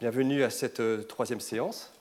Bienvenue 0.00 0.44
à 0.44 0.50
cette 0.50 0.78
euh, 0.78 1.02
troisième 1.02 1.40
séance. 1.40 1.92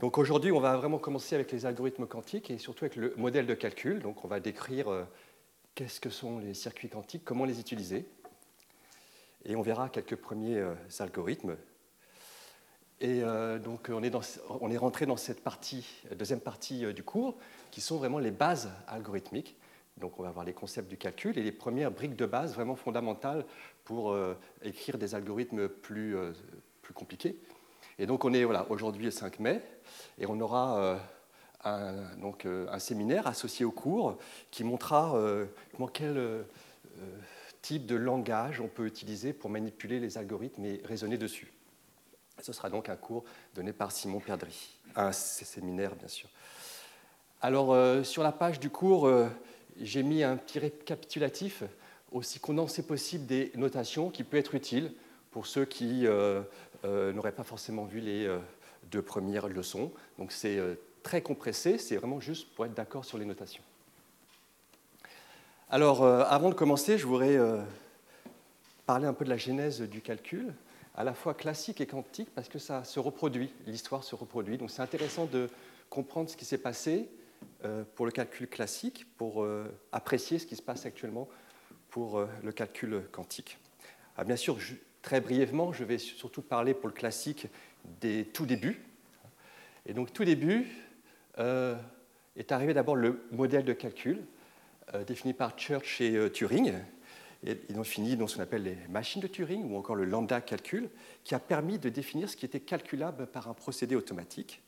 Donc 0.00 0.18
aujourd'hui, 0.18 0.52
on 0.52 0.60
va 0.60 0.76
vraiment 0.76 0.98
commencer 0.98 1.34
avec 1.34 1.50
les 1.50 1.64
algorithmes 1.64 2.06
quantiques 2.06 2.50
et 2.50 2.58
surtout 2.58 2.84
avec 2.84 2.94
le 2.94 3.14
modèle 3.16 3.46
de 3.46 3.54
calcul. 3.54 4.00
Donc 4.00 4.22
on 4.26 4.28
va 4.28 4.38
décrire 4.38 4.90
euh, 4.90 5.04
qu'est-ce 5.74 5.98
que 5.98 6.10
sont 6.10 6.40
les 6.40 6.52
circuits 6.52 6.90
quantiques, 6.90 7.24
comment 7.24 7.46
les 7.46 7.58
utiliser. 7.58 8.04
Et 9.46 9.56
on 9.56 9.62
verra 9.62 9.88
quelques 9.88 10.16
premiers 10.16 10.58
euh, 10.58 10.74
algorithmes. 10.98 11.56
Et 13.00 13.22
donc 13.64 13.90
on 13.90 14.02
est, 14.70 14.76
rentré 14.76 15.06
dans 15.06 15.16
cette 15.16 15.42
partie, 15.42 16.04
deuxième 16.14 16.38
partie 16.38 16.94
du 16.94 17.02
cours, 17.02 17.36
qui 17.72 17.80
sont 17.80 17.96
vraiment 17.96 18.20
les 18.20 18.30
bases 18.30 18.70
algorithmiques. 18.86 19.56
Donc 19.96 20.20
on 20.20 20.22
va 20.22 20.30
voir 20.30 20.44
les 20.44 20.52
concepts 20.52 20.88
du 20.88 20.96
calcul 20.96 21.36
et 21.36 21.42
les 21.42 21.50
premières 21.50 21.90
briques 21.90 22.14
de 22.14 22.26
base 22.26 22.54
vraiment 22.54 22.76
fondamentales 22.76 23.44
pour 23.82 24.16
écrire 24.62 24.98
des 24.98 25.16
algorithmes 25.16 25.68
plus, 25.68 26.16
plus 26.82 26.94
compliqué. 26.94 27.38
Et 27.98 28.06
donc 28.06 28.24
on 28.24 28.32
est 28.32 28.44
voilà, 28.44 28.66
aujourd'hui 28.70 29.04
le 29.04 29.10
5 29.10 29.38
mai 29.38 29.62
et 30.18 30.26
on 30.26 30.40
aura 30.40 30.78
euh, 30.78 30.98
un, 31.64 32.16
donc, 32.16 32.46
euh, 32.46 32.66
un 32.70 32.78
séminaire 32.78 33.26
associé 33.26 33.64
au 33.64 33.70
cours 33.70 34.18
qui 34.50 34.64
montrera 34.64 35.16
euh, 35.16 35.46
quel 35.92 36.44
type 37.60 37.86
de 37.86 37.94
langage 37.94 38.60
on 38.60 38.68
peut 38.68 38.86
utiliser 38.86 39.32
pour 39.32 39.50
manipuler 39.50 40.00
les 40.00 40.18
algorithmes 40.18 40.64
et 40.64 40.80
raisonner 40.84 41.16
dessus. 41.16 41.52
Ce 42.40 42.52
sera 42.52 42.70
donc 42.70 42.88
un 42.88 42.96
cours 42.96 43.24
donné 43.54 43.72
par 43.72 43.92
Simon 43.92 44.20
Perdry, 44.20 44.78
un 44.96 45.12
séminaire 45.12 45.94
bien 45.94 46.08
sûr. 46.08 46.28
Alors 47.40 48.04
sur 48.04 48.22
la 48.22 48.32
page 48.32 48.58
du 48.58 48.70
cours, 48.70 49.10
j'ai 49.80 50.02
mis 50.02 50.22
un 50.22 50.36
petit 50.36 50.58
récapitulatif 50.58 51.62
aussi 52.10 52.40
condensé 52.40 52.82
possible 52.82 53.26
des 53.26 53.52
notations 53.54 54.10
qui 54.10 54.24
peut 54.24 54.38
être 54.38 54.54
utile 54.54 54.92
pour 55.30 55.46
ceux 55.46 55.64
qui 55.64 56.06
n'auraient 56.84 57.32
pas 57.32 57.44
forcément 57.44 57.84
vu 57.84 58.00
les 58.00 58.26
euh, 58.26 58.38
deux 58.90 59.02
premières 59.02 59.48
leçons. 59.48 59.92
Donc 60.18 60.32
c'est 60.32 60.58
euh, 60.58 60.74
très 61.02 61.22
compressé, 61.22 61.78
c'est 61.78 61.96
vraiment 61.96 62.20
juste 62.20 62.54
pour 62.54 62.66
être 62.66 62.74
d'accord 62.74 63.04
sur 63.04 63.18
les 63.18 63.24
notations. 63.24 63.62
Alors, 65.70 66.04
avant 66.04 66.50
de 66.50 66.54
commencer, 66.54 66.98
je 66.98 67.06
voudrais 67.06 67.38
parler 68.84 69.06
un 69.06 69.14
peu 69.14 69.24
de 69.24 69.30
la 69.30 69.38
genèse 69.38 69.80
du 69.80 70.02
calcul, 70.02 70.52
à 70.94 71.02
la 71.02 71.14
fois 71.14 71.32
classique 71.32 71.80
et 71.80 71.86
quantique, 71.86 72.28
parce 72.34 72.50
que 72.50 72.58
ça 72.58 72.84
se 72.84 73.00
reproduit, 73.00 73.54
l'histoire 73.66 74.04
se 74.04 74.14
reproduit. 74.14 74.58
Donc 74.58 74.70
c'est 74.70 74.82
intéressant 74.82 75.24
de 75.24 75.48
comprendre 75.88 76.28
ce 76.28 76.36
qui 76.36 76.44
s'est 76.44 76.58
passé 76.58 77.08
pour 77.94 78.04
le 78.04 78.12
calcul 78.12 78.48
classique, 78.48 79.06
pour 79.16 79.46
apprécier 79.92 80.38
ce 80.38 80.46
qui 80.46 80.56
se 80.56 80.62
passe 80.62 80.84
actuellement 80.84 81.26
pour 81.88 82.22
le 82.42 82.52
calcul 82.52 83.04
quantique. 83.10 83.56
Ah, 84.18 84.24
bien 84.24 84.36
sûr, 84.36 84.58
Très 85.02 85.20
brièvement, 85.20 85.72
je 85.72 85.82
vais 85.82 85.98
surtout 85.98 86.42
parler 86.42 86.74
pour 86.74 86.88
le 86.88 86.94
classique 86.94 87.48
des 88.00 88.24
tout 88.24 88.46
débuts. 88.46 88.80
Et 89.84 89.94
donc, 89.94 90.12
tout 90.12 90.24
début 90.24 90.68
euh, 91.40 91.74
est 92.36 92.52
arrivé 92.52 92.72
d'abord 92.72 92.94
le 92.94 93.24
modèle 93.32 93.64
de 93.64 93.72
calcul 93.72 94.24
euh, 94.94 95.04
défini 95.04 95.34
par 95.34 95.58
Church 95.58 96.00
et 96.00 96.14
euh, 96.14 96.30
Turing. 96.30 96.74
Et 97.44 97.58
ils 97.68 97.78
ont 97.80 97.84
fini 97.84 98.16
dans 98.16 98.28
ce 98.28 98.36
qu'on 98.36 98.42
appelle 98.42 98.62
les 98.62 98.76
machines 98.88 99.20
de 99.20 99.26
Turing 99.26 99.68
ou 99.72 99.76
encore 99.76 99.96
le 99.96 100.04
lambda 100.04 100.40
calcul, 100.40 100.88
qui 101.24 101.34
a 101.34 101.40
permis 101.40 101.80
de 101.80 101.88
définir 101.88 102.28
ce 102.28 102.36
qui 102.36 102.46
était 102.46 102.60
calculable 102.60 103.26
par 103.26 103.48
un 103.48 103.54
procédé 103.54 103.96
automatique. 103.96 104.62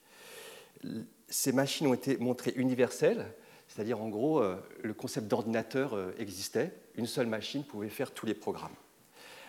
Ces 1.28 1.52
machines 1.52 1.86
ont 1.86 1.94
été 1.94 2.16
montrées 2.16 2.54
universelles, 2.56 3.32
c'est-à-dire 3.68 4.02
en 4.02 4.08
gros, 4.08 4.42
le 4.82 4.92
concept 4.92 5.28
d'ordinateur 5.28 5.96
existait, 6.18 6.74
une 6.96 7.06
seule 7.06 7.28
machine 7.28 7.62
pouvait 7.62 7.88
faire 7.88 8.10
tous 8.10 8.26
les 8.26 8.34
programmes. 8.34 8.74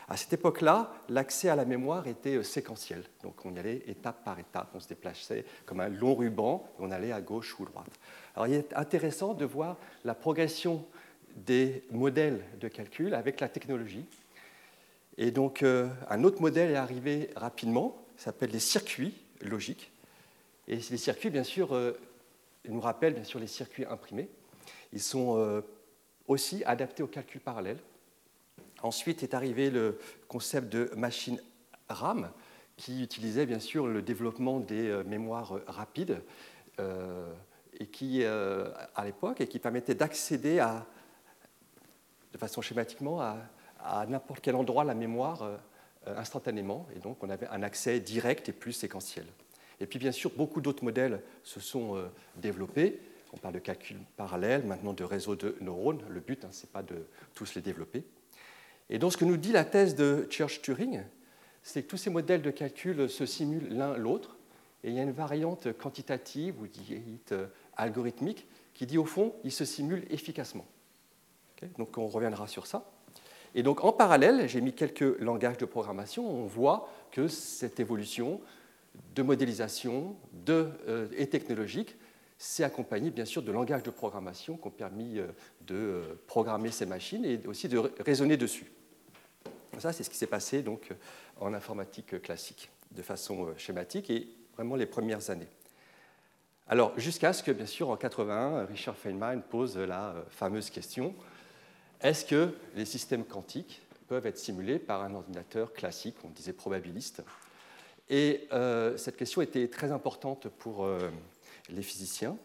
À 0.08 0.16
cette 0.16 0.32
époque-là, 0.32 0.92
l'accès 1.08 1.48
à 1.48 1.56
la 1.56 1.64
mémoire 1.64 2.06
était 2.06 2.36
euh, 2.36 2.44
séquentiel. 2.44 3.02
Donc 3.22 3.44
on 3.44 3.54
y 3.54 3.58
allait 3.58 3.82
étape 3.88 4.24
par 4.24 4.38
étape, 4.38 4.70
on 4.74 4.80
se 4.80 4.88
déplaçait 4.88 5.44
comme 5.64 5.80
un 5.80 5.88
long 5.88 6.14
ruban, 6.14 6.64
et 6.78 6.82
on 6.82 6.90
allait 6.92 7.10
à 7.10 7.20
gauche 7.20 7.58
ou 7.58 7.64
à 7.64 7.66
droite. 7.66 8.00
Alors 8.36 8.46
il 8.46 8.54
est 8.54 8.72
intéressant 8.74 9.34
de 9.34 9.44
voir 9.44 9.76
la 10.04 10.14
progression 10.14 10.84
des 11.34 11.82
modèles 11.90 12.44
de 12.60 12.68
calcul 12.68 13.14
avec 13.14 13.40
la 13.40 13.48
technologie. 13.48 14.06
Et 15.18 15.32
donc 15.32 15.62
euh, 15.62 15.88
un 16.08 16.22
autre 16.22 16.40
modèle 16.40 16.70
est 16.70 16.76
arrivé 16.76 17.30
rapidement, 17.34 18.00
s'appelle 18.16 18.50
les 18.50 18.60
circuits 18.60 19.14
logiques. 19.40 19.90
Et 20.68 20.76
les 20.76 20.96
circuits, 20.98 21.30
bien 21.30 21.44
sûr, 21.44 21.74
euh, 21.74 21.98
nous 22.68 22.80
rappellent 22.80 23.14
bien 23.14 23.24
sûr 23.24 23.40
les 23.40 23.46
circuits 23.46 23.84
imprimés. 23.84 24.28
Ils 24.92 25.02
sont 25.02 25.62
aussi 26.26 26.64
adaptés 26.64 27.02
au 27.02 27.06
calcul 27.06 27.40
parallèle. 27.40 27.78
Ensuite 28.82 29.22
est 29.22 29.34
arrivé 29.34 29.70
le 29.70 29.98
concept 30.28 30.68
de 30.68 30.90
machine 30.96 31.40
RAM, 31.88 32.30
qui 32.76 33.02
utilisait 33.02 33.46
bien 33.46 33.58
sûr 33.58 33.86
le 33.86 34.02
développement 34.02 34.60
des 34.60 34.88
euh, 34.88 35.02
mémoires 35.04 35.60
rapides, 35.66 36.22
euh, 36.78 37.32
et 37.78 37.86
qui, 37.86 38.22
euh, 38.22 38.70
à 38.94 39.04
l'époque, 39.04 39.40
et 39.40 39.46
qui 39.46 39.58
permettait 39.58 39.94
d'accéder 39.94 40.64
de 42.32 42.38
façon 42.38 42.62
schématiquement 42.62 43.20
à, 43.20 43.36
n'importe 44.08 44.40
quel 44.40 44.56
endroit 44.56 44.82
la 44.82 44.94
mémoire 44.94 45.48
instantanément, 46.06 46.88
et 46.96 46.98
donc 46.98 47.22
on 47.22 47.30
avait 47.30 47.46
un 47.48 47.62
accès 47.62 48.00
direct 48.00 48.48
et 48.48 48.52
plus 48.52 48.72
séquentiel. 48.72 49.26
Et 49.78 49.86
puis 49.86 49.98
bien 49.98 50.10
sûr, 50.10 50.32
beaucoup 50.34 50.60
d'autres 50.60 50.82
modèles 50.82 51.20
se 51.44 51.60
sont 51.60 52.02
développés. 52.36 52.98
On 53.32 53.36
parle 53.36 53.54
de 53.54 53.58
calcul 53.60 53.98
parallèle, 54.16 54.64
maintenant 54.64 54.92
de 54.92 55.04
réseaux 55.04 55.36
de 55.36 55.56
neurones. 55.60 56.02
Le 56.08 56.20
but, 56.20 56.44
hein, 56.44 56.48
ce 56.50 56.62
n'est 56.62 56.72
pas 56.72 56.82
de 56.82 57.06
tous 57.34 57.54
les 57.54 57.60
développer. 57.60 58.02
Et 58.90 58.98
donc 58.98 59.12
ce 59.12 59.16
que 59.16 59.24
nous 59.24 59.36
dit 59.36 59.52
la 59.52 59.64
thèse 59.64 59.94
de 59.94 60.26
Church-Turing, 60.30 61.02
c'est 61.62 61.82
que 61.82 61.88
tous 61.88 61.96
ces 61.96 62.10
modèles 62.10 62.42
de 62.42 62.50
calcul 62.50 63.08
se 63.08 63.26
simulent 63.26 63.68
l'un 63.70 63.96
l'autre, 63.96 64.36
et 64.84 64.90
il 64.90 64.94
y 64.94 65.00
a 65.00 65.02
une 65.02 65.12
variante 65.12 65.72
quantitative 65.76 66.60
ou 66.60 66.68
dite 66.68 67.32
euh, 67.32 67.46
algorithmique 67.76 68.46
qui 68.74 68.86
dit 68.86 68.98
au 68.98 69.04
fond, 69.04 69.34
ils 69.42 69.52
se 69.52 69.64
simulent 69.64 70.04
efficacement. 70.10 70.66
donc 71.78 71.98
on 71.98 72.06
reviendra 72.06 72.46
sur 72.46 72.66
ça. 72.66 72.90
Et 73.54 73.62
donc 73.62 73.82
en 73.82 73.92
parallèle, 73.92 74.48
j'ai 74.48 74.60
mis 74.60 74.74
quelques 74.74 75.18
langages 75.18 75.56
de 75.56 75.64
programmation, 75.64 76.28
on 76.28 76.46
voit 76.46 76.88
que 77.10 77.26
cette 77.26 77.80
évolution 77.80 78.40
de 79.14 79.22
modélisation 79.22 80.14
euh, 80.48 81.08
et 81.16 81.26
technologique 81.26 81.96
c'est 82.38 82.64
accompagné 82.64 83.10
bien 83.10 83.24
sûr 83.24 83.42
de 83.42 83.50
langages 83.50 83.82
de 83.82 83.90
programmation 83.90 84.56
qui 84.56 84.66
ont 84.66 84.70
permis 84.70 85.18
euh, 85.18 85.26
de 85.66 86.18
programmer 86.26 86.70
ces 86.70 86.86
machines 86.86 87.24
et 87.24 87.40
aussi 87.46 87.68
de 87.68 87.78
raisonner 88.00 88.36
dessus. 88.36 88.66
Ça, 89.78 89.92
c'est 89.92 90.02
ce 90.02 90.10
qui 90.10 90.16
s'est 90.16 90.26
passé 90.26 90.62
donc, 90.62 90.90
en 91.40 91.54
informatique 91.54 92.20
classique, 92.22 92.70
de 92.92 93.02
façon 93.02 93.46
euh, 93.46 93.54
schématique, 93.56 94.10
et 94.10 94.28
vraiment 94.54 94.76
les 94.76 94.86
premières 94.86 95.30
années. 95.30 95.48
Alors, 96.68 96.98
jusqu'à 96.98 97.32
ce 97.32 97.42
que, 97.42 97.50
bien 97.50 97.66
sûr, 97.66 97.90
en 97.90 97.96
81, 97.96 98.64
Richard 98.66 98.96
Feynman 98.96 99.42
pose 99.42 99.76
la 99.76 100.14
fameuse 100.30 100.70
question 100.70 101.14
est-ce 102.02 102.26
que 102.26 102.52
les 102.74 102.84
systèmes 102.84 103.24
quantiques 103.24 103.80
peuvent 104.08 104.26
être 104.26 104.38
simulés 104.38 104.78
par 104.78 105.02
un 105.02 105.14
ordinateur 105.14 105.72
classique, 105.72 106.16
on 106.24 106.28
disait 106.28 106.52
probabiliste? 106.52 107.22
Et 108.10 108.48
cette 108.96 109.16
question 109.16 109.40
était 109.40 109.68
très 109.68 109.92
importante 109.92 110.48
pour 110.48 110.86
les 111.70 111.82
physiciens. 111.82 112.36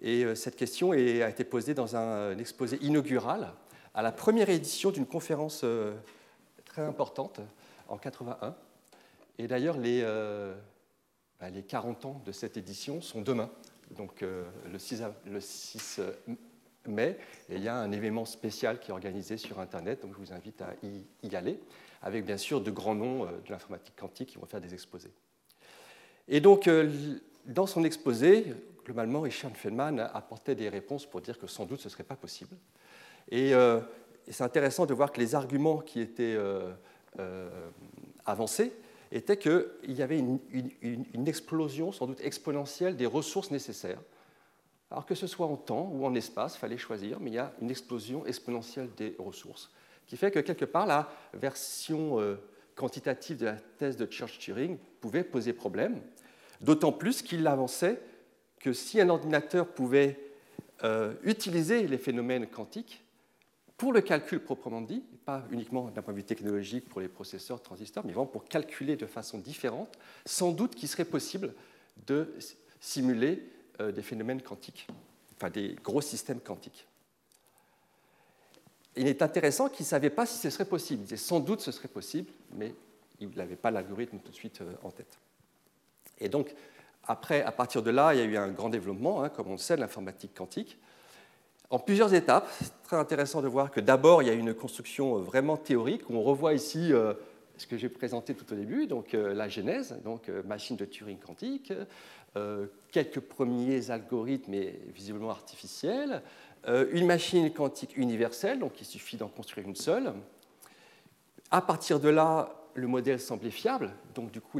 Et 0.00 0.24
euh, 0.24 0.34
cette 0.34 0.56
question 0.56 0.90
a 0.92 0.96
été 0.96 1.44
posée 1.44 1.74
dans 1.74 1.96
un 1.96 2.36
exposé 2.38 2.78
inaugural 2.82 3.52
à 3.94 4.02
la 4.02 4.10
première 4.10 4.50
édition 4.50 4.90
d'une 4.90 5.06
conférence 5.06 5.60
euh, 5.64 5.94
très 6.72 6.82
importante 6.82 7.40
en 7.88 7.98
81. 7.98 8.54
Et 9.38 9.46
d'ailleurs, 9.46 9.76
les, 9.76 10.00
euh, 10.02 10.54
bah, 11.38 11.50
les 11.50 11.62
40 11.62 12.06
ans 12.06 12.22
de 12.24 12.32
cette 12.32 12.56
édition 12.56 13.00
sont 13.00 13.20
demain, 13.20 13.50
donc 13.90 14.22
le 14.22 14.78
6, 14.78 15.02
le 15.26 15.40
6 15.40 16.00
mai. 16.86 17.18
Et 17.50 17.56
il 17.56 17.62
y 17.62 17.68
a 17.68 17.76
un 17.76 17.92
événement 17.92 18.24
spécial 18.24 18.80
qui 18.80 18.90
est 18.90 18.94
organisé 18.94 19.36
sur 19.36 19.60
Internet, 19.60 20.02
donc 20.02 20.14
je 20.14 20.18
vous 20.18 20.32
invite 20.32 20.62
à 20.62 20.74
y, 20.82 21.36
aller, 21.36 21.60
avec 22.00 22.24
bien 22.24 22.38
sûr 22.38 22.60
de 22.60 22.70
grands 22.70 22.94
noms 22.94 23.26
de 23.26 23.50
l'informatique 23.50 23.94
quantique 23.96 24.30
qui 24.30 24.38
vont 24.38 24.46
faire 24.46 24.60
des 24.60 24.72
exposés. 24.72 25.12
Et 26.28 26.40
donc, 26.40 26.70
dans 27.44 27.66
son 27.66 27.84
exposé, 27.84 28.54
globalement, 28.84 29.20
Richard 29.20 29.56
Feynman 29.56 29.98
apportait 29.98 30.54
des 30.54 30.68
réponses 30.70 31.04
pour 31.04 31.20
dire 31.20 31.38
que 31.38 31.46
sans 31.46 31.66
doute 31.66 31.80
ce 31.80 31.88
ne 31.88 31.90
serait 31.90 32.04
pas 32.04 32.16
possible. 32.16 32.56
Euh, 33.32 33.80
et, 33.80 33.84
c'est 34.30 34.44
intéressant 34.44 34.86
de 34.86 34.94
voir 34.94 35.12
que 35.12 35.20
les 35.20 35.34
arguments 35.34 35.78
qui 35.78 36.00
étaient 36.00 36.34
euh, 36.36 36.72
euh, 37.18 37.48
avancés 38.24 38.72
étaient 39.10 39.36
qu'il 39.36 39.68
y 39.88 40.02
avait 40.02 40.18
une, 40.18 41.28
explosion, 41.28 41.92
sans 41.92 42.06
doute 42.06 42.20
exponentielle, 42.22 42.96
des 42.96 43.06
ressources 43.06 43.50
nécessaires. 43.50 44.00
Alors 44.90 45.06
que 45.06 45.14
ce 45.14 45.26
soit 45.26 45.46
en 45.46 45.56
temps 45.56 45.90
ou 45.92 46.06
en 46.06 46.14
espace, 46.14 46.54
il 46.56 46.58
fallait 46.58 46.78
choisir, 46.78 47.20
mais 47.20 47.30
il 47.30 47.34
y 47.34 47.38
a 47.38 47.52
une 47.60 47.70
explosion 47.70 48.24
exponentielle 48.26 48.88
des 48.96 49.14
ressources, 49.18 49.70
qui 50.06 50.16
fait 50.16 50.30
que 50.30 50.38
quelque 50.38 50.64
part, 50.64 50.86
la 50.86 51.10
version 51.34 52.18
quantitative 52.74 53.38
de 53.38 53.46
la 53.46 53.56
thèse 53.78 53.96
de 53.96 54.06
Church-Turing 54.10 54.78
pouvait 55.00 55.24
poser 55.24 55.52
problème, 55.52 56.00
d'autant 56.60 56.92
plus 56.92 57.22
qu'il 57.22 57.46
avançait 57.46 58.00
que 58.60 58.72
si 58.72 59.00
un 59.00 59.08
ordinateur 59.08 59.66
pouvait 59.66 60.18
euh, 60.84 61.14
utiliser 61.24 61.86
les 61.86 61.98
phénomènes 61.98 62.46
quantiques 62.46 63.04
pour 63.82 63.92
le 63.92 64.00
calcul 64.00 64.38
proprement 64.38 64.80
dit, 64.80 65.02
pas 65.24 65.42
uniquement 65.50 65.90
d'un 65.90 66.02
point 66.02 66.14
de 66.14 66.18
vue 66.18 66.24
technologique 66.24 66.88
pour 66.88 67.00
les 67.00 67.08
processeurs, 67.08 67.60
transistors, 67.60 68.06
mais 68.06 68.12
vraiment 68.12 68.28
pour 68.28 68.44
calculer 68.44 68.94
de 68.94 69.06
façon 69.06 69.38
différente, 69.38 69.98
sans 70.24 70.52
doute 70.52 70.76
qu'il 70.76 70.88
serait 70.88 71.04
possible 71.04 71.52
de 72.06 72.32
simuler 72.78 73.42
euh, 73.80 73.90
des 73.90 74.02
phénomènes 74.02 74.40
quantiques, 74.40 74.86
enfin 75.34 75.50
des 75.50 75.74
gros 75.82 76.00
systèmes 76.00 76.38
quantiques. 76.38 76.86
Il 78.94 79.08
est 79.08 79.20
intéressant 79.20 79.68
qu'il 79.68 79.82
ne 79.82 79.88
savait 79.88 80.10
pas 80.10 80.26
si 80.26 80.38
ce 80.38 80.48
serait 80.48 80.64
possible. 80.64 81.00
Il 81.00 81.06
disait 81.06 81.16
sans 81.16 81.40
doute 81.40 81.60
ce 81.60 81.72
serait 81.72 81.88
possible, 81.88 82.30
mais 82.52 82.76
il 83.18 83.30
n'avait 83.30 83.56
pas 83.56 83.72
l'algorithme 83.72 84.20
tout 84.20 84.30
de 84.30 84.36
suite 84.36 84.60
euh, 84.60 84.74
en 84.84 84.92
tête. 84.92 85.18
Et 86.20 86.28
donc, 86.28 86.54
après, 87.02 87.42
à 87.42 87.50
partir 87.50 87.82
de 87.82 87.90
là, 87.90 88.14
il 88.14 88.20
y 88.20 88.22
a 88.22 88.26
eu 88.26 88.36
un 88.36 88.52
grand 88.52 88.68
développement, 88.68 89.24
hein, 89.24 89.28
comme 89.28 89.48
on 89.48 89.54
le 89.54 89.58
sait, 89.58 89.74
de 89.74 89.80
l'informatique 89.80 90.34
quantique 90.36 90.78
en 91.72 91.78
plusieurs 91.78 92.14
étapes. 92.14 92.46
C'est 92.60 92.82
très 92.84 92.96
intéressant 92.96 93.42
de 93.42 93.48
voir 93.48 93.70
que 93.70 93.80
d'abord, 93.80 94.22
il 94.22 94.28
y 94.28 94.30
a 94.30 94.34
une 94.34 94.54
construction 94.54 95.16
euh, 95.16 95.22
vraiment 95.22 95.56
théorique. 95.56 96.02
On 96.10 96.22
revoit 96.22 96.52
ici 96.52 96.92
euh, 96.92 97.14
ce 97.56 97.66
que 97.66 97.76
j'ai 97.76 97.88
présenté 97.88 98.34
tout 98.34 98.52
au 98.52 98.56
début, 98.56 98.86
donc 98.86 99.14
euh, 99.14 99.34
la 99.34 99.48
genèse, 99.48 99.96
donc 100.04 100.28
machine 100.46 100.76
de 100.76 100.84
Turing 100.84 101.18
quantique, 101.18 101.72
quelques 102.90 103.20
premiers 103.20 103.90
algorithmes, 103.90 104.54
visiblement 104.94 105.30
artificiels, 105.30 106.22
une 106.66 107.04
machine 107.04 107.52
quantique 107.52 107.94
universelle, 107.98 108.58
donc 108.58 108.80
il 108.80 108.86
suffit 108.86 109.18
d'en 109.18 109.28
construire 109.28 109.68
une 109.68 109.76
seule. 109.76 110.14
À 111.50 111.60
partir 111.60 112.00
de 112.00 112.08
là, 112.08 112.54
le 112.72 112.86
modèle 112.86 113.20
semblait 113.20 113.50
fiable, 113.50 113.92
donc 114.14 114.30
du 114.30 114.40
coup 114.40 114.58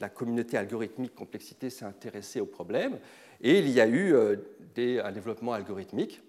la 0.00 0.08
communauté 0.08 0.56
algorithmique 0.56 1.14
complexité 1.14 1.68
s'est 1.68 1.84
intéressée 1.84 2.40
au 2.40 2.46
problème, 2.46 2.98
et 3.40 3.58
il 3.58 3.70
y 3.70 3.80
a 3.80 3.86
eu 3.86 4.14
euh, 4.14 4.36
un 4.76 5.12
développement 5.12 5.52
algorithmique. 5.52 6.22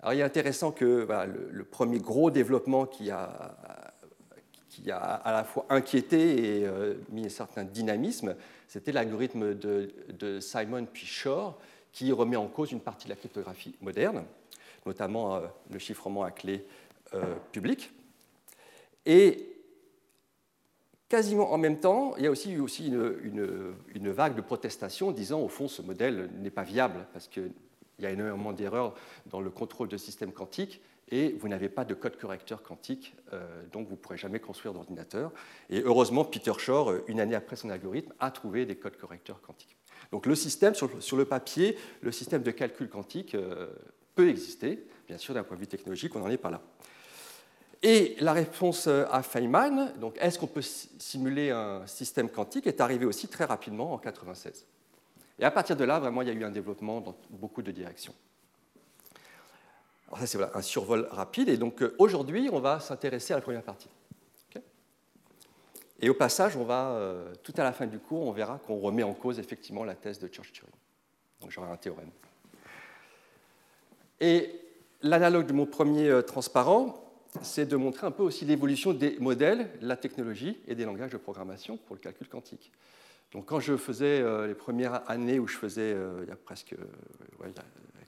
Alors 0.00 0.14
il 0.14 0.20
est 0.20 0.24
intéressant 0.24 0.70
que 0.70 1.06
le, 1.50 1.64
premier 1.64 1.98
gros 1.98 2.30
développement 2.30 2.86
qui 2.86 3.10
a, 3.10 3.56
qui 4.68 4.90
a 4.90 4.98
à 4.98 5.32
la 5.32 5.44
fois 5.44 5.66
inquiété 5.70 6.60
et 6.60 6.66
euh, 6.66 6.94
mis 7.10 7.26
un 7.26 7.30
certain 7.30 7.64
dynamisme, 7.64 8.34
c'était 8.68 8.92
l'algorithme 8.92 9.54
de, 9.54 10.40
Simon 10.40 10.86
puis 10.90 11.06
Shor, 11.06 11.58
qui 11.92 12.12
remet 12.12 12.36
en 12.36 12.48
cause 12.48 12.72
une 12.72 12.80
partie 12.80 13.04
de 13.04 13.10
la 13.10 13.16
cryptographie 13.16 13.76
moderne, 13.80 14.24
notamment 14.84 15.36
euh, 15.36 15.40
le 15.70 15.78
chiffrement 15.78 16.24
à 16.24 16.30
clé 16.30 16.64
publique. 17.52 17.92
Et 19.06 19.53
quasiment 21.08 21.52
en 21.52 21.58
même 21.58 21.80
temps, 21.80 22.14
il 22.16 22.24
y 22.24 22.26
a 22.26 22.30
aussi 22.30 22.52
eu 22.52 22.60
aussi 22.60 22.88
une, 22.88 24.10
vague 24.10 24.34
de 24.34 24.40
protestations 24.40 25.10
disant 25.12 25.40
au 25.40 25.48
fond 25.48 25.68
ce 25.68 25.82
modèle 25.82 26.30
n'est 26.40 26.50
pas 26.50 26.62
viable 26.62 27.06
parce 27.12 27.28
qu'il 27.28 27.52
y 27.98 28.06
a 28.06 28.10
énormément 28.10 28.52
d'erreurs 28.52 28.94
dans 29.26 29.40
le 29.40 29.50
contrôle 29.50 29.88
de 29.88 29.96
systèmes 29.96 30.32
quantiques 30.32 30.80
et 31.10 31.32
vous 31.38 31.48
n'avez 31.48 31.68
pas 31.68 31.84
de 31.84 31.94
code 31.94 32.16
correcteur 32.16 32.62
quantique, 32.62 33.14
euh, 33.32 33.62
donc 33.72 33.86
vous 33.86 33.92
ne 33.92 33.98
pourrez 33.98 34.16
jamais 34.16 34.40
construire 34.40 34.72
d'ordinateur. 34.72 35.32
Et 35.68 35.82
heureusement, 35.82 36.24
Peter 36.24 36.52
Shor, 36.56 36.90
euh, 36.90 37.04
une 37.08 37.20
année 37.20 37.34
après 37.34 37.56
son 37.56 37.68
algorithme, 37.68 38.12
a 38.20 38.30
trouvé 38.30 38.64
des 38.64 38.76
codes 38.76 38.96
correcteurs 38.96 39.42
quantiques. 39.42 39.76
Donc 40.12 40.26
le 40.26 40.34
système, 40.34 40.74
sur, 40.74 40.88
le 40.88 41.24
papier, 41.24 41.76
le 42.00 42.10
système 42.10 42.42
de 42.42 42.50
calcul 42.50 42.88
quantique 42.88 43.34
euh, 43.34 43.68
peut 44.14 44.28
exister. 44.28 44.86
Bien 45.06 45.18
sûr, 45.18 45.34
d'un 45.34 45.44
point 45.44 45.56
de 45.56 45.60
vue 45.60 45.66
technologique, 45.66 46.16
on 46.16 46.20
n'en 46.20 46.30
est 46.30 46.38
pas 46.38 46.50
là. 46.50 46.62
Et 47.86 48.16
la 48.20 48.32
réponse 48.32 48.86
à 48.86 49.22
Feynman, 49.22 49.92
donc 50.00 50.16
est-ce 50.18 50.38
qu'on 50.38 50.46
peut 50.46 50.62
simuler 50.62 51.50
un 51.50 51.86
système 51.86 52.30
quantique, 52.30 52.66
est 52.66 52.80
arrivée 52.80 53.04
aussi 53.04 53.28
très 53.28 53.44
rapidement 53.44 53.92
en 53.92 53.98
1996. 53.98 54.64
Et 55.38 55.44
à 55.44 55.50
partir 55.50 55.76
de 55.76 55.84
là, 55.84 55.98
vraiment, 55.98 56.22
il 56.22 56.28
y 56.28 56.30
a 56.30 56.34
eu 56.34 56.44
un 56.44 56.50
développement 56.50 57.02
dans 57.02 57.14
beaucoup 57.28 57.60
de 57.60 57.70
directions. 57.70 58.14
Alors 60.08 60.18
ça, 60.18 60.26
c'est 60.26 60.56
un 60.56 60.62
survol 60.62 61.08
rapide. 61.10 61.50
Et 61.50 61.58
donc 61.58 61.82
euh, 61.82 61.94
aujourd'hui, 61.98 62.48
on 62.50 62.58
va 62.58 62.80
s'intéresser 62.80 63.34
à 63.34 63.36
la 63.36 63.42
première 63.42 63.62
partie. 63.62 63.90
et 66.00 66.08
au 66.08 66.14
passage, 66.14 66.56
on 66.56 66.64
va, 66.64 66.92
euh, 66.92 67.34
tout 67.42 67.54
à 67.58 67.64
la 67.64 67.72
fin 67.72 67.86
du 67.86 67.98
cours, 67.98 68.26
on 68.26 68.32
verra 68.32 68.58
qu'on 68.58 68.78
remet 68.78 69.02
en 69.02 69.12
cause 69.14 69.38
effectivement 69.38 69.84
la 69.84 69.94
thèse 69.94 70.18
de 70.18 70.28
Church-Turing. 70.28 70.72
Donc 71.42 71.50
j'aurai 71.50 71.70
un 71.70 71.76
théorème. 71.76 72.10
Et 74.20 74.58
l'analogue 75.02 75.46
de 75.46 75.52
mon 75.52 75.66
premier 75.66 76.08
euh, 76.08 76.22
transparent, 76.22 77.03
c'est 77.42 77.66
de 77.66 77.76
montrer 77.76 78.06
un 78.06 78.10
peu 78.10 78.22
aussi 78.22 78.44
l'évolution 78.44 78.92
des 78.92 79.18
modèles, 79.18 79.70
la 79.80 79.96
technologie 79.96 80.58
et 80.66 80.74
des 80.74 80.84
langages 80.84 81.12
de 81.12 81.16
programmation 81.16 81.76
pour 81.76 81.96
le 81.96 82.00
calcul 82.00 82.28
quantique. 82.28 82.70
Donc 83.32 83.46
quand 83.46 83.60
je 83.60 83.76
faisais 83.76 84.20
euh, 84.20 84.46
les 84.46 84.54
premières 84.54 85.08
années 85.10 85.38
où 85.38 85.48
je 85.48 85.56
faisais, 85.56 85.92
euh, 85.92 86.20
il 86.22 86.28
y 86.28 86.32
a 86.32 86.36
presque 86.36 86.74
euh, 86.74 87.48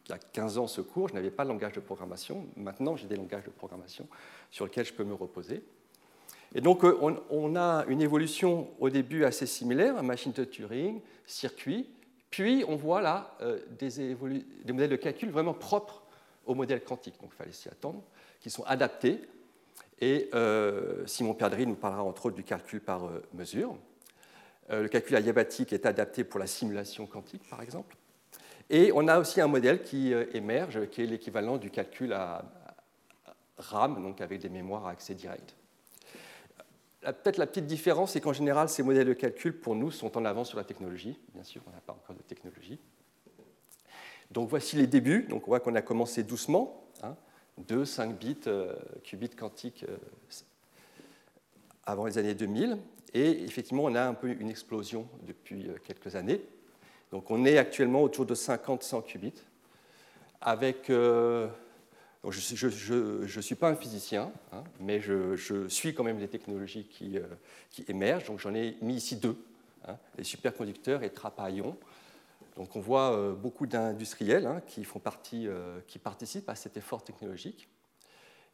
il 0.09 0.11
y 0.11 0.13
a 0.13 0.19
15 0.19 0.59
ans 0.59 0.69
ce 0.69 0.81
cours, 0.81 1.09
je 1.09 1.15
n'avais 1.15 1.33
pas 1.33 1.43
de 1.43 1.49
langage 1.49 1.73
de 1.73 1.81
programmation. 1.81 2.47
Maintenant, 2.57 2.95
j'ai 2.95 3.09
des 3.09 3.17
langages 3.17 3.43
de 3.43 3.51
programmation 3.51 4.07
sur 4.53 4.65
lesquels 4.65 4.87
je 4.87 4.93
peux 4.93 5.03
me 5.03 5.15
reposer. 5.15 5.65
Et 6.55 6.61
donc, 6.61 6.85
on, 6.85 7.57
a 7.57 7.85
une 7.89 8.01
évolution 8.01 8.69
au 8.79 8.89
début 8.89 9.25
assez 9.25 9.47
similaire, 9.47 10.01
machine 10.05 10.31
de 10.31 10.45
Turing, 10.45 11.01
circuit, 11.27 11.91
puis 12.31 12.65
on 12.69 12.77
voit 12.77 13.01
là 13.01 13.37
des, 13.81 14.15
des 14.15 14.73
modèles 14.73 14.91
de 14.91 14.97
calcul 14.97 15.29
vraiment 15.31 15.55
propres 15.55 16.05
au 16.47 16.55
modèle 16.55 16.85
quantique. 16.85 17.21
Donc, 17.21 17.31
il 17.35 17.37
fallait 17.37 17.51
s'y 17.51 17.69
attendre 17.69 18.05
qui 18.47 18.51
sont 18.51 18.63
adaptés. 18.63 19.23
Et 20.01 20.31
euh, 20.33 21.05
Simon 21.09 21.35
Perdry 21.35 21.67
nous 21.67 21.75
parlera 21.75 22.05
entre 22.05 22.27
autres 22.27 22.37
du 22.37 22.45
calcul 22.45 22.81
par 22.81 23.05
euh, 23.07 23.21
mesure. 23.35 23.77
Euh, 24.71 24.83
le 24.83 24.89
calcul 24.89 25.17
adiabatique 25.17 25.73
est 25.73 25.85
adapté 25.85 26.23
pour 26.23 26.39
la 26.39 26.47
simulation 26.47 27.09
quantique, 27.09 27.43
par 27.51 27.61
exemple. 27.61 27.97
Et 28.71 28.93
on 28.95 29.09
a 29.09 29.19
aussi 29.19 29.41
un 29.41 29.49
modèle 29.49 29.83
qui 29.83 30.13
émerge, 30.33 30.89
qui 30.91 31.03
est 31.03 31.07
l'équivalent 31.07 31.57
du 31.57 31.71
calcul 31.71 32.13
à 32.13 32.45
RAM, 33.59 34.01
donc 34.01 34.21
avec 34.21 34.41
des 34.41 34.49
mémoires 34.49 34.87
à 34.87 34.91
accès 34.91 35.17
direct. 35.17 35.57
Peut-être 37.01 37.39
la 37.39 37.49
petite 37.49 37.67
différence, 37.67 38.13
c'est 38.13 38.21
qu'en 38.21 38.33
général, 38.33 38.69
ces 38.69 38.85
modèles 38.85 39.09
de 39.09 39.13
calcul, 39.13 39.59
pour 39.59 39.75
nous, 39.75 39.91
sont 39.91 40.17
en 40.17 40.25
avance 40.25 40.51
sur 40.51 40.59
la 40.59 40.65
technologie. 40.65 41.19
Bien 41.35 41.43
sûr, 41.43 41.63
on 41.67 41.71
n'a 41.71 41.81
pas 41.81 41.95
encore 41.95 42.15
de 42.15 42.23
technologie. 42.23 42.79
Donc 44.31 44.49
voici 44.49 44.77
les 44.77 44.87
débuts. 44.87 45.27
Donc 45.29 45.49
on 45.49 45.51
voit 45.51 45.61
qu'on 45.61 45.75
a 45.75 45.83
commencé 45.83 46.23
doucement. 46.23 46.85
Hein. 47.03 47.17
2, 47.59 47.85
5 47.85 48.19
bits, 48.19 48.37
euh, 48.47 48.75
qubits 49.03 49.31
quantiques 49.31 49.85
euh, 49.89 49.97
avant 51.85 52.07
les 52.07 52.19
années 52.19 52.35
2000. 52.35 52.79
Et 53.15 53.45
effectivement, 53.45 53.85
on 53.85 53.95
a 53.95 54.03
un 54.03 54.15
peu 54.15 54.29
une 54.29 54.51
explosion 54.51 55.09
depuis 55.27 55.69
euh, 55.69 55.77
quelques 55.83 56.17
années. 56.17 56.43
Donc 57.11 57.31
on 57.31 57.45
est 57.45 57.57
actuellement 57.59 58.03
autour 58.03 58.27
de 58.27 58.35
50-100 58.35 59.05
qubits. 59.05 59.43
Avec, 60.41 60.87
je 60.89 61.49
ne 62.25 63.41
suis 63.41 63.55
pas 63.55 63.71
un 63.71 63.75
physicien, 63.75 64.31
hein, 64.53 64.63
mais 64.81 65.01
je, 65.01 65.67
suis 65.69 65.95
quand 65.95 66.05
même 66.05 66.19
des 66.19 66.29
technologies 66.29 66.85
qui, 66.85 67.19
qui 67.71 67.85
émergent. 67.89 68.27
Donc 68.27 68.41
j'en 68.41 68.55
ai 68.55 68.77
mis 68.83 68.97
ici 68.97 69.17
deux, 69.17 69.37
hein, 69.89 69.97
les 70.19 70.25
superconducteurs 70.25 71.03
et 71.03 71.11
trappes 71.11 71.41
à 71.41 71.51
ions. 71.51 71.77
Donc 72.57 72.75
on 72.75 72.81
voit 72.81 73.13
euh, 73.13 73.35
beaucoup 73.35 73.67
d'industriels 73.67 74.47
hein, 74.47 74.63
qui, 74.67 74.85
font 74.85 74.99
partie, 74.99 75.47
euh, 75.47 75.79
qui 75.87 75.99
participent 75.99 76.49
à 76.49 76.55
cet 76.55 76.77
effort 76.77 77.05
technologique. 77.05 77.69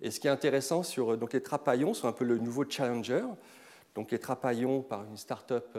Et 0.00 0.10
ce 0.10 0.18
qui 0.18 0.26
est 0.26 0.30
intéressant 0.30 0.82
sur 0.82 1.12
euh, 1.12 1.16
donc 1.16 1.32
les 1.32 1.42
trapaillons 1.42 1.94
sont 1.94 2.08
un 2.08 2.12
peu 2.12 2.24
le 2.24 2.38
nouveau 2.38 2.68
challenger. 2.68 3.24
Donc 3.94 4.10
les 4.10 4.18
trapaillons 4.18 4.82
par 4.82 5.04
une 5.04 5.16
start-up 5.16 5.76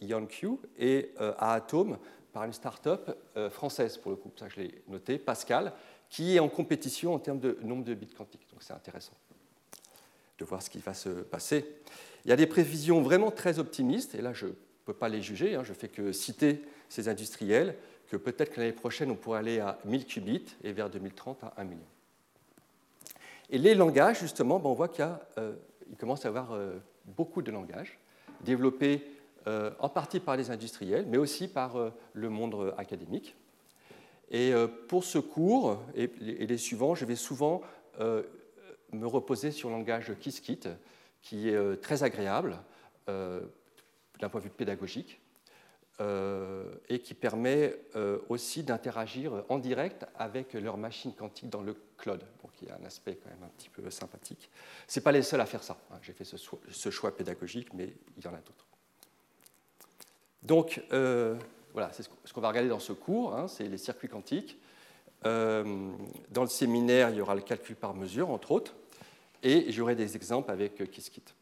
IonQ 0.00 0.56
et 0.78 1.12
à 1.18 1.52
Atom 1.52 1.98
par 2.32 2.44
une 2.44 2.54
start-up 2.54 3.14
française 3.50 3.98
pour 3.98 4.12
le 4.12 4.16
coup, 4.16 4.32
ça 4.34 4.48
je 4.48 4.60
l'ai 4.60 4.82
noté, 4.88 5.18
Pascal, 5.18 5.74
qui 6.08 6.36
est 6.36 6.38
en 6.38 6.48
compétition 6.48 7.12
en 7.12 7.18
termes 7.18 7.40
de 7.40 7.58
nombre 7.60 7.84
de 7.84 7.92
bits 7.92 8.14
quantiques. 8.16 8.48
Donc 8.50 8.62
c'est 8.62 8.72
intéressant 8.72 9.12
de 10.38 10.44
voir 10.46 10.62
ce 10.62 10.70
qui 10.70 10.78
va 10.78 10.94
se 10.94 11.10
passer. 11.10 11.66
Il 12.24 12.30
y 12.30 12.32
a 12.32 12.36
des 12.36 12.46
prévisions 12.46 13.02
vraiment 13.02 13.30
très 13.30 13.58
optimistes, 13.58 14.14
et 14.14 14.22
là 14.22 14.32
je 14.32 14.46
ne 14.46 14.52
peux 14.86 14.94
pas 14.94 15.10
les 15.10 15.20
juger, 15.20 15.54
hein, 15.54 15.64
je 15.64 15.74
fais 15.74 15.88
que 15.88 16.12
citer 16.12 16.62
ces 16.88 17.08
industriels 17.08 17.76
que 18.08 18.16
peut-être 18.16 18.52
que 18.52 18.60
l'année 18.60 18.72
prochaine, 18.72 19.10
on 19.10 19.16
pourrait 19.16 19.38
aller 19.38 19.60
à 19.60 19.78
1000 19.84 20.06
qubits 20.06 20.56
et 20.62 20.72
vers 20.72 20.90
2030 20.90 21.44
à 21.44 21.54
1 21.56 21.64
million. 21.64 21.86
Et 23.50 23.58
les 23.58 23.74
langages, 23.74 24.20
justement, 24.20 24.58
ben, 24.58 24.70
on 24.70 24.74
voit 24.74 24.88
qu'il 24.88 25.06
euh, 25.38 25.52
commence 25.98 26.24
à 26.24 26.28
y 26.28 26.30
avoir 26.30 26.52
euh, 26.52 26.78
beaucoup 27.04 27.42
de 27.42 27.50
langages 27.50 27.98
développés 28.42 29.04
euh, 29.46 29.70
en 29.78 29.88
partie 29.88 30.20
par 30.20 30.36
les 30.36 30.50
industriels, 30.50 31.06
mais 31.08 31.18
aussi 31.18 31.48
par 31.48 31.92
le 32.12 32.28
monde 32.30 32.74
académique. 32.78 33.36
Et 34.30 34.52
pour 34.88 35.04
ce 35.04 35.18
cours 35.18 35.82
et 35.94 36.06
les 36.18 36.56
suivants, 36.56 36.94
je 36.94 37.04
vais 37.04 37.14
souvent 37.14 37.60
me 38.00 39.06
reposer 39.06 39.50
sur 39.50 39.68
le 39.68 39.76
langage 39.76 40.12
Qiskit, 40.18 40.66
qui 41.20 41.50
est 41.50 41.80
très 41.82 42.02
agréable 42.02 42.58
d'un 43.06 44.28
point 44.30 44.40
de 44.40 44.44
vue 44.44 44.50
pédagogique, 44.50 45.20
et 46.00 46.98
qui 46.98 47.14
permet 47.14 47.76
euh, 47.94 48.18
aussi 48.28 48.64
d'interagir 48.64 49.44
en 49.48 49.58
direct 49.58 50.06
avec 50.16 50.54
leur 50.54 50.76
machine 50.76 51.14
quantique 51.14 51.48
dans 51.48 51.62
le 51.62 51.76
cloud. 51.96 52.20
Donc 52.42 52.50
il 52.60 52.68
y 52.68 52.70
a 52.72 52.76
un 52.76 52.84
aspect 52.84 53.16
quand 53.22 53.30
même 53.30 53.44
un 53.44 53.52
petit 53.56 53.68
peu 53.68 53.88
sympathique. 53.90 54.50
Ce 54.88 54.98
n'est 54.98 55.04
pas 55.04 55.12
les 55.12 55.22
seuls 55.22 55.40
à 55.40 55.46
faire 55.46 55.62
ça. 55.62 55.78
Hein. 55.92 55.98
J'ai 56.02 56.12
fait 56.12 56.24
ce 56.24 56.90
choix, 56.90 57.16
pédagogique, 57.16 57.72
mais 57.74 57.94
il 58.16 58.24
y 58.24 58.26
en 58.26 58.34
a 58.34 58.38
d'autres. 58.38 58.66
Donc 60.42 60.82
euh, 60.92 61.36
voilà, 61.72 61.92
c'est 61.92 62.02
ce 62.02 62.32
qu'on 62.32 62.40
va 62.40 62.48
regarder 62.48 62.68
dans 62.68 62.80
ce 62.80 62.92
cours, 62.92 63.34
hein, 63.34 63.48
c'est 63.48 63.68
les 63.68 63.78
circuits 63.78 64.08
quantiques. 64.08 64.58
Euh, 65.26 65.92
dans 66.30 66.42
le 66.42 66.48
séminaire, 66.48 67.10
il 67.10 67.16
y 67.16 67.20
aura 67.20 67.34
le 67.34 67.40
calcul 67.40 67.76
par 67.76 67.94
mesure, 67.94 68.30
entre 68.30 68.50
autres, 68.50 68.74
et 69.42 69.72
j'aurai 69.72 69.94
des 69.94 70.16
exemples 70.16 70.50
avec 70.50 70.80
euh, 70.80 70.86
Qiskit. 70.86 71.34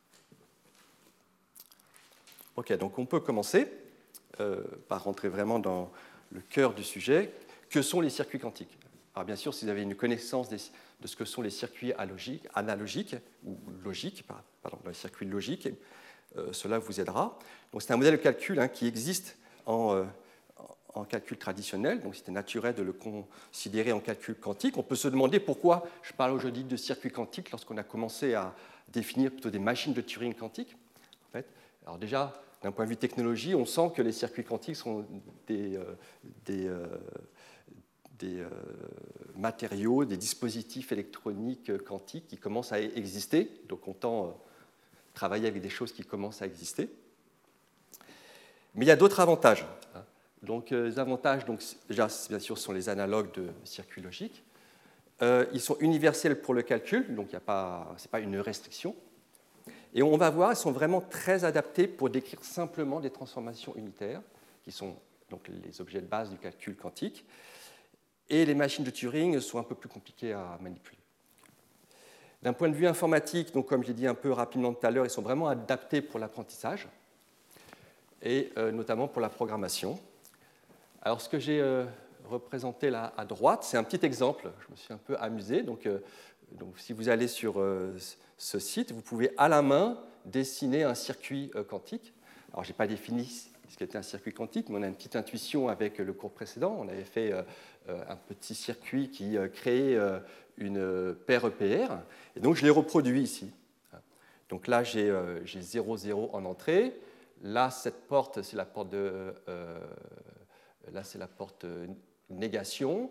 Ok, 2.55 2.73
donc 2.75 2.99
on 2.99 3.07
peut 3.07 3.21
commencer 3.21 3.67
euh, 4.43 4.63
par 4.89 5.05
rentrer 5.05 5.29
vraiment 5.29 5.59
dans 5.59 5.91
le 6.31 6.41
cœur 6.41 6.75
du 6.75 6.85
sujet. 6.85 7.33
Que 7.71 7.81
sont 7.81 8.01
les 8.01 8.11
circuits 8.11 8.39
quantiques? 8.39 8.77
Alors 9.15 9.25
bien 9.25 9.37
sûr, 9.37 9.55
si 9.55 9.65
vous 9.65 9.71
avez 9.71 9.83
une 9.83 9.95
connaissance 9.95 10.49
de 10.49 10.59
ce 11.07 11.17
que 11.17 11.25
sont 11.25 11.43
les 11.43 11.51
circuits 11.51 11.93
analogiques 12.55 13.17
ou 13.45 13.57
logiques, 13.85 14.25
pardon, 14.63 14.79
les 14.87 14.95
circuits 14.95 15.27
logiques, 15.27 15.69
cela 16.53 16.79
vous 16.79 17.01
aidera. 17.01 17.39
Donc 17.73 17.83
c'est 17.83 17.93
un 17.93 17.97
modèle 17.97 18.17
de 18.17 18.23
calcul 18.23 18.59
hein, 18.59 18.69
qui 18.69 18.87
existe 18.87 19.37
en, 19.67 20.07
en 20.95 21.05
calcul 21.05 21.37
traditionnel, 21.39 22.01
donc 22.01 22.15
c'était 22.15 22.33
naturel 22.33 22.75
de 22.75 22.83
le 22.83 22.93
considérer 22.93 23.93
en 23.93 24.01
calcul 24.01 24.35
quantique. 24.35 24.77
On 24.77 24.83
peut 24.83 24.97
se 24.97 25.09
demander 25.09 25.41
pourquoi 25.41 25.87
je 26.03 26.13
parle 26.13 26.33
aujourd'hui 26.33 26.65
de 26.65 26.77
circuits 26.77 27.13
quantiques 27.13 27.51
lorsqu'on 27.51 27.77
a 27.77 27.83
commencé 27.83 28.35
à 28.35 28.55
définir 28.89 29.31
plutôt 29.31 29.51
des 29.51 29.59
machines 29.59 29.95
de 29.95 30.01
Turing 30.01 30.35
quantiques. 30.35 30.77
En 31.29 31.33
fait. 31.33 31.47
Alors 31.87 31.99
déjà, 31.99 32.33
d'un 32.63 32.71
point 32.71 32.85
de 32.85 32.91
vue 32.91 32.97
technologie, 32.97 33.55
on 33.55 33.67
sent 33.67 33.93
que 33.95 34.03
les 34.03 34.13
circuits 34.13 34.45
quantiques 34.45 34.77
sont 34.77 35.05
des, 35.49 35.77
euh, 35.77 35.97
euh, 36.51 36.87
euh, 38.23 38.49
matériaux, 39.37 40.05
des 40.05 40.17
dispositifs 40.17 40.93
électroniques 40.93 41.77
quantiques 41.85 42.29
qui 42.29 42.39
commencent 42.39 42.73
à 42.73 42.81
exister. 42.81 43.51
Donc 43.69 43.89
on 43.89 43.93
tend 43.93 44.41
travailler 45.13 45.49
avec 45.49 45.61
des 45.61 45.69
choses 45.69 45.93
qui 45.93 46.05
commencent 46.05 46.41
à 46.41 46.47
exister. 46.47 46.89
Mais 48.75 48.85
il 48.85 48.89
y 48.89 48.93
a 48.93 48.97
d'autres 48.97 49.21
avantages. 49.21 49.67
Hein. 49.95 50.05
Donc, 50.43 50.71
les 50.71 50.99
avantages, 50.99 51.45
déjà, 51.89 52.09
bien 52.29 52.39
sûr, 52.41 52.59
sont 52.59 52.73
les 52.73 52.89
analogues 52.89 53.33
de 53.35 53.51
circuits 53.65 54.03
logiques. 54.03 54.43
Ils 55.21 55.61
sont 55.61 55.77
universels 55.79 56.41
pour 56.41 56.53
le 56.53 56.63
calcul, 56.63 57.15
donc 57.15 57.29
ce 57.31 57.37
n'est 57.37 57.41
pas 58.11 58.21
une 58.21 58.39
restriction. 58.39 58.97
Et 59.95 60.03
on 60.03 60.17
va 60.17 60.31
voir, 60.31 60.53
ils 60.53 60.57
sont 60.57 60.73
vraiment 60.73 61.01
très 61.01 61.45
adaptés 61.45 61.87
pour 61.87 62.09
décrire 62.09 62.43
simplement 62.45 63.01
des 63.01 63.11
transformations 63.11 63.75
unitaires, 63.77 64.23
qui 64.65 64.73
sont 64.73 64.97
donc 65.31 65.49
les 65.49 65.81
objets 65.81 66.01
de 66.01 66.07
base 66.07 66.31
du 66.31 66.39
calcul 66.39 66.77
quantique. 66.77 67.25
Et 68.31 68.47
les 68.47 68.55
machines 68.55 68.85
de 68.85 68.91
Turing 68.91 69.39
sont 69.41 69.59
un 69.59 69.63
peu 69.63 69.75
plus 69.75 69.89
compliquées 69.89 70.33
à 70.33 70.59
manipuler. 70.61 70.99
D'un 72.43 72.53
point 72.53 72.69
de 72.69 72.75
vue 72.75 72.87
informatique, 72.87 73.53
donc 73.53 73.67
comme 73.69 73.85
j'ai 73.85 73.93
dit 73.93 74.07
un 74.07 74.15
peu 74.15 74.33
rapidement 74.33 74.73
tout 74.73 74.87
à 74.87 74.91
l'heure, 74.91 75.05
ils 75.05 75.11
sont 75.11 75.23
vraiment 75.23 75.49
adaptés 75.49 76.01
pour 76.03 76.19
l'apprentissage 76.19 76.89
et 78.23 78.53
euh, 78.57 78.73
notamment 78.73 79.09
pour 79.09 79.21
la 79.21 79.29
programmation. 79.29 79.99
Alors, 81.03 81.21
ce 81.21 81.29
que 81.29 81.39
j'ai 81.39 81.61
euh, 81.61 81.85
représenté 82.29 82.91
là 82.91 83.13
à 83.17 83.25
droite, 83.25 83.65
c'est 83.65 83.77
un 83.77 83.85
petit 83.85 84.05
exemple. 84.05 84.51
Je 84.67 84.73
me 84.73 84.77
suis 84.77 84.93
un 84.93 84.99
peu 84.99 85.17
amusé. 85.19 85.63
Donc, 85.63 85.87
euh, 85.87 85.99
donc 86.59 86.79
si 86.79 86.93
vous 86.93 87.09
allez 87.09 87.29
sur 87.29 87.61
euh, 87.61 87.97
ce 88.39 88.59
site, 88.59 88.93
vous 88.93 89.03
pouvez 89.03 89.33
à 89.37 89.49
la 89.49 89.63
main 89.63 89.99
dessiner 90.25 90.85
un 90.85 90.95
circuit 90.95 91.51
quantique. 91.69 92.13
Alors, 92.53 92.65
je 92.65 92.71
n'ai 92.71 92.77
pas 92.77 92.87
défini 92.87 93.25
ce 93.69 93.77
qu'était 93.77 93.99
un 93.99 94.03
circuit 94.03 94.33
quantique, 94.33 94.69
mais 94.69 94.79
on 94.79 94.83
a 94.83 94.87
une 94.87 94.95
petite 94.95 95.17
intuition 95.17 95.69
avec 95.69 95.99
le 95.99 96.13
cours 96.13 96.33
précédent. 96.33 96.77
On 96.79 96.89
avait 96.89 97.05
fait 97.05 97.33
un 97.89 98.17
petit 98.29 98.55
circuit 98.55 99.11
qui 99.11 99.37
créait 99.53 99.99
une 100.59 101.15
paire 101.27 101.47
EPR. 101.47 101.95
Et 102.37 102.41
donc, 102.41 102.55
je 102.55 102.63
l'ai 102.63 102.71
reproduit 102.71 103.23
ici. 103.23 103.51
Donc 104.49 104.69
là, 104.69 104.85
j'ai 104.85 105.11
0,0 105.11 106.31
en 106.33 106.45
entrée. 106.45 107.01
Là, 107.43 107.71
cette 107.71 108.07
porte, 108.07 108.43
c'est 108.43 108.57
la 108.57 108.67
porte 108.67 108.91
de 108.91 109.35
Là, 110.93 111.03
c'est 111.03 111.19
la 111.19 111.29
porte 111.29 111.65
négation. 112.29 113.11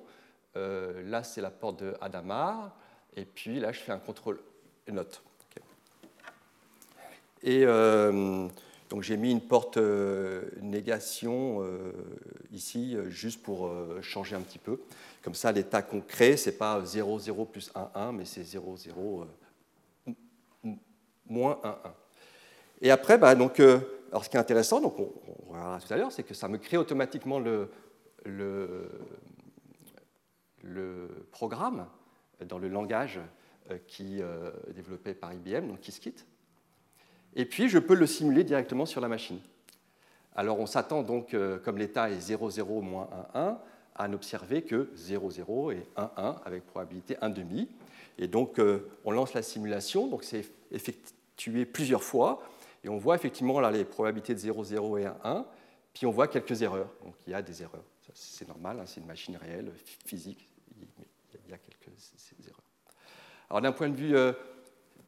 Euh, 0.58 1.02
là, 1.04 1.24
c'est 1.24 1.42
la 1.42 1.52
porte 1.52 1.84
de 1.84 1.96
Hadamard. 2.02 2.76
Et 3.16 3.26
puis 3.26 3.60
là, 3.60 3.72
je 3.72 3.80
fais 3.80 3.92
un 3.92 4.00
contrôle 4.00 4.40
note. 4.88 5.22
Et 7.44 7.64
euh, 7.66 8.48
donc, 8.90 9.02
j'ai 9.02 9.18
mis 9.18 9.32
une 9.32 9.42
porte 9.42 9.78
euh, 9.78 10.44
négation 10.62 11.66
ici, 12.52 12.98
juste 13.08 13.42
pour 13.42 13.72
changer 14.02 14.36
un 14.36 14.42
petit 14.42 14.60
peu. 14.60 14.80
Comme 15.24 15.34
ça, 15.34 15.52
l'état 15.52 15.82
qu'on 15.82 16.02
crée, 16.02 16.38
ce 16.38 16.50
n'est 16.50 16.56
pas 16.56 16.84
0, 16.84 17.20
0 17.20 17.46
plus 17.46 17.72
1, 17.76 17.92
1, 17.96 18.12
mais 18.12 18.26
c'est 18.26 18.44
0, 18.44 18.78
0 18.78 19.26
moins 21.28 21.60
1, 21.64 21.70
1. 21.70 21.76
Et 22.82 22.92
après, 22.92 23.18
bah, 23.18 23.36
donc, 23.36 23.60
alors, 24.12 24.26
ce 24.26 24.30
qui 24.30 24.36
est 24.36 24.40
intéressant, 24.40 24.82
donc 24.82 25.00
on, 25.00 25.54
verra 25.54 25.80
tout 25.80 25.94
à 25.94 25.98
l'heure, 25.98 26.12
c'est 26.12 26.24
que 26.24 26.34
ça 26.34 26.50
me 26.50 26.58
crée 26.58 26.76
automatiquement 26.78 27.40
le, 27.40 27.70
programme 31.32 31.88
dans 32.46 32.60
le 32.60 32.68
langage 32.68 33.20
euh, 33.70 33.78
qui 33.88 34.22
euh, 34.22 34.52
développé 34.74 35.14
par 35.14 35.34
IBM, 35.34 35.68
donc 35.68 35.80
Qiskit. 35.82 36.26
Et 37.36 37.46
puis, 37.46 37.70
je 37.70 37.80
peux 37.80 37.94
le 37.94 38.08
simuler 38.08 38.44
directement 38.44 38.86
sur 38.86 39.02
la 39.02 39.08
machine. 39.08 39.40
Alors, 40.36 40.60
on 40.60 40.66
s'attend 40.66 41.04
donc, 41.04 41.34
euh, 41.34 41.60
comme 41.60 41.78
l'état 41.78 42.10
est 42.10 42.20
0, 42.20 42.50
0, 42.50 42.82
moins 42.82 43.10
1, 43.34 43.40
1, 43.40 43.60
à 43.96 44.08
n'observer 44.08 44.64
que 44.64 44.90
0, 44.96 45.32
0 45.32 45.72
et 45.72 45.86
1, 45.96 46.12
1 46.18 46.42
avec 46.46 46.66
probabilité 46.66 47.18
1 47.22 47.30
demi. 47.30 47.70
Et 48.18 48.28
donc, 48.28 48.60
on 49.06 49.12
lance 49.12 49.34
la 49.34 49.42
simulation, 49.42 50.08
donc 50.08 50.24
c'est 50.24 50.46
effectué 50.72 51.66
plusieurs 51.66 52.04
fois. 52.04 52.44
Et 52.84 52.90
on 52.90 52.98
voit 52.98 53.16
effectivement 53.16 53.60
là, 53.60 53.72
les 53.72 53.86
probabilités 53.86 54.34
de 54.34 54.40
0, 54.40 54.64
0 54.64 54.98
et 54.98 55.06
1, 55.06 55.16
1, 55.24 55.46
puis 55.94 56.06
on 56.06 56.12
voit 56.12 56.28
quelques 56.28 56.62
erreurs. 56.62 56.90
Donc 57.04 57.16
il 57.26 57.32
y 57.32 57.34
a 57.34 57.42
des 57.42 57.62
erreurs. 57.62 57.84
C'est 58.14 58.48
normal, 58.48 58.80
hein, 58.80 58.84
c'est 58.86 59.00
une 59.00 59.08
machine 59.08 59.38
réelle, 59.38 59.72
physique, 60.06 60.52
il 61.52 61.54
y 61.54 61.56
a 61.56 61.58
quelques 61.58 62.48
erreurs. 62.48 62.64
Alors 63.50 63.62
d'un 63.62 63.72
point 63.72 63.90
de 63.90 63.96
vue 63.96 64.16
euh, 64.16 64.32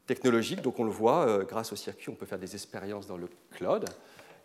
technologique, 0.05 0.61
donc 0.61 0.79
on 0.79 0.83
le 0.83 0.91
voit, 0.91 1.27
euh, 1.27 1.43
grâce 1.43 1.71
au 1.71 1.75
circuit, 1.75 2.09
on 2.09 2.15
peut 2.15 2.25
faire 2.25 2.39
des 2.39 2.53
expériences 2.53 3.07
dans 3.07 3.17
le 3.17 3.29
cloud, 3.51 3.85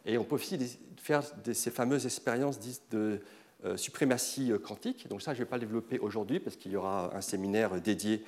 et 0.04 0.16
on 0.18 0.24
peut 0.24 0.36
aussi 0.36 0.78
faire 0.96 1.22
ces 1.52 1.70
fameuses 1.70 2.06
expériences 2.06 2.60
de 2.90 3.20
euh, 3.64 3.76
suprématie 3.76 4.52
quantique. 4.64 5.08
Donc 5.08 5.20
ça, 5.20 5.34
je 5.34 5.40
ne 5.40 5.44
vais 5.44 5.50
pas 5.50 5.56
le 5.56 5.62
développer 5.62 5.98
aujourd'hui, 5.98 6.38
parce 6.38 6.56
qu'il 6.56 6.72
y 6.72 6.76
aura 6.76 7.14
un 7.14 7.20
séminaire 7.20 7.80
dédié 7.80 8.24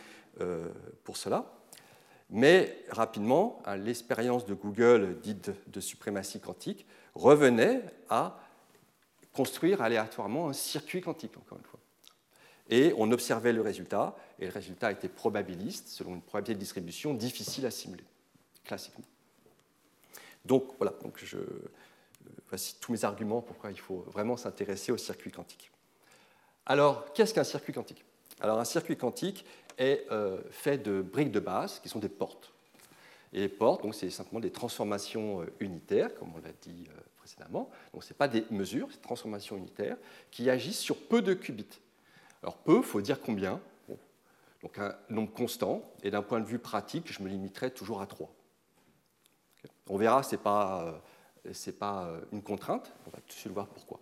pour 1.05 1.17
cela. 1.17 1.53
Mais 2.31 2.85
rapidement, 2.91 3.61
l'expérience 3.77 4.47
de 4.47 4.55
Google 4.55 5.19
dite 5.21 5.50
de 5.67 5.81
suprématie 5.81 6.41
quantique 6.41 6.87
revenait 7.15 7.83
à 8.09 8.39
construire 9.33 9.83
aléatoirement 9.83 10.49
un 10.49 10.53
circuit 10.53 11.00
quantique, 11.00 11.37
encore 11.37 11.59
une 11.59 11.65
fois. 11.65 11.79
Et 12.71 12.95
on 12.97 13.11
observait 13.12 13.53
le 13.53 13.61
résultat, 13.61 14.17
et 14.39 14.47
le 14.47 14.53
résultat 14.53 14.93
était 14.93 15.09
probabiliste, 15.09 15.89
selon 15.89 16.15
une 16.15 16.23
probabilité 16.23 16.55
de 16.55 16.61
distribution 16.61 17.15
difficile 17.15 17.67
à 17.67 17.71
simuler, 17.71 18.05
classiquement. 18.65 19.05
Donc 20.45 20.73
voilà, 20.79 20.95
donc 21.03 21.19
je, 21.23 21.39
voici 22.49 22.77
tous 22.81 22.93
mes 22.93 23.05
arguments 23.05 23.43
pourquoi 23.43 23.71
il 23.71 23.79
faut 23.79 24.05
vraiment 24.12 24.37
s'intéresser 24.37 24.93
au 24.93 24.97
circuit 24.97 25.31
quantique. 25.31 25.71
Alors, 26.65 27.12
qu'est-ce 27.12 27.35
qu'un 27.35 27.45
circuit 27.45 27.73
quantique? 27.73 28.05
Alors, 28.41 28.59
un 28.59 28.65
circuit 28.65 28.97
quantique, 28.97 29.45
est 29.81 30.07
euh, 30.12 30.39
fait 30.50 30.79
de 30.79 31.00
briques 31.00 31.33
de 31.33 31.41
base 31.41 31.81
qui 31.81 31.89
sont 31.89 31.99
des 31.99 32.09
portes. 32.09 32.53
Et 33.33 33.41
les 33.41 33.49
portes, 33.49 33.83
donc, 33.83 33.95
c'est 33.95 34.11
simplement 34.11 34.41
des 34.41 34.50
transformations 34.50 35.43
euh, 35.43 35.47
unitaires, 35.59 36.15
comme 36.15 36.33
on 36.35 36.39
l'a 36.39 36.53
dit 36.62 36.87
euh, 36.89 37.00
précédemment. 37.17 37.71
Donc, 37.93 38.05
ce 38.05 38.12
n'est 38.12 38.17
pas 38.17 38.29
des 38.29 38.45
mesures, 38.50 38.89
c'est 38.91 38.99
des 38.99 39.03
transformations 39.03 39.57
unitaires 39.57 39.97
qui 40.31 40.50
agissent 40.50 40.79
sur 40.79 40.97
peu 40.97 41.23
de 41.23 41.35
qubits. 41.35 41.81
Alors, 42.42 42.56
peu, 42.59 42.82
faut 42.82 43.00
dire 43.00 43.20
combien. 43.20 43.61
Donc, 44.62 44.78
un 44.78 44.94
nombre 45.09 45.32
constant. 45.32 45.82
Et 46.02 46.11
d'un 46.11 46.23
point 46.23 46.40
de 46.40 46.47
vue 46.47 46.59
pratique, 46.59 47.11
je 47.12 47.23
me 47.23 47.28
limiterai 47.28 47.70
toujours 47.70 48.00
à 48.02 48.06
3. 48.06 48.30
On 49.88 49.97
verra, 49.97 50.23
ce 50.23 50.37
n'est 50.37 50.42
pas, 50.42 51.02
pas 51.78 52.11
une 52.32 52.42
contrainte. 52.42 52.92
On 53.06 53.11
va 53.11 53.18
tout 53.18 53.28
de 53.28 53.32
suite 53.32 53.52
voir 53.52 53.66
pourquoi. 53.66 54.00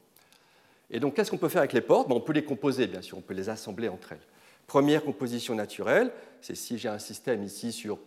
Et 0.90 1.00
donc, 1.00 1.14
qu'est-ce 1.14 1.30
qu'on 1.30 1.38
peut 1.38 1.48
faire 1.48 1.60
avec 1.60 1.72
les 1.72 1.80
portes? 1.80 2.08
Ben, 2.08 2.14
On 2.14 2.20
peut 2.20 2.32
les 2.32 2.44
composer, 2.44 2.86
bien 2.86 3.02
sûr, 3.02 3.18
on 3.18 3.22
peut 3.22 3.34
les 3.34 3.48
assembler 3.48 3.88
entre 3.88 4.12
elles. 4.12 4.26
Première 4.66 5.02
composition 5.04 5.54
naturelle, 5.54 6.12
c'est 6.40 6.54
si 6.54 6.78
j'ai 6.78 6.88
un 6.88 6.98
système 6.98 7.42
ici 7.42 7.72
sur, 7.72 7.98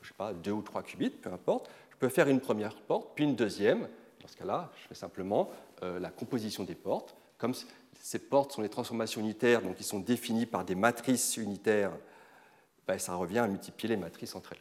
je 0.00 0.08
sais 0.08 0.14
pas, 0.14 0.32
deux 0.32 0.52
ou 0.52 0.62
trois 0.62 0.82
qubits, 0.82 1.10
peu 1.10 1.30
importe, 1.30 1.70
je 1.90 1.96
peux 1.96 2.08
faire 2.08 2.28
une 2.28 2.40
première 2.40 2.74
porte, 2.74 3.10
puis 3.14 3.24
une 3.24 3.36
deuxième. 3.36 3.88
Dans 4.20 4.28
ce 4.28 4.36
cas-là, 4.36 4.70
je 4.80 4.88
fais 4.88 4.94
simplement 4.94 5.50
euh, 5.82 5.98
la 5.98 6.10
composition 6.10 6.64
des 6.64 6.74
portes. 6.74 7.14
Comme 7.38 7.54
ces 8.00 8.18
portes 8.18 8.52
sont 8.52 8.62
des 8.62 8.68
transformations 8.68 9.20
unitaires, 9.20 9.62
donc 9.62 9.76
ils 9.78 9.84
sont 9.84 10.00
définies 10.00 10.46
par 10.46 10.64
des 10.64 10.74
matrices 10.74 11.36
unitaires, 11.36 11.92
ben, 12.86 12.98
ça 12.98 13.14
revient 13.14 13.38
à 13.38 13.48
multiplier 13.48 13.94
les 13.94 14.00
matrices 14.00 14.34
entre 14.34 14.52
elles. 14.52 14.58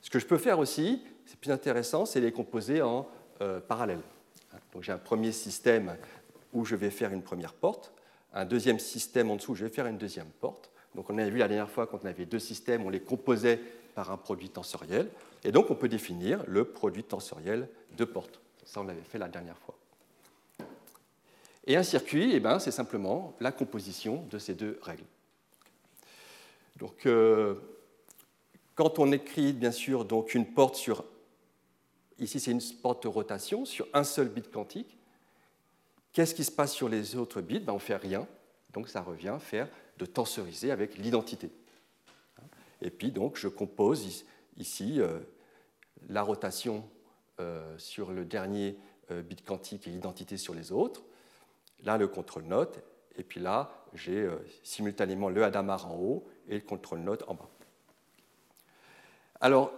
Ce 0.00 0.10
que 0.10 0.18
je 0.18 0.26
peux 0.26 0.38
faire 0.38 0.58
aussi, 0.58 1.02
c'est 1.26 1.38
plus 1.38 1.50
intéressant, 1.50 2.06
c'est 2.06 2.20
les 2.20 2.32
composer 2.32 2.82
en 2.82 3.08
euh, 3.40 3.60
parallèle. 3.60 4.00
J'ai 4.80 4.92
un 4.92 4.98
premier 4.98 5.32
système 5.32 5.96
où 6.52 6.64
je 6.64 6.76
vais 6.76 6.90
faire 6.90 7.12
une 7.12 7.22
première 7.22 7.52
porte, 7.52 7.92
un 8.32 8.44
deuxième 8.44 8.78
système 8.78 9.30
en 9.30 9.36
dessous, 9.36 9.54
je 9.54 9.64
vais 9.64 9.70
faire 9.70 9.86
une 9.86 9.98
deuxième 9.98 10.28
porte. 10.40 10.70
Donc 10.94 11.10
on 11.10 11.18
avait 11.18 11.30
vu 11.30 11.38
la 11.38 11.48
dernière 11.48 11.70
fois 11.70 11.86
quand 11.86 12.00
on 12.04 12.06
avait 12.06 12.26
deux 12.26 12.38
systèmes, 12.38 12.84
on 12.84 12.90
les 12.90 13.00
composait 13.00 13.60
par 13.94 14.10
un 14.10 14.16
produit 14.16 14.50
tensoriel. 14.50 15.08
Et 15.42 15.52
donc 15.52 15.70
on 15.70 15.74
peut 15.74 15.88
définir 15.88 16.44
le 16.46 16.64
produit 16.64 17.04
tensoriel 17.04 17.68
de 17.96 18.04
portes. 18.04 18.40
Ça, 18.64 18.80
on 18.80 18.84
l'avait 18.84 19.02
fait 19.02 19.18
la 19.18 19.28
dernière 19.28 19.58
fois. 19.58 19.76
Et 21.66 21.76
un 21.76 21.82
circuit, 21.82 22.32
eh 22.34 22.40
ben, 22.40 22.58
c'est 22.58 22.70
simplement 22.70 23.34
la 23.40 23.50
composition 23.50 24.26
de 24.30 24.38
ces 24.38 24.54
deux 24.54 24.78
règles. 24.82 25.04
Donc, 26.76 27.06
euh, 27.06 27.54
quand 28.74 28.98
on 28.98 29.10
écrit, 29.12 29.52
bien 29.52 29.70
sûr, 29.70 30.04
donc 30.04 30.34
une 30.34 30.46
porte 30.46 30.74
sur, 30.74 31.04
ici 32.18 32.38
c'est 32.38 32.50
une 32.50 32.60
porte 32.82 33.04
de 33.04 33.08
rotation, 33.08 33.64
sur 33.64 33.86
un 33.94 34.04
seul 34.04 34.28
bit 34.28 34.50
quantique, 34.50 34.98
qu'est-ce 36.12 36.34
qui 36.34 36.44
se 36.44 36.50
passe 36.50 36.72
sur 36.72 36.88
les 36.88 37.16
autres 37.16 37.40
bits? 37.40 37.60
Ben, 37.60 37.72
On 37.72 37.76
ne 37.76 37.80
fait 37.80 37.96
rien, 37.96 38.26
donc 38.72 38.88
ça 38.88 39.00
revient 39.00 39.38
faire 39.40 39.68
de 39.98 40.04
tensoriser 40.04 40.70
avec 40.70 40.98
l'identité. 40.98 41.50
Et 42.82 42.90
puis, 42.90 43.10
donc, 43.10 43.38
je 43.38 43.48
compose 43.48 44.24
ici 44.58 45.00
euh, 45.00 45.20
la 46.10 46.22
rotation 46.22 46.86
euh, 47.40 47.78
sur 47.78 48.12
le 48.12 48.26
dernier 48.26 48.76
bit 49.10 49.44
quantique 49.44 49.86
et 49.86 49.90
l'identité 49.90 50.38
sur 50.38 50.54
les 50.54 50.72
autres. 50.72 51.02
Là, 51.82 51.98
le 51.98 52.08
contrôle 52.08 52.44
note. 52.44 52.80
Et 53.16 53.22
puis 53.22 53.40
là, 53.40 53.84
j'ai 53.94 54.28
simultanément 54.62 55.28
le 55.28 55.44
Hadamard 55.44 55.90
en 55.90 55.96
haut 55.96 56.26
et 56.48 56.54
le 56.54 56.60
contrôle 56.60 57.00
note 57.00 57.24
en 57.28 57.34
bas. 57.34 57.48
Alors, 59.40 59.72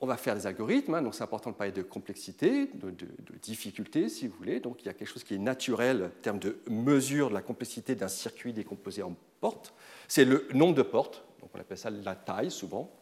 on 0.00 0.06
va 0.06 0.16
faire 0.16 0.34
des 0.34 0.46
algorithmes, 0.46 0.94
hein, 0.94 1.02
donc 1.02 1.14
c'est 1.14 1.22
important 1.22 1.50
de 1.50 1.56
parler 1.56 1.72
de 1.72 1.82
complexité, 1.82 2.66
de, 2.74 2.94
difficulté, 3.42 4.08
si 4.08 4.28
vous 4.28 4.36
voulez. 4.36 4.60
Donc 4.60 4.82
il 4.82 4.86
y 4.86 4.88
a 4.88 4.92
quelque 4.92 5.08
chose 5.08 5.24
qui 5.24 5.34
est 5.34 5.38
naturel 5.38 6.04
en 6.04 6.22
termes 6.22 6.38
de 6.38 6.58
mesure 6.68 7.30
de 7.30 7.34
la 7.34 7.42
complexité 7.42 7.94
d'un 7.94 8.08
circuit 8.08 8.52
décomposé 8.52 9.02
en 9.02 9.16
portes. 9.40 9.72
C'est 10.06 10.24
le 10.24 10.46
nombre 10.52 10.74
de 10.74 10.82
portes, 10.82 11.24
donc 11.40 11.50
on 11.54 11.58
appelle 11.58 11.78
ça 11.78 11.90
la 11.90 12.14
taille 12.14 12.50
souvent, 12.50 12.94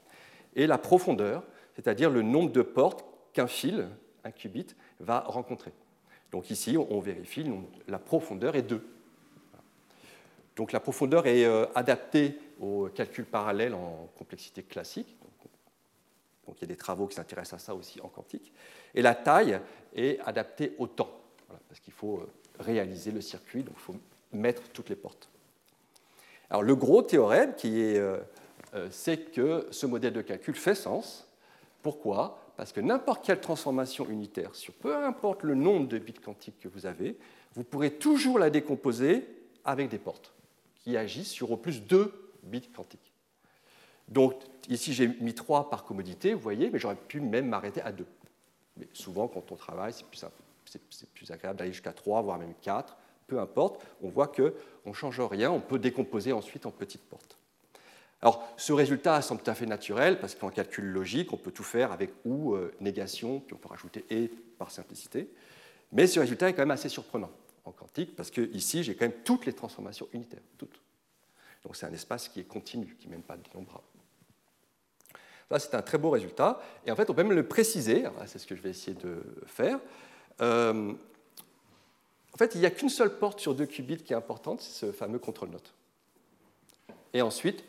et 0.54 0.66
la 0.66 0.78
profondeur, 0.78 1.44
c'est-à-dire 1.74 2.08
le 2.08 2.22
nombre 2.22 2.52
de 2.52 2.62
portes 2.62 3.04
qu'un 3.32 3.46
fil, 3.46 3.88
un 4.24 4.30
qubit, 4.30 4.68
va 5.00 5.20
rencontrer. 5.20 5.72
Donc 6.32 6.50
ici, 6.50 6.76
on 6.78 7.00
vérifie, 7.00 7.46
la 7.86 7.98
profondeur 7.98 8.56
est 8.56 8.62
2. 8.62 8.82
Donc 10.56 10.72
la 10.72 10.80
profondeur 10.80 11.26
est 11.26 11.44
euh, 11.44 11.66
adaptée 11.74 12.38
au 12.58 12.88
calcul 12.88 13.24
parallèle 13.24 13.74
en 13.74 14.08
complexité 14.18 14.62
classique. 14.62 15.16
Donc, 16.46 16.56
il 16.58 16.62
y 16.62 16.64
a 16.64 16.68
des 16.68 16.76
travaux 16.76 17.06
qui 17.06 17.14
s'intéressent 17.14 17.62
à 17.62 17.64
ça 17.64 17.74
aussi 17.74 18.00
en 18.00 18.08
quantique. 18.08 18.52
Et 18.94 19.02
la 19.02 19.14
taille 19.14 19.60
est 19.94 20.18
adaptée 20.20 20.74
au 20.78 20.88
temps, 20.88 21.10
parce 21.68 21.80
qu'il 21.80 21.92
faut 21.92 22.18
euh, 22.18 22.28
réaliser 22.58 23.12
le 23.12 23.20
circuit, 23.20 23.62
donc 23.62 23.74
il 23.76 23.80
faut 23.80 23.94
mettre 24.32 24.62
toutes 24.70 24.88
les 24.88 24.96
portes. 24.96 25.28
Alors 26.50 26.62
le 26.62 26.74
gros 26.74 27.02
théorème, 27.02 27.54
qui 27.54 27.80
est, 27.80 27.96
euh, 27.96 28.18
c'est 28.90 29.30
que 29.30 29.68
ce 29.70 29.86
modèle 29.86 30.12
de 30.12 30.20
calcul 30.20 30.54
fait 30.54 30.74
sens. 30.74 31.28
Pourquoi? 31.80 32.41
Parce 32.56 32.72
que 32.72 32.80
n'importe 32.80 33.24
quelle 33.24 33.40
transformation 33.40 34.08
unitaire, 34.08 34.54
sur 34.54 34.74
peu 34.74 34.94
importe 34.94 35.42
le 35.42 35.54
nombre 35.54 35.88
de 35.88 35.98
bits 35.98 36.12
quantiques 36.12 36.58
que 36.60 36.68
vous 36.68 36.86
avez, 36.86 37.16
vous 37.54 37.64
pourrez 37.64 37.92
toujours 37.92 38.38
la 38.38 38.50
décomposer 38.50 39.26
avec 39.64 39.88
des 39.88 39.98
portes 39.98 40.32
qui 40.74 40.96
agissent 40.96 41.30
sur 41.30 41.50
au 41.50 41.56
plus 41.56 41.82
2 41.82 42.12
bits 42.42 42.68
quantiques. 42.74 43.12
Donc 44.08 44.34
ici 44.68 44.92
j'ai 44.92 45.08
mis 45.08 45.34
3 45.34 45.70
par 45.70 45.84
commodité, 45.84 46.34
vous 46.34 46.40
voyez, 46.40 46.70
mais 46.70 46.78
j'aurais 46.78 46.96
pu 46.96 47.20
même 47.20 47.48
m'arrêter 47.48 47.80
à 47.82 47.92
2. 47.92 48.04
Mais 48.76 48.88
souvent 48.92 49.28
quand 49.28 49.52
on 49.52 49.56
travaille, 49.56 49.92
c'est 49.92 50.06
plus, 51.14 51.30
agréable 51.30 51.58
d'aller 51.58 51.72
jusqu'à 51.72 51.92
3, 51.92 52.22
voire 52.22 52.38
même 52.38 52.54
4, 52.60 52.96
peu 53.26 53.38
importe, 53.38 53.84
on 54.02 54.08
voit 54.08 54.28
qu'on 54.28 54.52
ne 54.86 54.92
change 54.92 55.20
rien, 55.20 55.50
on 55.50 55.60
peut 55.60 55.78
décomposer 55.78 56.32
ensuite 56.32 56.66
en 56.66 56.70
petites 56.70 57.02
portes. 57.02 57.38
Alors, 58.22 58.48
ce 58.56 58.72
résultat 58.72 59.20
semble 59.20 59.42
tout 59.42 59.50
à 59.50 59.54
fait 59.54 59.66
naturel, 59.66 60.20
parce 60.20 60.36
qu'en 60.36 60.50
calcul 60.50 60.84
logique, 60.84 61.32
on 61.32 61.36
peut 61.36 61.50
tout 61.50 61.64
faire 61.64 61.90
avec 61.90 62.12
ou 62.24 62.54
euh, 62.54 62.72
négation, 62.80 63.40
puis 63.40 63.54
on 63.54 63.58
peut 63.58 63.68
rajouter 63.68 64.04
et 64.10 64.30
par 64.58 64.70
simplicité. 64.70 65.28
Mais 65.90 66.06
ce 66.06 66.20
résultat 66.20 66.48
est 66.48 66.52
quand 66.52 66.62
même 66.62 66.70
assez 66.70 66.88
surprenant 66.88 67.30
en 67.64 67.72
quantique, 67.72 68.14
parce 68.14 68.30
que 68.30 68.40
ici, 68.54 68.84
j'ai 68.84 68.94
quand 68.94 69.06
même 69.06 69.22
toutes 69.24 69.44
les 69.44 69.52
transformations 69.52 70.08
unitaires, 70.12 70.42
toutes. 70.56 70.80
Donc 71.64 71.74
c'est 71.76 71.86
un 71.86 71.92
espace 71.92 72.28
qui 72.28 72.40
est 72.40 72.44
continu, 72.44 72.96
qui 72.98 73.08
n'est 73.08 73.16
même 73.16 73.22
pas 73.22 73.36
dénombrable. 73.36 73.84
Ça, 75.50 75.58
c'est 75.58 75.74
un 75.74 75.82
très 75.82 75.98
beau 75.98 76.10
résultat. 76.10 76.60
Et 76.86 76.90
en 76.90 76.96
fait, 76.96 77.10
on 77.10 77.14
peut 77.14 77.22
même 77.22 77.36
le 77.36 77.46
préciser, 77.46 78.04
c'est 78.26 78.38
ce 78.38 78.46
que 78.46 78.56
je 78.56 78.62
vais 78.62 78.70
essayer 78.70 78.96
de 78.96 79.22
faire. 79.46 79.80
Euh, 80.40 80.92
en 82.32 82.36
fait, 82.38 82.54
il 82.54 82.60
n'y 82.60 82.66
a 82.66 82.70
qu'une 82.70 82.88
seule 82.88 83.18
porte 83.18 83.40
sur 83.40 83.54
deux 83.54 83.66
qubits 83.66 83.98
qui 83.98 84.12
est 84.12 84.16
importante, 84.16 84.62
c'est 84.62 84.86
ce 84.86 84.92
fameux 84.92 85.18
contrôle 85.18 85.50
note. 85.50 85.74
Et 87.12 87.20
ensuite, 87.20 87.62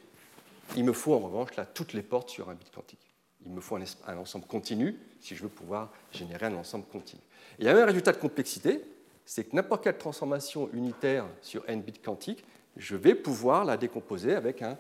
il 0.76 0.84
me 0.84 0.94
faut 0.94 1.14
en 1.14 1.20
revanche 1.20 1.56
là, 1.56 1.66
toutes 1.66 1.94
les 1.94 2.04
portes 2.04 2.30
sur 2.30 2.50
un 2.50 2.56
bit 2.56 2.72
quantique. 2.72 3.00
Il 3.46 3.52
me 3.52 3.62
faut 3.62 3.76
un, 3.76 4.18
ensemble 4.18 4.46
continu 4.46 4.98
si 5.20 5.36
je 5.36 5.44
veux 5.44 5.50
pouvoir 5.50 5.92
générer 6.12 6.46
un 6.46 6.56
ensemble 6.56 6.86
continu. 6.86 7.22
Et 7.60 7.64
il 7.64 7.66
y 7.66 7.70
a 7.70 7.78
un 7.78 7.86
résultat 7.86 8.14
de 8.14 8.18
complexité, 8.18 8.84
c'est 9.26 9.46
que 9.46 9.56
n'importe 9.56 9.84
quelle 9.84 9.98
transformation 9.98 10.70
unitaire 10.74 11.26
sur 11.42 11.68
n 11.68 11.82
bits 11.82 11.94
quantiques, 11.94 12.44
je 12.78 12.96
vais 12.96 13.16
pouvoir 13.16 13.66
la 13.66 13.78
décomposer 13.78 14.34
avec 14.34 14.62
un 14.62 14.78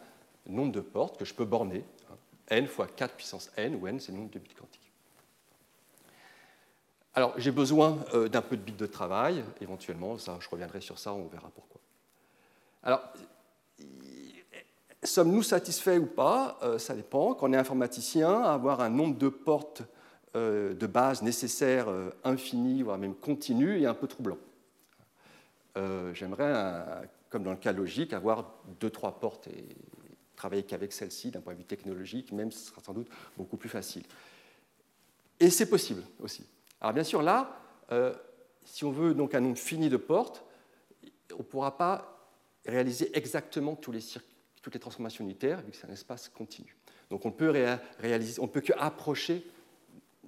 nombre 0.47 0.71
de 0.71 0.81
portes 0.81 1.17
que 1.17 1.25
je 1.25 1.33
peux 1.33 1.45
borner. 1.45 1.83
Hein. 2.09 2.15
n 2.49 2.67
fois 2.67 2.87
4 2.87 3.15
puissance 3.15 3.51
n, 3.57 3.75
où 3.75 3.87
n 3.87 3.99
c'est 3.99 4.11
le 4.11 4.17
nombre 4.17 4.31
de 4.31 4.39
bits 4.39 4.55
quantiques. 4.55 4.91
Alors 7.13 7.33
j'ai 7.37 7.51
besoin 7.51 8.03
euh, 8.13 8.27
d'un 8.27 8.41
peu 8.41 8.57
de 8.57 8.61
bits 8.61 8.71
de 8.71 8.87
travail, 8.87 9.43
éventuellement, 9.61 10.17
ça, 10.17 10.37
je 10.39 10.49
reviendrai 10.49 10.81
sur 10.81 10.97
ça, 10.97 11.13
on 11.13 11.27
verra 11.27 11.49
pourquoi. 11.53 11.79
Alors, 12.81 13.01
sommes-nous 15.03 15.43
satisfaits 15.43 15.97
ou 15.97 16.05
pas? 16.05 16.57
Euh, 16.63 16.77
Ça 16.77 16.95
dépend. 16.95 17.33
Quand 17.33 17.49
on 17.49 17.53
est 17.53 17.57
informaticien, 17.57 18.41
avoir 18.41 18.81
un 18.81 18.89
nombre 18.89 19.17
de 19.17 19.29
portes 19.29 19.83
euh, 20.35 20.73
de 20.73 20.87
base 20.87 21.21
nécessaire, 21.21 21.89
euh, 21.89 22.09
infini, 22.23 22.81
voire 22.81 22.97
même 22.97 23.15
continu, 23.15 23.81
est 23.81 23.85
un 23.85 23.93
peu 23.93 24.07
troublant. 24.07 24.37
J'aimerais, 26.13 27.09
comme 27.31 27.41
dans 27.41 27.51
le 27.51 27.57
cas 27.57 27.71
logique, 27.71 28.13
avoir 28.13 28.53
deux, 28.79 28.91
trois 28.91 29.19
portes 29.19 29.47
et 29.47 29.75
travailler 30.35 30.61
qu'avec 30.61 30.93
celle-ci 30.93 31.31
d'un 31.31 31.41
point 31.41 31.53
de 31.53 31.57
vue 31.59 31.65
technologique, 31.65 32.31
même 32.31 32.51
ce 32.51 32.67
sera 32.67 32.79
sans 32.83 32.93
doute 32.93 33.07
beaucoup 33.35 33.57
plus 33.57 33.69
facile. 33.69 34.03
Et 35.39 35.49
c'est 35.49 35.67
possible 35.67 36.03
aussi. 36.19 36.45
Alors 36.79 36.93
bien 36.93 37.03
sûr, 37.03 37.23
là, 37.23 37.59
si 38.63 38.85
on 38.85 38.91
veut 38.91 39.15
donc 39.15 39.33
un 39.33 39.39
nombre 39.39 39.57
fini 39.57 39.89
de 39.89 39.97
portes, 39.97 40.45
on 41.33 41.39
ne 41.39 41.43
pourra 41.43 41.75
pas 41.75 42.29
réaliser 42.67 43.09
exactement 43.17 43.75
tous 43.75 43.91
les 43.91 44.01
toutes 44.63 44.73
les 44.73 44.79
transformations 44.79 45.23
unitaires, 45.23 45.61
vu 45.61 45.71
que 45.71 45.77
c'est 45.77 45.87
un 45.87 45.93
espace 45.93 46.29
continu. 46.29 46.75
Donc 47.11 47.25
on 47.25 47.31
peut 47.31 47.53
réaliser, 47.99 48.41
on 48.41 48.47
peut 48.47 48.61
que 48.61 48.73
approcher 48.77 49.45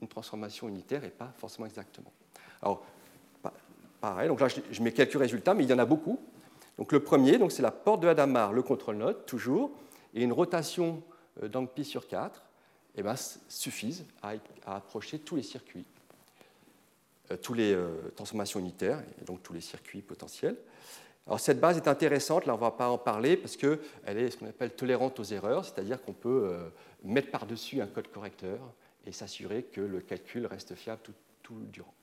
une 0.01 0.07
transformation 0.07 0.67
unitaire 0.67 1.03
et 1.03 1.09
pas 1.09 1.33
forcément 1.37 1.65
exactement. 1.65 2.11
Alors, 2.61 2.85
pareil, 4.01 4.27
donc 4.27 4.41
là 4.41 4.47
je 4.49 4.81
mets 4.83 4.91
quelques 4.91 5.17
résultats, 5.17 5.53
mais 5.53 5.63
il 5.63 5.69
y 5.69 5.73
en 5.73 5.79
a 5.79 5.85
beaucoup. 5.85 6.19
Donc 6.77 6.91
le 6.91 6.99
premier, 6.99 7.39
c'est 7.49 7.61
la 7.61 7.71
porte 7.71 8.01
de 8.01 8.07
Hadamard, 8.07 8.53
le 8.53 8.61
contrôle 8.61 8.97
note, 8.97 9.25
toujours, 9.25 9.71
et 10.13 10.21
une 10.21 10.33
rotation 10.33 11.01
euh, 11.41 11.47
dans 11.47 11.65
pi 11.65 11.85
sur 11.85 12.07
4 12.07 12.43
eh 12.97 13.03
ben, 13.03 13.15
suffisent 13.49 14.05
à, 14.21 14.33
approcher 14.65 15.19
tous 15.19 15.35
les 15.35 15.43
circuits, 15.43 15.85
euh, 17.31 17.37
tous 17.37 17.53
les 17.53 17.73
euh, 17.73 17.89
transformations 18.15 18.59
unitaires, 18.59 19.01
et 19.21 19.25
donc 19.25 19.43
tous 19.43 19.53
les 19.53 19.61
circuits 19.61 20.01
potentiels. 20.01 20.57
Alors 21.27 21.39
cette 21.39 21.59
base 21.59 21.77
est 21.77 21.88
intéressante, 21.88 22.45
là 22.45 22.53
on 22.53 22.57
ne 22.57 22.61
va 22.61 22.71
pas 22.71 22.89
en 22.89 22.97
parler 22.97 23.35
parce 23.35 23.57
qu'elle 23.57 23.79
est 24.05 24.29
ce 24.29 24.38
qu'on 24.38 24.47
appelle 24.47 24.71
tolérante 24.71 25.19
aux 25.19 25.23
erreurs, 25.23 25.65
c'est-à-dire 25.65 26.01
qu'on 26.01 26.13
peut 26.13 26.55
mettre 27.03 27.31
par-dessus 27.31 27.81
un 27.81 27.88
code 27.88 28.09
correcteur 28.09 28.59
et 29.07 29.11
s'assurer 29.11 29.63
que 29.63 29.81
le 29.81 30.01
calcul 30.01 30.45
reste 30.45 30.75
fiable 30.75 31.01
tout, 31.03 31.13
tout 31.41 31.59
durant. 31.71 31.93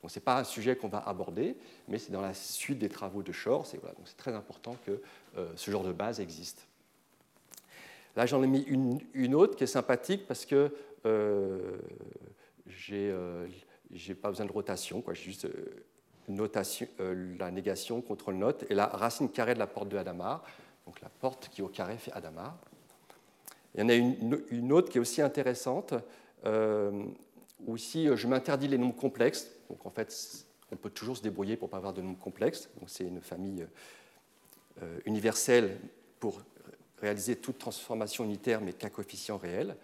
Donc 0.00 0.12
ce 0.12 0.18
n'est 0.18 0.24
pas 0.24 0.38
un 0.38 0.44
sujet 0.44 0.76
qu'on 0.76 0.88
va 0.88 0.98
aborder, 0.98 1.56
mais 1.88 1.98
c'est 1.98 2.12
dans 2.12 2.20
la 2.20 2.34
suite 2.34 2.78
des 2.78 2.88
travaux 2.88 3.22
de 3.22 3.32
Shor. 3.32 3.66
C'est 3.66 3.78
voilà, 3.78 3.96
très 4.16 4.32
important 4.32 4.76
que 4.86 5.00
euh, 5.36 5.48
ce 5.56 5.70
genre 5.70 5.82
de 5.82 5.92
base 5.92 6.20
existe. 6.20 6.68
Là, 8.18 8.26
j'en 8.26 8.42
ai 8.42 8.46
mis 8.46 8.62
une, 9.14 9.34
autre 9.34 9.56
qui 9.56 9.64
est 9.64 9.68
sympathique 9.68 10.26
parce 10.26 10.44
que 10.44 10.74
euh, 11.06 11.78
j'ai 12.66 13.10
euh, 13.12 13.46
pas 14.20 14.30
besoin 14.30 14.46
de 14.46 14.52
rotation, 14.52 15.04
j'ai 15.12 15.22
juste 15.22 15.44
euh, 15.44 15.84
euh, 16.30 17.36
la 17.38 17.50
négation, 17.50 18.00
contrôle 18.00 18.36
note, 18.36 18.64
et 18.70 18.74
la 18.74 18.86
racine 18.86 19.28
carrée 19.28 19.54
de 19.54 19.58
la 19.58 19.66
porte 19.66 19.88
de 19.88 19.96
Hadamard. 19.96 20.44
Donc 20.86 21.00
la 21.00 21.08
porte 21.08 21.48
qui 21.50 21.62
au 21.62 21.68
carré 21.68 21.96
fait 21.96 22.12
Hadamard. 22.12 22.56
Il 23.74 23.80
y 23.80 23.84
en 23.84 23.88
a 23.88 23.94
une, 23.94 24.72
autre 24.72 24.90
qui 24.90 24.98
est 24.98 25.00
aussi 25.00 25.22
intéressante, 25.22 25.94
euh, 26.44 27.04
où 27.66 27.76
ici, 27.76 28.08
je 28.14 28.26
m'interdis 28.26 28.68
les 28.68 28.78
nombres 28.78 28.96
complexes. 28.96 29.50
Donc 29.68 29.84
en 29.84 29.90
fait, 29.90 30.12
on 30.72 30.76
peut 30.76 30.90
toujours 30.90 31.16
se 31.16 31.22
débrouiller 31.22 31.56
pour 31.56 31.68
ne 31.68 31.70
pas 31.70 31.76
avoir 31.76 31.92
de 31.92 32.02
nombres 32.02 32.18
complexes. 32.18 32.68
Donc 32.78 32.88
c'est 32.88 33.04
une 33.04 33.20
famille 33.20 33.66
euh, 34.82 34.98
universelle 35.06 35.78
pour 36.20 36.40
réaliser 37.00 37.36
toute 37.36 37.58
transformation 37.58 38.24
unitaire, 38.24 38.60
mais 38.60 38.72
qu'à 38.72 38.90
coefficient 38.90 39.36
réel. 39.36 39.76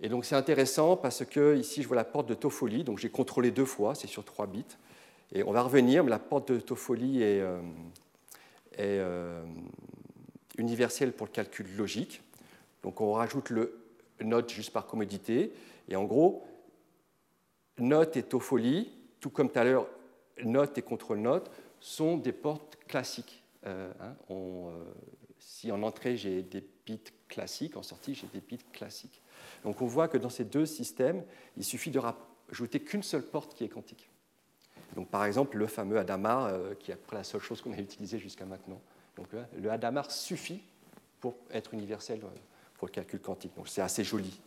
Et 0.00 0.08
donc 0.08 0.24
c'est 0.24 0.34
intéressant 0.34 0.96
parce 0.96 1.24
que 1.24 1.56
ici, 1.56 1.82
je 1.82 1.88
vois 1.88 1.96
la 1.96 2.04
porte 2.04 2.28
de 2.28 2.34
Toffoli. 2.34 2.84
Donc 2.84 2.98
j'ai 2.98 3.08
contrôlé 3.08 3.50
deux 3.50 3.64
fois, 3.64 3.94
c'est 3.94 4.06
sur 4.06 4.24
3 4.24 4.46
bits. 4.46 4.64
Et 5.32 5.42
on 5.42 5.52
va 5.52 5.62
revenir, 5.62 6.04
mais 6.04 6.10
la 6.10 6.18
porte 6.18 6.52
de 6.52 6.60
Toffoli 6.60 7.22
est, 7.22 7.40
euh, 7.40 7.60
est 8.78 9.00
universelle 10.58 11.12
pour 11.12 11.26
le 11.26 11.32
calcul 11.32 11.66
logique. 11.76 12.22
Donc 12.82 13.00
on 13.00 13.12
rajoute 13.12 13.50
le 13.50 13.86
note 14.20 14.50
juste 14.50 14.72
par 14.72 14.86
commodité. 14.86 15.52
Et 15.88 15.96
en 15.96 16.04
gros, 16.04 16.44
note 17.78 18.16
et 18.16 18.22
tofolie, 18.22 18.90
tout 19.20 19.30
comme 19.30 19.50
tout 19.50 19.58
à 19.58 19.64
l'heure, 19.64 19.88
note 20.44 20.76
et 20.78 20.82
contrôle 20.82 21.18
note 21.18 21.50
sont 21.80 22.16
des 22.16 22.32
portes 22.32 22.78
classiques. 22.86 23.42
Hein. 23.64 24.14
si 25.40 25.72
en 25.72 25.82
entrée 25.82 26.16
j'ai 26.16 26.42
des 26.42 26.64
bits 26.86 27.00
classiques, 27.28 27.76
en 27.76 27.82
sortie 27.82 28.14
j'ai 28.14 28.28
des 28.28 28.40
bits 28.40 28.64
classiques. 28.72 29.20
Donc 29.64 29.82
on 29.82 29.86
voit 29.86 30.06
que 30.06 30.16
dans 30.16 30.28
ces 30.28 30.44
deux 30.44 30.66
systèmes, 30.66 31.24
il 31.56 31.64
suffit 31.64 31.90
de 31.90 31.98
rajouter 31.98 32.78
qu'une 32.80 33.02
seule 33.02 33.24
porte 33.24 33.54
qui 33.54 33.64
est 33.64 33.68
quantique. 33.68 34.08
Donc 34.94 35.08
par 35.08 35.24
exemple 35.24 35.56
le 35.56 35.66
fameux 35.66 35.98
Hadamard, 35.98 36.52
qui 36.78 36.92
est 36.92 36.98
la 37.12 37.24
seule 37.24 37.40
chose 37.40 37.60
qu'on 37.60 37.72
a 37.72 37.78
utilisée 37.78 38.18
jusqu'à 38.18 38.44
maintenant. 38.44 38.80
Donc 39.16 39.28
le 39.58 39.70
Hadamard 39.70 40.10
suffit 40.10 40.62
pour 41.20 41.36
être 41.50 41.74
universel 41.74 42.20
pour 42.78 42.88
le 42.88 42.92
calcul 42.92 43.20
quantique. 43.20 43.54
Donc 43.56 43.68
c'est 43.68 43.82
assez 43.82 44.04
joli. 44.04 44.40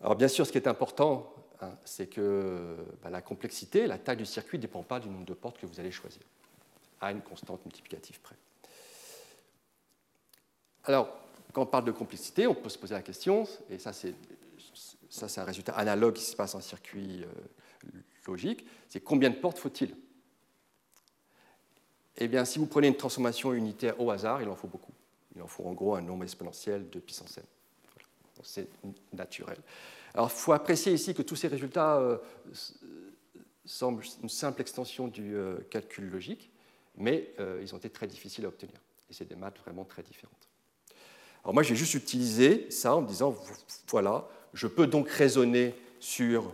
Alors 0.00 0.16
bien 0.16 0.28
sûr, 0.28 0.46
ce 0.46 0.52
qui 0.52 0.58
est 0.58 0.66
important, 0.66 1.32
hein, 1.60 1.70
c'est 1.84 2.08
que 2.08 2.76
bah, 3.02 3.10
la 3.10 3.22
complexité, 3.22 3.86
la 3.86 3.98
taille 3.98 4.16
du 4.16 4.26
circuit 4.26 4.58
ne 4.58 4.62
dépend 4.62 4.82
pas 4.82 4.98
du 4.98 5.08
nombre 5.08 5.24
de 5.24 5.34
portes 5.34 5.58
que 5.58 5.66
vous 5.66 5.78
allez 5.78 5.92
choisir, 5.92 6.22
à 7.00 7.12
une 7.12 7.22
constante 7.22 7.64
multiplicative 7.64 8.20
près. 8.20 8.36
Alors, 10.84 11.16
quand 11.52 11.62
on 11.62 11.66
parle 11.66 11.84
de 11.84 11.92
complexité, 11.92 12.46
on 12.48 12.54
peut 12.54 12.68
se 12.68 12.78
poser 12.78 12.94
la 12.94 13.02
question, 13.02 13.46
et 13.70 13.78
ça 13.78 13.92
c'est, 13.92 14.14
un 15.38 15.44
résultat 15.44 15.74
analogue 15.74 16.14
qui 16.14 16.24
se 16.24 16.34
passe 16.34 16.54
en 16.56 16.60
circuit 16.60 17.22
euh, 17.22 17.26
logique, 18.26 18.66
c'est 18.88 19.00
combien 19.00 19.30
de 19.30 19.36
portes 19.36 19.58
faut-il 19.58 19.94
Eh 22.18 22.28
bien, 22.28 22.44
si 22.44 22.58
vous 22.58 22.66
prenez 22.66 22.88
une 22.88 22.96
transformation 22.96 23.52
unitaire 23.52 24.00
au 24.00 24.10
hasard, 24.10 24.42
il 24.42 24.48
en 24.48 24.56
faut 24.56 24.68
beaucoup. 24.68 24.92
Il 25.34 25.42
en 25.42 25.46
faut 25.46 25.64
en 25.64 25.72
gros 25.72 25.94
un 25.94 26.02
nombre 26.02 26.24
exponentiel 26.24 26.88
de 26.90 26.98
puissance 26.98 27.38
n. 27.38 27.44
C'est 28.42 28.68
naturel. 29.12 29.58
Alors, 30.14 30.30
il 30.30 30.38
faut 30.38 30.52
apprécier 30.52 30.92
ici 30.92 31.14
que 31.14 31.22
tous 31.22 31.36
ces 31.36 31.48
résultats 31.48 31.96
euh, 31.98 32.18
semblent 33.64 34.04
une 34.22 34.28
simple 34.28 34.60
extension 34.60 35.08
du 35.08 35.36
euh, 35.36 35.58
calcul 35.70 36.10
logique, 36.10 36.50
mais 36.96 37.32
euh, 37.38 37.60
ils 37.62 37.74
ont 37.74 37.78
été 37.78 37.88
très 37.88 38.06
difficiles 38.06 38.44
à 38.44 38.48
obtenir. 38.48 38.74
Et 39.08 39.14
c'est 39.14 39.28
des 39.28 39.36
maths 39.36 39.58
vraiment 39.58 39.84
très 39.84 40.02
différentes. 40.02 40.48
Alors 41.44 41.54
moi, 41.54 41.62
j'ai 41.62 41.76
juste 41.76 41.94
utilisé 41.94 42.70
ça 42.70 42.96
en 42.96 43.02
me 43.02 43.06
disant, 43.06 43.34
voilà, 43.88 44.28
je 44.54 44.66
peux 44.66 44.86
donc 44.86 45.08
raisonner 45.08 45.74
sur, 45.98 46.52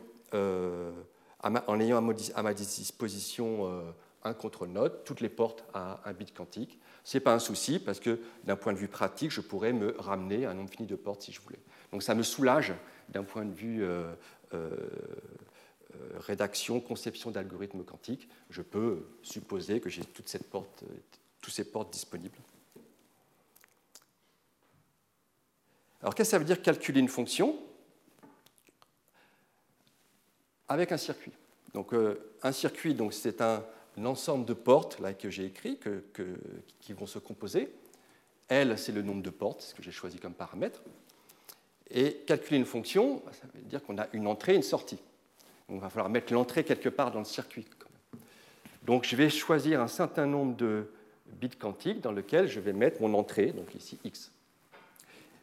en 1.42 1.80
ayant 1.80 1.98
à 2.34 2.42
ma 2.42 2.54
disposition 2.54 3.94
un 4.24 4.34
contrôle 4.34 4.70
node, 4.70 5.04
toutes 5.04 5.20
les 5.20 5.28
portes 5.28 5.64
à 5.74 6.00
un 6.04 6.12
bit 6.12 6.34
quantique. 6.34 6.78
Ce 7.04 7.16
n'est 7.16 7.20
pas 7.20 7.34
un 7.34 7.38
souci 7.38 7.78
parce 7.78 8.00
que 8.00 8.20
d'un 8.44 8.56
point 8.56 8.72
de 8.72 8.78
vue 8.78 8.88
pratique, 8.88 9.30
je 9.30 9.40
pourrais 9.40 9.72
me 9.72 9.94
ramener 9.98 10.46
un 10.46 10.54
nombre 10.54 10.70
fini 10.70 10.86
de 10.86 10.96
portes 10.96 11.22
si 11.22 11.32
je 11.32 11.40
voulais. 11.40 11.58
Donc 11.92 12.02
ça 12.02 12.14
me 12.14 12.22
soulage 12.22 12.74
d'un 13.08 13.24
point 13.24 13.44
de 13.44 13.52
vue 13.52 13.82
euh, 13.82 14.12
euh, 14.52 14.70
euh, 15.94 16.18
rédaction, 16.18 16.80
conception 16.80 17.30
d'algorithmes 17.30 17.84
quantiques. 17.84 18.28
Je 18.50 18.62
peux 18.62 19.06
supposer 19.22 19.80
que 19.80 19.88
j'ai 19.88 20.04
toutes 20.04 20.28
ces 20.28 20.38
portes 20.38 21.92
disponibles. 21.92 22.38
Alors 26.02 26.14
qu'est-ce 26.14 26.28
que 26.28 26.32
ça 26.32 26.38
veut 26.38 26.44
dire 26.44 26.62
calculer 26.62 27.00
une 27.00 27.08
fonction? 27.08 27.58
Avec 30.68 30.92
un 30.92 30.96
circuit 30.96 31.32
Donc 31.74 31.92
un 32.42 32.52
circuit, 32.52 32.94
donc 32.94 33.12
c'est 33.12 33.40
un 33.40 33.64
l'ensemble 33.98 34.44
de 34.44 34.54
portes 34.54 35.00
là, 35.00 35.12
que 35.12 35.30
j'ai 35.30 35.46
écrit 35.46 35.78
qui 36.80 36.92
vont 36.92 37.06
se 37.06 37.18
composer. 37.18 37.72
L, 38.48 38.78
c'est 38.78 38.92
le 38.92 39.02
nombre 39.02 39.22
de 39.22 39.30
portes, 39.30 39.62
ce 39.62 39.74
que 39.74 39.82
j'ai 39.82 39.90
choisi 39.90 40.18
comme 40.18 40.32
paramètre. 40.32 40.80
Et 41.90 42.14
calculer 42.26 42.58
une 42.58 42.64
fonction, 42.64 43.22
ça 43.32 43.46
veut 43.54 43.62
dire 43.62 43.82
qu'on 43.82 43.98
a 43.98 44.06
une 44.12 44.26
entrée 44.26 44.52
et 44.52 44.56
une 44.56 44.62
sortie. 44.62 44.98
Donc, 45.68 45.78
il 45.78 45.80
va 45.80 45.90
falloir 45.90 46.08
mettre 46.08 46.32
l'entrée 46.32 46.64
quelque 46.64 46.88
part 46.88 47.10
dans 47.10 47.18
le 47.18 47.24
circuit. 47.24 47.66
Donc 48.82 49.04
je 49.04 49.16
vais 49.16 49.28
choisir 49.28 49.82
un 49.82 49.88
certain 49.88 50.24
nombre 50.24 50.56
de 50.56 50.90
bits 51.26 51.50
quantiques 51.50 52.00
dans 52.00 52.12
lequel 52.12 52.48
je 52.48 52.58
vais 52.58 52.72
mettre 52.72 53.02
mon 53.02 53.12
entrée, 53.12 53.52
donc 53.52 53.74
ici 53.74 53.98
x. 54.02 54.30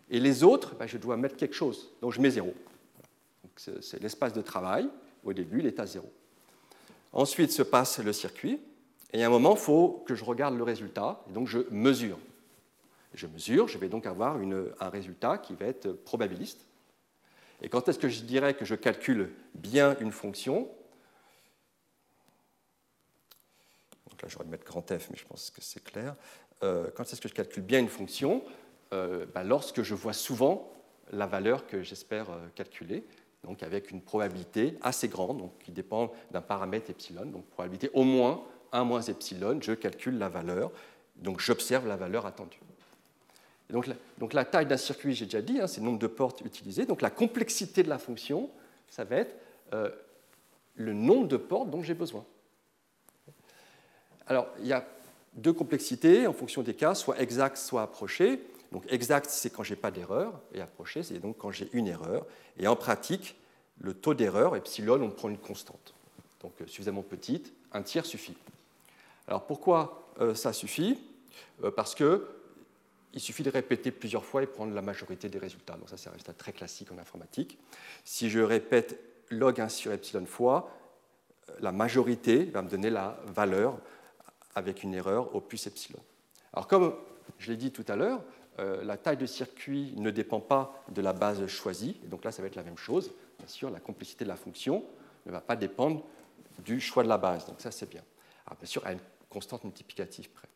Et 0.10 0.20
les 0.20 0.44
autres, 0.44 0.76
ben, 0.76 0.88
je 0.88 0.98
dois 0.98 1.16
mettre 1.16 1.36
quelque 1.36 1.54
chose, 1.54 1.92
donc 2.02 2.14
je 2.14 2.22
mets 2.22 2.32
0. 2.32 2.54
C'est 3.56 4.02
l'espace 4.02 4.34
de 4.34 4.42
travail, 4.42 4.90
au 5.26 5.34
début 5.34 5.60
il 5.60 5.68
est 5.68 5.86
0. 5.86 6.10
Ensuite 7.12 7.52
se 7.52 7.64
passe 7.64 8.00
le 8.00 8.14
circuit, 8.14 8.60
et 9.14 9.24
à 9.24 9.28
un 9.28 9.30
moment, 9.30 9.54
il 9.54 9.60
faut 9.60 10.04
que 10.06 10.16
je 10.16 10.26
regarde 10.26 10.58
le 10.58 10.64
résultat, 10.64 11.24
et 11.30 11.34
donc 11.34 11.48
je 11.48 11.60
mesure. 11.72 12.18
Je 13.14 13.28
mesure, 13.28 13.68
je 13.70 13.78
vais 13.78 13.88
donc 13.88 14.06
avoir 14.06 14.38
un 14.38 14.90
résultat 14.90 15.38
qui 15.38 15.56
va 15.56 15.68
être 15.68 15.94
probabiliste. 15.94 16.66
Et 17.62 17.70
quand 17.70 17.88
est-ce 17.88 18.00
que 18.00 18.10
je 18.10 18.22
dirais 18.22 18.56
que 18.56 18.66
je 18.66 18.76
calcule 18.76 19.32
bien 19.54 19.98
une 20.00 20.12
fonction? 20.12 20.70
Donc 24.10 24.22
là, 24.22 24.28
j'aurais 24.28 24.44
dû 24.44 24.52
mettre 24.52 24.66
grand 24.66 24.86
F, 24.86 25.10
mais 25.10 25.18
je 25.18 25.26
pense 25.26 25.50
que 25.50 25.62
c'est 25.62 25.84
clair. 25.84 26.16
Euh, 26.64 26.90
quand 26.94 27.04
est-ce 27.04 27.22
que 27.22 27.30
je 27.30 27.34
calcule 27.34 27.64
bien 27.64 27.80
une 27.80 27.88
fonction? 27.88 28.44
Euh, 28.94 29.26
ben, 29.34 29.44
Lorsque 29.44 29.82
je 29.82 29.96
vois 29.96 30.14
souvent 30.14 30.74
la 31.12 31.26
valeur 31.26 31.68
que 31.68 31.84
j'espère 31.84 32.30
euh, 32.30 32.48
calculer 32.56 33.06
donc 33.46 33.64
avec 33.64 33.92
une 33.92 34.02
probabilité 34.02 34.78
assez 34.82 35.08
grande, 35.08 35.38
donc 35.38 35.58
qui 35.60 35.72
dépend 35.72 36.12
d'un 36.32 36.42
paramètre 36.42 36.90
epsilon, 36.90 37.26
donc 37.26 37.46
probabilité 37.46 37.90
au 37.94 38.04
moins 38.04 38.44
1 38.72 38.84
moins 38.84 39.02
epsilon, 39.02 39.60
je 39.62 39.72
calcule 39.74 40.18
la 40.18 40.30
valeur, 40.30 40.72
donc 41.16 41.40
j'observe 41.40 41.88
la 41.88 41.96
valeur 41.96 42.26
attendue. 42.26 42.60
donc, 43.70 44.34
la, 44.34 44.46
taille 44.46 44.66
d'un 44.66 44.78
circuit, 44.78 45.14
j'ai 45.14 45.26
déjà 45.26 45.42
dit, 45.42 45.60
hein, 45.60 45.68
c'est 45.68 45.80
le 45.80 45.86
nombre 45.86 46.00
de 46.00 46.08
portes 46.08 46.42
utilisées, 46.42 46.86
donc 46.86 47.02
la 47.02 47.10
complexité 47.10 47.84
de 47.84 47.90
la 47.90 47.98
fonction, 47.98 48.50
ça 48.90 49.04
va 49.04 49.18
être 49.18 49.36
euh, 49.74 49.90
le 50.76 50.94
nombre 50.94 51.28
de 51.28 51.38
portes 51.38 51.70
dont 51.70 51.82
j'ai 51.82 51.94
besoin. 51.94 52.26
Alors, 54.28 54.48
il 54.60 54.68
y 54.68 54.74
a 54.74 54.86
deux 55.34 55.54
complexités 55.54 56.28
en 56.28 56.34
fonction 56.34 56.62
des 56.64 56.74
cas, 56.74 56.96
soit 56.96 57.20
exact, 57.20 57.58
soit 57.58 57.84
approché. 57.84 58.42
Donc 58.76 58.84
exact, 58.90 59.30
c'est 59.30 59.50
quand 59.50 59.64
je 59.64 59.74
n'ai 59.74 59.80
pas 59.80 59.90
d'erreur, 59.90 60.34
et 60.54 60.60
approché, 60.60 61.02
c'est 61.02 61.20
donc 61.20 61.38
quand 61.38 61.50
j'ai 61.50 61.70
une 61.72 61.88
erreur. 61.88 62.26
Et 62.58 62.68
en 62.68 62.76
pratique, 62.76 63.38
le 63.80 63.94
taux 63.94 64.14
d'erreur, 64.14 64.54
epsilon, 64.58 65.02
on 65.02 65.12
prend 65.12 65.30
une 65.30 65.38
constante. 65.38 65.94
Donc 66.42 66.52
euh, 66.60 66.68
suffisamment 66.68 67.02
petite, 67.02 67.54
un 67.72 67.84
tiers 67.84 68.06
suffit. 68.06 68.36
Alors 69.30 69.46
pourquoi 69.48 70.12
euh, 70.20 70.36
ça 70.36 70.52
suffit? 70.52 71.00
Euh, 71.64 71.72
Parce 71.72 71.96
que 71.96 72.28
il 73.14 73.22
suffit 73.22 73.44
de 73.44 73.50
répéter 73.50 73.92
plusieurs 73.92 74.26
fois 74.26 74.44
et 74.44 74.46
prendre 74.46 74.74
la 74.74 74.82
majorité 74.82 75.30
des 75.30 75.40
résultats. 75.40 75.78
Donc 75.78 75.88
ça, 75.88 75.96
c'est 75.96 76.10
un 76.10 76.12
résultat 76.12 76.34
très 76.34 76.52
classique 76.52 76.92
en 76.92 76.98
informatique. 76.98 77.58
Si 78.04 78.30
je 78.30 78.42
répète 78.42 79.00
log 79.30 79.62
1 79.62 79.70
sur 79.70 79.94
epsilon 79.94 80.26
fois, 80.26 80.70
la 81.62 81.72
majorité 81.72 82.44
va 82.44 82.62
me 82.62 82.68
donner 82.68 82.90
la 82.90 83.18
valeur 83.28 83.78
avec 84.54 84.84
une 84.84 84.94
erreur 84.94 85.34
au 85.34 85.40
plus 85.40 85.66
epsilon. 85.66 86.02
Alors 86.52 86.68
comme 86.68 86.94
je 87.40 87.52
l'ai 87.52 87.58
dit 87.58 87.72
tout 87.72 87.86
à 87.88 87.96
l'heure, 87.96 88.22
euh, 88.60 88.84
la 88.84 88.98
taille 88.98 89.18
de 89.18 89.26
circuit 89.26 89.94
ne 89.98 90.12
dépend 90.12 90.40
pas 90.40 90.84
de 90.90 91.02
la 91.02 91.14
base 91.14 91.46
choisie. 91.48 92.00
Donc 92.06 92.24
là, 92.24 92.32
ça 92.32 92.42
va 92.42 92.48
être 92.48 92.56
la 92.56 92.64
même 92.64 92.78
chose. 92.78 93.12
Bien 93.38 93.48
sûr, 93.48 93.70
la 93.70 93.80
complexité 93.80 94.24
de 94.24 94.30
la 94.30 94.36
fonction 94.36 94.84
ne 95.26 95.32
va 95.32 95.42
pas 95.42 95.56
dépendre 95.56 96.04
du 96.64 96.80
choix 96.80 97.04
de 97.04 97.10
la 97.10 97.18
base. 97.18 97.46
Donc 97.46 97.60
ça, 97.60 97.72
c'est 97.72 97.90
bien. 97.90 98.04
Alors 98.46 98.58
bien 98.58 98.68
sûr, 98.68 98.86
à 98.86 98.94
une 98.94 99.00
constante 99.30 99.64
multiplicative 99.64 100.30
près. 100.30 100.48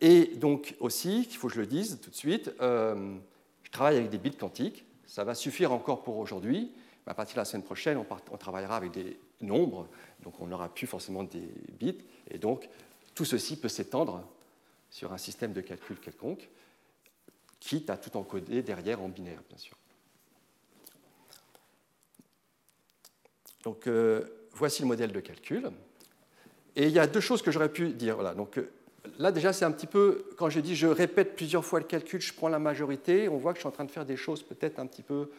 Et 0.00 0.26
donc 0.36 0.76
aussi, 0.80 1.28
il 1.30 1.36
faut 1.36 1.48
que 1.48 1.54
je 1.54 1.60
le 1.60 1.66
dise 1.66 1.98
tout 2.00 2.10
de 2.10 2.14
suite, 2.14 2.52
euh, 2.60 3.16
je 3.62 3.70
travaille 3.70 3.96
avec 3.96 4.10
des 4.10 4.18
bits 4.18 4.36
quantiques. 4.36 4.84
Ça 5.06 5.24
va 5.24 5.34
suffire 5.34 5.72
encore 5.72 6.02
pour 6.02 6.18
aujourd'hui. 6.18 6.72
À 7.06 7.14
partir 7.14 7.34
de 7.34 7.40
la 7.40 7.44
semaine 7.44 7.64
prochaine, 7.64 7.98
on, 7.98 8.06
on 8.30 8.36
travaillera 8.36 8.76
avec 8.76 8.92
des 8.92 9.18
nombres. 9.40 9.88
Donc 10.22 10.40
on 10.40 10.46
n'aura 10.46 10.68
plus 10.68 10.86
forcément 10.86 11.24
des 11.24 11.48
bits. 11.78 11.98
Et 12.30 12.38
donc 12.38 12.68
tout 13.14 13.24
ceci 13.24 13.58
peut 13.58 13.68
s'étendre 13.68 14.24
sur 14.90 15.12
un 15.12 15.18
système 15.18 15.52
de 15.52 15.60
calcul 15.60 15.98
quelconque 15.98 16.48
quitte 17.62 17.90
à 17.90 17.96
tout 17.96 18.16
encoder 18.16 18.60
derrière 18.60 19.00
en 19.00 19.08
binaire, 19.08 19.40
bien 19.48 19.56
sûr. 19.56 19.76
Donc, 23.62 23.86
euh, 23.86 24.24
voici 24.50 24.82
le 24.82 24.88
modèle 24.88 25.12
de 25.12 25.20
calcul. 25.20 25.70
Et 26.74 26.88
il 26.88 26.92
y 26.92 26.98
a 26.98 27.06
deux 27.06 27.20
choses 27.20 27.40
que 27.40 27.52
j'aurais 27.52 27.68
pu 27.68 27.90
dire. 27.90 28.34
Donc, 28.34 28.58
euh, 28.58 28.68
là, 29.18 29.30
déjà, 29.30 29.52
c'est 29.52 29.64
un 29.64 29.70
petit 29.70 29.86
peu, 29.86 30.26
quand 30.36 30.50
je 30.50 30.58
dis 30.58 30.74
je 30.74 30.88
répète 30.88 31.36
plusieurs 31.36 31.64
fois 31.64 31.78
le 31.78 31.86
calcul, 31.86 32.20
je 32.20 32.34
prends 32.34 32.48
la 32.48 32.58
majorité, 32.58 33.28
on 33.28 33.36
voit 33.36 33.52
que 33.52 33.58
je 33.58 33.62
suis 33.62 33.68
en 33.68 33.72
train 33.72 33.84
de 33.84 33.92
faire 33.92 34.06
des 34.06 34.16
choses 34.16 34.42
peut-être 34.42 34.80
un 34.80 34.86
petit 34.86 35.02
peu 35.02 35.30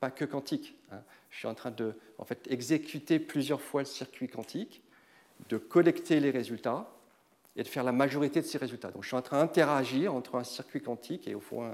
pas 0.00 0.10
que 0.10 0.24
quantiques. 0.24 0.74
Hein. 0.90 1.00
Je 1.30 1.38
suis 1.38 1.46
en 1.46 1.54
train 1.54 1.70
de 1.70 1.94
en 2.18 2.24
fait, 2.24 2.44
exécuter 2.50 3.20
plusieurs 3.20 3.60
fois 3.60 3.82
le 3.82 3.86
circuit 3.86 4.28
quantique, 4.28 4.82
de 5.48 5.58
collecter 5.58 6.18
les 6.18 6.32
résultats, 6.32 6.90
et 7.58 7.64
de 7.64 7.68
faire 7.68 7.82
la 7.82 7.92
majorité 7.92 8.40
de 8.40 8.46
ces 8.46 8.56
résultats. 8.56 8.92
Donc 8.92 9.02
je 9.02 9.08
suis 9.08 9.16
en 9.16 9.22
train 9.22 9.40
d'interagir 9.40 10.14
entre 10.14 10.36
un 10.36 10.44
circuit 10.44 10.80
quantique 10.80 11.26
et 11.26 11.34
au 11.34 11.40
fond 11.40 11.68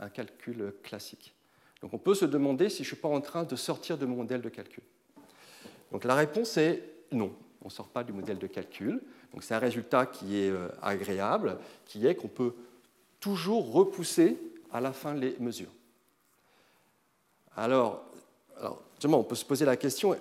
un, 0.00 0.08
calcul 0.08 0.74
classique. 0.82 1.34
Donc 1.80 1.94
on 1.94 1.98
peut 1.98 2.14
se 2.14 2.24
demander 2.24 2.68
si 2.68 2.78
je 2.78 2.82
ne 2.82 2.94
suis 2.94 2.96
pas 2.96 3.08
en 3.08 3.20
train 3.20 3.44
de 3.44 3.54
sortir 3.54 3.96
de 3.96 4.06
mon 4.06 4.16
modèle 4.16 4.42
de 4.42 4.48
calcul. 4.48 4.82
Donc 5.92 6.02
la 6.02 6.16
réponse 6.16 6.56
est 6.56 6.82
non, 7.12 7.32
on 7.62 7.66
ne 7.66 7.70
sort 7.70 7.88
pas 7.88 8.02
du 8.02 8.12
modèle 8.12 8.38
de 8.38 8.48
calcul. 8.48 9.00
Donc 9.32 9.44
c'est 9.44 9.54
un 9.54 9.60
résultat 9.60 10.06
qui 10.06 10.36
est 10.36 10.50
euh, 10.50 10.68
agréable, 10.82 11.58
qui 11.84 12.06
est 12.08 12.16
qu'on 12.16 12.28
peut 12.28 12.54
toujours 13.20 13.72
repousser 13.72 14.36
à 14.72 14.80
la 14.80 14.92
fin 14.92 15.14
les 15.14 15.36
mesures. 15.38 15.72
Alors, 17.56 18.04
justement, 18.94 19.20
on 19.20 19.24
peut 19.24 19.36
se 19.36 19.44
poser 19.44 19.64
la 19.64 19.76
question 19.76 20.16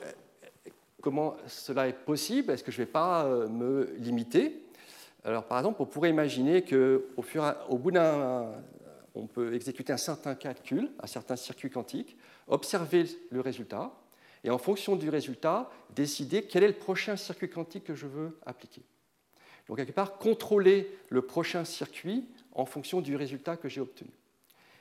comment 1.02 1.36
cela 1.48 1.88
est 1.88 1.94
possible? 1.94 2.52
Est-ce 2.52 2.64
que 2.64 2.72
je 2.72 2.80
ne 2.80 2.86
vais 2.86 2.92
pas 2.92 3.26
euh, 3.26 3.48
me 3.50 3.94
limiter? 3.98 4.63
Alors, 5.26 5.46
par 5.46 5.60
exemple, 5.60 5.82
on 5.82 5.86
pourrait 5.86 6.10
imaginer 6.10 6.64
qu'au 6.64 7.24
au 7.70 7.78
bout 7.78 7.92
d'un, 7.92 8.52
on 9.16 9.28
peut 9.28 9.54
exécuter 9.54 9.94
un 9.94 9.98
certain 9.98 10.36
calcul, 10.36 10.92
un 11.00 11.08
certain 11.08 11.36
circuit 11.36 11.70
quantique, 11.70 12.18
observer 12.48 13.06
le 13.30 13.40
résultat, 13.40 13.94
et 14.44 14.50
en 14.50 14.58
fonction 14.58 14.96
du 14.96 15.10
résultat, 15.10 15.70
décider 15.96 16.44
quel 16.44 16.64
est 16.64 16.68
le 16.68 16.74
prochain 16.74 17.16
circuit 17.16 17.50
quantique 17.50 17.86
que 17.86 17.96
je 17.96 18.08
veux 18.08 18.38
appliquer. 18.46 18.82
Donc, 19.68 19.78
quelque 19.78 19.94
part, 19.94 20.18
contrôler 20.18 20.92
le 21.10 21.22
prochain 21.22 21.64
circuit 21.64 22.26
en 22.52 22.66
fonction 22.66 23.00
du 23.00 23.16
résultat 23.16 23.56
que 23.56 23.70
j'ai 23.70 23.80
obtenu. 23.80 24.12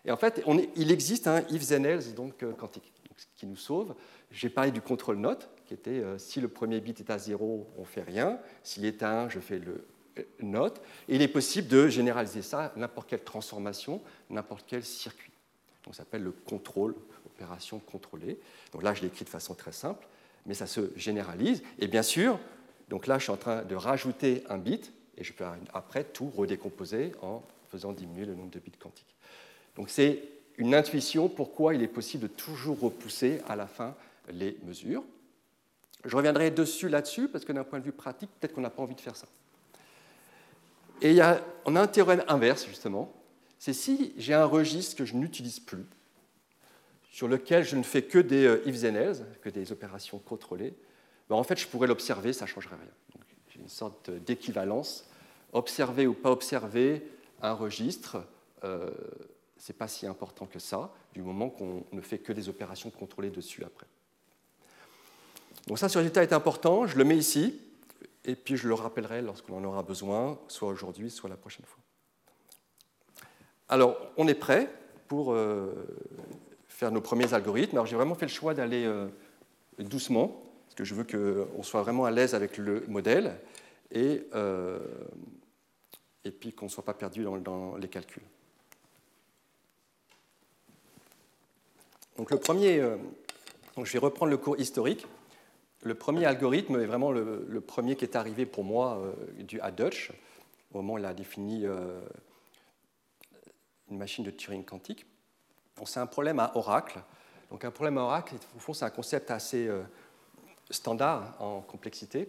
Et 0.05 0.11
en 0.11 0.16
fait, 0.16 0.42
il 0.74 0.90
existe 0.90 1.28
un 1.28 1.42
if 1.48 1.64
then 1.68 1.87
else 1.87 2.14
donc, 2.14 2.42
euh, 2.42 2.52
quantique, 2.52 2.92
ce 3.16 3.26
qui 3.37 3.46
nous 3.46 3.57
sauve. 3.57 3.94
J'ai 4.33 4.50
parlé 4.50 4.72
du 4.72 4.81
contrôle 4.81 5.18
note, 5.18 5.48
qui 5.66 5.74
était 5.74 5.90
euh, 5.90 6.18
si 6.18 6.40
le 6.40 6.48
premier 6.48 6.81
bit 6.81 6.98
est 6.98 7.11
à 7.11 7.18
0, 7.18 7.68
on 7.76 7.81
ne 7.83 7.87
fait 7.87 8.02
rien. 8.02 8.40
S'il 8.64 8.85
est 8.85 9.05
à 9.05 9.22
1, 9.22 9.28
je 9.28 9.38
fais 9.38 9.61
le 9.61 9.87
note. 10.40 10.81
Il 11.09 11.22
est 11.22 11.29
possible 11.29 11.68
de 11.68 11.88
généraliser 11.88 12.42
ça 12.42 12.64
à 12.64 12.72
n'importe 12.77 13.09
quelle 13.09 13.25
transformation, 13.25 14.03
n'importe 14.31 14.64
quel 14.66 14.85
circuit. 14.85 15.33
Donc, 15.85 15.94
ça 15.94 16.03
s'appelle 16.03 16.22
le 16.22 16.33
contrôle, 16.33 16.94
opération 17.27 17.79
contrôlée. 17.81 18.38
Donc 18.72 18.83
là, 18.83 18.94
je 18.94 19.03
l'écris 19.03 19.25
de 19.25 19.31
façon 19.31 19.55
très 19.55 19.72
simple, 19.72 20.07
mais 20.46 20.55
ça 20.55 20.66
se 20.66 20.92
généralise. 20.96 21.62
Et 21.79 21.88
bien 21.88 22.03
sûr, 22.03 22.38
donc 22.88 23.07
là, 23.07 23.18
je 23.18 23.25
suis 23.25 23.33
en 23.33 23.37
train 23.37 23.62
de 23.62 23.75
rajouter 23.75 24.44
un 24.48 24.59
bit, 24.59 24.92
et 25.16 25.25
je 25.25 25.33
peux 25.33 25.44
après 25.72 26.05
tout 26.05 26.31
redécomposer 26.37 27.12
en 27.22 27.42
faisant 27.70 27.92
diminuer 27.92 28.27
le 28.27 28.35
nombre 28.35 28.51
de 28.51 28.59
bits 28.59 28.72
quantiques. 28.79 29.14
Donc 29.77 29.88
c'est 29.88 30.22
une 30.59 30.75
intuition 30.75 31.29
pourquoi 31.29 31.75
il 31.75 31.83
est 31.83 31.88
possible 31.88 32.25
de 32.25 32.29
toujours 32.29 32.79
repousser 32.81 33.40
à 33.48 33.57
la 33.57 33.66
fin 33.66 33.94
les 34.31 34.59
mesures. 34.64 35.03
Je 36.05 36.14
reviendrai 36.16 36.51
dessus 36.51 36.88
là-dessus, 36.88 37.29
parce 37.29 37.44
que 37.44 37.53
d'un 37.53 37.64
point 37.64 37.79
de 37.79 37.85
vue 37.85 37.92
pratique, 37.92 38.31
peut-être 38.38 38.55
qu'on 38.55 38.61
n'a 38.61 38.70
pas 38.70 38.83
envie 38.83 38.94
de 38.94 39.01
faire 39.01 39.16
ça. 39.16 39.27
Et 41.03 41.11
il 41.11 41.17
y 41.17 41.21
a, 41.21 41.45
on 41.65 41.75
a 41.75 41.81
un 41.83 41.88
théorème 41.88 42.25
inverse, 42.29 42.65
justement. 42.67 43.12
C'est 43.59 43.73
si 43.73 44.15
j'ai 44.17 44.35
un 44.35 44.45
registre 44.45 44.97
que 44.97 45.05
je 45.05 45.15
n'utilise 45.15 45.61
plus, 45.61 45.85
sur 47.11 47.29
lequel 47.29 47.65
je 47.65 47.77
ne 47.77 47.83
fais 47.83 48.03
que 48.03 48.19
des 48.19 48.47
euh, 48.47 48.67
if 48.67 48.81
then 48.81 48.97
else, 48.97 49.23
que 49.43 49.51
des 49.51 49.73
opérations 49.73 50.19
contrôlées, 50.19 50.75
ben 51.29 51.37
en 51.37 51.43
fait, 51.43 51.59
je 51.59 51.67
pourrais 51.67 51.88
l'observer, 51.88 52.33
ça 52.33 52.45
ne 52.45 52.51
changerait 52.51 52.77
rien. 52.77 53.25
J'ai 53.49 53.61
une 53.61 53.69
sorte 53.69 54.11
d'équivalence. 54.11 55.09
Observer 55.53 56.07
ou 56.07 56.15
pas 56.15 56.31
observer 56.31 57.03
un 57.43 57.53
registre, 57.53 58.25
euh, 58.65 58.91
ce 59.59 59.73
n'est 59.73 59.77
pas 59.77 59.88
si 59.88 60.07
important 60.07 60.47
que 60.47 60.59
ça, 60.59 60.93
du 61.15 61.21
moment 61.21 61.51
qu'on 61.51 61.85
ne 61.93 62.01
fait 62.01 62.19
que 62.19 62.33
des 62.33 62.49
opérations 62.49 62.91
contrôlées 62.91 63.31
dessus 63.31 63.65
après. 63.65 63.87
Donc 65.67 65.79
ça, 65.79 65.88
ce 65.88 65.99
résultat 65.99 66.23
est 66.23 66.33
important, 66.33 66.87
je 66.87 66.97
le 66.97 67.05
mets 67.05 67.19
ici, 67.19 67.61
et 68.24 68.37
puis 68.37 68.56
je 68.56 68.68
le 68.68 68.74
rappellerai 68.74 69.22
lorsqu'on 69.22 69.56
en 69.56 69.64
aura 69.64 69.82
besoin, 69.82 70.38
soit 70.48 70.68
aujourd'hui, 70.68 71.11
soit 71.11 71.28
la 71.28 71.37
prochaine 71.37 71.66
fois. 71.66 71.82
Alors, 73.68 73.96
on 74.16 74.28
est 74.28 74.35
prêt 74.35 74.70
pour 75.08 75.32
euh, 75.32 75.72
faire 76.68 76.92
nos 76.92 77.00
premiers 77.00 77.35
algorithmes. 77.35 77.76
Alors, 77.76 77.87
j'ai 77.87 77.96
vraiment 77.96 78.14
fait 78.14 78.26
le 78.26 78.30
choix 78.30 78.54
d'aller 78.54 78.85
euh, 78.85 79.08
doucement, 79.78 80.42
parce 80.64 80.74
que 80.74 80.85
je 80.85 80.94
veux 80.94 81.04
qu'on 81.04 81.62
soit 81.62 81.82
vraiment 81.82 82.04
à 82.04 82.11
l'aise 82.11 82.35
avec 82.35 82.58
le 82.58 82.85
modèle, 82.87 83.40
et, 83.90 84.26
euh, 84.35 84.78
et 86.24 86.30
puis 86.30 86.52
qu'on 86.52 86.66
ne 86.66 86.70
soit 86.70 86.85
pas 86.85 86.94
perdu 86.94 87.24
dans 87.24 87.76
les 87.76 87.88
calculs. 87.88 88.22
Donc 92.16 92.30
le 92.30 92.38
premier, 92.38 92.82
je 93.82 93.92
vais 93.92 93.98
reprendre 93.98 94.30
le 94.30 94.37
cours 94.37 94.58
historique. 94.61 95.06
Le 95.83 95.95
premier 95.95 96.25
algorithme 96.27 96.81
est 96.81 96.87
vraiment 96.87 97.11
le, 97.11 97.61
premier 97.61 97.97
qui 97.97 98.05
est 98.05 98.16
arrivé 98.16 98.47
pour 98.47 98.64
moi 98.64 98.99
euh, 98.99 99.59
à 99.61 99.71
Dutch, 99.71 100.12
au 100.73 100.79
moment 100.79 100.95
où 100.95 100.99
il 100.99 101.05
a 101.05 101.14
défini 101.14 101.66
euh, 101.66 102.01
une 103.90 103.99
machine 103.99 104.25
de 104.25 104.31
Turing 104.31 104.64
quantique. 104.64 105.07
C'est 105.85 106.01
un 106.01 106.07
problème 106.07 106.38
à 106.38 106.53
Oracle. 106.57 107.01
Donc 107.51 107.64
un 107.64 107.71
problème 107.71 107.99
à 107.99 108.03
Oracle, 108.03 108.37
au 108.57 108.59
fond, 108.61 108.73
c'est 108.73 108.85
un 108.85 108.90
concept 108.90 109.31
assez 109.31 109.68
standard 110.71 111.37
en 111.40 111.61
complexité. 111.61 112.29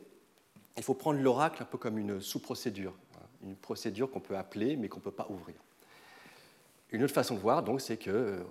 Il 0.76 0.84
faut 0.84 0.96
prendre 0.96 1.20
l'Oracle 1.20 1.62
un 1.62 1.66
peu 1.66 1.78
comme 1.78 2.00
une 2.00 2.20
sous-procédure, 2.20 2.96
hein, 3.16 3.26
une 3.44 3.56
procédure 3.56 4.10
qu'on 4.10 4.20
peut 4.20 4.36
appeler 4.36 4.76
mais 4.76 4.90
qu'on 4.90 4.98
ne 4.98 5.04
peut 5.04 5.12
pas 5.12 5.28
ouvrir. 5.30 5.56
Une 6.90 7.04
autre 7.04 7.14
façon 7.14 7.36
de 7.36 7.40
voir, 7.40 7.62
donc, 7.62 7.80
c'est 7.80 7.98
que 7.98 8.44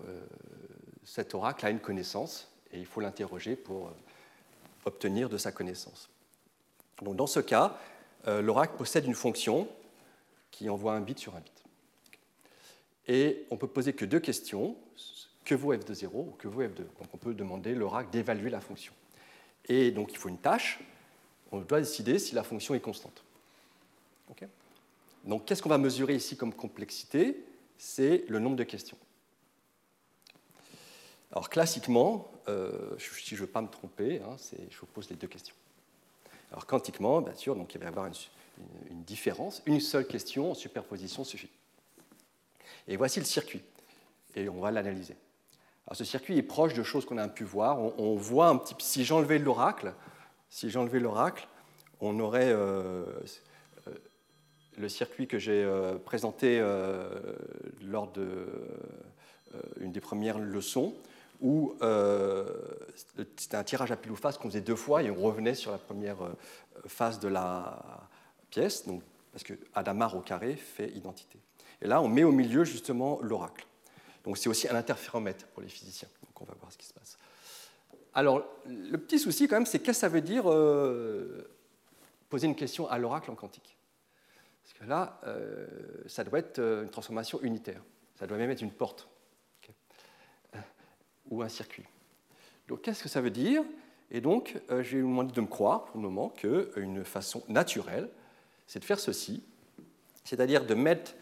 cet 1.04 1.34
oracle 1.34 1.66
a 1.66 1.70
une 1.70 1.80
connaissance 1.80 2.50
et 2.72 2.78
il 2.78 2.86
faut 2.86 3.00
l'interroger 3.00 3.56
pour 3.56 3.88
euh, 3.88 3.90
obtenir 4.84 5.28
de 5.28 5.38
sa 5.38 5.52
connaissance. 5.52 6.08
Donc 7.02 7.16
dans 7.16 7.26
ce 7.26 7.40
cas, 7.40 7.78
euh, 8.26 8.42
l'oracle 8.42 8.76
possède 8.76 9.04
une 9.06 9.14
fonction 9.14 9.68
qui 10.50 10.68
envoie 10.68 10.94
un 10.94 11.00
bit 11.00 11.18
sur 11.18 11.34
un 11.34 11.40
bit. 11.40 11.64
Et 13.08 13.46
on 13.50 13.56
peut 13.56 13.66
poser 13.66 13.92
que 13.92 14.04
deux 14.04 14.20
questions, 14.20 14.76
que 15.44 15.54
vaut 15.54 15.76
f 15.76 15.84
de 15.84 15.94
0 15.94 16.18
ou 16.18 16.36
que 16.38 16.46
vaut 16.46 16.62
f2. 16.62 16.76
Donc 16.76 17.08
on 17.12 17.16
peut 17.16 17.34
demander 17.34 17.74
l'oracle 17.74 18.10
d'évaluer 18.10 18.50
la 18.50 18.60
fonction. 18.60 18.92
Et 19.68 19.90
donc 19.90 20.12
il 20.12 20.18
faut 20.18 20.28
une 20.28 20.38
tâche, 20.38 20.80
on 21.50 21.60
doit 21.60 21.80
décider 21.80 22.18
si 22.18 22.34
la 22.34 22.42
fonction 22.42 22.74
est 22.74 22.80
constante. 22.80 23.24
donc 25.24 25.44
qu'est-ce 25.44 25.62
qu'on 25.62 25.68
va 25.68 25.78
mesurer 25.78 26.14
ici 26.14 26.36
comme 26.36 26.54
complexité? 26.54 27.44
C'est 27.78 28.24
le 28.28 28.38
nombre 28.38 28.56
de 28.56 28.64
questions. 28.64 28.96
Alors 31.30 31.48
classiquement, 31.48 32.31
euh, 32.48 32.96
si 32.98 33.30
je 33.30 33.34
ne 33.36 33.40
veux 33.46 33.52
pas 33.52 33.60
me 33.60 33.68
tromper, 33.68 34.20
hein, 34.20 34.36
je 34.70 34.78
vous 34.78 34.86
pose 34.86 35.08
les 35.10 35.16
deux 35.16 35.28
questions. 35.28 35.54
Alors 36.50 36.66
quantiquement, 36.66 37.20
bien 37.20 37.34
sûr, 37.34 37.56
donc 37.56 37.74
il 37.74 37.78
va 37.78 37.86
y 37.86 37.88
avoir 37.88 38.06
une, 38.06 38.12
différence. 39.04 39.62
Une 39.66 39.80
seule 39.80 40.06
question 40.06 40.50
en 40.50 40.54
superposition 40.54 41.24
suffit. 41.24 41.50
Et 42.86 42.96
voici 42.96 43.18
le 43.18 43.24
circuit. 43.24 43.62
Et 44.34 44.48
on 44.48 44.60
va 44.60 44.70
l'analyser. 44.70 45.16
Alors 45.86 45.96
ce 45.96 46.04
circuit 46.04 46.36
est 46.36 46.42
proche 46.42 46.74
de 46.74 46.82
choses 46.82 47.06
qu'on 47.06 47.18
a 47.18 47.28
pu 47.28 47.44
voir. 47.44 47.78
On, 47.98 48.16
voit 48.16 48.48
un 48.48 48.56
petit. 48.56 48.74
Si 48.78 49.04
j'enlevais 49.04 49.38
l'oracle, 49.38 49.94
si 50.50 50.70
j'enlevais 50.70 51.00
l'oracle, 51.00 51.48
on 52.00 52.20
aurait 52.20 52.52
euh, 52.52 53.04
euh, 53.88 53.94
le 54.76 54.88
circuit 54.88 55.26
que 55.26 55.38
j'ai 55.38 55.66
présenté 56.04 56.60
lors 57.80 58.12
de 58.12 58.46
une 59.80 59.92
des 59.92 60.00
premières 60.00 60.38
leçons 60.38 60.94
où 61.42 61.76
euh, 61.82 62.46
c'était 63.36 63.56
un 63.56 63.64
tirage 63.64 63.90
à 63.90 63.96
pile 63.96 64.12
ou 64.12 64.16
face 64.16 64.38
qu'on 64.38 64.48
faisait 64.48 64.60
deux 64.60 64.76
fois 64.76 65.02
et 65.02 65.10
on 65.10 65.20
revenait 65.20 65.54
sur 65.54 65.72
la 65.72 65.78
première 65.78 66.22
euh, 66.22 66.32
phase 66.86 67.18
de 67.18 67.28
la 67.28 68.08
pièce, 68.48 68.86
donc, 68.86 69.02
parce 69.32 69.42
que 69.42 69.54
Adamar 69.74 70.16
au 70.16 70.20
carré 70.20 70.54
fait 70.54 70.90
identité. 70.90 71.40
Et 71.80 71.88
là, 71.88 72.00
on 72.00 72.08
met 72.08 72.22
au 72.22 72.30
milieu 72.30 72.64
justement 72.64 73.18
l'oracle. 73.22 73.66
Donc 74.24 74.38
c'est 74.38 74.48
aussi 74.48 74.68
un 74.68 74.76
interféromètre 74.76 75.46
pour 75.48 75.62
les 75.62 75.68
physiciens. 75.68 76.08
Donc 76.22 76.40
on 76.40 76.44
va 76.44 76.54
voir 76.60 76.70
ce 76.70 76.78
qui 76.78 76.86
se 76.86 76.94
passe. 76.94 77.18
Alors, 78.14 78.46
le 78.66 78.96
petit 78.98 79.18
souci 79.18 79.48
quand 79.48 79.56
même, 79.56 79.66
c'est 79.66 79.80
qu'est-ce 79.80 79.98
que 79.98 80.00
ça 80.02 80.08
veut 80.08 80.20
dire 80.20 80.44
euh, 80.48 81.50
poser 82.28 82.46
une 82.46 82.54
question 82.54 82.88
à 82.88 82.98
l'oracle 82.98 83.30
en 83.30 83.34
quantique? 83.34 83.76
Parce 84.62 84.78
que 84.78 84.84
là, 84.84 85.20
ça 86.06 86.22
doit 86.22 86.38
être 86.38 86.60
une 86.60 86.88
transformation 86.88 87.40
unitaire. 87.42 87.82
Ça 88.14 88.26
doit 88.26 88.36
même 88.36 88.50
être 88.50 88.62
une 88.62 88.70
porte 88.70 89.08
ou 91.32 91.42
un 91.42 91.48
circuit. 91.48 91.84
Donc 92.68 92.82
qu'est-ce 92.82 93.02
que 93.02 93.08
ça 93.08 93.20
veut 93.20 93.30
dire? 93.30 93.64
Et 94.10 94.20
donc, 94.20 94.60
euh, 94.70 94.82
vous 94.82 94.98
demander 94.98 95.32
de 95.32 95.40
me 95.40 95.46
croire 95.46 95.86
pour 95.86 95.96
le 95.96 96.02
moment 96.02 96.28
qu'une 96.28 97.02
façon 97.02 97.42
naturelle, 97.48 98.10
c'est 98.66 98.78
de 98.78 98.84
faire 98.84 99.00
ceci, 99.00 99.42
c'est-à-dire 100.22 100.66
de 100.66 100.74
mettre 100.74 101.14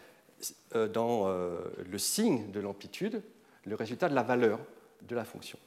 euh, 0.75 0.89
dans 0.89 1.27
euh, 1.27 1.59
le 1.89 1.97
signe 1.97 2.51
de 2.51 2.59
l'amplitude 2.59 3.23
le 3.63 3.75
résultat 3.75 4.09
de 4.09 4.15
la 4.15 4.23
valeur 4.23 4.59
de 5.03 5.15
la 5.15 5.23
fonction. 5.23 5.57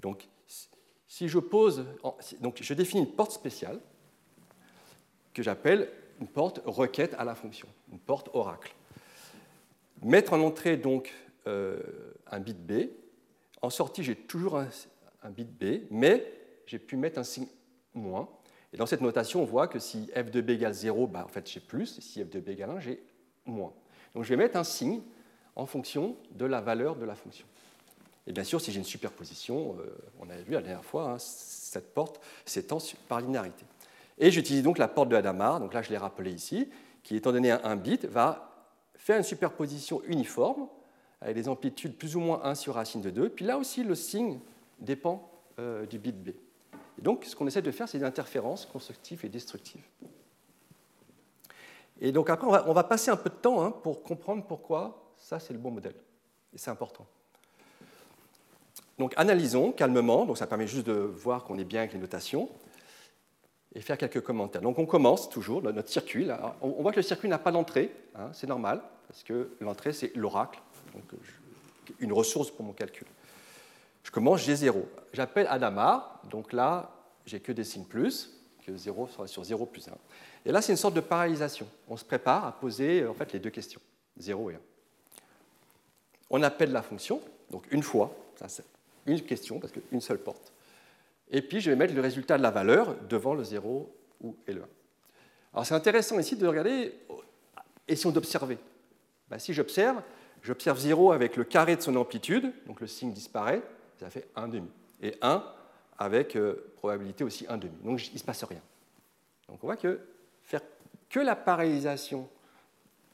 Donc, 0.00 0.26
si 1.06 1.28
je 1.28 1.38
pose, 1.38 1.84
donc 2.40 2.58
je 2.60 2.74
définis 2.74 3.02
une 3.02 3.12
porte 3.12 3.30
spéciale 3.30 3.78
que 5.32 5.42
j'appelle 5.42 5.88
une 6.20 6.26
porte 6.26 6.60
requête 6.64 7.14
à 7.18 7.24
la 7.24 7.34
fonction, 7.34 7.68
une 7.92 7.98
porte 7.98 8.30
oracle. 8.32 8.74
Mettre 10.02 10.32
en 10.32 10.40
entrée 10.40 10.76
donc 10.76 11.12
un 11.46 12.40
bit 12.40 12.58
B 12.58 12.88
en 13.64 13.70
sortie, 13.70 14.02
j'ai 14.02 14.14
toujours 14.14 14.58
un, 14.58 15.30
bit 15.30 15.50
B, 15.50 15.86
mais 15.90 16.30
j'ai 16.66 16.78
pu 16.78 16.96
mettre 16.96 17.18
un 17.18 17.24
signe 17.24 17.46
moins. 17.94 18.28
Et 18.72 18.76
dans 18.76 18.86
cette 18.86 19.00
notation, 19.00 19.42
on 19.42 19.46
voit 19.46 19.68
que 19.68 19.78
si 19.78 20.10
f 20.14 20.30
de 20.30 20.40
b 20.40 20.50
égale 20.50 20.74
0, 20.74 21.06
bah, 21.06 21.22
en 21.24 21.28
fait 21.28 21.48
j'ai 21.50 21.60
plus, 21.60 21.98
si 22.00 22.22
f 22.22 22.28
de 22.28 22.40
b 22.40 22.50
égale 22.50 22.70
1, 22.70 22.80
j'ai 22.80 23.02
moins. 23.46 23.72
Donc 24.14 24.24
je 24.24 24.28
vais 24.28 24.36
mettre 24.36 24.56
un 24.56 24.64
signe 24.64 25.00
en 25.56 25.64
fonction 25.64 26.16
de 26.32 26.44
la 26.44 26.60
valeur 26.60 26.96
de 26.96 27.04
la 27.04 27.14
fonction. 27.14 27.46
Et 28.26 28.32
bien 28.32 28.44
sûr, 28.44 28.60
si 28.60 28.70
j'ai 28.70 28.78
une 28.78 28.84
superposition, 28.84 29.76
euh, 29.80 29.96
on 30.18 30.28
avait 30.28 30.42
vu 30.42 30.52
la 30.52 30.62
dernière 30.62 30.84
fois, 30.84 31.12
hein, 31.12 31.16
cette 31.18 31.94
porte 31.94 32.20
s'étend 32.44 32.78
par 33.08 33.20
linéarité. 33.20 33.64
Et 34.18 34.30
j'utilise 34.30 34.62
donc 34.62 34.78
la 34.78 34.88
porte 34.88 35.08
de 35.08 35.16
Hadamard, 35.16 35.60
donc 35.60 35.72
là 35.72 35.80
je 35.80 35.90
l'ai 35.90 35.98
rappelé 35.98 36.32
ici, 36.32 36.68
qui 37.02 37.16
étant 37.16 37.32
donné 37.32 37.50
un 37.50 37.76
bit, 37.76 38.04
va 38.04 38.50
faire 38.94 39.16
une 39.16 39.24
superposition 39.24 40.02
uniforme 40.06 40.68
avec 41.24 41.36
des 41.36 41.48
amplitudes 41.48 41.96
plus 41.96 42.16
ou 42.16 42.20
moins 42.20 42.42
1 42.44 42.54
sur 42.54 42.74
racine 42.74 43.00
de 43.00 43.08
2. 43.08 43.30
Puis 43.30 43.46
là 43.46 43.56
aussi, 43.56 43.82
le 43.82 43.94
signe 43.94 44.38
dépend 44.78 45.30
euh, 45.58 45.86
du 45.86 45.98
bit 45.98 46.22
B. 46.22 46.28
Et 46.98 47.02
donc, 47.02 47.24
ce 47.24 47.34
qu'on 47.34 47.46
essaie 47.46 47.62
de 47.62 47.70
faire, 47.70 47.88
c'est 47.88 47.98
des 47.98 48.04
interférences 48.04 48.66
constructives 48.66 49.24
et 49.24 49.30
destructives. 49.30 49.82
Et 52.00 52.12
donc 52.12 52.28
après, 52.28 52.46
on 52.46 52.72
va, 52.72 52.84
passer 52.84 53.10
un 53.10 53.16
peu 53.16 53.30
de 53.30 53.34
temps 53.34 53.64
hein, 53.64 53.70
pour 53.70 54.02
comprendre 54.02 54.44
pourquoi 54.44 55.12
ça, 55.16 55.40
c'est 55.40 55.54
le 55.54 55.58
bon 55.58 55.70
modèle. 55.70 55.94
Et 56.52 56.58
c'est 56.58 56.70
important. 56.70 57.06
Donc 58.98 59.14
analysons 59.16 59.72
calmement, 59.72 60.26
donc 60.26 60.36
ça 60.36 60.46
permet 60.46 60.66
juste 60.66 60.86
de 60.86 60.92
voir 60.92 61.44
qu'on 61.44 61.58
est 61.58 61.64
bien 61.64 61.80
avec 61.80 61.94
les 61.94 61.98
notations, 61.98 62.50
et 63.74 63.80
faire 63.80 63.96
quelques 63.96 64.20
commentaires. 64.20 64.60
Donc 64.60 64.78
on 64.78 64.86
commence 64.86 65.30
toujours 65.30 65.62
notre 65.62 65.88
circuit. 65.88 66.28
on 66.60 66.82
voit 66.82 66.92
que 66.92 66.96
le 66.96 67.02
circuit 67.02 67.28
n'a 67.28 67.38
pas 67.38 67.50
d'entrée, 67.50 67.92
hein, 68.14 68.28
c'est 68.32 68.46
normal, 68.46 68.82
parce 69.08 69.22
que 69.22 69.56
l'entrée 69.60 69.92
c'est 69.92 70.14
l'oracle, 70.14 70.60
donc 70.94 71.20
une 72.00 72.12
ressource 72.12 72.50
pour 72.50 72.64
mon 72.64 72.72
calcul. 72.72 73.06
Je 74.02 74.10
commence 74.10 74.46
G0. 74.46 74.74
J'appelle 75.12 75.46
Adama, 75.48 76.20
donc 76.30 76.52
là 76.52 76.90
j'ai 77.26 77.40
que 77.40 77.52
des 77.52 77.64
signes 77.64 77.84
plus, 77.84 78.30
que 78.64 78.76
0 78.76 79.08
sera 79.08 79.26
sur 79.26 79.44
0 79.44 79.66
plus 79.66 79.88
1. 79.88 79.92
Et 80.46 80.52
là 80.52 80.62
c'est 80.62 80.72
une 80.72 80.78
sorte 80.78 80.94
de 80.94 81.00
parallélisation. 81.00 81.66
On 81.88 81.96
se 81.96 82.04
prépare 82.04 82.46
à 82.46 82.52
poser 82.52 83.06
en 83.06 83.14
fait 83.14 83.32
les 83.32 83.38
deux 83.38 83.50
questions, 83.50 83.80
0 84.18 84.50
et 84.50 84.54
1. 84.54 84.58
On 86.30 86.42
appelle 86.42 86.72
la 86.72 86.82
fonction, 86.82 87.20
donc 87.50 87.64
une 87.70 87.82
fois, 87.82 88.14
ça 88.36 88.48
c'est 88.48 88.64
une 89.06 89.20
question, 89.22 89.60
parce 89.60 89.72
qu'une 89.72 90.00
seule 90.00 90.18
porte. 90.18 90.52
Et 91.30 91.42
puis, 91.42 91.60
je 91.60 91.70
vais 91.70 91.76
mettre 91.76 91.94
le 91.94 92.00
résultat 92.00 92.38
de 92.38 92.42
la 92.42 92.50
valeur 92.50 92.96
devant 93.08 93.34
le 93.34 93.44
0 93.44 93.92
ou 94.22 94.36
et 94.46 94.52
le 94.52 94.62
1. 94.62 94.68
Alors, 95.52 95.66
c'est 95.66 95.74
intéressant 95.74 96.18
ici 96.18 96.36
de 96.36 96.46
regarder, 96.46 96.94
essayons 97.86 98.10
d'observer. 98.10 98.58
Ben, 99.28 99.38
si 99.38 99.52
j'observe, 99.52 100.02
j'observe 100.44 100.78
0 100.78 101.10
avec 101.10 101.36
le 101.36 101.42
carré 101.42 101.74
de 101.74 101.80
son 101.80 101.96
amplitude, 101.96 102.52
donc 102.66 102.80
le 102.80 102.86
signe 102.86 103.12
disparaît, 103.12 103.62
ça 103.98 104.10
fait 104.10 104.28
1 104.36 104.48
demi. 104.48 104.70
Et 105.02 105.16
1 105.20 105.42
avec 105.98 106.36
euh, 106.36 106.72
probabilité 106.76 107.24
aussi 107.24 107.46
1 107.48 107.56
demi. 107.56 107.76
Donc, 107.82 108.06
il 108.08 108.12
ne 108.12 108.18
se 108.18 108.24
passe 108.24 108.44
rien. 108.44 108.60
Donc, 109.48 109.58
on 109.62 109.66
voit 109.66 109.76
que 109.76 110.00
faire 110.42 110.60
que 111.08 111.20
la 111.20 111.36
parallélisation 111.36 112.28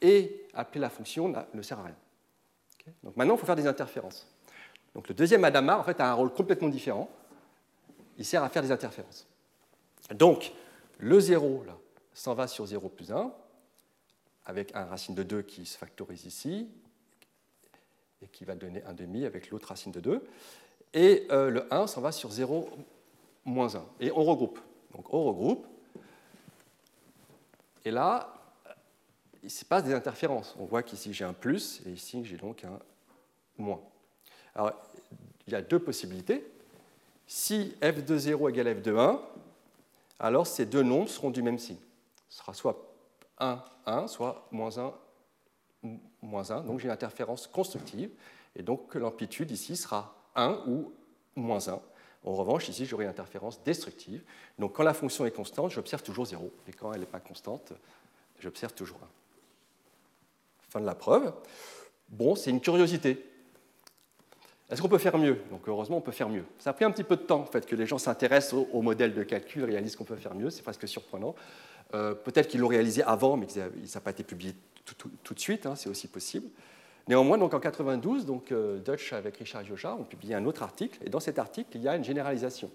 et 0.01 0.47
appeler 0.53 0.81
la 0.81 0.89
fonction 0.89 1.33
ne 1.53 1.61
sert 1.61 1.79
à 1.79 1.83
rien. 1.83 1.95
Donc, 3.03 3.15
maintenant, 3.15 3.35
il 3.35 3.39
faut 3.39 3.45
faire 3.45 3.55
des 3.55 3.67
interférences. 3.67 4.27
Donc 4.93 5.07
le 5.07 5.13
deuxième 5.13 5.43
Adama, 5.43 5.77
en 5.77 5.83
fait, 5.83 5.99
a 6.01 6.09
un 6.09 6.13
rôle 6.13 6.33
complètement 6.33 6.67
différent. 6.67 7.09
Il 8.17 8.25
sert 8.25 8.43
à 8.43 8.49
faire 8.49 8.63
des 8.63 8.71
interférences. 8.71 9.27
Donc, 10.13 10.51
le 10.97 11.19
0 11.19 11.63
s'en 12.13 12.33
va 12.33 12.47
sur 12.47 12.65
0 12.65 12.89
plus 12.89 13.11
1, 13.11 13.31
avec 14.45 14.75
un 14.75 14.85
racine 14.85 15.15
de 15.15 15.23
2 15.23 15.43
qui 15.43 15.65
se 15.65 15.77
factorise 15.77 16.25
ici, 16.25 16.69
et 18.21 18.27
qui 18.27 18.45
va 18.45 18.55
donner 18.55 18.83
1 18.83 18.93
demi 18.93 19.25
avec 19.25 19.49
l'autre 19.49 19.69
racine 19.69 19.91
de 19.91 19.99
2. 19.99 20.27
Et 20.93 21.27
euh, 21.31 21.49
le 21.49 21.73
1 21.73 21.87
s'en 21.87 22.01
va 22.01 22.11
sur 22.11 22.31
0 22.31 22.69
moins 23.45 23.75
1. 23.75 23.83
Et 23.99 24.11
on 24.11 24.23
regroupe. 24.23 24.59
Donc 24.93 25.13
on 25.13 25.23
regroupe. 25.23 25.67
Et 27.85 27.91
là, 27.91 28.33
il 29.43 29.49
se 29.49 29.65
passe 29.65 29.83
des 29.83 29.93
interférences. 29.93 30.55
On 30.59 30.65
voit 30.65 30.83
qu'ici 30.83 31.13
j'ai 31.13 31.25
un 31.25 31.33
plus, 31.33 31.81
et 31.85 31.91
ici 31.91 32.23
j'ai 32.23 32.37
donc 32.37 32.63
un 32.63 32.79
moins. 33.57 33.81
Alors, 34.53 34.71
il 35.47 35.53
y 35.53 35.55
a 35.55 35.61
deux 35.61 35.79
possibilités. 35.79 36.45
Si 37.25 37.75
f 37.81 38.03
de 38.03 38.17
0 38.17 38.49
égale 38.49 38.75
f 38.75 38.81
de 38.81 38.95
1, 38.95 39.21
alors 40.19 40.45
ces 40.45 40.65
deux 40.65 40.83
nombres 40.83 41.09
seront 41.09 41.31
du 41.31 41.41
même 41.41 41.57
signe. 41.57 41.79
Ce 42.29 42.39
sera 42.39 42.53
soit 42.53 42.93
1, 43.39 43.63
1, 43.85 44.07
soit 44.07 44.47
moins 44.51 44.77
1, 44.77 44.93
moins 46.21 46.51
1. 46.51 46.61
Donc 46.61 46.79
j'ai 46.79 46.85
une 46.85 46.91
interférence 46.91 47.47
constructive, 47.47 48.09
et 48.55 48.63
donc 48.63 48.95
l'amplitude 48.95 49.51
ici 49.51 49.75
sera 49.75 50.15
1 50.35 50.63
ou 50.67 50.91
moins 51.35 51.67
1. 51.67 51.79
En 52.23 52.33
revanche, 52.33 52.69
ici, 52.69 52.85
j'aurai 52.85 53.05
une 53.05 53.09
interférence 53.09 53.63
destructive. 53.63 54.23
Donc 54.59 54.73
quand 54.73 54.83
la 54.83 54.93
fonction 54.93 55.25
est 55.25 55.31
constante, 55.31 55.71
j'observe 55.71 56.03
toujours 56.03 56.25
0. 56.25 56.51
Et 56.67 56.71
quand 56.71 56.93
elle 56.93 56.99
n'est 56.99 57.05
pas 57.07 57.19
constante, 57.19 57.73
j'observe 58.39 58.73
toujours 58.73 58.99
1. 59.01 59.07
Fin 60.69 60.79
de 60.81 60.85
la 60.85 60.95
preuve. 60.95 61.33
Bon, 62.09 62.35
c'est 62.35 62.51
une 62.51 62.61
curiosité. 62.61 63.25
Est-ce 64.69 64.81
qu'on 64.81 64.87
peut 64.87 64.99
faire 64.99 65.17
mieux? 65.17 65.41
Donc 65.49 65.67
heureusement, 65.67 65.97
on 65.97 66.01
peut 66.01 66.11
faire 66.11 66.29
mieux. 66.29 66.45
Ça 66.59 66.69
a 66.69 66.73
pris 66.73 66.85
un 66.85 66.91
petit 66.91 67.03
peu 67.03 67.17
de 67.17 67.23
temps 67.23 67.41
en 67.41 67.45
fait, 67.45 67.65
que 67.65 67.75
les 67.75 67.85
gens 67.85 67.97
s'intéressent 67.97 68.53
au, 68.71 68.81
modèle 68.81 69.13
de 69.13 69.23
calcul, 69.23 69.65
réalisent 69.65 69.95
qu'on 69.95 70.05
peut 70.05 70.15
faire 70.15 70.35
mieux, 70.35 70.49
c'est 70.49 70.61
presque 70.61 70.87
surprenant. 70.87 71.35
Euh, 71.93 72.13
peut-être 72.13 72.47
qu'ils 72.47 72.61
l'ont 72.61 72.69
réalisé 72.69 73.03
avant, 73.03 73.35
mais 73.35 73.49
ça 73.49 73.69
n'a 73.69 74.01
pas 74.01 74.11
été 74.11 74.23
publié 74.23 74.53
tout, 75.23 75.33
de 75.33 75.39
suite, 75.39 75.65
hein, 75.65 75.75
c'est 75.75 75.89
aussi 75.89 76.07
possible. 76.07 76.47
Néanmoins, 77.07 77.37
donc 77.37 77.53
en 77.53 77.59
92, 77.59 78.25
donc, 78.25 78.51
euh, 78.51 78.79
Dutch 78.79 79.13
avec 79.13 79.37
Richard 79.37 79.63
Yoja 79.63 79.95
ont 79.95 80.03
publié 80.03 80.35
un 80.35 80.45
autre 80.45 80.63
article, 80.63 80.99
et 81.05 81.09
dans 81.09 81.19
cet 81.19 81.39
article, 81.39 81.69
il 81.75 81.81
y 81.81 81.87
a 81.87 81.95
une 81.95 82.03
généralisation. 82.03 82.69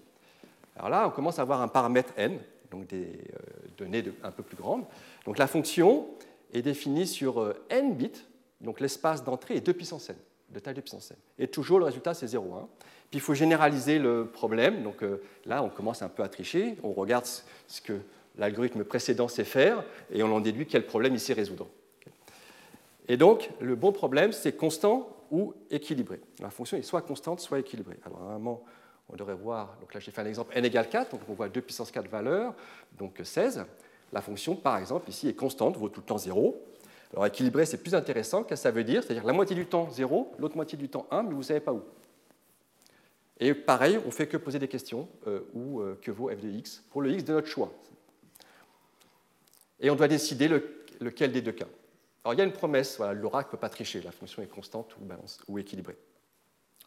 Alors 0.76 0.90
là, 0.90 1.06
on 1.06 1.10
commence 1.10 1.38
à 1.38 1.42
avoir 1.42 1.60
un 1.62 1.68
paramètre 1.68 2.12
n, 2.16 2.38
donc 2.70 2.86
des 2.88 3.04
euh, 3.04 3.68
données 3.78 4.04
un 4.22 4.30
peu 4.30 4.42
plus 4.42 4.56
grandes. 4.56 4.84
Donc 5.24 5.38
la 5.38 5.46
fonction 5.46 6.08
est 6.52 6.62
définie 6.62 7.06
sur 7.06 7.54
n 7.70 7.94
bits, 7.94 8.24
donc 8.60 8.80
l'espace 8.80 9.24
d'entrée 9.24 9.56
est 9.56 9.60
2 9.60 9.72
puissance 9.72 10.10
n 10.10 10.16
de 10.50 10.58
taille 10.58 10.74
de 10.74 10.80
puissance 10.80 11.10
n. 11.10 11.16
Et 11.38 11.48
toujours, 11.48 11.78
le 11.78 11.84
résultat, 11.84 12.14
c'est 12.14 12.26
0,1. 12.26 12.66
Puis 13.10 13.18
il 13.18 13.20
faut 13.20 13.34
généraliser 13.34 13.98
le 13.98 14.26
problème. 14.26 14.82
Donc 14.82 15.02
euh, 15.02 15.22
là, 15.44 15.62
on 15.62 15.68
commence 15.68 16.02
un 16.02 16.08
peu 16.08 16.22
à 16.22 16.28
tricher. 16.28 16.76
On 16.82 16.92
regarde 16.92 17.26
ce 17.66 17.80
que 17.80 17.94
l'algorithme 18.36 18.84
précédent 18.84 19.28
sait 19.28 19.44
faire 19.44 19.84
et 20.10 20.22
on 20.22 20.34
en 20.34 20.40
déduit 20.40 20.66
quel 20.66 20.86
problème 20.86 21.14
il 21.14 21.20
sait 21.20 21.32
résoudre. 21.32 21.68
Et 23.08 23.16
donc, 23.16 23.50
le 23.60 23.76
bon 23.76 23.92
problème, 23.92 24.32
c'est 24.32 24.52
constant 24.52 25.08
ou 25.30 25.54
équilibré. 25.70 26.20
La 26.40 26.50
fonction 26.50 26.76
est 26.76 26.82
soit 26.82 27.02
constante, 27.02 27.40
soit 27.40 27.58
équilibrée. 27.58 27.98
Alors, 28.04 28.20
normalement, 28.20 28.62
on 29.08 29.16
devrait 29.16 29.34
voir, 29.34 29.76
donc 29.80 29.94
là 29.94 30.00
j'ai 30.00 30.10
fait 30.10 30.20
un 30.20 30.26
exemple 30.26 30.52
n 30.56 30.64
égale 30.64 30.88
4, 30.88 31.12
donc 31.12 31.20
on 31.28 31.34
voit 31.34 31.48
2 31.48 31.60
puissance 31.60 31.90
4 31.90 32.08
valeurs, 32.08 32.54
donc 32.98 33.20
16. 33.22 33.64
La 34.12 34.20
fonction, 34.20 34.56
par 34.56 34.78
exemple, 34.78 35.08
ici 35.08 35.28
est 35.28 35.34
constante, 35.34 35.76
vaut 35.76 35.88
tout 35.88 36.00
le 36.00 36.06
temps 36.06 36.18
0. 36.18 36.60
Alors 37.12 37.26
équilibré, 37.26 37.66
c'est 37.66 37.78
plus 37.78 37.94
intéressant. 37.94 38.42
Qu'est-ce 38.42 38.62
que 38.62 38.68
ça 38.68 38.70
veut 38.70 38.84
dire? 38.84 39.02
C'est-à-dire 39.02 39.24
la 39.24 39.32
moitié 39.32 39.54
du 39.54 39.66
temps 39.66 39.88
0, 39.90 40.32
l'autre 40.38 40.56
moitié 40.56 40.76
du 40.76 40.88
temps 40.88 41.06
1, 41.10 41.22
mais 41.22 41.30
vous 41.30 41.38
ne 41.38 41.42
savez 41.42 41.60
pas 41.60 41.72
où. 41.72 41.82
Et 43.38 43.54
pareil, 43.54 43.98
on 44.02 44.06
ne 44.06 44.12
fait 44.12 44.26
que 44.26 44.36
poser 44.36 44.58
des 44.58 44.68
questions, 44.68 45.08
euh, 45.26 45.40
où 45.54 45.80
euh, 45.80 45.98
que 46.00 46.10
vaut 46.10 46.30
f 46.30 46.40
de 46.40 46.48
x, 46.48 46.82
pour 46.90 47.02
le 47.02 47.12
x 47.12 47.24
de 47.24 47.34
notre 47.34 47.48
choix. 47.48 47.70
Et 49.78 49.90
on 49.90 49.94
doit 49.94 50.08
décider 50.08 50.48
lequel 51.00 51.32
des 51.32 51.42
deux 51.42 51.52
cas. 51.52 51.66
Alors 52.26 52.34
il 52.34 52.38
y 52.38 52.40
a 52.40 52.44
une 52.44 52.52
promesse, 52.52 52.98
l'oracle 52.98 53.50
ne 53.50 53.50
peut 53.52 53.56
pas 53.60 53.68
tricher, 53.68 54.02
la 54.02 54.10
fonction 54.10 54.42
est 54.42 54.48
constante 54.48 54.96
ou, 55.46 55.58
équilibrée. 55.60 55.96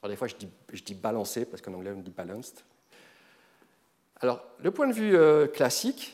Alors 0.01 0.09
des 0.09 0.17
fois 0.17 0.27
je 0.27 0.35
dis, 0.35 0.49
je 0.73 0.83
dis 0.83 0.93
balancé, 0.93 1.45
parce 1.45 1.61
qu'en 1.61 1.73
anglais 1.75 1.93
on 1.95 2.01
dit 2.01 2.11
balanced. 2.11 2.59
Alors 4.19 4.43
le 4.59 4.69
point 4.71 4.87
de 4.87 4.93
vue 4.93 5.15
euh, 5.15 5.47
classique, 5.47 6.13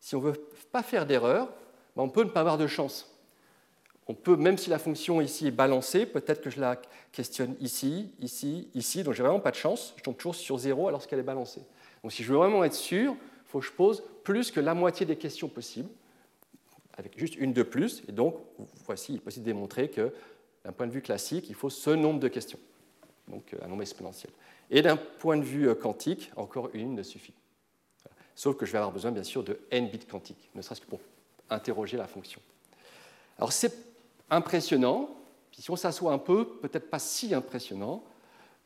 si 0.00 0.16
on 0.16 0.20
ne 0.20 0.30
veut 0.30 0.40
pas 0.72 0.82
faire 0.82 1.06
d'erreur, 1.06 1.46
ben, 1.94 2.02
on 2.02 2.08
peut 2.08 2.24
ne 2.24 2.30
pas 2.30 2.40
avoir 2.40 2.58
de 2.58 2.66
chance 2.66 3.08
on 4.08 4.14
peut, 4.14 4.36
même 4.36 4.56
si 4.56 4.70
la 4.70 4.78
fonction 4.78 5.20
ici 5.20 5.46
est 5.46 5.52
balancée, 5.52 6.06
peut-être 6.06 6.40
que 6.40 6.48
je 6.48 6.58
la 6.60 6.80
questionne 7.12 7.54
ici, 7.60 8.10
ici, 8.20 8.68
ici, 8.74 9.02
donc 9.02 9.14
j'ai 9.14 9.22
vraiment 9.22 9.40
pas 9.40 9.50
de 9.50 9.56
chance, 9.56 9.92
je 9.98 10.02
tombe 10.02 10.16
toujours 10.16 10.34
sur 10.34 10.56
0 10.56 10.88
alors 10.88 11.06
qu'elle 11.06 11.18
est 11.18 11.22
balancée. 11.22 11.60
Donc 12.02 12.12
si 12.12 12.22
je 12.22 12.32
veux 12.32 12.38
vraiment 12.38 12.64
être 12.64 12.74
sûr, 12.74 13.12
il 13.12 13.50
faut 13.50 13.60
que 13.60 13.66
je 13.66 13.72
pose 13.72 14.02
plus 14.24 14.50
que 14.50 14.60
la 14.60 14.72
moitié 14.72 15.04
des 15.04 15.16
questions 15.16 15.48
possibles, 15.48 15.90
avec 16.98 17.16
juste 17.16 17.36
une 17.36 17.52
de 17.52 17.62
plus, 17.62 18.02
et 18.08 18.12
donc 18.12 18.34
voici, 18.84 19.12
il 19.12 19.16
est 19.16 19.20
possible 19.20 19.46
de 19.46 19.50
démontrer 19.52 19.88
que 19.88 20.12
d'un 20.64 20.72
point 20.72 20.86
de 20.86 20.92
vue 20.92 21.00
classique, 21.00 21.48
il 21.48 21.54
faut 21.54 21.70
ce 21.70 21.90
nombre 21.90 22.18
de 22.18 22.28
questions, 22.28 22.58
donc 23.28 23.54
euh, 23.54 23.64
un 23.64 23.68
nombre 23.68 23.82
exponentiel. 23.82 24.32
Et 24.70 24.82
d'un 24.82 24.96
point 24.96 25.36
de 25.36 25.44
vue 25.44 25.68
euh, 25.68 25.74
quantique, 25.74 26.30
encore 26.36 26.70
une 26.74 26.94
ne 26.94 27.02
suffit. 27.04 27.34
Sauf 28.34 28.56
que 28.56 28.66
je 28.66 28.72
vais 28.72 28.78
avoir 28.78 28.92
besoin, 28.92 29.12
bien 29.12 29.22
sûr, 29.22 29.44
de 29.44 29.60
n 29.70 29.88
bits 29.88 29.98
quantiques, 30.00 30.50
ne 30.54 30.60
serait-ce 30.60 30.80
que 30.80 30.86
pour 30.86 31.00
interroger 31.48 31.96
la 31.96 32.08
fonction. 32.08 32.40
Alors 33.38 33.52
c'est 33.52 33.72
impressionnant, 34.28 35.08
si 35.52 35.70
on 35.70 35.76
s'assoit 35.76 36.12
un 36.12 36.18
peu, 36.18 36.46
peut-être 36.46 36.90
pas 36.90 36.98
si 36.98 37.32
impressionnant, 37.32 38.02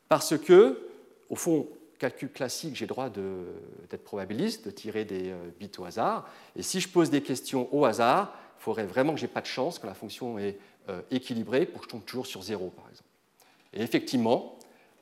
parce 0.09 0.37
que, 0.39 0.89
au 1.29 1.37
fond, 1.37 1.69
calcul 2.03 2.33
classique, 2.33 2.75
j'ai 2.75 2.85
le 2.85 2.89
droit 2.89 3.11
d'être 3.11 4.03
probabiliste, 4.03 4.65
de 4.65 4.73
tirer 4.73 5.05
des 5.05 5.31
euh, 5.31 5.37
bits 5.61 5.71
au 5.79 5.85
hasard, 5.85 6.29
et 6.57 6.63
si 6.63 6.81
je 6.81 6.89
pose 6.89 7.11
des 7.11 7.23
questions 7.23 7.73
au 7.73 7.85
hasard, 7.85 8.37
il 8.59 8.63
faudrait 8.63 8.87
vraiment 8.87 9.15
que 9.15 9.21
je 9.21 9.27
n'ai 9.27 9.33
pas 9.33 9.41
de 9.41 9.47
chance 9.47 9.79
quand 9.79 9.87
la 9.87 9.95
fonction 9.95 10.37
est 10.37 10.59
euh, 10.89 11.01
équilibrée 11.13 11.65
pour 11.65 11.81
que 11.81 11.87
je 11.87 11.91
tombe 11.91 12.05
toujours 12.05 12.27
sur 12.27 12.43
0, 12.43 12.71
par 12.71 12.89
exemple. 12.91 13.09
Et 13.73 13.83
effectivement, 13.83 14.59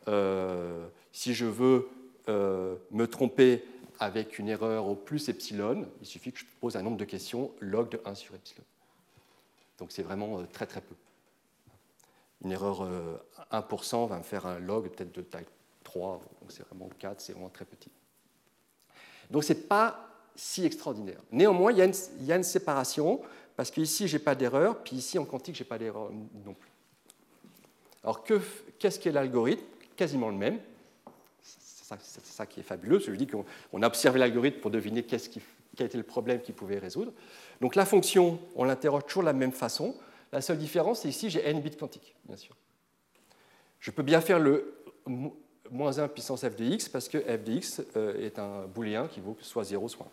euh, 0.09 0.87
si 1.11 1.33
je 1.33 1.47
veux 1.47 1.89
me 2.29 3.07
tromper 3.07 3.65
avec 3.99 4.39
une 4.39 4.49
erreur 4.49 4.87
au 4.87 4.95
plus 4.95 5.29
epsilon, 5.29 5.89
il 6.01 6.07
suffit 6.07 6.31
que 6.31 6.39
je 6.39 6.45
pose 6.61 6.77
un 6.77 6.83
nombre 6.83 6.97
de 6.97 7.05
questions 7.05 7.51
log 7.59 7.89
de 7.89 8.01
1 8.05 8.15
sur 8.15 8.37
epsilon. 8.37 8.63
Donc 9.79 9.91
c'est 9.91 10.05
vraiment 10.05 10.45
très 10.53 10.67
très 10.67 10.81
peu. 10.81 10.95
Une 12.45 12.53
erreur 12.53 12.89
1% 13.51 14.05
euh, 14.05 14.07
va 14.07 14.19
me 14.19 14.23
faire 14.23 14.47
un 14.47 14.61
log 14.61 14.89
peut-être 14.91 15.13
de 15.13 15.23
taille 15.23 15.47
3, 15.85 16.21
donc 16.41 16.53
c'est 16.53 16.67
vraiment 16.67 16.89
4, 16.99 17.21
c'est 17.21 17.33
vraiment 17.33 17.49
très 17.49 17.65
petit. 17.65 17.91
Donc 19.31 19.45
ce 19.45 19.53
n'est 19.53 19.61
pas 19.61 20.11
si 20.35 20.65
extraordinaire. 20.65 21.21
Néanmoins, 21.31 21.73
il 21.73 21.79
y, 21.79 22.33
a 22.33 22.37
une, 22.37 22.43
séparation, 22.43 23.21
parce 23.57 23.71
qu'ici, 23.71 24.09
je 24.09 24.17
n'ai 24.17 24.23
pas 24.23 24.35
d'erreur, 24.35 24.83
puis 24.83 24.97
ici, 24.97 25.19
en 25.19 25.25
quantique, 25.25 25.57
je 25.57 25.63
n'ai 25.63 25.69
pas 25.69 25.79
d'erreur 25.79 26.11
non 26.45 26.55
plus. 26.55 26.71
Alors, 28.03 28.25
qu'est-ce 28.25 28.99
qu'est 28.99 29.13
l'algorithme? 29.13 29.65
Quasiment 29.97 30.31
le 30.31 30.37
même. 30.37 30.59
c'est 31.03 32.25
ça 32.25 32.47
qui 32.47 32.61
est 32.61 32.63
fabuleux. 32.63 32.99
Je 33.01 33.13
dis 33.13 33.27
qu'on 33.27 33.83
a 33.83 33.87
observé 33.87 34.19
l'algorithme 34.19 34.61
pour 34.61 34.71
deviner 34.71 35.03
quel 35.03 35.21
était 35.87 35.99
le 35.99 36.05
problème 36.05 36.41
qu'il 36.41 36.55
pouvait 36.55 36.79
résoudre. 36.79 37.13
Donc 37.61 37.75
la 37.75 37.85
fonction, 37.85 38.41
on 38.57 38.65
l'interroge 38.65 39.05
toujours 39.07 39.23
de 39.23 39.27
la 39.27 39.35
même 39.35 39.53
façon. 39.53 39.95
La 40.33 40.41
seule 40.41 40.59
différence, 40.59 41.03
c'est 41.03 41.09
ici, 41.09 41.29
j'ai 41.29 41.47
n 41.47 41.61
bits 41.61 41.77
quantiques, 41.77 42.15
bien 42.25 42.37
sûr. 42.37 42.57
Je 43.79 43.91
peux 43.91 44.03
bien 44.03 44.23
faire 44.23 44.39
le 44.39 44.75
moins 45.71 45.99
1 45.99 46.09
puissance 46.09 46.41
f 46.41 46.57
de 46.57 46.65
x 46.65 46.89
parce 46.89 47.09
que 47.09 47.19
f 47.19 47.45
de 47.45 47.53
x 47.53 47.83
euh, 47.97 48.25
est 48.25 48.39
un 48.39 48.67
booléen 48.67 49.09
qui 49.09 49.21
vaut 49.21 49.37
soit 49.41 49.65
0, 49.65 49.89
soit 49.89 50.07
1. 50.07 50.11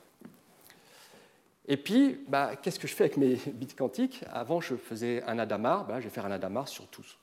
Et 1.70 1.78
puis, 1.78 2.20
bah, 2.28 2.55
qu'est-ce 2.55 2.80
que 2.80 2.88
je 2.88 2.95
fais 2.95 3.05
avec 3.05 3.18
mes 3.18 3.36
bits 3.53 3.68
quantiques? 3.68 4.24
Avant, 4.32 4.62
je 4.62 4.76
faisais 4.76 5.24
un 5.24 5.38
Adamar. 5.38 5.86
Bah, 5.86 5.99
je 5.99 6.05
vais 6.05 6.10
faire 6.10 6.26
un 6.26 6.32
Adamar 6.32 6.68
sur 6.68 6.88
tous. 6.88 7.18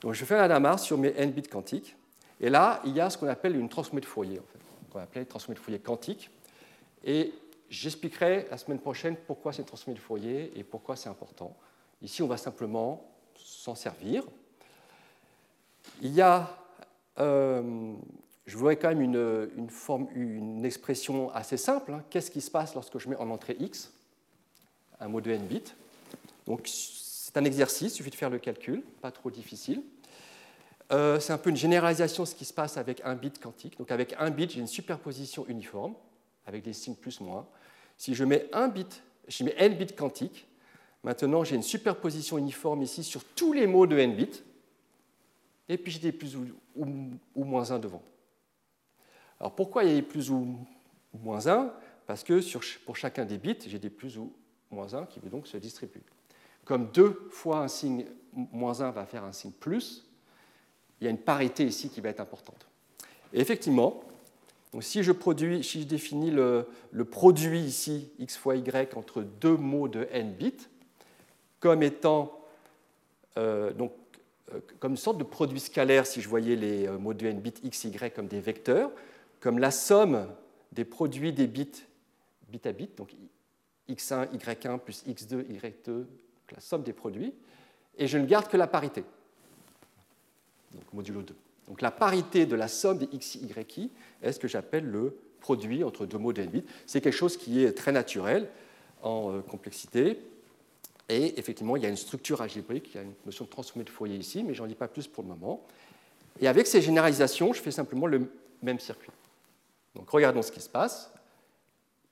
Donc, 0.00 0.14
je 0.14 0.24
fais 0.24 0.36
un 0.36 0.42
Adamar 0.42 0.78
sur 0.78 0.96
mes 0.98 1.12
n 1.16 1.30
bits 1.30 1.42
quantiques. 1.42 1.94
Et 2.40 2.50
là, 2.50 2.80
il 2.84 2.92
y 2.92 3.00
a 3.00 3.10
ce 3.10 3.18
qu'on 3.18 3.28
appelle 3.28 3.56
une 3.56 3.68
transformée 3.68 4.00
de 4.00 4.06
Fourier, 4.06 4.38
en 4.38 4.42
fait, 4.42 4.58
qu'on 4.90 5.24
transformée 5.24 5.54
de 5.54 5.60
Fourier 5.60 5.78
quantique. 5.78 6.30
Et 7.04 7.32
j'expliquerai 7.70 8.46
la 8.50 8.58
semaine 8.58 8.78
prochaine 8.78 9.16
pourquoi 9.26 9.52
c'est 9.52 9.62
une 9.62 9.68
transformée 9.68 9.98
de 9.98 10.02
Fourier 10.02 10.52
et 10.58 10.64
pourquoi 10.64 10.96
c'est 10.96 11.08
important. 11.08 11.56
Ici, 12.02 12.22
on 12.22 12.26
va 12.26 12.36
simplement 12.36 13.10
s'en 13.34 13.74
servir. 13.74 14.24
Il 16.02 16.12
y 16.12 16.20
a, 16.20 16.48
euh, 17.18 17.94
je 18.46 18.56
voudrais 18.56 18.76
quand 18.76 18.88
même 18.88 19.02
une, 19.02 20.64
expression 20.64 21.30
assez 21.32 21.56
simple. 21.56 21.92
Hein. 21.92 22.04
Qu'est-ce 22.10 22.30
qui 22.30 22.40
se 22.40 22.50
passe 22.50 22.74
lorsque 22.74 22.98
je 22.98 23.08
mets 23.08 23.16
en 23.16 23.30
entrée 23.30 23.56
x 23.58 23.92
un 25.00 25.08
mot 25.08 25.20
de 25.20 25.30
n 25.30 25.46
bits? 25.46 25.74
Donc, 26.46 26.62
c'est 26.66 27.36
un 27.36 27.44
exercice, 27.44 27.92
il 27.92 27.96
suffit 27.96 28.10
de 28.10 28.14
faire 28.14 28.30
le 28.30 28.38
calcul, 28.38 28.82
pas 29.00 29.10
trop 29.10 29.30
difficile. 29.30 29.82
Euh, 30.92 31.18
c'est 31.18 31.32
un 31.32 31.38
peu 31.38 31.50
une 31.50 31.56
généralisation 31.56 32.22
de 32.22 32.28
ce 32.28 32.34
qui 32.34 32.44
se 32.44 32.52
passe 32.52 32.76
avec 32.76 33.00
un 33.04 33.14
bit 33.14 33.40
quantique. 33.40 33.76
Donc 33.78 33.90
avec 33.90 34.14
un 34.18 34.30
bit, 34.30 34.52
j'ai 34.52 34.60
une 34.60 34.68
superposition 34.68 35.44
uniforme 35.48 35.94
avec 36.46 36.62
des 36.62 36.72
signes 36.72 36.94
plus 36.94 37.20
moins. 37.20 37.46
Si 37.96 38.14
je 38.14 38.24
mets 38.24 38.48
un 38.52 38.68
bit, 38.68 39.02
je 39.26 39.42
mets 39.42 39.54
n 39.58 39.74
bits 39.74 39.86
quantiques, 39.86 40.46
maintenant 41.02 41.42
j'ai 41.42 41.56
une 41.56 41.62
superposition 41.62 42.38
uniforme 42.38 42.82
ici 42.82 43.02
sur 43.02 43.24
tous 43.24 43.52
les 43.52 43.66
mots 43.66 43.86
de 43.86 43.98
n 43.98 44.14
bits, 44.14 44.42
et 45.68 45.78
puis 45.78 45.92
j'ai 45.92 45.98
des 45.98 46.12
plus 46.12 46.36
ou, 46.36 46.46
moins 47.34 47.70
1 47.70 47.78
devant. 47.78 48.02
Alors 49.40 49.54
pourquoi 49.54 49.84
il 49.84 49.90
y 49.90 49.92
a 49.92 49.96
des 49.96 50.02
plus 50.02 50.30
ou 50.30 50.58
moins 51.12 51.46
1 51.46 51.72
Parce 52.06 52.22
que 52.22 52.40
pour 52.84 52.96
chacun 52.96 53.24
des 53.24 53.38
bits, 53.38 53.58
j'ai 53.66 53.78
des 53.78 53.90
plus 53.90 54.18
ou 54.18 54.32
moins 54.70 54.94
1 54.94 55.06
qui 55.06 55.20
vont 55.20 55.28
donc 55.28 55.46
se 55.46 55.56
distribuer. 55.56 56.02
Comme 56.64 56.90
deux 56.92 57.28
fois 57.30 57.60
un 57.60 57.68
signe 57.68 58.06
moins 58.32 58.80
1 58.80 58.90
va 58.90 59.06
faire 59.06 59.24
un 59.24 59.32
signe 59.32 59.52
plus, 59.52 60.04
il 61.00 61.04
y 61.04 61.06
a 61.08 61.10
une 61.10 61.18
parité 61.18 61.64
ici 61.64 61.90
qui 61.90 62.00
va 62.00 62.08
être 62.08 62.20
importante. 62.20 62.66
Et 63.32 63.40
effectivement, 63.40 64.02
si, 64.80 65.02
je 65.02 65.12
produis, 65.12 65.62
si 65.64 65.82
je 65.82 65.86
définis 65.86 66.30
le, 66.30 66.66
produit 67.10 67.60
ici, 67.60 68.10
x 68.18 68.36
fois 68.36 68.56
y, 68.56 68.96
entre 68.96 69.22
deux 69.22 69.56
mots 69.56 69.88
de 69.88 70.06
n 70.10 70.32
bits, 70.32 70.68
comme 71.60 71.82
étant 71.82 72.40
euh, 73.38 73.72
donc, 73.72 73.92
comme 74.78 74.92
une 74.92 74.96
sorte 74.96 75.18
de 75.18 75.24
produit 75.24 75.60
scalaire, 75.60 76.06
si 76.06 76.20
je 76.20 76.28
voyais 76.28 76.56
les 76.56 76.86
euh, 76.86 76.98
mots 76.98 77.14
de 77.14 77.26
n 77.26 77.40
bits 77.40 77.54
x, 77.62 77.84
y 77.84 78.12
comme 78.12 78.28
des 78.28 78.40
vecteurs, 78.40 78.90
comme 79.40 79.58
la 79.58 79.70
somme 79.70 80.28
des 80.72 80.84
produits 80.84 81.32
des 81.32 81.46
bits 81.46 81.84
bit 82.48 82.66
à 82.66 82.72
bit, 82.72 82.96
donc 82.96 83.14
x1, 83.88 84.28
y1 84.36 84.78
plus 84.78 85.04
x2, 85.06 85.44
y2, 85.44 86.04
la 86.52 86.60
somme 86.60 86.82
des 86.82 86.92
produits, 86.92 87.34
et 87.98 88.06
je 88.06 88.18
ne 88.18 88.26
garde 88.26 88.48
que 88.48 88.56
la 88.56 88.66
parité 88.66 89.04
donc 90.72 90.92
modulo 90.92 91.22
2. 91.22 91.34
Donc 91.68 91.80
la 91.80 91.90
parité 91.90 92.46
de 92.46 92.54
la 92.54 92.68
somme 92.68 92.98
des 92.98 93.08
x, 93.12 93.36
y, 93.36 93.78
i 93.78 93.90
est 94.22 94.32
ce 94.32 94.38
que 94.38 94.48
j'appelle 94.48 94.84
le 94.84 95.16
produit 95.40 95.82
entre 95.82 96.06
deux 96.06 96.18
mots 96.18 96.32
de 96.32 96.42
n 96.42 96.48
bits. 96.48 96.64
C'est 96.86 97.00
quelque 97.00 97.12
chose 97.12 97.36
qui 97.36 97.64
est 97.64 97.72
très 97.72 97.92
naturel 97.92 98.48
en 99.02 99.32
euh, 99.32 99.40
complexité. 99.40 100.20
Et 101.08 101.38
effectivement, 101.38 101.76
il 101.76 101.82
y 101.82 101.86
a 101.86 101.88
une 101.88 101.96
structure 101.96 102.42
algébrique, 102.42 102.90
il 102.92 102.96
y 102.96 102.98
a 102.98 103.02
une 103.02 103.14
notion 103.24 103.44
de 103.44 103.50
transformée 103.50 103.84
de 103.84 103.90
Fourier 103.90 104.16
ici, 104.16 104.42
mais 104.42 104.54
j'en 104.54 104.66
dis 104.66 104.74
pas 104.74 104.88
plus 104.88 105.06
pour 105.06 105.22
le 105.22 105.28
moment. 105.28 105.64
Et 106.40 106.48
avec 106.48 106.66
ces 106.66 106.82
généralisations, 106.82 107.52
je 107.52 107.60
fais 107.60 107.70
simplement 107.70 108.06
le 108.06 108.30
même 108.62 108.80
circuit. 108.80 109.12
Donc 109.94 110.10
regardons 110.10 110.42
ce 110.42 110.52
qui 110.52 110.60
se 110.60 110.68
passe. 110.68 111.12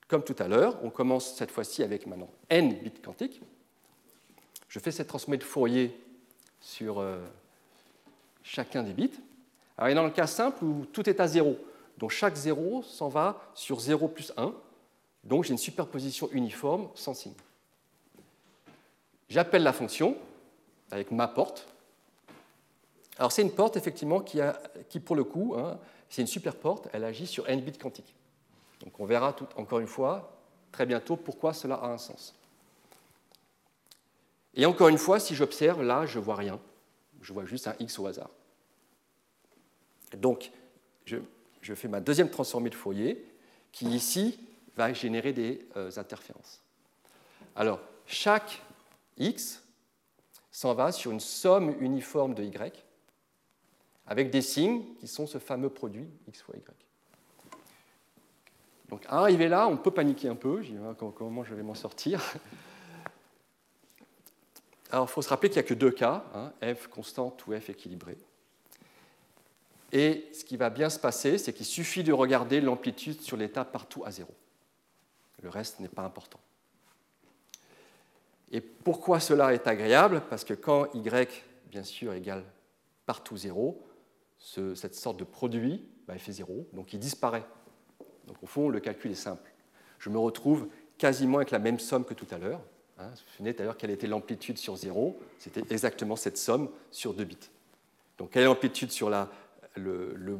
Comme 0.06 0.22
tout 0.22 0.36
à 0.38 0.48
l'heure, 0.48 0.78
on 0.82 0.90
commence 0.90 1.34
cette 1.34 1.50
fois-ci 1.50 1.82
avec 1.82 2.06
maintenant 2.06 2.30
n 2.50 2.74
bits 2.82 2.90
quantiques. 3.02 3.40
Je 4.68 4.78
fais 4.78 4.90
cette 4.90 5.08
transformée 5.08 5.38
de 5.38 5.44
Fourier 5.44 5.96
sur 6.60 7.00
euh, 7.00 7.18
chacun 8.42 8.82
des 8.82 8.92
bits. 8.92 9.10
Alors, 9.76 9.90
et 9.90 9.94
dans 9.94 10.04
le 10.04 10.10
cas 10.10 10.26
simple 10.26 10.64
où 10.64 10.86
tout 10.92 11.08
est 11.08 11.20
à 11.20 11.26
0, 11.26 11.56
donc 11.98 12.10
chaque 12.10 12.36
0 12.36 12.82
s'en 12.82 13.08
va 13.08 13.40
sur 13.54 13.80
0 13.80 14.08
plus 14.08 14.32
1, 14.36 14.54
donc 15.24 15.44
j'ai 15.44 15.50
une 15.50 15.58
superposition 15.58 16.28
uniforme 16.32 16.88
sans 16.94 17.14
signe. 17.14 17.34
J'appelle 19.28 19.62
la 19.62 19.72
fonction 19.72 20.16
avec 20.90 21.10
ma 21.10 21.28
porte. 21.28 21.66
Alors 23.18 23.32
c'est 23.32 23.42
une 23.42 23.52
porte 23.52 23.76
effectivement 23.76 24.20
qui, 24.20 24.40
qui 24.88 25.00
pour 25.00 25.16
le 25.16 25.24
coup, 25.24 25.54
hein, 25.56 25.78
c'est 26.08 26.22
une 26.22 26.28
super 26.28 26.56
porte, 26.56 26.88
elle 26.92 27.04
agit 27.04 27.26
sur 27.26 27.48
n 27.48 27.60
bits 27.60 27.78
quantiques. 27.78 28.14
Donc 28.80 28.98
on 29.00 29.06
verra 29.06 29.34
encore 29.56 29.78
une 29.78 29.86
fois 29.86 30.36
très 30.72 30.86
bientôt 30.86 31.16
pourquoi 31.16 31.52
cela 31.52 31.76
a 31.76 31.86
un 31.86 31.98
sens. 31.98 32.34
Et 34.54 34.66
encore 34.66 34.88
une 34.88 34.98
fois, 34.98 35.18
si 35.18 35.34
j'observe, 35.34 35.82
là, 35.82 36.06
je 36.06 36.18
ne 36.18 36.24
vois 36.24 36.36
rien 36.36 36.60
je 37.24 37.32
vois 37.32 37.46
juste 37.46 37.66
un 37.66 37.74
x 37.80 37.98
au 37.98 38.06
hasard. 38.06 38.30
Donc, 40.16 40.50
je, 41.06 41.18
fais 41.74 41.88
ma 41.88 42.00
deuxième 42.00 42.30
transformée 42.30 42.70
de 42.70 42.74
Fourier, 42.74 43.26
qui 43.72 43.86
ici 43.86 44.38
va 44.76 44.92
générer 44.92 45.32
des 45.32 45.66
euh, 45.76 45.90
interférences. 45.96 46.62
Alors, 47.56 47.80
chaque 48.06 48.62
x 49.18 49.62
s'en 50.50 50.74
va 50.74 50.92
sur 50.92 51.10
une 51.10 51.20
somme 51.20 51.74
uniforme 51.80 52.34
de 52.34 52.42
y, 52.42 52.84
avec 54.06 54.30
des 54.30 54.42
signes 54.42 54.84
qui 54.96 55.08
sont 55.08 55.26
ce 55.26 55.38
fameux 55.38 55.70
produit 55.70 56.08
x 56.28 56.42
fois 56.42 56.56
y. 56.56 56.62
Donc, 58.88 59.04
à 59.06 59.18
arriver 59.20 59.48
là, 59.48 59.66
on 59.66 59.76
peut 59.76 59.90
paniquer 59.90 60.28
un 60.28 60.36
peu, 60.36 60.60
vois 60.60 60.94
comment 60.94 61.42
je 61.42 61.54
vais 61.54 61.62
m'en 61.62 61.74
sortir? 61.74 62.22
Alors, 64.90 65.06
il 65.06 65.10
faut 65.10 65.22
se 65.22 65.28
rappeler 65.28 65.48
qu'il 65.48 65.56
n'y 65.56 65.66
a 65.66 65.68
que 65.68 65.74
deux 65.74 65.90
cas, 65.90 66.24
hein, 66.34 66.52
f 66.74 66.86
constante 66.86 67.44
ou 67.46 67.58
f 67.58 67.70
équilibrée. 67.70 68.18
Et 69.90 70.28
ce 70.32 70.44
qui 70.44 70.56
va 70.56 70.70
bien 70.70 70.90
se 70.90 70.98
passer, 70.98 71.38
c'est 71.38 71.52
qu'il 71.52 71.66
suffit 71.66 72.04
de 72.04 72.12
regarder 72.12 72.60
l'amplitude 72.60 73.20
sur 73.20 73.36
l'état 73.36 73.64
partout 73.64 74.04
à 74.04 74.10
zéro. 74.10 74.34
Le 75.42 75.48
reste 75.48 75.80
n'est 75.80 75.88
pas 75.88 76.02
important. 76.02 76.40
Et 78.54 78.62
pourquoi 78.62 79.20
cela 79.20 79.52
est 79.52 79.66
agréable? 79.66 80.22
Parce 80.30 80.44
que 80.44 80.54
quand 80.54 80.86
y, 80.94 81.02
bien 81.70 81.82
sûr, 81.82 82.14
égale 82.14 82.42
partout 83.04 83.36
zéro, 83.36 83.86
cette 84.38 84.94
sorte 84.94 85.18
de 85.18 85.24
produit 85.24 85.84
bah, 86.08 86.14
il 86.14 86.20
fait 86.20 86.32
zéro, 86.32 86.66
donc 86.72 86.94
il 86.94 86.98
disparaît. 86.98 87.44
Donc 88.26 88.42
au 88.42 88.46
fond, 88.46 88.70
le 88.70 88.80
calcul 88.80 89.10
est 89.10 89.16
simple. 89.16 89.52
Je 89.98 90.08
me 90.08 90.18
retrouve 90.18 90.68
quasiment 90.96 91.38
avec 91.38 91.50
la 91.50 91.58
même 91.58 91.78
somme 91.78 92.06
que 92.06 92.14
tout 92.14 92.26
à 92.30 92.38
l'heure, 92.38 92.60
Hein, 92.98 93.06
vous 93.06 93.10
vous 93.10 93.36
souvenez 93.36 93.52
d'ailleurs 93.52 93.76
quelle 93.76 93.90
était 93.90 94.06
l'amplitude 94.06 94.58
sur 94.58 94.76
0 94.76 95.18
C'était 95.38 95.64
exactement 95.70 96.16
cette 96.16 96.38
somme 96.38 96.68
sur 96.90 97.12
2 97.12 97.24
bits. 97.24 97.36
Donc 98.18 98.30
quelle 98.30 98.42
est 98.42 98.46
l'amplitude 98.46 98.92
sur 98.92 99.10
le, 99.76 100.38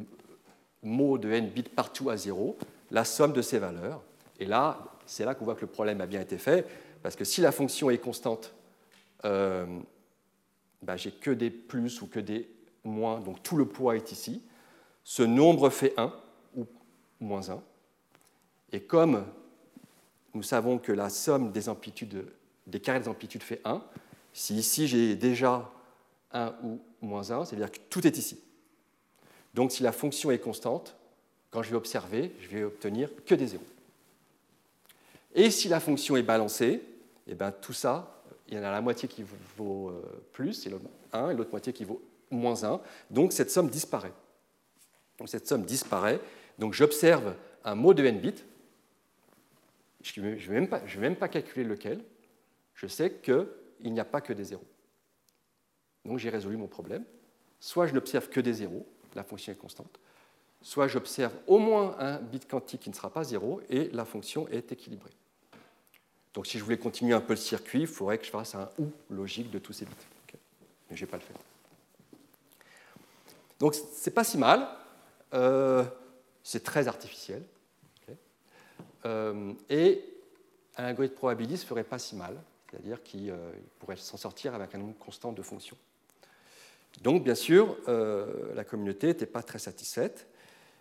mot 0.81 1.17
de 1.17 1.31
n 1.31 1.49
bits 1.49 1.63
partout 1.63 2.09
à 2.09 2.17
0 2.17 2.57
La 2.91 3.03
somme 3.03 3.33
de 3.33 3.41
ces 3.41 3.59
valeurs. 3.59 4.01
Et 4.39 4.45
là, 4.45 4.79
c'est 5.05 5.25
là 5.25 5.35
qu'on 5.35 5.45
voit 5.45 5.55
que 5.55 5.61
le 5.61 5.67
problème 5.67 5.99
a 5.99 6.05
bien 6.05 6.21
été 6.21 6.37
fait, 6.37 6.65
parce 7.05 7.15
que 7.15 7.23
si 7.23 7.39
la 7.39 7.51
fonction 7.51 7.91
est 7.91 7.99
constante, 7.99 8.51
euh, 9.25 9.67
bah, 10.81 10.97
j'ai 10.97 11.11
que 11.11 11.29
des 11.29 11.51
plus 11.51 12.01
ou 12.01 12.07
que 12.07 12.19
des 12.19 12.49
moins, 12.83 13.19
donc 13.19 13.43
tout 13.43 13.57
le 13.57 13.67
poids 13.67 13.95
est 13.95 14.11
ici. 14.11 14.41
Ce 15.03 15.21
nombre 15.21 15.69
fait 15.69 15.93
1 15.97 16.11
ou 16.57 16.65
moins 17.19 17.51
1. 17.51 17.61
Et 18.71 18.81
comme 18.81 19.23
nous 20.33 20.41
savons 20.41 20.79
que 20.79 20.91
la 20.91 21.11
somme 21.11 21.51
des 21.51 21.69
amplitudes 21.69 22.25
des 22.65 22.79
carrés 22.79 23.01
d'amplitude 23.01 23.43
fait 23.43 23.61
1. 23.65 23.83
Si 24.33 24.55
ici 24.55 24.87
j'ai 24.87 25.15
déjà 25.15 25.71
1 26.31 26.55
ou 26.63 26.79
moins 27.03 27.29
1, 27.29 27.45
c'est-à-dire 27.45 27.71
que 27.71 27.77
tout 27.87 28.07
est 28.07 28.17
ici. 28.17 28.39
Donc 29.53 29.71
si 29.71 29.83
la 29.83 29.91
fonction 29.91 30.31
est 30.31 30.39
constante, 30.39 30.95
quand 31.51 31.61
je 31.61 31.69
vais 31.69 31.77
observer, 31.77 32.31
je 32.41 32.47
vais 32.47 32.63
obtenir 32.63 33.11
que 33.27 33.35
des 33.35 33.45
zéros. 33.45 33.63
Et 35.35 35.51
si 35.51 35.67
la 35.67 35.79
fonction 35.79 36.17
est 36.17 36.23
balancée, 36.23 36.81
eh 37.27 37.35
bien, 37.35 37.51
tout 37.51 37.73
ça, 37.73 38.23
il 38.47 38.55
y 38.55 38.59
en 38.59 38.63
a 38.63 38.71
la 38.71 38.81
moitié 38.81 39.07
qui 39.07 39.23
vaut 39.57 39.89
euh, 39.89 40.01
plus, 40.33 40.67
et 40.67 40.71
1, 41.13 41.29
et 41.31 41.35
l'autre 41.35 41.51
moitié 41.51 41.73
qui 41.73 41.85
vaut 41.85 42.01
moins 42.29 42.63
1. 42.63 42.79
Donc 43.09 43.33
cette 43.33 43.51
somme 43.51 43.69
disparaît. 43.69 44.13
Donc 45.17 45.29
cette 45.29 45.47
somme 45.47 45.63
disparaît. 45.63 46.19
Donc 46.59 46.73
j'observe 46.73 47.35
un 47.63 47.75
mot 47.75 47.93
de 47.93 48.05
n 48.05 48.19
bits. 48.19 48.43
Je 50.03 50.21
ne 50.21 50.35
vais, 50.35 50.35
vais, 50.35 50.99
même 50.99 51.15
pas 51.15 51.27
calculer 51.27 51.65
lequel 51.65 52.03
je 52.75 52.85
sais 52.85 53.11
qu'il 53.11 53.47
n'y 53.93 53.99
a 53.99 54.05
pas 54.05 54.21
que 54.21 54.33
des 54.33 54.43
zéros. 54.43 54.67
Donc 56.03 56.19
j'ai 56.19 56.29
résolu 56.29 56.57
mon 56.57 56.67
problème. 56.67 57.03
Soit 57.59 57.87
je 57.87 57.93
n'observe 57.93 58.29
que 58.29 58.39
des 58.39 58.53
zéros, 58.53 58.85
la 59.15 59.23
fonction 59.23 59.51
est 59.51 59.55
constante, 59.55 59.99
soit 60.61 60.87
j'observe 60.87 61.33
au 61.47 61.57
moins 61.57 61.95
un 61.97 62.19
bit 62.19 62.47
quantique 62.47 62.81
qui 62.81 62.89
ne 62.89 62.95
sera 62.95 63.09
pas 63.09 63.23
zéro, 63.23 63.61
et 63.69 63.89
la 63.89 64.05
fonction 64.05 64.47
est 64.49 64.71
équilibrée. 64.71 65.11
Donc 66.35 66.47
si 66.47 66.59
je 66.59 66.63
voulais 66.63 66.77
continuer 66.77 67.13
un 67.13 67.21
peu 67.21 67.33
le 67.33 67.39
circuit, 67.39 67.81
il 67.81 67.87
faudrait 67.87 68.17
que 68.17 68.25
je 68.25 68.29
fasse 68.29 68.55
un 68.55 68.69
OU 68.77 68.91
logique 69.09 69.49
de 69.49 69.57
tous 69.57 69.71
ces 69.71 69.85
bits. 69.85 69.93
Mais 70.89 70.95
je 70.95 71.01
ne 71.01 71.07
vais 71.07 71.11
pas 71.11 71.17
le 71.17 71.23
faire. 71.23 71.37
Donc 73.57 73.73
c'est 73.73 74.11
pas 74.11 74.25
si 74.25 74.37
mal. 74.37 74.67
Euh, 75.33 75.83
c'est 76.43 76.63
très 76.63 76.87
artificiel. 76.87 77.41
Euh, 79.05 79.53
et 79.69 80.03
un 80.77 80.85
algorithme 80.85 81.15
probabiliste 81.15 81.63
ne 81.63 81.67
ferait 81.67 81.83
pas 81.83 81.99
si 81.99 82.15
mal, 82.15 82.35
c'est-à-dire 82.69 83.01
qu'il 83.03 83.29
euh, 83.29 83.51
pourrait 83.79 83.97
s'en 83.97 84.17
sortir 84.17 84.55
avec 84.55 84.73
un 84.75 84.79
nombre 84.79 84.97
constant 84.97 85.31
de 85.31 85.41
fonctions. 85.41 85.77
Donc, 87.01 87.23
bien 87.23 87.35
sûr, 87.35 87.77
la 87.87 88.63
communauté 88.63 89.07
n'était 89.07 89.25
pas 89.25 89.43
très 89.43 89.59
satisfaite, 89.59 90.27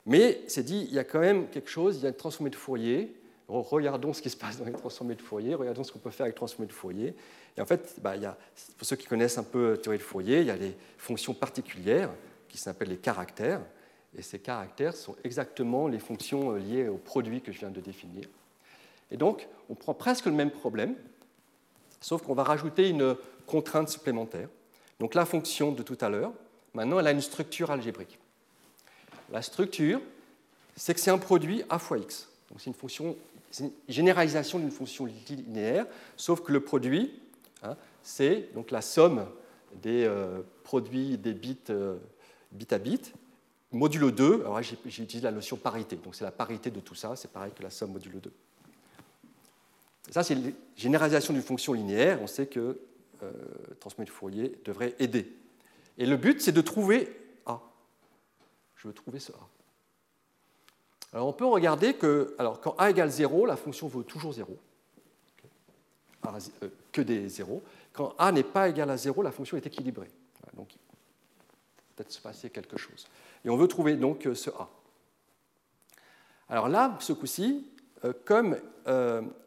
mais 0.07 0.43
c'est 0.47 0.63
dit, 0.63 0.87
il 0.89 0.95
y 0.95 0.99
a 1.01 1.05
quand 1.05 1.19
même 1.19 1.49
quelque 1.49 1.69
chose, 1.69 1.97
il 1.97 2.03
y 2.05 2.07
a 2.07 2.11
une 2.11 2.15
transformée 2.15 2.51
de 2.51 2.57
Fourier, 2.57 3.13
regardons 3.49 4.13
ce 4.13 4.23
qui 4.23 4.31
se 4.31 4.37
passe 4.37 4.59
dans 4.59 4.65
les 4.65 4.73
transformés 4.73 5.15
de 5.15 5.23
Fourier, 5.23 5.55
regardons 5.55 5.85
ce 5.85 5.93
qu'on 5.93 5.99
peut 5.99 6.11
faire 6.11 6.25
avec 6.25 6.35
les 6.35 6.39
transformés 6.39 6.67
de 6.67 6.73
Fourier. 6.73 7.15
Et 7.57 7.61
en 7.61 7.67
fait, 7.67 7.97
bah, 8.01 8.17
y 8.17 8.25
a, 8.25 8.37
pour 8.77 8.87
ceux 8.87 8.97
qui 8.97 9.07
connaissent 9.07 9.39
un 9.39 9.45
peu 9.45 9.73
la 9.73 9.77
théorie 9.77 9.99
de 9.99 10.03
Fourier, 10.03 10.41
il 10.41 10.47
y 10.47 10.51
a 10.51 10.57
les 10.57 10.75
fonctions 10.97 11.35
particulières 11.35 12.11
qui 12.49 12.59
s'appellent 12.59 12.89
les 12.89 12.97
caractères. 12.97 13.61
Et 14.17 14.23
ces 14.23 14.39
caractères 14.39 14.95
sont 14.95 15.17
exactement 15.25 15.89
les 15.89 15.99
fonctions 15.99 16.53
euh, 16.53 16.59
liées 16.59 16.89
au 16.89 16.97
produit 16.97 17.41
que 17.41 17.53
je 17.53 17.59
viens 17.59 17.71
de 17.71 17.81
définir. 17.81 18.29
Et 19.11 19.17
donc, 19.17 19.49
on 19.69 19.75
prend 19.75 19.95
presque 19.95 20.27
le 20.27 20.33
même 20.33 20.51
problème, 20.51 20.95
sauf 22.01 22.23
qu'on 22.23 22.35
va 22.35 22.45
rajouter 22.45 22.89
une 22.89 23.17
contrainte 23.47 23.89
supplémentaire. 23.89 24.49
Donc 25.01 25.15
la 25.15 25.25
fonction 25.25 25.73
de 25.73 25.83
tout 25.83 25.99
à 26.01 26.09
l'heure, 26.09 26.33
maintenant, 26.73 26.99
elle 27.01 27.07
a 27.07 27.11
une 27.11 27.21
structure 27.21 27.71
algébrique. 27.71 28.19
La 29.31 29.43
structure, 29.43 30.01
c'est 30.77 30.95
que 30.95 31.01
c'est 31.01 31.11
un 31.11 31.19
produit 31.19 31.63
a 31.69 31.79
fois 31.79 31.99
x. 31.99 32.29
Donc 32.51 32.61
c'est 32.61 32.71
une 32.71 32.75
fonction, 32.75 33.17
une 33.61 33.71
généralisation 33.89 34.59
d'une 34.59 34.71
fonction 34.71 35.07
linéaire, 35.07 35.87
sauf 36.17 36.41
que 36.41 36.53
le 36.53 36.61
produit, 36.61 37.21
hein, 37.63 37.77
c'est 38.03 38.53
donc 38.55 38.71
la 38.71 38.83
somme 38.83 39.27
des 39.83 40.05
euh, 40.05 40.43
produits 40.63 41.19
des 41.19 41.35
bits 41.35 41.59
euh, 41.71 41.97
bit 42.53 42.73
à 42.73 42.79
bit, 42.79 43.13
modulo 43.73 44.11
2, 44.11 44.43
alors 44.43 44.63
j'ai 44.63 44.77
utilisé 44.87 45.21
la 45.21 45.33
notion 45.33 45.57
parité, 45.57 45.97
donc 45.97 46.15
c'est 46.15 46.25
la 46.25 46.31
parité 46.31 46.71
de 46.71 46.81
tout 46.81 46.95
ça, 46.95 47.17
c'est 47.17 47.31
pareil 47.31 47.53
que 47.57 47.63
la 47.63 47.71
somme 47.71 47.93
modulo 47.93 48.21
2. 48.21 48.33
Ça, 50.11 50.23
c'est 50.23 50.35
la 50.35 50.51
généralisation 50.77 51.33
d'une 51.33 51.43
fonction 51.43 51.73
linéaire, 51.73 52.21
on 52.23 52.27
sait 52.27 52.47
que 52.47 52.79
euh, 53.23 53.33
transmettre 53.81 54.13
Fourier 54.13 54.59
devrait 54.65 54.95
aider. 54.99 55.33
Et 55.99 56.07
le 56.07 56.17
but, 56.17 56.41
c'est 56.41 56.53
de 56.53 56.61
trouver 56.61 57.09
A. 57.47 57.61
Je 58.77 58.89
veux 58.89 58.95
trouver 58.95 59.19
ce 59.19 59.33
A. 59.33 59.49
Alors 61.15 61.29
on 61.29 61.33
peut 61.33 61.47
regarder 61.47 61.95
que 61.95 62.35
alors, 62.39 62.61
quand 62.61 62.75
A 62.77 62.91
égale 62.91 63.09
0, 63.09 63.47
la 63.47 63.57
fonction 63.57 63.87
vaut 63.87 64.03
toujours 64.03 64.33
0, 64.33 64.59
euh, 66.27 66.69
que 66.91 67.01
des 67.01 67.29
0. 67.29 67.63
Quand 67.93 68.15
A 68.19 68.33
n'est 68.33 68.43
pas 68.43 68.69
égal 68.69 68.91
à 68.91 68.97
0, 68.97 69.23
la 69.23 69.31
fonction 69.31 69.57
est 69.57 69.65
équilibrée. 69.65 70.11
Donc 70.55 70.75
peut-être 71.95 72.11
se 72.11 72.21
passer 72.21 72.51
quelque 72.51 72.77
chose. 72.77 73.07
Et 73.45 73.51
on 73.51 73.57
veut 73.57 73.69
trouver 73.69 73.95
donc 73.95 74.27
euh, 74.27 74.35
ce 74.35 74.51
A. 74.51 74.69
Alors 76.49 76.69
là, 76.69 76.97
ce 76.99 77.13
coup-ci, 77.13 77.71
euh, 78.05 78.13
comme 78.25 78.59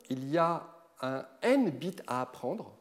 il 0.09 0.30
y 0.30 0.38
a 0.38 0.65
un 1.01 1.26
n 1.41 1.70
bits 1.70 1.97
à 2.07 2.22
apprendre, 2.22 2.72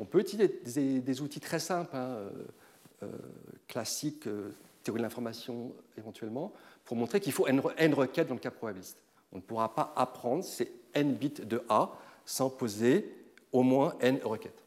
on 0.00 0.04
peut 0.04 0.18
utiliser 0.18 1.00
des, 1.00 1.20
outils 1.22 1.40
très 1.40 1.60
simples, 1.60 1.96
hein, 1.96 2.18
classiques, 3.68 4.28
théorie 4.82 4.98
de 4.98 5.02
l'information 5.02 5.72
éventuellement, 5.96 6.52
pour 6.88 6.96
montrer 6.96 7.20
qu'il 7.20 7.34
faut 7.34 7.46
n, 7.46 7.60
requêtes 7.92 8.28
dans 8.28 8.34
le 8.34 8.40
cas 8.40 8.50
probabiliste. 8.50 8.96
On 9.30 9.36
ne 9.36 9.42
pourra 9.42 9.74
pas 9.74 9.92
apprendre 9.94 10.42
ces 10.42 10.72
n 10.94 11.12
bits 11.12 11.28
de 11.28 11.62
A 11.68 11.90
sans 12.24 12.48
poser 12.48 13.14
au 13.52 13.62
moins 13.62 13.94
n 14.00 14.18
requêtes. 14.24 14.62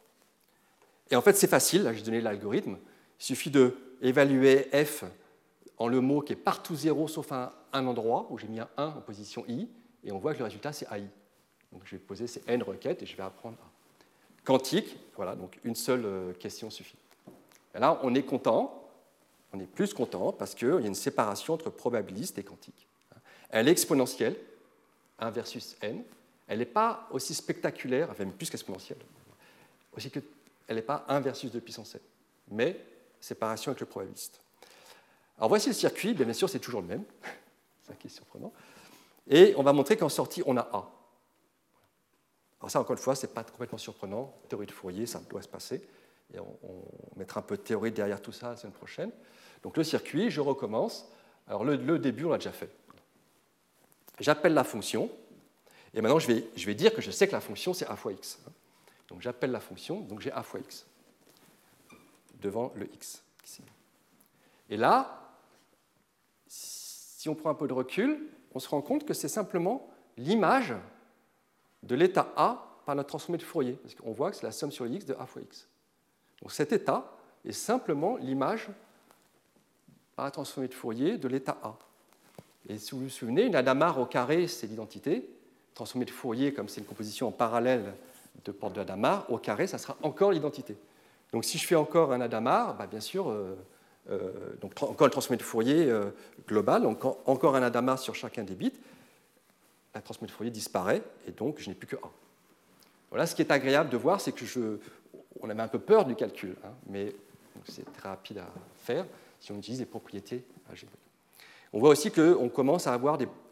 Et 1.10 1.16
en 1.16 1.22
fait, 1.24 1.36
c'est 1.36 1.48
facile, 1.48 1.82
là 1.82 1.94
j'ai 1.94 2.04
donné 2.04 2.22
l'algorithme, 2.22 2.78
il 3.20 3.24
suffit 3.24 3.50
de 3.50 3.76
évaluer 4.04 4.70
f 4.86 5.04
en 5.80 5.88
le 5.88 6.00
mot 6.00 6.22
qui 6.22 6.34
est 6.34 6.36
partout 6.36 6.76
0 6.76 7.08
sauf 7.08 7.32
un, 7.32 7.52
un 7.74 7.88
endroit 7.88 8.28
où 8.30 8.38
j'ai 8.38 8.48
mis 8.48 8.60
un 8.60 8.70
1 8.78 8.86
en 8.86 9.02
position 9.02 9.44
i, 9.48 9.68
et 10.04 10.12
on 10.12 10.20
voit 10.20 10.34
que 10.34 10.40
le 10.40 10.46
résultat 10.46 10.74
c'est 10.74 10.86
AI. 10.92 11.02
Donc 11.72 11.82
je 11.86 11.96
vais 11.96 12.00
poser 12.00 12.28
ces 12.28 12.44
n 12.46 12.62
requêtes 12.62 13.02
et 13.02 13.08
je 13.08 13.18
vais 13.18 13.24
apprendre 13.24 13.58
A. 13.64 13.68
Quantique, 14.46 14.96
voilà, 15.16 15.36
donc 15.36 15.60
une 15.64 15.76
seule 15.76 16.06
euh, 16.06 16.34
question 16.34 16.70
suffit. 16.70 16.98
Et 17.74 17.80
là, 17.80 18.00
on 18.04 18.14
est 18.14 18.24
content, 18.24 18.81
on 19.54 19.60
est 19.60 19.68
plus 19.68 19.94
content 19.94 20.32
parce 20.32 20.56
qu'il 20.56 20.68
y 20.68 20.72
a 20.72 20.80
une 20.80 20.96
séparation 20.96 21.54
entre 21.54 21.70
probabiliste 21.70 22.38
et 22.38 22.44
quantique. 22.44 22.88
Elle 23.50 23.68
est 23.68 23.72
exponentielle, 23.72 24.36
1 25.20 25.30
versus 25.32 25.76
n. 25.82 26.04
Elle 26.48 26.60
n'est 26.60 26.66
pas 26.66 27.08
aussi 27.12 27.34
spectaculaire, 27.34 28.10
enfin 28.12 28.26
même 28.26 28.34
plus 28.34 28.50
qu'exponentielle, 28.50 29.00
aussi 29.96 30.10
que 30.10 30.20
elle 30.68 30.76
n'est 30.78 30.82
pas 30.82 31.06
1 31.10 31.20
versus 31.20 31.52
2 31.52 31.60
puissance 31.60 31.96
n. 31.96 32.02
Mais 32.50 32.80
séparation 33.20 33.72
avec 33.72 33.82
le 33.82 33.86
probabiliste. 33.86 34.42
Alors 35.38 35.50
voici 35.50 35.68
le 35.68 35.74
circuit, 35.74 36.14
bien, 36.14 36.32
sûr 36.34 36.50
c'est 36.50 36.60
toujours 36.60 36.82
le 36.82 36.88
même, 36.88 37.04
c'est 37.82 37.88
ça 37.88 37.94
qui 37.96 38.08
est 38.08 38.12
surprenant. 38.12 38.54
Et 39.28 39.54
on 39.58 39.64
va 39.64 39.74
montrer 39.74 39.98
qu'en 39.98 40.10
sortie 40.10 40.44
on 40.46 40.56
a 40.58 40.62
A. 40.62 40.90
Alors 42.60 42.72
ça 42.72 42.80
encore 42.80 42.94
une 42.94 43.02
fois, 43.02 43.16
ce 43.16 43.26
n'est 43.26 43.34
pas 43.34 43.44
complètement 43.44 43.78
surprenant, 43.78 44.34
théorie 44.48 44.68
de 44.68 44.72
Fourier, 44.72 45.06
ça 45.06 45.20
doit 45.30 45.42
se 45.42 45.48
passer. 45.48 45.82
Et 46.34 46.40
on, 46.40 46.56
mettra 47.18 47.42
un 47.42 47.44
peu 47.44 47.58
de 47.58 47.62
théorie 47.62 47.92
derrière 47.92 48.22
tout 48.22 48.32
ça 48.32 48.52
la 48.52 48.58
semaine 48.58 48.74
prochaine. 48.74 49.12
Donc 49.64 49.78
le 49.78 49.84
circuit, 49.84 50.30
je 50.32 50.42
recommence. 50.42 51.08
Alors 51.48 51.64
le, 51.64 52.00
début, 52.00 52.26
on 52.26 52.30
l'a 52.30 52.38
déjà 52.38 52.52
fait. 52.52 52.70
J'appelle 54.20 54.54
la 54.54 54.64
fonction, 54.64 55.10
et 55.94 56.02
maintenant 56.02 56.20
je 56.20 56.28
vais, 56.28 56.76
dire 56.76 56.94
que 56.94 57.02
je 57.02 57.12
sais 57.12 57.28
que 57.28 57.32
la 57.32 57.42
fonction 57.42 57.74
c'est 57.74 57.88
a 57.88 57.96
fois 57.96 58.12
x. 58.12 58.40
Donc 59.08 59.22
j'appelle 59.22 59.52
la 59.52 59.60
fonction, 59.60 60.02
donc 60.02 60.22
j'ai 60.22 60.32
a 60.32 60.44
fois 60.44 60.60
x 60.60 60.86
devant 62.40 62.72
le 62.76 62.86
x. 62.94 63.24
Et 64.70 64.78
là, 64.78 65.36
si 66.48 67.28
on 67.28 67.36
prend 67.36 67.50
un 67.50 67.56
peu 67.56 67.68
de 67.68 67.74
recul, 67.74 68.30
on 68.54 68.60
se 68.60 68.70
rend 68.70 68.82
compte 68.82 69.06
que 69.06 69.14
c'est 69.14 69.28
simplement 69.28 69.90
l'image 70.18 70.74
de 71.84 71.96
l'état 71.96 72.32
A 72.36 72.80
par 72.86 72.96
notre 72.96 73.10
transformée 73.10 73.38
de 73.38 73.44
Fourier, 73.44 73.74
parce 73.74 73.96
qu'on 73.96 74.12
voit 74.12 74.32
que 74.32 74.38
c'est 74.38 74.46
la 74.46 74.52
somme 74.52 74.72
sur 74.72 74.88
x 74.88 75.06
de 75.06 75.14
A 75.16 75.26
fois 75.26 75.42
x. 75.42 75.68
Donc 76.42 76.52
cet 76.52 76.72
état 76.72 77.16
est 77.44 77.52
simplement 77.52 78.18
l'image 78.18 78.70
transformée 80.30 80.68
de 80.68 80.74
Fourier 80.74 81.18
de 81.18 81.28
l'état 81.28 81.58
A. 81.64 81.76
Et 82.70 82.78
si 82.78 82.92
vous 82.92 83.02
vous 83.02 83.10
souvenez, 83.10 83.46
une 83.46 83.56
Hadamard 83.56 84.00
au 84.00 84.06
carré, 84.06 84.48
c'est 84.48 84.68
l'identité. 84.68 85.28
Transformée 85.74 86.06
de 86.06 86.12
Fourier, 86.12 86.54
comme 86.54 86.70
c'est 86.70 86.82
une 86.82 86.86
composition 86.86 87.28
en 87.30 87.32
parallèle 87.32 87.94
de 88.46 88.52
porte 88.52 88.74
de 88.74 88.82
Hadamard, 88.82 89.26
au 89.32 89.38
carré, 89.38 89.68
ça 89.68 89.78
sera 89.78 89.98
encore 90.04 90.32
l'identité. 90.32 90.76
Donc 91.32 91.46
si 91.46 91.58
je 91.58 91.66
fais 91.66 91.76
encore 91.76 92.14
un 92.14 92.22
Hadamard, 92.22 92.76
bah, 92.76 92.88
bien 92.88 93.00
sûr, 93.00 93.30
euh, 93.30 93.56
euh, 94.10 94.32
donc 94.60 94.74
encore 94.82 95.08
le 95.08 95.12
transformé 95.12 95.38
de 95.38 95.44
Fourier 95.44 95.90
euh, 95.90 96.12
global, 96.48 96.84
donc 96.84 97.04
encore 97.06 97.56
un 97.56 97.64
Hadamard 97.64 98.00
sur 98.00 98.16
chacun 98.16 98.44
des 98.44 98.56
bits, 98.56 98.74
la 99.96 100.02
transformée 100.02 100.28
de 100.28 100.34
Fourier 100.34 100.52
disparaît 100.52 101.02
et 101.28 101.32
donc 101.32 101.60
je 101.60 101.70
n'ai 101.70 101.76
plus 101.76 101.88
que 101.88 101.96
1. 101.96 102.00
Voilà, 103.10 103.26
ce 103.26 103.36
qui 103.36 103.42
est 103.42 103.52
agréable 103.52 103.90
de 103.90 103.98
voir, 103.98 104.22
c'est 104.22 104.32
que 104.32 104.46
je, 104.46 104.78
on 105.42 105.50
avait 105.50 105.62
un 105.62 105.68
peu 105.68 105.80
peur 105.80 106.06
du 106.06 106.16
calcul, 106.16 106.56
hein, 106.64 106.72
mais 106.88 107.14
c'est 107.68 107.92
très 107.94 108.10
rapide 108.10 108.40
à 108.40 108.48
faire 108.78 109.06
si 109.42 109.52
on 109.52 109.58
utilise 109.58 109.80
les 109.80 109.86
propriétés 109.86 110.46
algébriques. 110.70 111.00
On 111.74 111.80
voit 111.80 111.90
aussi 111.90 112.12
qu'on 112.12 112.50
commence 112.50 112.88
à 112.88 113.00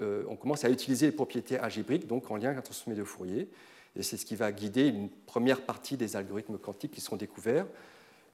on 0.01 0.35
commence 0.35 0.63
à 0.63 0.69
utiliser 0.69 1.07
les 1.07 1.11
propriétés 1.11 1.57
algébriques, 1.57 2.07
donc 2.07 2.29
en 2.31 2.37
lien 2.37 2.45
avec 2.45 2.57
la 2.57 2.61
transformée 2.61 2.97
de 2.97 3.03
Fourier. 3.03 3.49
Et 3.95 4.03
c'est 4.03 4.17
ce 4.17 4.25
qui 4.25 4.35
va 4.35 4.51
guider 4.51 4.87
une 4.87 5.09
première 5.09 5.61
partie 5.61 5.97
des 5.97 6.15
algorithmes 6.15 6.57
quantiques 6.57 6.91
qui 6.91 7.01
seront 7.01 7.15
découverts. 7.15 7.65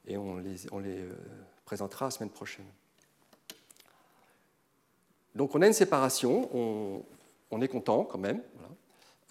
Et 0.07 0.17
on 0.17 0.37
les, 0.37 0.71
on 0.71 0.79
les 0.79 0.99
euh, 0.99 1.13
présentera 1.65 2.05
la 2.05 2.11
semaine 2.11 2.29
prochaine. 2.29 2.65
Donc 5.33 5.55
on 5.55 5.61
a 5.61 5.67
une 5.67 5.73
séparation, 5.73 6.49
on, 6.55 7.03
on 7.51 7.61
est 7.61 7.67
content 7.67 8.03
quand 8.03 8.19
même. 8.19 8.41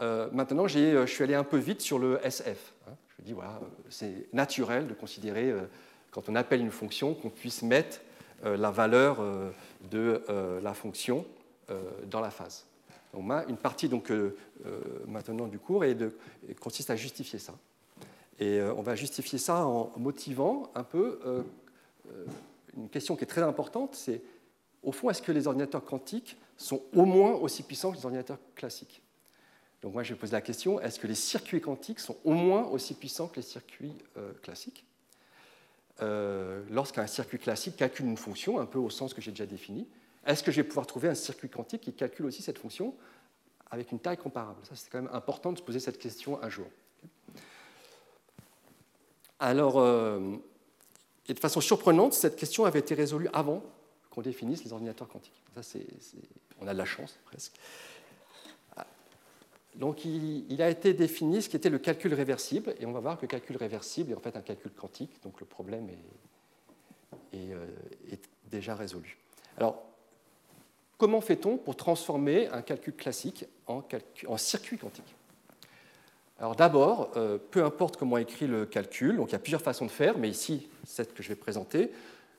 Euh, 0.01 0.29
maintenant, 0.33 0.65
euh, 0.65 1.07
je 1.07 1.13
suis 1.13 1.23
allé 1.23 1.35
un 1.35 1.45
peu 1.45 1.57
vite 1.57 1.81
sur 1.81 1.99
le 1.99 2.19
SF. 2.25 2.75
Hein. 2.89 2.95
Je 3.19 3.25
dis, 3.25 3.33
voilà, 3.33 3.61
c'est 3.89 4.27
naturel 4.33 4.89
de 4.89 4.95
considérer, 4.95 5.55
quand 6.11 6.29
on 6.29 6.35
appelle 6.35 6.61
une 6.61 6.73
fonction, 6.73 7.15
qu'on 7.15 7.31
puisse 7.31 7.63
mettre 7.63 8.01
la 8.45 8.71
valeur 8.71 9.19
de 9.91 10.23
la 10.63 10.75
fonction 10.75 11.27
dans 12.11 12.21
la 12.21 12.31
phase. 12.31 12.67
Une 13.49 13.57
partie 13.57 13.89
donc, 13.89 14.11
euh, 14.11 14.37
euh, 14.67 14.81
maintenant 15.07 15.47
du 15.47 15.59
cours 15.59 15.85
et 15.85 15.95
de, 15.95 16.17
consiste 16.61 16.91
à 16.91 16.97
justifier 16.97 17.39
ça. 17.39 17.55
Et 18.39 18.59
euh, 18.59 18.75
on 18.75 18.83
va 18.83 18.97
justifier 18.97 19.39
ça 19.39 19.67
en 19.67 19.93
motivant 19.97 20.71
un 20.75 20.83
peu 20.83 21.21
une 22.77 22.89
question 22.89 23.17
qui 23.17 23.25
est 23.25 23.29
très 23.29 23.43
importante, 23.43 23.95
c'est 23.95 24.21
au 24.83 24.93
fond, 24.93 25.09
est-ce 25.09 25.23
que 25.23 25.33
les 25.33 25.47
ordinateurs 25.47 25.85
quantiques 25.85 26.37
sont 26.57 26.83
au 26.95 27.05
moins 27.05 27.33
aussi 27.33 27.63
puissants 27.63 27.91
que 27.91 27.97
les 27.97 28.05
ordinateurs 28.05 28.39
classiques? 28.55 29.01
Donc 29.81 29.95
moi, 29.95 30.03
je 30.03 30.13
vais 30.13 30.19
poser 30.19 30.33
la 30.33 30.43
question, 30.43 30.81
est-ce 30.81 30.99
que 30.99 31.07
les 31.07 31.15
circuits 31.15 31.61
quantiques 31.61 32.01
sont 32.01 32.17
au 32.25 32.33
moins 32.33 32.65
aussi 32.65 32.95
puissants 32.95 33.29
que 33.29 33.37
les 33.37 33.43
circuits 33.43 33.95
classiques? 34.43 34.85
Lorsqu'un 36.01 37.07
circuit 37.07 37.39
classique 37.39 37.77
calcule 37.77 38.07
une 38.07 38.17
fonction, 38.17 38.59
un 38.59 38.67
peu 38.67 38.79
au 38.79 38.91
sens 38.91 39.15
que 39.15 39.21
j'ai 39.21 39.31
déjà 39.31 39.47
défini, 39.47 39.87
est-ce 40.27 40.43
que 40.43 40.51
je 40.51 40.57
vais 40.57 40.65
pouvoir 40.65 40.87
trouver 40.87 41.09
un 41.09 41.15
circuit 41.15 41.49
quantique 41.49 41.83
qui 41.83 41.93
calcule 41.93 42.27
aussi 42.27 42.43
cette 42.43 42.59
fonction 42.59 42.95
avec 43.71 43.93
une 43.93 44.01
taille 44.01 44.17
comparable? 44.17 44.61
Ça, 44.65 44.75
c'est 44.75 44.91
quand 44.91 45.03
même 45.03 45.11
important 45.13 45.53
de 45.53 45.59
se 45.59 45.63
poser 45.63 45.81
cette 45.81 45.99
question 45.99 46.43
un 46.43 46.49
jour. 46.49 46.67
Alors, 49.39 49.79
euh, 49.79 50.37
et 51.29 51.35
de 51.35 51.39
façon 51.39 51.61
surprenante, 51.61 52.15
cette 52.15 52.37
question 52.37 52.65
avait 52.65 52.79
été 52.79 52.95
résolue 52.95 53.29
avant 53.33 53.63
qu'on 54.11 54.23
définisse 54.23 54.65
les 54.65 54.73
ordinateurs 54.73 55.09
quantiques. 55.09 55.43
Ça, 55.55 55.63
c'est, 55.63 55.87
on 56.61 56.67
a 56.67 56.73
de 56.73 56.79
la 56.79 56.85
chance, 56.85 57.19
presque. 57.27 57.53
Donc, 59.77 60.05
il, 60.05 60.63
a 60.63 60.71
été 60.71 60.95
défini 60.95 61.43
ce 61.43 61.49
qui 61.49 61.57
était 61.57 61.71
le 61.71 61.79
calcul 61.79 62.15
réversible, 62.15 62.75
et 62.79 62.87
on 62.87 62.93
va 62.93 63.01
voir 63.01 63.17
que 63.17 63.23
le 63.23 63.29
calcul 63.29 63.57
réversible 63.57 64.13
est 64.13 64.15
en 64.15 64.21
fait 64.21 64.37
un 64.37 64.41
calcul 64.41 64.71
quantique, 64.71 65.21
donc 65.23 65.41
le 65.41 65.47
problème 65.47 65.89
est, 67.33 67.53
euh, 67.53 67.67
déjà 68.51 68.77
résolu. 68.77 69.19
Alors, 69.59 69.83
comment 70.97 71.21
fait-on 71.21 71.57
pour 71.57 71.77
transformer 71.77 72.47
un 72.49 72.63
calcul 72.63 72.95
classique 72.95 73.47
en, 73.67 73.83
circuit 74.37 74.79
quantique? 74.79 75.17
Alors 76.39 76.55
d'abord, 76.55 77.11
euh, 77.17 77.39
peu 77.39 77.65
importe 77.65 77.97
comment 77.97 78.19
écrit 78.19 78.47
le 78.47 78.67
calcul, 78.67 79.17
donc 79.17 79.31
il 79.31 79.33
y 79.33 79.37
a 79.37 79.41
plusieurs 79.41 79.63
façons 79.63 79.87
de 79.87 79.91
faire, 79.91 80.19
mais 80.19 80.29
ici, 80.29 80.69
celle 80.85 81.09
que 81.09 81.23
je 81.23 81.29
vais 81.29 81.37
présenter, 81.37 81.91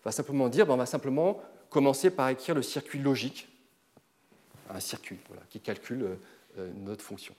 va 0.06 0.12
simplement 0.12 0.48
dire, 0.48 0.66
ben, 0.66 0.76
on 0.76 0.78
va 0.78 0.86
simplement 0.86 1.42
commencer 1.70 2.12
par 2.12 2.30
écrire 2.30 2.56
le 2.56 2.62
circuit 2.62 3.00
logique, 3.00 3.50
un 4.70 4.80
circuit 4.80 5.18
qui 5.50 5.60
calcule 5.60 6.04
euh, 6.04 6.16
notre 6.76 7.04
fonction, 7.04 7.36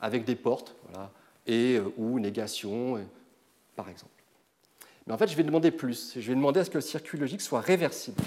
avec 0.00 0.24
des 0.24 0.36
portes, 0.36 0.74
et 1.46 1.78
ou 1.96 2.18
négation, 2.20 3.04
par 3.76 3.88
exemple. 3.88 4.10
Mais 5.06 5.12
en 5.12 5.18
fait, 5.18 5.28
je 5.28 5.36
vais 5.36 5.42
demander 5.42 5.70
plus. 5.70 6.12
Je 6.16 6.28
vais 6.28 6.34
demander 6.34 6.60
à 6.60 6.64
ce 6.64 6.70
que 6.70 6.78
le 6.78 6.82
circuit 6.82 7.18
logique 7.18 7.40
soit 7.40 7.60
réversible. 7.60 8.22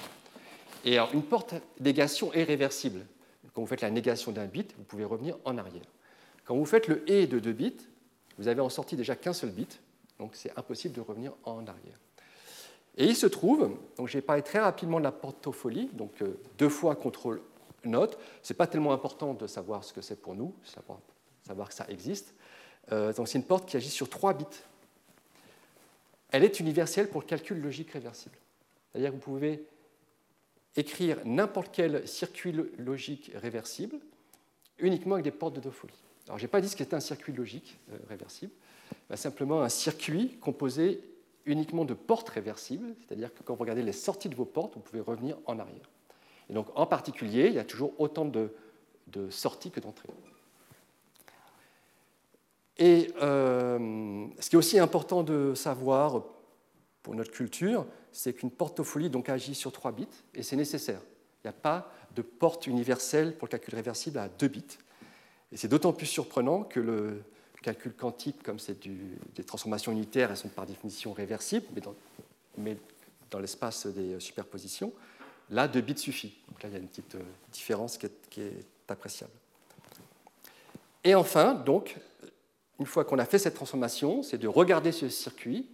Et 0.84 0.98
alors, 0.98 1.14
une 1.14 1.24
porte 1.24 1.54
négation 1.80 2.34
est 2.34 2.44
réversible. 2.44 3.06
Quand 3.54 3.62
vous 3.62 3.68
faites 3.68 3.82
la 3.82 3.92
négation 3.92 4.32
d'un 4.32 4.46
bit, 4.46 4.74
vous 4.78 4.84
pouvez 4.84 5.06
revenir 5.06 5.38
en 5.46 5.58
arrière. 5.58 5.86
Quand 6.46 6.56
vous 6.56 6.66
faites 6.66 6.88
le 6.88 7.10
et 7.10 7.28
de 7.28 7.40
deux 7.40 7.54
bits, 7.54 7.88
vous 8.38 8.48
avez 8.48 8.62
en 8.62 8.70
sortie 8.70 8.96
déjà 8.96 9.16
qu'un 9.16 9.34
seul 9.34 9.52
bit, 9.52 9.80
donc 10.20 10.32
c'est 10.34 10.52
impossible 10.58 10.96
de 10.96 11.02
revenir 11.02 11.34
en 11.44 11.66
arrière. 11.68 12.00
Et 12.98 13.06
il 13.06 13.16
se 13.16 13.28
trouve, 13.28 13.72
donc 13.98 14.08
j'ai 14.08 14.22
parlé 14.22 14.42
très 14.42 14.60
rapidement 14.60 15.00
de 15.00 15.04
la 15.04 15.12
portopholie, 15.12 15.90
donc 15.94 16.22
euh, 16.22 16.38
deux 16.58 16.70
fois 16.70 16.96
contrôle 16.96 17.42
note. 17.86 18.18
Ce 18.42 18.54
n'est 18.54 18.58
pas 18.58 18.68
tellement 18.68 18.94
important 18.94 19.34
de 19.34 19.48
savoir 19.48 19.84
ce 19.84 19.94
que 19.94 20.02
c'est 20.02 20.22
pour 20.22 20.36
nous, 20.36 20.56
savoir, 20.64 21.68
que 21.68 21.74
ça 21.74 21.86
existe. 21.90 22.34
Euh, 22.92 23.14
donc 23.14 23.28
c'est 23.28 23.38
une 23.38 23.46
porte 23.46 23.68
qui 23.68 23.78
agit 23.78 23.90
sur 23.90 24.10
trois 24.10 24.34
bits. 24.34 24.46
Elle 26.30 26.44
est 26.44 26.60
universelle 26.60 27.10
pour 27.10 27.22
le 27.22 27.28
calcul 27.28 27.62
logique 27.62 27.92
réversible. 27.92 28.36
C'est-à-dire 28.92 29.12
que 29.12 29.16
vous 29.16 29.22
pouvez 29.22 29.68
écrire 30.76 31.20
n'importe 31.26 31.70
quel 31.72 32.08
circuit 32.08 32.54
logique 32.78 33.32
réversible 33.36 34.00
uniquement 34.80 35.16
avec 35.16 35.24
des 35.24 35.32
portes 35.32 35.56
de 35.56 35.62
Toffoli. 35.62 35.94
Alors, 36.28 36.38
je 36.38 36.44
n'ai 36.44 36.48
pas 36.48 36.62
dit 36.62 36.70
ce 36.70 36.76
qu'était 36.76 36.96
un 36.96 37.00
circuit 37.02 37.34
logique 37.34 37.78
euh, 37.92 37.98
réversible, 38.08 38.52
bah, 39.10 39.18
simplement 39.18 39.62
un 39.62 39.70
circuit 39.70 40.38
composé 40.40 41.04
uniquement 41.46 41.86
de 41.86 41.94
portes 41.94 42.30
réversibles, 42.30 42.96
c'est-à-dire 43.00 43.34
que 43.34 43.44
quand 43.44 43.54
vous 43.54 43.62
regardez 43.62 43.84
les 43.84 43.92
sorties 43.92 44.30
de 44.30 44.36
vos 44.36 44.46
portes, 44.46 44.76
vous 44.76 44.82
pouvez 44.82 45.02
revenir 45.02 45.38
en 45.46 45.60
arrière. 45.60 45.90
Et 46.54 46.56
donc, 46.56 46.68
en 46.76 46.86
particulier, 46.86 47.48
il 47.48 47.54
y 47.56 47.60
a 47.60 47.64
toujours 47.64 48.00
autant 48.00 48.26
de, 48.26 48.52
sorties 49.32 49.72
que 49.72 49.80
d'entrées. 49.80 50.08
Et 52.78 53.12
euh, 53.24 54.28
ce 54.40 54.52
qui 54.52 54.56
est 54.56 54.60
aussi 54.60 54.78
important 54.78 55.24
de 55.24 55.56
savoir 55.56 56.24
pour 57.02 57.16
notre 57.16 57.32
culture, 57.32 57.88
c'est 58.12 58.34
qu'une 58.34 58.52
portopholie 58.52 59.10
donc 59.10 59.30
agit 59.30 59.56
sur 59.56 59.72
3 59.72 59.94
bits 59.94 60.08
et 60.36 60.44
c'est 60.44 60.56
nécessaire. 60.56 61.02
Il 61.44 61.48
n'y 61.48 61.50
a 61.50 61.54
pas 61.54 61.92
de 62.16 62.22
porte 62.22 62.68
universelle 62.68 63.36
pour 63.36 63.48
le 63.48 63.52
calcul 63.52 63.74
réversible 63.74 64.20
à 64.20 64.30
2 64.30 64.48
bits. 64.48 64.78
Et 65.52 65.58
c'est 65.58 65.68
d'autant 65.68 65.92
plus 65.92 66.06
surprenant 66.06 66.62
que 66.62 66.80
le 66.80 67.24
calcul 67.64 67.94
quantique, 67.94 68.44
comme 68.44 68.60
c'est 68.60 68.78
des 69.34 69.44
transformations 69.44 69.92
unitaires, 69.92 70.30
elles 70.30 70.38
sont 70.38 70.50
par 70.50 70.68
définition 70.68 71.14
réversibles, 71.14 71.66
mais 72.60 72.78
dans, 73.32 73.40
l'espace 73.40 73.88
des 73.88 74.20
superpositions, 74.20 74.94
là, 75.50 75.68
2 75.68 75.82
bits 75.82 75.98
suffit. 75.98 76.38
Donc 76.48 76.64
là, 76.64 76.70
il 76.70 76.74
y 76.74 76.76
a 76.76 76.80
une 76.80 76.88
petite 76.88 77.16
euh, 77.16 77.24
différence 77.52 77.98
qui 77.98 78.06
est, 78.42 78.66
appréciable. 78.88 79.32
Et 81.04 81.16
enfin, 81.16 81.56
donc, 81.56 81.98
une 82.80 82.86
fois 82.86 83.06
qu'on 83.06 83.18
a 83.18 83.26
fait 83.26 83.40
cette 83.40 83.56
transformation, 83.56 84.22
c'est 84.22 84.38
de 84.38 84.48
regarder 84.48 84.92
ce 84.92 85.10
circuit 85.10 85.68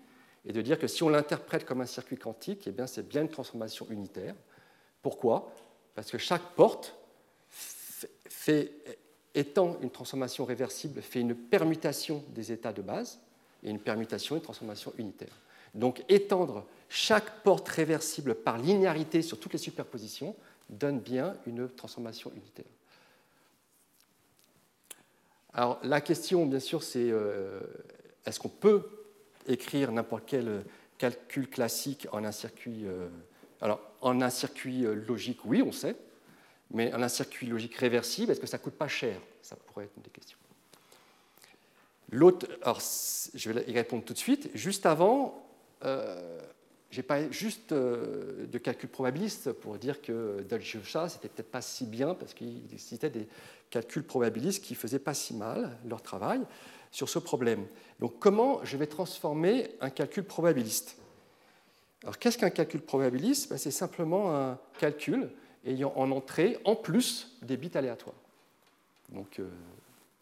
et 0.46 0.54
de 0.54 0.62
dire 0.62 0.80
que 0.80 0.88
si 0.88 1.04
on 1.04 1.10
l'interprète 1.10 1.66
comme 1.66 1.82
un 1.82 1.86
circuit 1.86 2.18
quantique, 2.18 2.66
eh 2.68 2.72
bien, 2.72 2.88
c'est 2.88 3.06
bien 3.06 3.24
une 3.24 3.30
transformation 3.30 3.88
unitaire. 3.90 4.36
Pourquoi? 5.02 5.52
Parce 5.96 6.10
que 6.12 6.18
chaque 6.18 6.54
porte, 6.56 6.96
fait, 7.50 8.72
étant 9.36 9.78
une 9.82 9.90
transformation 9.90 10.46
réversible, 10.46 11.02
fait 11.02 11.20
une 11.20 11.36
permutation 11.36 12.24
des 12.30 12.52
états 12.52 12.72
de 12.72 12.82
base, 12.82 13.20
et 13.64 13.70
une 13.70 13.80
permutation 13.80 14.36
une 14.36 14.42
transformation 14.42 14.94
unitaire. 14.98 15.36
Donc 15.74 16.04
étendre 16.10 16.66
chaque 16.90 17.44
porte 17.44 17.68
réversible 17.70 18.36
par 18.36 18.58
linéarité 18.58 19.22
sur 19.22 19.40
toutes 19.40 19.54
les 19.54 19.60
superpositions 19.60 20.36
donne 20.70 21.00
bien 21.00 21.36
une 21.46 21.70
transformation 21.70 22.32
unitaire. 22.36 22.66
Alors 25.54 25.80
la 25.84 26.02
question, 26.02 26.46
bien 26.46 26.60
sûr, 26.60 26.84
c'est 26.84 27.10
euh, 27.10 27.62
est-ce 28.26 28.40
qu'on 28.40 28.50
peut 28.50 28.88
écrire 29.48 29.92
n'importe 29.92 30.24
quel 30.28 30.64
calcul 31.00 31.50
classique 31.50 32.08
en 32.12 32.24
un 32.24 32.32
circuit. 32.32 32.86
Euh, 32.86 33.08
alors, 33.62 33.82
en 34.02 34.22
un 34.22 34.30
circuit 34.30 34.86
euh, 34.86 34.94
logique, 34.94 35.40
oui, 35.46 35.64
on 35.64 35.72
sait, 35.72 35.96
mais 36.72 36.94
en 36.94 37.02
un 37.02 37.10
circuit 37.10 37.48
logique 37.48 37.76
réversible, 37.76 38.32
est-ce 38.32 38.40
que 38.40 38.48
ça 38.48 38.60
coûte 38.60 38.76
pas 38.76 38.88
cher? 38.88 39.20
Ça 39.42 39.56
pourrait 39.56 39.86
être 39.86 39.98
une 39.98 40.04
des 40.04 40.12
questions. 40.12 40.38
L'autre, 42.12 42.48
alors 42.62 42.80
je 43.34 43.52
vais 43.52 43.64
y 43.68 43.74
répondre 43.74 44.04
tout 44.04 44.14
de 44.14 44.18
suite. 44.18 44.50
Juste 44.54 44.86
avant, 44.86 45.49
euh, 45.84 46.40
j'ai 46.92 47.04
parlé 47.04 47.32
juste 47.32 47.72
euh, 47.72 48.48
de 48.48 48.58
calcul 48.58 48.90
probabiliste 48.90 49.52
pour 49.52 49.78
dire 49.78 50.02
que 50.02 50.42
Dolce 50.50 50.78
c'était 51.08 51.30
peut-être 51.30 51.52
pas 51.52 51.62
si 51.62 51.86
bien 51.86 52.16
parce 52.16 52.34
qu'il 52.34 52.62
citait 52.78 53.12
des 53.12 53.28
calculs 53.70 54.04
probabilistes 54.04 54.64
qui 54.64 54.76
faisaient 54.76 55.00
pas 55.00 55.14
si 55.14 55.36
mal 55.36 55.78
leur 55.86 56.02
travail 56.02 56.42
sur 56.92 57.08
ce 57.08 57.20
problème. 57.20 57.66
Donc 58.00 58.18
comment 58.20 58.64
je 58.66 58.76
vais 58.78 58.88
transformer 58.88 59.70
un 59.82 59.92
calcul 59.92 60.24
probabiliste? 60.24 60.98
Alors 62.04 62.18
qu'est-ce 62.18 62.38
qu'un 62.38 62.50
calcul 62.50 62.82
probabiliste? 62.82 63.50
Ben, 63.50 63.58
C'est 63.58 63.72
simplement 63.72 64.36
un 64.36 64.58
calcul 64.80 65.30
ayant 65.66 65.94
en 65.96 66.10
entrée 66.12 66.58
en 66.66 66.76
plus 66.76 67.38
des 67.44 67.58
bits 67.58 67.72
aléatoires. 67.76 68.16
Donc 69.10 69.40
euh, 69.40 69.48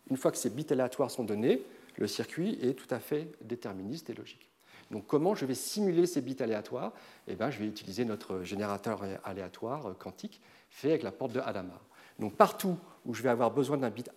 une 0.09 0.17
fois 0.17 0.31
que 0.31 0.37
ces 0.37 0.49
bits 0.49 0.67
aléatoires 0.69 1.11
sont 1.11 1.23
donnés, 1.23 1.61
le 1.97 2.07
circuit 2.07 2.57
est 2.61 2.73
tout 2.73 2.93
à 2.93 2.99
fait 2.99 3.29
déterministe 3.41 4.09
et 4.09 4.13
logique. 4.13 4.46
Donc 4.91 5.05
comment 5.07 5.35
je 5.35 5.45
vais 5.45 5.53
simuler 5.53 6.05
ces 6.05 6.21
bits 6.21 6.37
aléatoires? 6.39 6.93
Eh 7.27 7.35
bien, 7.35 7.49
Je 7.49 7.59
vais 7.59 7.67
utiliser 7.67 8.05
notre 8.05 8.43
générateur 8.43 9.01
aléatoire 9.23 9.97
quantique 9.97 10.41
fait 10.69 10.89
avec 10.89 11.03
la 11.03 11.11
porte 11.11 11.33
de 11.33 11.39
Hadamard. 11.39 11.85
Donc 12.19 12.35
partout 12.35 12.77
où 13.05 13.13
je 13.13 13.21
vais 13.21 13.29
avoir 13.29 13.51
besoin 13.51 13.77
d'un 13.77 13.89
bit 13.89 14.09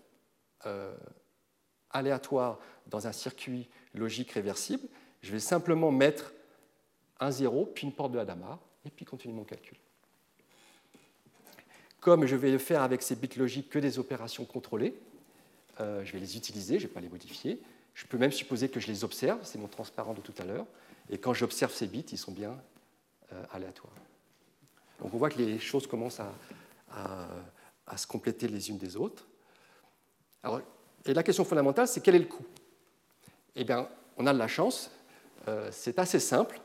euh, 0.67 0.97
aléatoire 1.91 2.59
dans 2.87 3.07
un 3.07 3.13
circuit 3.13 3.69
logique 3.95 4.33
réversible, 4.33 4.87
je 5.23 5.33
vais 5.33 5.41
simplement 5.41 5.91
mettre 5.91 6.33
un 7.19 7.31
0, 7.31 7.67
puis 7.67 7.87
une 7.87 7.93
porte 7.93 8.13
de 8.13 8.19
Hadamard, 8.19 8.59
et 8.85 8.91
puis 8.91 9.05
continuer 9.05 9.35
mon 9.35 9.45
calcul. 9.45 9.77
Comme 12.01 12.25
je 12.27 12.37
vais 12.37 12.59
faire 12.59 12.83
avec 12.83 13.03
ces 13.03 13.15
bits 13.17 13.29
logiques 13.37 13.69
que 13.69 13.79
des 13.79 13.99
opérations 13.99 14.47
contrôlées, 14.47 14.99
euh, 15.81 16.05
je 16.05 16.13
vais 16.13 16.19
les 16.19 16.37
utiliser, 16.37 16.79
je 16.79 16.85
ne 16.85 16.89
vais 16.89 16.95
pas 16.95 17.01
les 17.01 17.09
modifier. 17.09 17.61
Je 18.01 18.07
peux 18.07 18.17
même 18.17 18.33
supposer 18.33 18.71
que 18.71 18.81
je 18.81 18.87
les 18.87 19.05
observe, 19.05 19.41
c'est 19.43 19.59
mon 19.59 19.69
transparent 19.69 20.15
de 20.15 20.23
tout 20.23 20.33
à 20.39 20.45
l'heure, 20.45 20.65
et 21.11 21.19
quand 21.19 21.35
j'observe 21.35 21.71
ces 21.71 21.87
bits, 21.87 22.07
ils 22.13 22.17
sont 22.17 22.33
bien 22.33 22.59
euh, 23.31 23.45
aléatoires. 23.53 23.93
Donc 25.01 25.13
on 25.13 25.19
voit 25.19 25.29
que 25.29 25.37
les 25.37 25.59
choses 25.59 25.87
commencent 25.87 26.21
à, 26.89 27.99
se 27.99 28.07
compléter 28.07 28.49
les 28.49 28.71
unes 28.71 28.79
des 28.79 28.97
autres. 28.97 29.27
Alors, 30.43 30.63
et 31.05 31.13
la 31.13 31.23
question 31.23 31.45
fondamentale, 31.45 31.89
c'est 31.89 32.01
quel 32.01 32.15
est 32.15 32.21
le 32.21 32.25
coût? 32.25 32.47
Eh 33.55 33.65
bien, 33.65 33.87
on 34.17 34.27
a 34.27 34.33
de 34.33 34.39
la 34.39 34.49
chance, 34.49 34.91
euh, 35.49 35.69
c'est 35.71 35.99
assez 35.99 36.21
simple. 36.21 36.59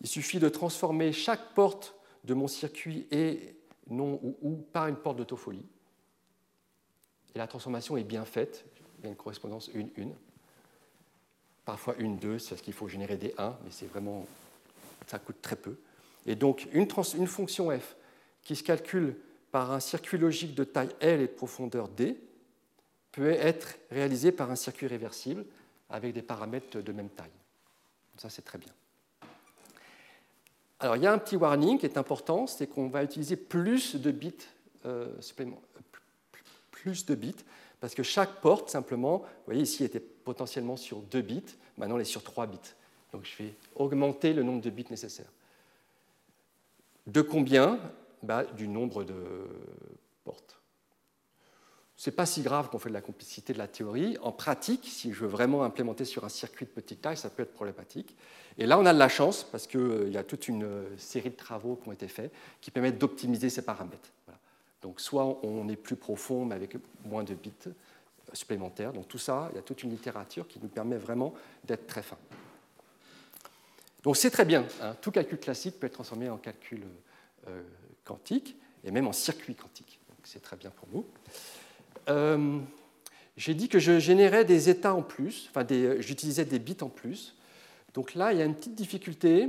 Il 0.00 0.06
suffit 0.06 0.38
de 0.38 0.48
transformer 0.48 1.10
chaque 1.10 1.52
porte 1.54 1.96
de 2.22 2.32
mon 2.32 2.46
circuit 2.46 3.08
et 3.10 3.56
non 3.90 4.20
ou, 4.22 4.36
ou 4.40 4.54
par 4.54 4.86
une 4.86 4.96
porte 4.96 5.18
de 5.18 5.24
Toffoli. 5.24 5.66
Et 7.34 7.38
la 7.38 7.48
transformation 7.48 7.96
est 7.96 8.04
bien 8.04 8.24
faite. 8.24 8.64
Il 8.98 9.04
y 9.04 9.06
a 9.08 9.10
une 9.10 9.16
correspondance 9.16 9.68
1-1. 9.70 10.12
Parfois 11.66 11.94
1-2, 11.94 12.38
c'est 12.38 12.50
parce 12.50 12.62
qu'il 12.62 12.72
faut 12.72 12.88
générer 12.88 13.18
des 13.18 13.34
1, 13.36 13.58
mais 13.64 13.70
c'est 13.70 13.86
vraiment. 13.86 14.26
ça 15.06 15.18
coûte 15.18 15.42
très 15.42 15.56
peu. 15.56 15.76
Et 16.24 16.34
donc, 16.34 16.66
une, 16.72 16.88
une 17.18 17.26
fonction 17.26 17.70
f 17.78 17.96
qui 18.42 18.56
se 18.56 18.62
calcule 18.62 19.16
par 19.50 19.72
un 19.72 19.80
circuit 19.80 20.16
logique 20.16 20.54
de 20.54 20.64
taille 20.64 20.94
L 21.00 21.20
et 21.20 21.26
de 21.26 21.32
profondeur 21.32 21.88
D 21.88 22.18
peut 23.12 23.30
être 23.30 23.76
réalisé 23.90 24.32
par 24.32 24.50
un 24.50 24.56
circuit 24.56 24.86
réversible 24.86 25.44
avec 25.90 26.14
des 26.14 26.22
paramètres 26.22 26.80
de 26.80 26.92
même 26.92 27.10
taille. 27.10 27.30
Ça, 28.16 28.30
c'est 28.30 28.42
très 28.42 28.58
bien. 28.58 28.72
Alors 30.78 30.96
il 30.96 31.02
y 31.02 31.06
a 31.06 31.12
un 31.12 31.18
petit 31.18 31.36
warning 31.36 31.78
qui 31.78 31.86
est 31.86 31.96
important, 31.96 32.46
c'est 32.46 32.66
qu'on 32.66 32.88
va 32.88 33.02
utiliser 33.02 33.36
plus 33.36 33.96
de 33.96 34.10
bits 34.10 34.34
euh, 34.84 35.08
plus 36.70 37.06
de 37.06 37.14
bits, 37.16 37.34
parce 37.80 37.94
que 37.94 38.02
chaque 38.02 38.40
porte, 38.40 38.70
simplement, 38.70 39.18
vous 39.18 39.44
voyez 39.46 39.62
ici, 39.62 39.84
était 39.84 40.00
potentiellement 40.00 40.76
sur 40.76 41.02
2 41.02 41.20
bits, 41.20 41.44
maintenant 41.76 41.96
elle 41.96 42.02
est 42.02 42.04
sur 42.04 42.22
3 42.22 42.46
bits. 42.46 42.58
Donc 43.12 43.24
je 43.24 43.42
vais 43.42 43.54
augmenter 43.74 44.32
le 44.32 44.42
nombre 44.42 44.60
de 44.60 44.70
bits 44.70 44.86
nécessaires. 44.90 45.30
De 47.06 47.20
combien? 47.20 47.78
Bah, 48.22 48.44
Du 48.44 48.66
nombre 48.66 49.04
de 49.04 49.14
portes. 50.24 50.58
Ce 51.96 52.10
n'est 52.10 52.16
pas 52.16 52.26
si 52.26 52.42
grave 52.42 52.68
qu'on 52.68 52.78
fait 52.78 52.90
de 52.90 52.94
la 52.94 53.00
complicité 53.00 53.54
de 53.54 53.58
la 53.58 53.68
théorie. 53.68 54.18
En 54.20 54.30
pratique, 54.30 54.84
si 54.84 55.12
je 55.12 55.20
veux 55.20 55.28
vraiment 55.28 55.64
implémenter 55.64 56.04
sur 56.04 56.24
un 56.24 56.28
circuit 56.28 56.66
de 56.66 56.70
petite 56.70 57.00
taille, 57.00 57.16
ça 57.16 57.30
peut 57.30 57.42
être 57.42 57.54
problématique. 57.54 58.14
Et 58.58 58.66
là, 58.66 58.78
on 58.78 58.84
a 58.84 58.92
de 58.92 58.98
la 58.98 59.08
chance 59.08 59.44
parce 59.44 59.66
qu'il 59.66 59.80
euh, 59.80 60.08
y 60.10 60.18
a 60.18 60.22
toute 60.22 60.48
une 60.48 60.64
euh, 60.64 60.96
série 60.98 61.30
de 61.30 61.36
travaux 61.36 61.76
qui 61.76 61.88
ont 61.88 61.92
été 61.92 62.08
faits 62.08 62.32
qui 62.60 62.70
permettent 62.70 62.98
d'optimiser 62.98 63.48
ces 63.48 63.62
paramètres. 63.62 64.10
Donc 64.86 65.00
soit 65.00 65.24
on 65.42 65.68
est 65.68 65.74
plus 65.74 65.96
profond, 65.96 66.44
mais 66.44 66.54
avec 66.54 66.76
moins 67.04 67.24
de 67.24 67.34
bits 67.34 67.50
euh, 67.66 67.70
supplémentaires. 68.32 68.92
Donc 68.92 69.08
tout 69.08 69.18
ça, 69.18 69.48
il 69.50 69.56
y 69.56 69.58
a 69.58 69.62
toute 69.62 69.82
une 69.82 69.90
littérature 69.90 70.46
qui 70.46 70.60
nous 70.62 70.68
permet 70.68 70.96
vraiment 70.96 71.34
d'être 71.64 71.88
très 71.88 72.02
fin. 72.02 72.16
Donc 74.04 74.16
c'est 74.16 74.30
très 74.30 74.44
bien. 74.44 74.64
Hein. 74.80 74.94
Tout 75.00 75.10
calcul 75.10 75.38
classique 75.38 75.80
peut 75.80 75.88
être 75.88 75.94
transformé 75.94 76.30
en 76.30 76.36
calcul 76.36 76.84
quantique 78.04 78.56
et 78.84 78.92
même 78.92 79.08
en 79.08 79.12
circuit 79.12 79.56
quantique. 79.56 79.98
Donc 80.08 80.18
c'est 80.22 80.40
très 80.40 80.56
bien 80.56 80.70
pour 80.70 80.86
nous. 80.92 81.04
Euh, 82.08 82.60
j'ai 83.36 83.54
dit 83.54 83.68
que 83.68 83.80
je 83.80 83.98
générais 83.98 84.44
des 84.44 84.68
états 84.68 84.94
en 84.94 85.02
plus, 85.02 85.50
enfin 85.50 85.66
j'utilisais 85.98 86.44
des 86.44 86.60
bits 86.60 86.76
en 86.80 86.88
plus. 86.88 87.34
Donc 87.92 88.14
là, 88.14 88.32
il 88.32 88.38
y 88.38 88.42
a 88.42 88.44
une 88.44 88.54
petite 88.54 88.76
difficulté 88.76 89.48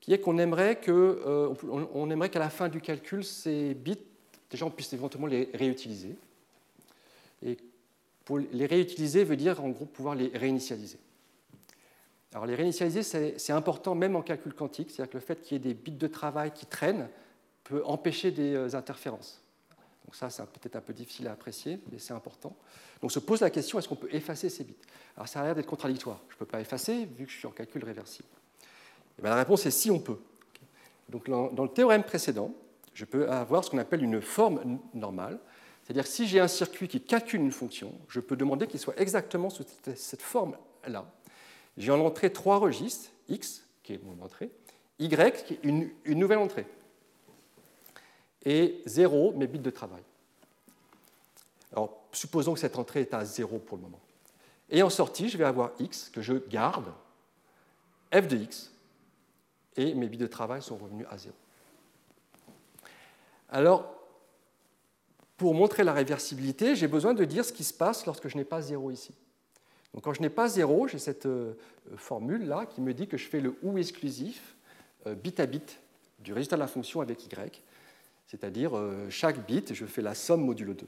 qui 0.00 0.12
est 0.12 0.20
qu'on 0.20 0.38
aimerait 0.38 0.76
que, 0.76 0.90
euh, 1.26 2.10
aimerait 2.10 2.30
qu'à 2.30 2.38
la 2.38 2.50
fin 2.50 2.68
du 2.68 2.80
calcul, 2.80 3.24
ces 3.24 3.74
bits, 3.74 3.98
déjà, 4.50 4.66
on 4.66 4.70
puisse 4.70 4.92
éventuellement 4.92 5.26
les 5.26 5.50
réutiliser. 5.54 6.16
Et 7.42 7.56
pour 8.24 8.38
les 8.38 8.66
réutiliser 8.66 9.24
veut 9.24 9.36
dire 9.36 9.62
en 9.62 9.68
gros 9.68 9.84
pouvoir 9.84 10.14
les 10.14 10.28
réinitialiser. 10.28 10.98
Alors 12.32 12.46
les 12.46 12.54
réinitialiser, 12.54 13.02
c'est 13.02 13.52
important 13.52 13.94
même 13.94 14.16
en 14.16 14.22
calcul 14.22 14.54
quantique, 14.54 14.90
c'est-à-dire 14.90 15.12
que 15.12 15.18
le 15.18 15.22
fait 15.22 15.40
qu'il 15.40 15.52
y 15.52 15.56
ait 15.56 15.72
des 15.72 15.74
bits 15.74 15.92
de 15.92 16.06
travail 16.08 16.50
qui 16.52 16.66
traînent 16.66 17.08
peut 17.62 17.82
empêcher 17.84 18.32
des 18.32 18.54
euh, 18.54 18.74
interférences. 18.74 19.40
Donc 20.04 20.16
ça, 20.16 20.30
c'est 20.30 20.44
peut-être 20.44 20.76
un 20.76 20.80
peu 20.80 20.92
difficile 20.92 21.28
à 21.28 21.32
apprécier, 21.32 21.78
mais 21.90 21.98
c'est 21.98 22.12
important. 22.12 22.56
Donc 23.00 23.12
se 23.12 23.20
pose 23.20 23.40
la 23.40 23.50
question, 23.50 23.78
est-ce 23.78 23.88
qu'on 23.88 23.96
peut 23.96 24.12
effacer 24.12 24.50
ces 24.50 24.64
bits? 24.64 24.74
Alors 25.16 25.28
ça 25.28 25.40
a 25.40 25.44
l'air 25.44 25.54
d'être 25.54 25.66
contradictoire. 25.66 26.20
Je 26.28 26.34
ne 26.34 26.38
peux 26.40 26.46
pas 26.46 26.60
effacer 26.60 27.06
vu 27.06 27.24
que 27.24 27.30
je 27.30 27.38
suis 27.38 27.46
en 27.46 27.52
calcul 27.52 27.84
réversible. 27.84 28.28
Et 29.18 29.22
bien, 29.22 29.30
la 29.30 29.36
réponse 29.36 29.64
est 29.66 29.70
si 29.70 29.90
on 29.90 30.00
peut. 30.00 30.18
Donc 31.08 31.28
dans 31.28 31.62
le 31.62 31.68
théorème 31.68 32.02
précédent, 32.02 32.52
je 32.94 33.04
peux 33.04 33.28
avoir 33.28 33.64
ce 33.64 33.70
qu'on 33.70 33.78
appelle 33.78 34.02
une 34.02 34.22
forme 34.22 34.78
normale. 34.94 35.38
C'est-à-dire 35.82 36.06
si 36.06 36.26
j'ai 36.26 36.40
un 36.40 36.48
circuit 36.48 36.88
qui 36.88 37.00
calcule 37.00 37.40
une 37.40 37.52
fonction, 37.52 37.92
je 38.08 38.20
peux 38.20 38.36
demander 38.36 38.66
qu'il 38.66 38.80
soit 38.80 38.98
exactement 38.98 39.50
sous 39.50 39.64
cette 39.96 40.22
forme-là. 40.22 41.04
J'ai 41.76 41.90
en 41.90 42.00
entrée 42.00 42.32
trois 42.32 42.58
registres, 42.58 43.10
x, 43.28 43.64
qui 43.82 43.94
est 43.94 44.02
mon 44.02 44.24
entrée, 44.24 44.50
y, 44.98 45.44
qui 45.44 45.54
est 45.54 45.60
une, 45.64 45.90
nouvelle 46.06 46.38
entrée 46.38 46.66
et 48.44 48.80
0 48.86 49.32
mes 49.32 49.46
bits 49.46 49.58
de 49.58 49.70
travail. 49.70 50.02
Alors, 51.72 52.04
supposons 52.12 52.54
que 52.54 52.60
cette 52.60 52.78
entrée 52.78 53.00
est 53.00 53.14
à 53.14 53.24
0 53.24 53.58
pour 53.58 53.78
le 53.78 53.82
moment. 53.82 54.00
Et 54.70 54.82
en 54.82 54.90
sortie, 54.90 55.28
je 55.28 55.36
vais 55.36 55.44
avoir 55.44 55.72
x 55.78 56.10
que 56.10 56.22
je 56.22 56.34
garde, 56.34 56.92
f 58.12 58.28
de 58.28 58.36
x, 58.36 58.70
et 59.76 59.94
mes 59.94 60.08
bits 60.08 60.18
de 60.18 60.26
travail 60.26 60.62
sont 60.62 60.76
revenus 60.76 61.06
à 61.10 61.18
0. 61.18 61.34
Alors, 63.48 63.94
pour 65.36 65.54
montrer 65.54 65.84
la 65.84 65.92
réversibilité, 65.92 66.76
j'ai 66.76 66.88
besoin 66.88 67.14
de 67.14 67.24
dire 67.24 67.44
ce 67.44 67.52
qui 67.52 67.64
se 67.64 67.74
passe 67.74 68.06
lorsque 68.06 68.28
je 68.28 68.36
n'ai 68.36 68.44
pas 68.44 68.62
0 68.62 68.90
ici. 68.90 69.14
Donc, 69.92 70.04
quand 70.04 70.14
je 70.14 70.22
n'ai 70.22 70.30
pas 70.30 70.48
0, 70.48 70.88
j'ai 70.88 70.98
cette 70.98 71.26
euh, 71.26 71.54
formule-là 71.96 72.66
qui 72.66 72.80
me 72.80 72.94
dit 72.94 73.06
que 73.06 73.16
je 73.16 73.26
fais 73.26 73.40
le 73.40 73.56
OU 73.62 73.78
exclusif, 73.78 74.54
euh, 75.06 75.14
bit 75.14 75.38
à 75.40 75.46
bit, 75.46 75.78
du 76.20 76.32
résultat 76.32 76.56
de 76.56 76.60
la 76.60 76.66
fonction 76.66 77.00
avec 77.00 77.24
y 77.24 77.28
c'est-à-dire 78.26 78.76
euh, 78.76 79.08
chaque 79.10 79.46
bit, 79.46 79.74
je 79.74 79.86
fais 79.86 80.02
la 80.02 80.14
somme 80.14 80.44
modulo 80.44 80.72
2. 80.72 80.86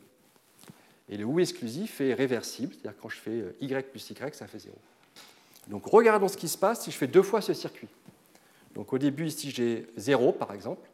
Et 1.08 1.16
le 1.16 1.24
OU 1.24 1.40
exclusif 1.40 2.00
est 2.00 2.14
réversible, 2.14 2.74
c'est-à-dire 2.74 2.98
quand 3.00 3.08
je 3.08 3.18
fais 3.18 3.44
y 3.60 3.68
plus 3.68 4.10
y, 4.10 4.34
ça 4.34 4.46
fait 4.46 4.58
0. 4.58 4.74
Donc 5.68 5.86
regardons 5.86 6.28
ce 6.28 6.36
qui 6.36 6.48
se 6.48 6.58
passe 6.58 6.82
si 6.82 6.90
je 6.90 6.96
fais 6.96 7.06
deux 7.06 7.22
fois 7.22 7.40
ce 7.40 7.52
circuit. 7.52 7.88
Donc 8.74 8.92
au 8.92 8.98
début, 8.98 9.26
ici, 9.26 9.50
j'ai 9.50 9.86
0, 9.96 10.32
par 10.32 10.52
exemple. 10.52 10.88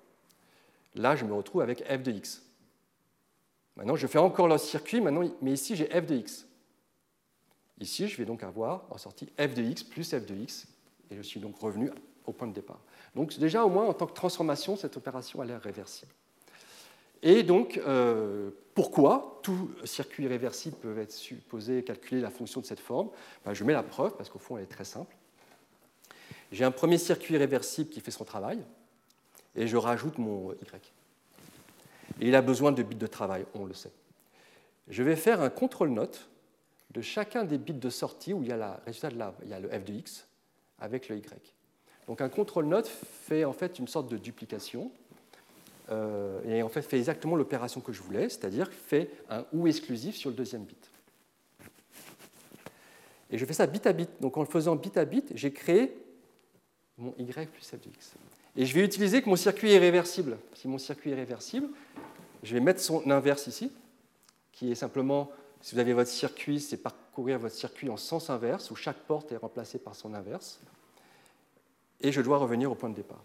Là, 0.95 1.17
je 1.17 1.25
me 1.25 1.33
retrouve 1.33 1.63
avec 1.63 1.83
f 1.85 2.03
de 2.03 2.13
x. 2.13 2.43
Maintenant, 3.77 3.97
je 3.97 4.07
fais 4.07 4.19
encore 4.19 4.49
le 4.49 4.59
circuit, 4.59 5.01
maintenant, 5.01 5.29
mais 5.41 5.53
ici, 5.53 5.77
j'ai 5.77 5.87
f 5.87 6.07
de 6.07 6.17
x. 6.17 6.47
Ici, 7.81 8.09
je 8.09 8.17
vais 8.17 8.25
donc 8.25 8.43
avoir 8.43 8.85
en 8.91 8.99
sortie 8.99 9.27
f 9.39 9.55
de 9.55 9.63
x 9.63 9.83
plus 9.83 10.09
f 10.09 10.27
de 10.27 10.35
x, 10.35 10.69
et 11.11 11.17
je 11.17 11.23
suis 11.23 11.41
donc 11.41 11.59
revenu 11.59 11.91
au 12.27 12.33
point 12.33 12.47
de 12.47 12.53
départ. 12.53 12.81
Donc 13.15 13.37
déjà, 13.39 13.65
au 13.65 13.69
moins, 13.69 13.87
en 13.87 13.95
tant 13.95 14.07
que 14.07 14.13
transformation, 14.13 14.77
cette 14.77 14.97
opération 14.97 15.41
a 15.41 15.45
l'air 15.45 15.61
réversible. 15.61 16.13
Et 17.23 17.43
donc, 17.43 17.79
euh, 17.79 18.51
pourquoi 18.75 19.41
tout 19.43 19.71
circuit 19.85 20.27
réversible 20.27 20.77
peut 20.77 20.99
être 20.99 21.13
supposé 21.13 21.85
calculer 21.85 22.21
la 22.21 22.31
fonction 22.31 22.61
de 22.61 22.67
cette 22.67 22.81
forme? 22.81 23.11
Ben, 23.45 23.55
Je 23.55 23.65
mets 23.65 23.73
la 23.73 23.83
preuve, 23.83 24.17
parce 24.17 24.29
qu'au 24.29 24.39
fond, 24.39 24.57
elle 24.57 24.65
est 24.65 24.67
très 24.67 24.85
simple. 24.85 25.15
J'ai 26.51 26.65
un 26.65 26.71
premier 26.71 26.99
circuit 26.99 27.37
réversible 27.37 27.91
qui 27.91 28.01
fait 28.01 28.11
son 28.11 28.25
travail, 28.25 28.63
et 29.57 29.67
je 29.67 29.77
rajoute 29.77 30.19
mon 30.19 30.53
Y. 30.53 30.93
Et 32.21 32.29
il 32.29 32.35
a 32.35 32.43
besoin 32.43 32.73
de 32.73 32.83
bits 32.83 32.97
de 32.97 33.07
travail, 33.07 33.45
on 33.55 33.65
le 33.65 33.75
sait. 33.75 33.93
Je 34.89 35.03
vais 35.03 35.17
faire 35.17 35.41
un 35.41 35.51
contrôle 35.51 35.91
note 35.91 36.29
de 36.91 37.01
chacun 37.01 37.45
des 37.45 37.59
bits 37.59 37.73
de 37.73 37.91
sortie 37.91 38.33
où 38.33 38.43
il 38.43 38.49
y 38.49 38.53
a 38.53 38.57
le 38.57 38.85
résultat 38.85 39.11
de 39.11 39.17
il 39.45 39.49
y 39.49 39.55
a 39.55 39.61
le 39.61 39.69
f 39.69 39.85
de 39.85 39.93
x 39.93 40.27
avec 40.79 41.09
le 41.09 41.17
y. 41.17 41.55
Donc 42.07 42.21
un 42.21 42.29
contrôle 42.29 42.67
note 42.67 42.89
fait 42.89 43.45
en 43.45 43.53
fait 43.53 43.79
une 43.79 43.89
sorte 43.89 44.09
de 44.09 44.17
duplication 44.17 44.91
euh, 45.91 46.43
et 46.45 46.63
en 46.63 46.69
fait 46.69 46.83
fait 46.83 46.99
exactement 46.99 47.37
l'opération 47.37 47.81
que 47.81 47.93
je 47.93 48.03
voulais, 48.03 48.29
c'est-à-dire 48.29 48.71
fait 48.71 49.11
un 49.31 49.45
ou 49.53 49.67
exclusif 49.67 50.17
sur 50.17 50.31
le 50.31 50.37
deuxième 50.37 50.65
bit. 50.65 50.91
Et 53.31 53.39
je 53.39 53.47
fais 53.47 53.55
ça 53.55 53.67
bit 53.67 53.87
à 53.87 53.93
bit. 53.93 54.11
Donc 54.21 54.37
en 54.37 54.41
le 54.41 54.47
faisant 54.47 54.77
bit 54.77 54.97
à 54.97 55.05
bit, 55.05 55.33
j'ai 55.35 55.53
créé 55.53 55.97
mon 56.99 57.15
y 57.19 57.25
plus 57.25 57.63
f 57.63 57.81
de 57.81 57.89
x. 57.89 58.15
Et 58.57 58.67
je 58.67 58.75
vais 58.75 58.85
utiliser 58.85 59.23
que 59.23 59.29
mon 59.29 59.37
circuit 59.37 59.73
est 59.73 59.79
réversible. 59.79 60.39
Si 60.55 60.69
mon 60.69 60.79
circuit 60.79 61.11
est 61.11 61.15
réversible, 61.15 61.69
je 62.43 62.55
vais 62.55 62.61
mettre 62.61 62.81
son 62.81 63.09
inverse 63.11 63.47
ici, 63.47 63.73
qui 64.53 64.71
est 64.71 64.75
simplement, 64.75 65.31
si 65.61 65.75
vous 65.75 65.81
avez 65.81 65.95
votre 65.95 66.11
circuit, 66.11 66.61
c'est 66.61 66.77
parcourir 66.77 67.39
votre 67.39 67.55
circuit 67.55 67.89
en 67.89 67.97
sens 67.97 68.31
inverse, 68.31 68.71
où 68.71 68.77
chaque 68.77 68.99
porte 68.99 69.33
est 69.33 69.37
remplacée 69.37 69.79
par 69.79 69.95
son 69.95 70.13
inverse. 70.13 70.61
Et 72.01 72.13
je 72.13 72.21
dois 72.21 72.39
revenir 72.39 72.71
au 72.71 72.75
point 72.75 72.91
de 72.91 72.95
départ. 72.95 73.23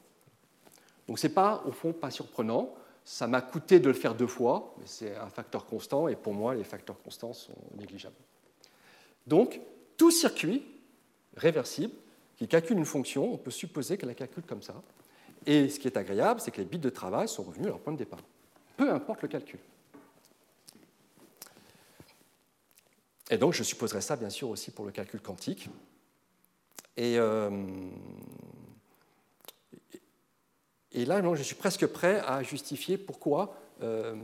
Donc 1.08 1.20
ce 1.20 1.28
n'est 1.28 1.34
pas, 1.34 1.64
au 1.66 1.72
fond, 1.72 1.94
pas 1.94 2.12
surprenant. 2.12 2.74
Ça 3.04 3.28
m'a 3.28 3.42
coûté 3.42 3.80
de 3.80 3.88
le 3.88 3.94
faire 3.94 4.16
deux 4.16 4.28
fois, 4.28 4.76
mais 4.80 4.86
c'est 4.86 5.16
un 5.16 5.30
facteur 5.30 5.66
constant, 5.66 6.08
et 6.08 6.16
pour 6.16 6.34
moi, 6.34 6.56
les 6.56 6.64
facteurs 6.64 7.02
constants 7.02 7.34
sont 7.34 7.56
négligeables. 7.78 8.16
Donc, 9.26 9.60
tout 9.98 10.12
circuit 10.12 10.64
réversible 11.36 11.94
qui 12.36 12.48
calcule 12.48 12.78
une 12.78 12.86
fonction, 12.86 13.34
on 13.34 13.38
peut 13.38 13.52
supposer 13.52 13.98
qu'elle 13.98 14.10
la 14.10 14.16
calcule 14.16 14.44
comme 14.44 14.62
ça. 14.62 14.76
Et 15.48 15.70
ce 15.70 15.80
qui 15.80 15.88
est 15.88 15.95
agréable, 15.95 16.41
c'est 16.41 16.52
que 16.52 16.58
les 16.58 16.66
bits 16.66 16.78
de 16.78 16.89
travail 16.89 17.30
sont 17.30 17.41
revenus 17.41 17.68
à 17.68 17.70
leur 17.70 17.80
point 17.80 17.93
de 17.93 17.98
départ, 17.98 18.20
peu 18.76 18.91
importe 18.91 19.22
le 19.22 19.30
calcul. 19.30 19.60
Et 23.30 23.38
donc, 23.38 23.54
je 23.54 23.64
supposerai 23.64 24.02
ça, 24.02 24.18
bien 24.18 24.30
sûr, 24.30 24.50
aussi 24.50 24.72
pour 24.72 24.86
le 24.86 24.91
calcul 24.91 25.22
quantique. 25.22 25.70
Et, 26.98 27.18
euh, 27.18 27.50
là, 30.93 31.36
je 31.36 31.43
suis 31.43 31.56
presque 31.56 31.88
prêt 31.88 32.20
à 32.26 32.43
justifier 32.43 32.98
pourquoi 32.98 33.56
euh, 33.82 34.16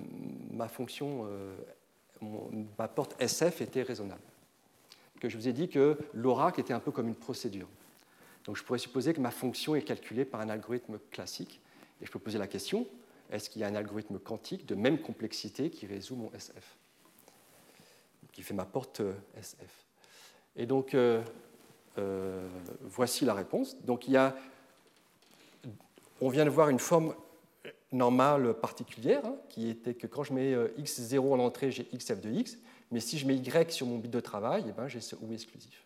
ma 0.51 0.67
fonction, 0.67 1.25
euh, 1.29 1.55
ma 2.77 2.89
porte 2.89 3.15
SF 3.19 3.61
était 3.61 3.83
raisonnable. 3.83 4.21
Que 5.21 5.29
je 5.29 5.37
vous 5.37 5.47
ai 5.47 5.53
dit 5.53 5.69
que 5.69 5.97
l'oracle 6.13 6.59
était 6.59 6.73
un 6.73 6.79
peu 6.81 6.91
comme 6.91 7.07
une 7.07 7.15
procédure. 7.15 7.67
Donc 8.45 8.57
je 8.57 8.63
pourrais 8.63 8.79
supposer 8.79 9.13
que 9.13 9.21
ma 9.21 9.31
fonction 9.31 9.75
est 9.75 9.83
calculée 9.83 10.25
par 10.25 10.41
un 10.41 10.49
algorithme 10.49 10.99
classique. 11.11 11.61
Et 12.01 12.05
je 12.05 12.11
peux 12.11 12.19
poser 12.19 12.37
la 12.37 12.47
question, 12.47 12.87
est-ce 13.31 13.49
qu'il 13.49 13.61
y 13.61 13.65
a 13.65 13.67
un 13.67 13.75
algorithme 13.75 14.19
quantique 14.19 14.65
de 14.65 14.75
même 14.75 14.99
complexité 14.99 15.69
qui 15.69 15.85
résout 15.85 16.15
mon 16.15 16.31
SF 16.33 16.77
Qui 18.31 18.43
fait 18.43 18.53
ma 18.53 18.65
porte 18.65 18.99
euh, 18.99 19.13
SF 19.37 19.85
Et 20.55 20.65
donc, 20.65 20.95
voici 22.81 23.23
la 23.23 23.33
réponse. 23.33 23.77
Donc 23.83 24.07
il 24.07 24.13
y 24.13 24.17
a 24.17 24.35
on 26.23 26.29
vient 26.29 26.45
de 26.45 26.49
voir 26.49 26.69
une 26.69 26.79
forme 26.79 27.13
normale 27.91 28.53
particulière, 28.53 29.25
hein, 29.25 29.35
qui 29.49 29.69
était 29.69 29.93
que 29.93 30.07
quand 30.07 30.23
je 30.23 30.33
mets 30.33 30.53
euh, 30.53 30.69
x0 30.79 31.19
en 31.19 31.39
entrée, 31.39 31.69
j'ai 31.69 31.83
xf 31.83 32.21
de 32.21 32.29
x, 32.29 32.57
mais 32.91 32.99
si 32.99 33.17
je 33.17 33.27
mets 33.27 33.35
y 33.35 33.71
sur 33.71 33.87
mon 33.87 33.97
bit 33.97 34.11
de 34.11 34.19
travail, 34.19 34.63
eh 34.67 34.71
ben, 34.71 34.87
j'ai 34.87 35.01
ce 35.01 35.15
ou 35.21 35.31
exclusif. 35.33 35.85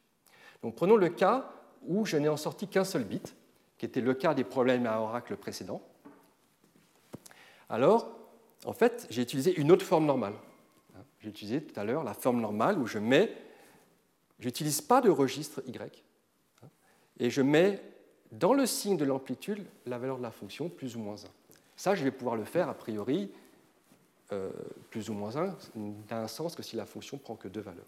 Donc 0.62 0.76
prenons 0.76 0.96
le 0.96 1.10
cas 1.10 1.50
où 1.88 2.06
je 2.06 2.18
n'ai 2.18 2.30
en 2.30 2.38
sortie 2.38 2.68
qu'un 2.68 2.84
seul 2.84 3.04
bit, 3.04 3.36
qui 3.78 3.86
était 3.86 4.02
le 4.02 4.14
cas 4.14 4.34
des 4.34 4.44
problèmes 4.44 4.86
à 4.86 5.00
oracle 5.00 5.36
précédents, 5.36 5.82
alors, 7.70 8.10
en 8.66 8.74
fait, 8.74 9.08
j'ai 9.10 9.22
utilisé 9.22 9.54
une 9.60 9.72
autre 9.72 9.86
forme 9.86 10.06
normale. 10.06 10.34
J'ai 11.20 11.30
utilisé 11.30 11.62
tout 11.62 11.78
à 11.80 11.84
l'heure 11.84 12.04
la 12.04 12.14
forme 12.14 12.40
normale 12.40 12.78
où 12.78 12.88
je 12.88 13.00
mets, 13.00 13.36
j'utilise 14.40 14.82
pas 14.82 15.02
de 15.02 15.10
registre 15.10 15.62
y, 15.68 16.04
et 17.20 17.30
je 17.30 17.42
mets 17.42 17.82
dans 18.32 18.54
le 18.54 18.66
signe 18.66 18.98
de 18.98 19.06
l'amplitude 19.06 19.66
la 19.86 19.98
valeur 19.98 20.18
de 20.18 20.24
la 20.24 20.32
fonction 20.32 20.70
plus 20.70 20.96
ou 20.96 21.00
moins 21.00 21.16
1. 21.16 21.28
Ça, 21.76 21.96
je 21.96 22.04
vais 22.04 22.12
pouvoir 22.12 22.36
le 22.36 22.46
faire 22.46 22.70
a 22.70 22.74
priori 22.74 23.32
euh, 24.32 24.52
plus 24.90 25.10
ou 25.10 25.14
moins 25.14 25.36
1 25.38 25.56
n'a 26.10 26.22
un 26.22 26.28
sens 26.28 26.56
que 26.56 26.64
si 26.64 26.76
la 26.76 26.86
fonction 26.86 27.18
prend 27.18 27.36
que 27.36 27.48
deux 27.48 27.62
valeurs. 27.62 27.86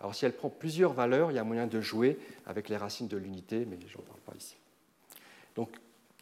Alors 0.00 0.14
si 0.14 0.24
elle 0.24 0.34
prend 0.34 0.48
plusieurs 0.48 0.92
valeurs, 0.92 1.30
il 1.30 1.34
y 1.34 1.38
a 1.38 1.44
moyen 1.44 1.66
de 1.66 1.80
jouer 1.80 2.18
avec 2.46 2.68
les 2.68 2.76
racines 2.76 3.08
de 3.08 3.16
l'unité, 3.16 3.66
mais 3.66 3.78
je 3.86 3.96
n'en 3.96 4.04
parle 4.04 4.20
pas 4.20 4.34
ici. 4.36 4.56
Donc 5.56 5.70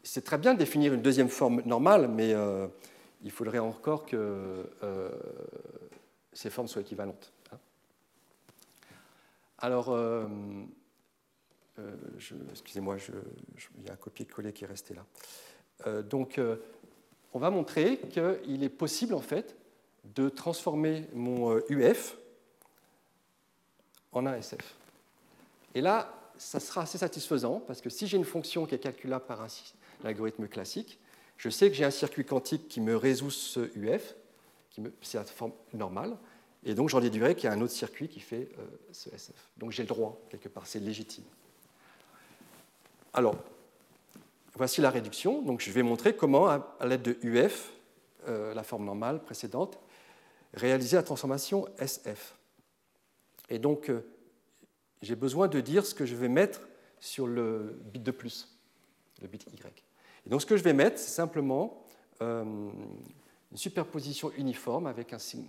c'est 0.07 0.25
très 0.25 0.39
bien 0.39 0.55
de 0.55 0.59
définir 0.59 0.95
une 0.95 1.03
deuxième 1.03 1.29
forme 1.29 1.63
normale, 1.67 2.09
mais 2.09 2.33
euh, 2.33 2.69
il 3.23 3.31
faudrait 3.31 3.59
encore 3.59 4.07
que 4.07 4.17
euh, 4.83 5.11
ces 6.33 6.49
formes 6.49 6.69
soient 6.69 6.83
équivalentes. 6.83 7.33
Hein. 7.53 7.59
Alors, 9.59 9.91
euh, 9.91 10.27
excusez-moi, 12.51 12.97
il 13.79 13.85
y 13.85 13.91
a 13.91 13.95
un 13.95 13.97
copier-coller 13.97 14.53
qui 14.53 14.65
est 14.65 14.69
resté 14.69 14.95
là. 14.95 16.03
donc, 16.03 16.41
on 17.35 17.39
va 17.39 17.51
montrer 17.51 17.99
qu'il 18.09 18.63
est 18.63 18.69
possible, 18.71 19.13
en 19.13 19.21
fait, 19.21 19.57
de 20.15 20.29
transformer 20.29 21.09
mon 21.13 21.59
UF 21.69 22.17
en 24.17 24.27
un 24.27 24.35
SF. 24.35 24.77
Et 25.75 25.81
là, 25.81 26.13
ça 26.39 26.61
sera 26.61 26.83
assez 26.83 26.99
satisfaisant, 26.99 27.61
parce 27.67 27.81
que 27.81 27.91
si 27.91 28.07
j'ai 28.07 28.17
une 28.17 28.25
fonction 28.25 28.67
qui 28.67 28.75
est 28.75 28.79
calculable 28.79 29.25
par 29.27 29.43
un 29.43 29.47
l'algorithme 30.05 30.49
classique, 30.49 30.99
je 31.37 31.49
sais 31.49 31.69
que 31.69 31.75
j'ai 31.75 31.85
un 31.85 31.91
circuit 31.91 32.25
quantique 32.25 32.69
qui 32.69 32.81
me 32.81 32.97
résout 32.97 33.31
ce 33.31 33.71
UF, 33.77 34.15
c'est 35.01 35.19
la 35.19 35.25
forme 35.25 35.53
normale, 35.73 36.17
et 36.65 36.75
donc 36.75 36.89
j'en 36.89 37.01
déduirai 37.01 37.35
qu'il 37.35 37.45
y 37.45 37.47
a 37.47 37.53
un 37.53 37.61
autre 37.61 37.73
circuit 37.73 38.09
qui 38.09 38.21
fait 38.21 38.49
euh, 38.59 38.67
ce 38.93 39.09
SF. 39.11 39.37
Donc 39.57 39.71
j'ai 39.71 39.83
le 39.83 39.89
droit, 39.89 40.21
quelque 40.29 40.49
part, 40.49 40.67
c'est 40.67 40.81
légitime. 40.81 41.25
Alors, 43.13 43.37
voici 44.55 44.81
la 44.81 44.91
réduction. 44.91 45.43
Donc 45.43 45.61
je 45.61 45.71
vais 45.71 45.83
montrer 45.83 46.17
comment, 46.17 46.49
à 46.49 46.87
l'aide 46.87 47.03
de 47.03 47.17
UF, 47.23 47.71
euh, 48.29 48.53
la 48.55 48.63
forme 48.63 48.85
normale 48.85 49.23
précédente, 49.23 49.79
réaliser 50.55 50.97
la 50.97 51.03
transformation 51.03 51.67
SF. 51.79 52.35
Et 53.49 53.59
donc, 53.59 53.91
euh, 53.91 54.05
j'ai 55.03 55.17
besoin 55.17 55.49
de 55.49 55.61
dire 55.61 55.87
ce 55.87 55.95
que 55.95 56.07
je 56.07 56.17
vais 56.17 56.29
mettre 56.29 56.61
sur 57.01 57.27
le 57.27 57.79
bit 57.93 58.03
de 58.03 58.11
plus 58.11 58.57
le 59.23 59.29
bit 59.29 59.47
y. 59.47 59.59
Et 60.27 60.31
donc 60.31 60.41
ce 60.43 60.47
que 60.47 60.57
je 60.57 60.63
vais 60.63 60.73
mettre, 60.73 60.99
c'est 60.99 61.11
simplement 61.11 61.83
euh, 62.21 62.45
une 62.45 63.57
superposition 63.57 64.31
uniforme 64.37 64.87
avec 64.87 65.13
un 65.13 65.19
signe 65.19 65.47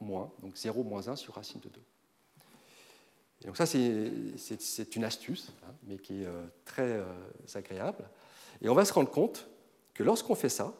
moins, 0.00 0.32
donc 0.40 0.56
0 0.56 0.84
moins 0.84 1.08
1 1.08 1.16
sur 1.16 1.34
racine 1.34 1.60
de 1.60 1.68
2. 1.68 1.80
Et 3.42 3.46
donc 3.46 3.56
ça, 3.56 3.66
c'est 3.66 4.96
une 4.96 5.04
astuce, 5.04 5.52
hein, 5.66 5.74
mais 5.86 5.98
qui 5.98 6.22
est 6.22 6.26
euh, 6.26 6.46
très 6.64 7.02
agréable. 7.54 8.08
Et 8.62 8.68
on 8.68 8.74
va 8.74 8.84
se 8.84 8.92
rendre 8.92 9.10
compte 9.10 9.48
que 9.92 10.02
lorsqu'on 10.02 10.34
fait 10.34 10.48
ça, 10.48 10.72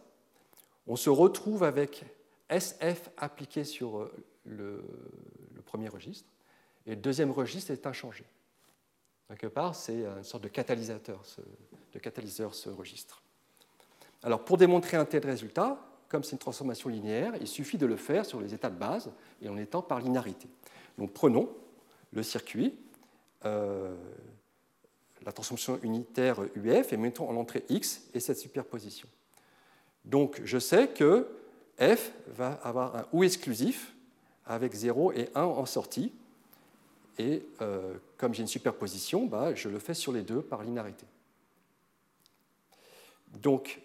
on 0.86 0.96
se 0.96 1.10
retrouve 1.10 1.62
avec 1.62 2.04
SF 2.48 3.10
appliqué 3.16 3.64
sur 3.64 4.10
le 4.44 4.82
premier 5.64 5.88
registre, 5.88 6.28
et 6.86 6.90
le 6.90 6.96
deuxième 6.96 7.30
registre 7.30 7.70
est 7.70 7.86
inchangé. 7.86 8.24
Quelque 9.28 9.46
part, 9.46 9.74
c'est 9.74 10.04
une 10.04 10.22
sorte 10.22 10.44
de 10.44 10.48
catalyseur, 10.48 11.00
ce, 11.24 11.40
de 11.92 11.98
catalyseur, 11.98 12.54
ce 12.54 12.68
registre. 12.68 13.22
Alors, 14.22 14.44
pour 14.44 14.56
démontrer 14.56 14.96
un 14.96 15.04
tel 15.04 15.24
résultat, 15.24 15.78
comme 16.08 16.22
c'est 16.22 16.32
une 16.32 16.38
transformation 16.38 16.88
linéaire, 16.88 17.34
il 17.40 17.48
suffit 17.48 17.78
de 17.78 17.86
le 17.86 17.96
faire 17.96 18.26
sur 18.26 18.40
les 18.40 18.54
états 18.54 18.70
de 18.70 18.76
base 18.76 19.10
et 19.42 19.48
en 19.48 19.56
étant 19.56 19.82
par 19.82 20.00
linéarité. 20.00 20.48
Donc, 20.98 21.12
prenons 21.12 21.48
le 22.12 22.22
circuit, 22.22 22.74
euh, 23.44 23.96
la 25.24 25.32
transformation 25.32 25.78
unitaire 25.82 26.40
UF, 26.54 26.92
et 26.92 26.96
mettons 26.96 27.28
en 27.28 27.36
entrée 27.36 27.64
X 27.68 28.08
et 28.14 28.20
cette 28.20 28.38
superposition. 28.38 29.08
Donc, 30.04 30.40
je 30.44 30.58
sais 30.58 30.88
que 30.88 31.26
F 31.78 32.12
va 32.28 32.52
avoir 32.62 32.96
un 32.96 33.06
OU 33.12 33.24
exclusif 33.24 33.94
avec 34.46 34.74
0 34.74 35.12
et 35.12 35.30
1 35.34 35.42
en 35.42 35.66
sortie, 35.66 36.12
et 37.18 37.46
euh, 37.60 37.94
comme 38.16 38.34
j'ai 38.34 38.42
une 38.42 38.48
superposition, 38.48 39.26
bah, 39.26 39.54
je 39.54 39.68
le 39.68 39.78
fais 39.78 39.94
sur 39.94 40.12
les 40.12 40.22
deux 40.22 40.42
par 40.42 40.62
linéarité. 40.62 41.06
Donc, 43.40 43.80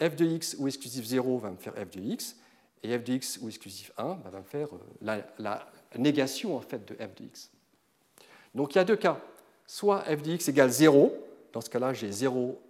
f 0.00 0.16
de 0.16 0.24
x 0.24 0.56
ou 0.58 0.68
exclusif 0.68 1.04
0 1.04 1.38
va 1.38 1.50
me 1.50 1.56
faire 1.56 1.74
f 1.74 1.90
de 1.90 2.00
x, 2.00 2.36
et 2.82 2.98
f 2.98 3.04
de 3.04 3.12
x 3.14 3.38
ou 3.42 3.48
exclusif 3.48 3.92
1 3.96 4.14
bah, 4.14 4.30
va 4.30 4.38
me 4.38 4.44
faire 4.44 4.68
euh, 4.74 5.22
la, 5.38 5.66
négation 5.96 6.56
en 6.56 6.60
fait, 6.60 6.86
de 6.86 6.94
f 6.94 7.14
de 7.14 7.24
x. 7.24 7.50
Donc 8.54 8.74
il 8.74 8.78
y 8.78 8.80
a 8.80 8.84
deux 8.84 8.96
cas. 8.96 9.20
Soit 9.66 10.00
f 10.02 10.22
de 10.22 10.32
x 10.32 10.48
égale 10.48 10.70
0, 10.70 11.12
dans 11.52 11.60
ce 11.60 11.70
cas-là 11.70 11.92
j'ai 11.92 12.10
0 12.12 12.60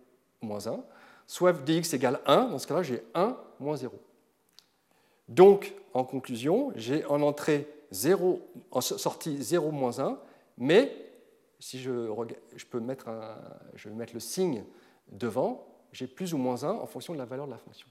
moins 0.41 0.67
1, 0.67 0.81
soit 1.27 1.53
f 1.53 1.65
de 1.65 1.73
x 1.73 1.93
égale 1.95 2.21
1, 2.27 2.49
dans 2.49 2.59
ce 2.59 2.67
cas-là 2.67 2.83
j'ai 2.83 3.03
1 3.15 3.37
moins 3.59 3.77
0. 3.77 3.99
Donc, 5.29 5.75
en 5.93 6.05
conclusion, 6.05 6.73
j'ai 6.77 7.05
en 7.07 7.21
entrée 7.23 7.67
0, 7.91 8.41
en 8.71 8.81
sortie 8.81 9.43
0 9.43 9.71
moins 9.71 9.99
1, 9.99 10.19
mais 10.59 11.13
si 11.59 11.79
je, 11.79 12.13
peux 12.71 12.81
mettre 12.81 13.09
je 13.75 13.89
vais 13.89 13.95
mettre 13.95 14.15
le 14.15 14.21
signe 14.21 14.65
devant, 15.11 15.67
j'ai 15.93 16.07
plus 16.07 16.35
ou 16.35 16.39
moins 16.39 16.65
1 16.65 16.71
en 16.71 16.87
fonction 16.87 17.13
de 17.13 17.19
la 17.19 17.25
valeur 17.25 17.47
de 17.47 17.53
la 17.53 17.59
fonction. 17.59 17.89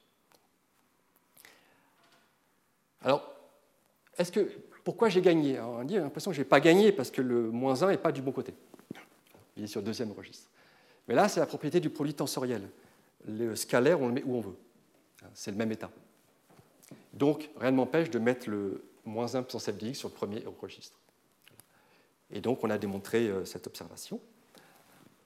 Alors, 3.02 3.34
est-ce 4.18 4.32
que, 4.32 4.50
pourquoi 4.84 5.10
j'ai 5.10 5.22
gagné? 5.22 5.60
On 5.60 5.84
dit 5.84 5.96
l'impression 5.96 6.32
que 6.32 6.38
je 6.38 6.42
n'ai 6.42 6.48
pas 6.48 6.60
gagné 6.60 6.92
parce 6.92 7.12
que 7.12 7.22
le 7.22 7.52
moins 7.52 7.84
1 7.84 7.90
n'est 7.90 7.98
pas 7.98 8.12
du 8.12 8.22
bon 8.22 8.32
côté. 8.32 8.54
Il 9.58 9.64
est 9.64 9.68
sur 9.68 9.82
le 9.82 9.86
deuxième 9.86 10.12
registre. 10.12 10.50
Mais 11.08 11.16
là, 11.16 11.30
c'est 11.30 11.40
la 11.40 11.46
propriété 11.46 11.80
du 11.80 11.90
produit 11.90 12.14
tensoriel. 12.14 12.70
Le 13.28 13.56
scalaire, 13.56 14.02
on 14.02 14.08
le 14.08 14.14
met 14.14 14.24
où 14.24 14.36
on 14.36 14.42
veut. 14.42 14.58
C'est 15.34 15.52
le 15.52 15.58
même 15.58 15.72
état. 15.72 15.90
Donc, 17.14 17.50
rien 17.58 17.72
ne 17.72 17.78
m'empêche 17.78 18.10
de 18.10 18.20
mettre 18.20 18.50
le 18.50 18.84
moins 19.06 19.36
1 19.36 19.44
puissance 19.44 19.66
f 19.70 19.78
de 19.78 19.88
x 19.88 20.00
sur 20.00 20.10
le 20.10 20.14
premier 20.14 20.44
registre. 20.62 20.98
Et 22.32 22.42
donc, 22.42 22.64
on 22.64 22.70
a 22.70 22.78
démontré 22.78 23.28
euh, 23.28 23.46
cette 23.46 23.68
observation. 23.68 24.20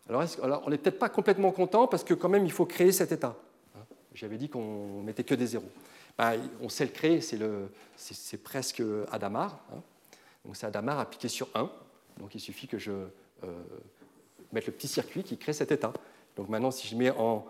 Alors, 0.08 0.64
on 0.66 0.70
n'est 0.70 0.78
peut-être 0.78 1.00
pas 1.00 1.10
complètement 1.10 1.52
content 1.52 1.88
parce 1.88 2.04
que 2.04 2.14
quand 2.14 2.30
même, 2.30 2.46
il 2.46 2.52
faut 2.52 2.66
créer 2.66 2.92
cet 2.92 3.12
état. 3.12 3.36
Hein. 3.78 3.84
J'avais 4.14 4.38
dit 4.38 4.50
qu'on 4.50 5.02
mettait 5.04 5.24
que 5.24 5.36
des 5.36 5.48
zéros. 5.48 5.70
Bah, 6.18 6.34
on 6.62 6.68
sait 6.68 6.86
le 6.86 6.92
créer, 6.92 7.22
c'est 7.22 8.44
presque 8.44 8.84
Adamar. 9.12 9.60
Hein. 9.72 9.82
Donc 10.44 10.58
c'est 10.58 10.66
Adamar 10.66 11.00
appliqué 11.00 11.28
sur 11.28 11.48
1. 11.56 11.70
Donc 12.20 12.36
il 12.36 12.40
suffit 12.40 12.68
que 12.68 12.78
je 12.78 12.92
euh, 12.92 13.64
mette 14.52 14.66
le 14.66 14.74
petit 14.74 14.88
circuit 14.88 15.24
qui 15.24 15.38
crée 15.38 15.54
cet 15.54 15.72
état. 15.72 15.94
Donc 16.36 16.50
maintenant, 16.50 16.72
si 16.72 16.88
je 16.88 16.96
mets 16.96 17.12
en, 17.12 17.46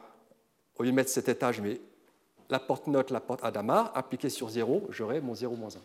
au 0.77 0.83
lieu 0.83 0.91
de 0.91 0.95
mettre 0.95 1.09
cet 1.09 1.29
état, 1.29 1.51
je 1.51 1.61
mets 1.61 1.79
la 2.49 2.59
porte 2.59 2.87
note, 2.87 3.11
la 3.11 3.19
porte 3.19 3.43
Adamar, 3.43 3.91
appliquée 3.95 4.29
sur 4.29 4.49
0, 4.49 4.87
j'aurai 4.89 5.21
mon 5.21 5.33
0 5.33 5.55
moins 5.55 5.69
1. 5.69 5.79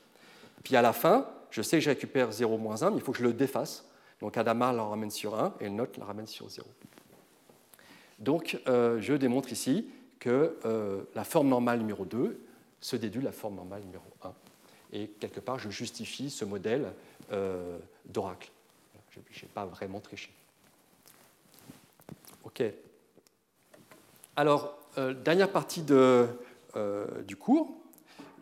Puis 0.63 0.77
à 0.77 0.83
la 0.83 0.93
fin, 0.93 1.27
je 1.51 1.63
sais 1.63 1.79
que 1.79 1.85
je 1.85 1.91
récupère 1.91 2.33
0 2.33 2.59
moins 2.59 2.83
1, 2.83 2.91
mais 2.91 2.97
il 2.97 3.03
faut 3.03 3.13
que 3.13 3.19
je 3.19 3.25
le 3.25 3.33
déface. 3.33 3.89
Donc 4.21 4.37
Adama 4.37 4.73
la 4.73 4.83
ramène 4.83 5.11
sur 5.11 5.39
1 5.39 5.55
et 5.61 5.65
le 5.65 5.71
note 5.71 5.97
la 5.99 6.05
ramène 6.05 6.27
sur 6.27 6.49
0. 6.49 6.67
Donc 8.19 8.59
euh, 8.69 9.01
je 9.01 9.15
démontre 9.15 9.53
ici 9.53 9.89
que 10.19 10.57
euh, 10.65 11.03
la 11.15 11.25
forme 11.25 11.49
normale 11.49 11.79
numéro 11.79 12.05
2 12.05 12.41
se 12.81 12.97
déduit 12.97 13.21
de 13.21 13.27
la 13.27 13.33
forme 13.33 13.57
normale 13.57 13.83
numéro 13.83 14.05
1. 14.23 14.33
Et 14.93 15.09
quelque 15.21 15.41
part, 15.41 15.59
je 15.59 15.71
justifie 15.71 16.31
ce 16.31 16.45
modèle 16.45 16.93
euh, 17.33 17.79
d'oracle. 18.07 18.51
Je 19.11 19.43
n'ai 19.43 19.49
pas 19.49 19.67
vraiment 19.67 20.01
triché. 20.01 20.33
OK. 22.45 22.63
Alors, 24.37 24.77
dernière 25.23 25.51
partie 25.51 25.83
du 25.83 27.37
cours 27.37 27.84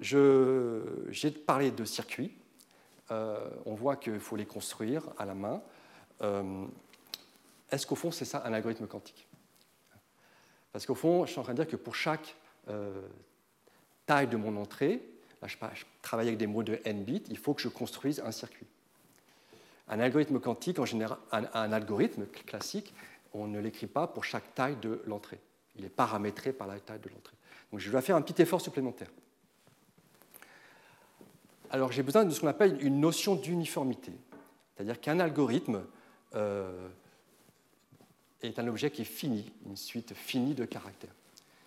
j'ai 0.03 1.31
parlé 1.31 1.71
de 1.71 1.85
circuits. 1.85 2.33
Euh, 3.11 3.39
on 3.67 3.75
voit 3.75 3.97
qu'il 3.97 4.21
faut 4.21 4.37
les 4.37 4.47
construire 4.47 5.05
à 5.19 5.25
la 5.25 5.35
main. 5.35 5.63
Euh, 6.23 6.67
est-ce 7.71 7.87
qu'au 7.87 7.95
fond, 7.95 8.11
c'est 8.11 8.25
ça 8.25 8.43
un 8.45 8.53
algorithme 8.53 8.87
quantique? 8.87 9.29
Parce 10.73 10.87
qu'au 10.87 10.95
fond, 10.95 11.27
je 11.27 11.33
suis 11.33 11.41
en 11.41 11.43
train 11.43 11.53
de 11.53 11.63
dire 11.63 11.71
que 11.71 11.77
pour 11.77 11.95
chaque 11.95 12.37
euh, 12.69 13.07
taille 14.07 14.29
de 14.29 14.37
mon 14.37 14.57
entrée, 14.57 15.03
là, 15.41 15.49
je, 15.49 15.57
travaille 16.01 16.29
avec 16.29 16.39
des 16.39 16.47
mots 16.47 16.63
de 16.63 16.81
n 16.85 17.05
bits, 17.05 17.25
il 17.29 17.39
faut 17.39 17.55
que 17.55 17.61
je 17.61 17.69
construise 17.69 18.21
un 18.21 18.33
circuit. 18.33 18.67
Un 19.89 20.01
algorithme 20.01 20.41
quantique, 20.41 20.79
en 20.79 20.87
général, 20.87 21.19
un, 21.33 21.45
un 21.53 21.73
algorithme 21.73 22.27
classique, 22.27 22.95
on 23.35 23.47
ne 23.47 23.61
l'écrit 23.61 23.87
pas 23.87 24.07
pour 24.07 24.25
chaque 24.25 24.55
taille 24.55 24.77
de 24.77 25.03
l'entrée. 25.07 25.41
Il 25.77 25.85
est 25.85 25.91
paramétré 25.91 26.53
par 26.53 26.67
la 26.67 26.79
taille 26.81 27.01
de 27.01 27.09
l'entrée. 27.09 27.37
Donc 27.71 27.81
je 27.81 27.91
dois 27.91 28.03
faire 28.03 28.17
un 28.17 28.23
petit 28.23 28.41
effort 28.41 28.61
supplémentaire 28.61 29.09
alors 31.73 31.91
j'ai 31.91 32.03
besoin 32.03 32.25
de 32.25 32.31
ce 32.31 32.41
qu'on 32.41 32.49
appelle 32.49 32.79
une 32.85 33.01
notion 33.01 33.35
d'uniformité. 33.35 34.12
C'est-à-dire 34.75 35.01
qu'un 35.01 35.18
algorithme 35.18 35.83
euh, 36.35 36.89
est 38.43 38.59
un 38.59 38.68
objet 38.68 38.91
qui 38.91 39.03
est 39.03 39.07
fini, 39.07 39.51
une 39.66 39.77
suite 39.77 40.14
finie 40.14 40.55
de 40.55 40.66
caractères. 40.66 41.14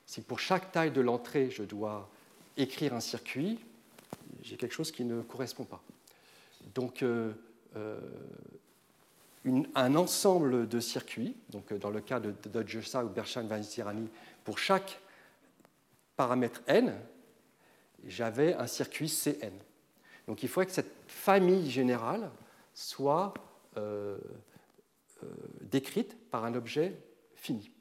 Si 0.05 0.21
pour 0.21 0.39
chaque 0.39 0.71
taille 0.71 0.91
de 0.91 1.01
l'entrée, 1.01 1.49
je 1.49 1.63
dois 1.63 2.07
écrire 2.55 2.93
un 2.93 2.99
circuit, 2.99 3.59
j'ai 4.43 4.57
quelque 4.57 4.73
chose 4.73 4.91
qui 4.91 5.03
ne 5.05 5.21
correspond 5.21 5.65
pas. 5.65 5.81
Donc, 6.75 7.01
euh, 7.01 7.33
euh, 7.75 7.99
un 9.73 9.95
ensemble 9.95 10.67
de 10.67 10.79
circuits, 10.79 11.35
donc 11.49 11.73
dans 11.73 11.89
le 11.89 12.01
cas 12.01 12.19
de, 12.19 12.33
de 12.43 13.03
ou 13.03 13.09
berchan 13.09 13.43
vanzirani 13.43 14.07
pour 14.43 14.59
chaque 14.59 14.99
paramètre 16.15 16.61
n, 16.67 16.95
j'avais 18.05 18.53
un 18.53 18.67
circuit 18.67 19.09
Cn. 19.09 19.53
Donc 20.27 20.43
il 20.43 20.49
faudrait 20.49 20.65
que 20.65 20.71
cette 20.71 20.93
famille 21.07 21.69
générale 21.69 22.31
soit 22.73 23.33
euh, 23.77 24.17
euh, 25.23 25.27
décrite 25.61 26.17
par 26.29 26.45
un 26.45 26.55
objet 26.55 26.97
fini. 27.35 27.71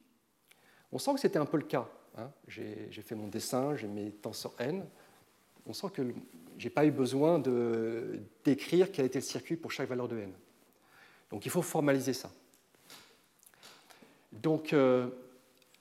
On 0.93 0.99
sent 0.99 1.15
que 1.15 1.21
c'était 1.21 1.39
un 1.39 1.47
peu 1.47 1.57
le 1.57 1.65
cas. 1.65 1.89
Hein. 2.17 2.31
J'ai 2.47 2.91
fait 3.03 3.15
mon 3.15 3.29
dessin, 3.29 3.75
j'ai 3.75 3.89
mes 3.89 4.11
tenseurs 4.13 4.55
n. 4.59 4.87
On 5.67 5.73
sent 5.73 5.89
que 5.93 6.03
je 6.59 6.65
n'ai 6.65 6.71
pas 6.71 6.85
eu 6.85 6.91
besoin 6.91 7.39
de 7.39 8.21
décrire 8.45 8.93
quel 8.93 9.07
était 9.07 9.19
le 9.19 9.25
circuit 9.25 9.57
pour 9.57 9.73
chaque 9.73 9.89
valeur 9.89 10.09
de 10.09 10.19
n. 10.19 10.33
Donc 11.31 11.47
il 11.47 11.51
faut 11.51 11.63
formaliser 11.63 12.13
ça. 12.13 12.31
Donc 14.33 14.73
euh, 14.73 15.09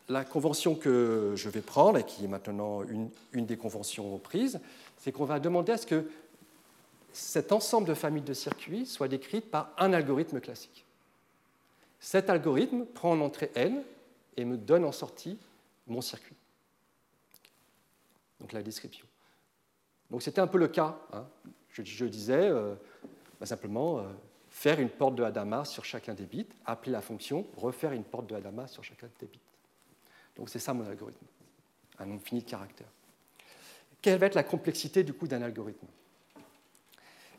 la 0.09 0.23
convention 0.23 0.75
que 0.75 1.33
je 1.35 1.49
vais 1.49 1.61
prendre, 1.61 1.99
et 1.99 2.03
qui 2.03 2.25
est 2.25 2.27
maintenant 2.27 2.83
une, 2.83 3.09
une 3.33 3.45
des 3.45 3.57
conventions 3.57 4.17
prises, 4.17 4.59
c'est 4.97 5.11
qu'on 5.11 5.25
va 5.25 5.39
demander 5.39 5.73
à 5.73 5.77
ce 5.77 5.85
que 5.85 6.07
cet 7.13 7.51
ensemble 7.51 7.87
de 7.87 7.93
familles 7.93 8.23
de 8.23 8.33
circuits 8.33 8.85
soit 8.85 9.07
décrit 9.07 9.39
par 9.41 9.71
un 9.77 9.93
algorithme 9.93 10.41
classique. 10.41 10.85
Cet 11.99 12.29
algorithme 12.29 12.85
prend 12.85 13.11
en 13.11 13.21
entrée 13.21 13.51
n 13.55 13.83
et 14.35 14.45
me 14.45 14.57
donne 14.57 14.83
en 14.83 14.91
sortie 14.91 15.37
mon 15.87 16.01
circuit. 16.01 16.35
Donc 18.39 18.51
la 18.51 18.63
description. 18.63 19.07
Donc 20.09 20.21
c'était 20.23 20.41
un 20.41 20.47
peu 20.47 20.57
le 20.57 20.67
cas. 20.67 20.97
Hein. 21.13 21.25
Je, 21.69 22.05
disais 22.05 22.49
euh, 22.49 22.75
bah, 23.39 23.45
simplement 23.45 23.99
euh, 23.99 24.03
faire 24.49 24.79
une 24.79 24.89
porte 24.89 25.15
de 25.15 25.23
Hadamard 25.23 25.65
sur 25.65 25.85
chacun 25.85 26.13
des 26.13 26.25
bits, 26.25 26.47
appeler 26.65 26.91
la 26.91 27.01
fonction, 27.01 27.47
refaire 27.55 27.93
une 27.93 28.03
porte 28.03 28.27
de 28.27 28.35
Hadamard 28.35 28.69
sur 28.69 28.83
chacun 28.83 29.07
des 29.19 29.27
bits. 29.27 29.39
Donc 30.35 30.49
c'est 30.49 30.59
ça 30.59 30.73
mon 30.73 30.85
algorithme, 30.85 31.25
un 31.99 32.05
nombre 32.05 32.21
fini 32.21 32.41
de 32.41 32.49
caractères. 32.49 32.91
Quelle 34.01 34.19
va 34.19 34.25
être 34.25 34.35
la 34.35 34.43
complexité 34.43 35.03
du 35.03 35.13
coup 35.13 35.27
d'un 35.27 35.41
algorithme? 35.41 35.87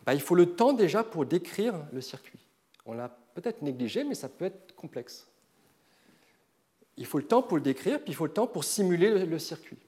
Bah, 0.05 0.15
Il 0.15 0.21
faut 0.21 0.35
le 0.35 0.55
temps 0.55 0.73
déjà 0.73 1.03
pour 1.03 1.27
décrire 1.27 1.75
le 1.93 2.01
circuit. 2.01 2.39
On 2.87 2.95
l'a 2.95 3.09
peut-être 3.35 3.63
négligé, 3.63 4.05
mais 4.05 4.15
ça 4.15 4.29
peut 4.29 4.45
être 4.45 4.75
complexe. 4.75 5.27
Il 6.97 7.07
faut 7.07 7.19
le 7.19 7.27
temps 7.27 7.43
pour 7.43 7.57
le 7.57 7.63
décrire, 7.63 7.99
puis 7.99 8.13
il 8.13 8.15
faut 8.15 8.27
le 8.27 8.33
temps 8.33 8.47
pour 8.47 8.65
simuler 8.65 9.25
le, 9.27 9.39
circuit. 9.39 9.79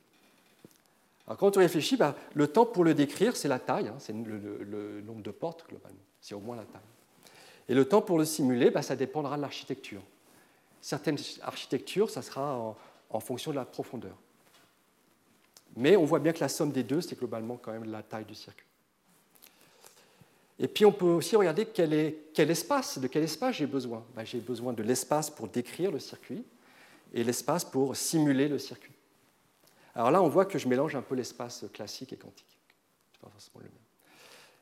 Alors 1.26 1.38
quand 1.38 1.56
on 1.56 1.60
réfléchit, 1.60 1.96
bah, 1.96 2.16
le 2.34 2.48
temps 2.48 2.66
pour 2.66 2.84
le 2.84 2.94
décrire, 2.94 3.36
c'est 3.36 3.48
la 3.48 3.58
taille, 3.58 3.88
hein, 3.88 3.96
c'est 3.98 4.12
le, 4.12 5.02
nombre 5.02 5.22
de 5.22 5.30
portes 5.30 5.66
globalement, 5.68 5.98
c'est 6.20 6.34
au 6.34 6.40
moins 6.40 6.56
la 6.56 6.64
taille. 6.64 6.80
Et 7.68 7.74
le 7.74 7.84
temps 7.84 8.02
pour 8.02 8.18
le 8.18 8.24
simuler, 8.24 8.70
bah, 8.70 8.82
ça 8.82 8.96
dépendra 8.96 9.36
de 9.36 9.42
l'architecture. 9.42 10.02
Certaines 10.80 11.18
architectures, 11.42 12.10
ça 12.10 12.22
sera 12.22 12.56
en, 12.56 12.76
en 13.10 13.20
fonction 13.20 13.50
de 13.50 13.56
la 13.56 13.64
profondeur. 13.64 14.16
Mais 15.76 15.96
on 15.96 16.04
voit 16.04 16.20
bien 16.20 16.32
que 16.32 16.40
la 16.40 16.48
somme 16.48 16.72
des 16.72 16.82
deux, 16.82 17.00
c'est 17.00 17.18
globalement 17.18 17.56
quand 17.56 17.72
même 17.72 17.90
la 17.90 18.02
taille 18.02 18.24
du 18.24 18.34
circuit. 18.34 18.65
Et 20.58 20.68
puis 20.68 20.84
on 20.84 20.92
peut 20.92 21.04
aussi 21.06 21.36
regarder 21.36 21.66
quel, 21.66 21.92
espace, 22.50 22.98
de 22.98 23.06
quel 23.08 23.22
espace 23.22 23.56
j'ai 23.56 23.66
besoin. 23.66 24.04
Ben, 24.14 24.24
j'ai 24.24 24.40
besoin 24.40 24.72
de 24.72 24.82
l'espace 24.82 25.28
pour 25.28 25.48
décrire 25.48 25.90
le 25.90 25.98
circuit 25.98 26.44
et 27.12 27.22
l'espace 27.22 27.64
pour 27.64 27.94
simuler 27.94 28.48
le 28.48 28.58
circuit. 28.58 28.92
Alors 29.94 30.10
là, 30.10 30.22
on 30.22 30.28
voit 30.28 30.46
que 30.46 30.58
je 30.58 30.68
mélange 30.68 30.94
un 30.94 31.02
peu 31.02 31.14
l'espace 31.14 31.64
classique 31.72 32.12
et 32.12 32.16
quantique. 32.16 32.58
Pas 33.20 33.28
forcément 33.30 33.60
le 33.60 33.64
même. 33.64 33.72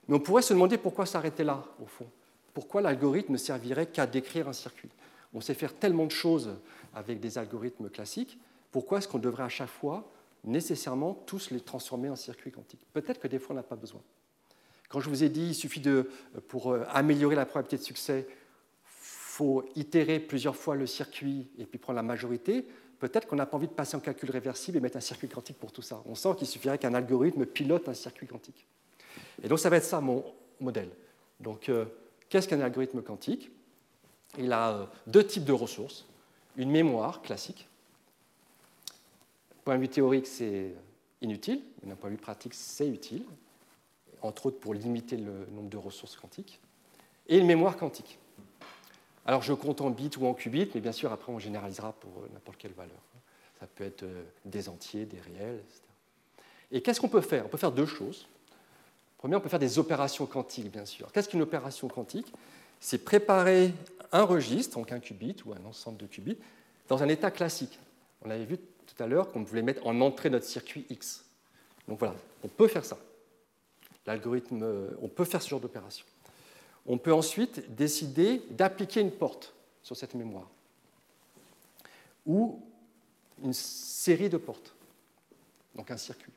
Mais 0.09 0.17
on 0.17 0.21
pourrait 0.21 0.43
se 0.43 0.53
demander 0.53 0.79
pourquoi 0.79 1.07
s'arrêter 1.07 1.45
là, 1.45 1.65
au 1.81 1.87
fond. 1.87 2.07
Pourquoi 2.53 2.81
l'algorithme 2.81 3.33
ne 3.33 3.39
servirait 3.39 3.87
qu'à 3.87 4.07
décrire 4.07 4.49
un 4.49 4.53
circuit? 4.53 4.91
On 5.33 5.41
sait 5.41 5.55
faire 5.55 5.75
tellement 5.75 6.07
de 6.07 6.13
choses 6.13 6.51
avec 6.95 7.19
des 7.19 7.39
algorithmes 7.39 7.89
classiques, 7.89 8.39
pourquoi 8.71 8.99
est-ce 8.99 9.09
qu'on 9.09 9.19
devrait 9.19 9.45
à 9.45 9.49
chaque 9.49 9.69
fois 9.69 10.09
nécessairement 10.45 11.15
tous 11.27 11.51
les 11.51 11.61
transformer 11.61 12.11
en 12.11 12.17
circuits 12.17 12.53
quantiques 12.53 12.85
Peut-être 12.93 13.21
que 13.21 13.29
des 13.29 13.39
fois 13.39 13.55
on 13.55 13.57
n'a 13.57 13.63
pas 13.63 13.77
besoin. 13.77 14.01
Quand 14.95 15.01
je 15.01 15.09
vous 15.09 15.25
ai 15.25 15.29
dit, 15.29 15.47
il 15.47 15.55
suffit 15.57 15.81
de, 15.81 16.09
pour 16.47 16.71
euh, 16.71 16.85
améliorer 16.89 17.35
la 17.35 17.47
probabilité 17.47 17.79
de 17.79 17.83
succès, 17.83 18.29
faut 18.85 19.65
itérer 19.75 20.21
plusieurs 20.21 20.55
fois 20.55 20.77
le 20.77 20.87
circuit 20.87 21.49
et 21.59 21.67
puis 21.67 21.81
prendre 21.81 21.97
la 21.97 22.05
majorité, 22.05 22.65
peut-être 23.01 23.27
qu'on 23.27 23.35
n'a 23.35 23.45
pas 23.45 23.57
envie 23.57 23.67
de 23.67 23.73
passer 23.73 23.97
en 23.97 24.01
calcul 24.01 24.31
réversible 24.31 24.79
et 24.79 24.81
mettre 24.81 24.97
un 24.97 25.01
circuit 25.01 25.27
quantique 25.27 25.59
pour 25.59 25.73
tout 25.73 25.83
ça. 25.83 26.01
On 26.07 26.15
sent 26.15 26.29
qu'il 26.39 26.47
suffirait 26.47 26.79
qu'un 26.79 26.95
algorithme 26.95 27.45
pilote 27.45 27.89
un 27.89 27.95
circuit 27.95 28.29
quantique. 28.29 28.69
Et 29.43 29.49
donc 29.49 29.59
ça 29.59 29.69
va 29.69 29.79
être 29.79 29.85
ça 29.85 30.01
mon 30.01 30.25
modèle. 30.61 30.91
Donc 31.41 31.69
euh, 31.69 31.87
qu'est-ce 32.29 32.47
qu'un 32.47 32.61
algorithme 32.61 33.03
quantique? 33.03 33.51
Il 34.39 34.53
a 34.53 34.75
euh, 34.75 34.87
deux 35.09 35.27
types 35.27 35.45
de 35.45 35.53
ressources 35.53 36.07
une 36.57 36.71
mémoire 36.71 37.21
classique. 37.21 37.69
Point 39.65 39.75
de 39.75 39.81
vue 39.81 39.89
théorique, 39.89 40.29
c'est 40.29 40.73
inutile, 41.21 41.65
mais 41.83 41.89
d'un 41.89 41.97
point 41.97 42.11
de 42.11 42.15
vue 42.15 42.21
pratique, 42.21 42.55
c'est 42.55 42.89
utile, 42.89 43.25
entre 44.25 44.47
autres 44.47 44.59
pour 44.59 44.75
limiter 44.75 45.17
le 45.17 45.47
nombre 45.53 45.69
de 45.69 45.77
ressources 45.77 46.17
quantiques. 46.17 46.61
Et 47.29 47.39
une 47.39 47.47
mémoire 47.47 47.77
quantique. 47.77 48.19
Alors 49.27 49.43
je 49.43 49.53
compte 49.53 49.81
en 49.81 49.91
bits 49.91 50.11
ou 50.19 50.27
en 50.27 50.35
qubits, 50.35 50.71
mais 50.75 50.81
bien 50.81 50.93
sûr 50.93 51.13
après 51.13 51.33
on 51.33 51.39
généralisera 51.39 51.93
pour 51.93 52.11
n'importe 52.33 52.59
quelle 52.59 52.73
valeur. 52.73 52.99
Ça 53.61 53.67
peut 53.67 53.85
être 53.85 54.03
euh, 54.03 54.25
des 54.45 54.69
entiers, 54.69 55.07
des 55.07 55.21
réels, 55.21 55.61
etc. 55.61 55.81
Et 56.71 56.83
qu'est-ce 56.83 57.01
qu'on 57.01 57.09
peut 57.09 57.21
faire? 57.21 57.47
On 57.47 57.49
peut 57.49 57.59
faire 57.59 57.73
deux 57.73 57.87
choses. 57.87 58.27
Premièrement, 59.19 59.41
on 59.41 59.45
peut 59.45 59.49
faire 59.49 59.59
des 59.59 59.79
opérations 59.79 60.27
quantiques, 60.27 60.71
bien 60.71 60.85
sûr. 60.85 61.11
Qu'est-ce 61.13 61.29
qu'une 61.29 61.41
opération 61.41 61.89
quantique? 61.89 62.31
C'est 62.81 62.99
préparer 62.99 63.73
un 64.13 64.25
registre, 64.25 64.77
donc 64.77 64.93
un 64.93 65.01
qubit 65.01 65.37
ou 65.47 65.53
un 65.53 65.65
ensemble 65.65 65.97
de 65.97 66.07
qubits, 66.07 66.37
dans 66.89 67.03
un 67.03 67.09
état 67.09 67.31
classique. 67.31 67.79
On 68.23 68.31
avait 68.31 68.45
vu 68.45 68.59
tout 68.59 69.03
à 69.03 69.07
l'heure 69.07 69.31
qu'on 69.33 69.43
voulait 69.43 69.63
mettre 69.63 69.87
en 69.87 69.99
entrée 70.03 70.29
notre 70.29 70.45
circuit 70.45 70.85
X. 70.91 71.25
Donc 71.89 71.99
voilà, 72.01 72.15
on 72.43 72.49
peut 72.49 72.69
faire 72.69 72.85
ça. 72.85 72.99
L'algorithme, 74.07 74.63
euh, 74.63 74.91
on 75.01 75.09
peut 75.09 75.25
faire 75.25 75.43
ce 75.43 75.49
genre 75.49 75.61
d'opération. 75.61 76.05
On 76.87 76.99
peut 76.99 77.13
ensuite 77.13 77.75
décider 77.75 78.43
d'appliquer 78.51 79.01
une 79.01 79.11
porte 79.11 79.55
sur 79.83 79.97
cette 79.97 80.15
mémoire 80.15 80.49
ou 82.27 82.61
une 83.43 83.53
série 83.53 84.29
de 84.29 84.37
portes, 84.37 84.75
donc 85.75 85.91
un 85.91 85.97
circuit, 85.97 86.33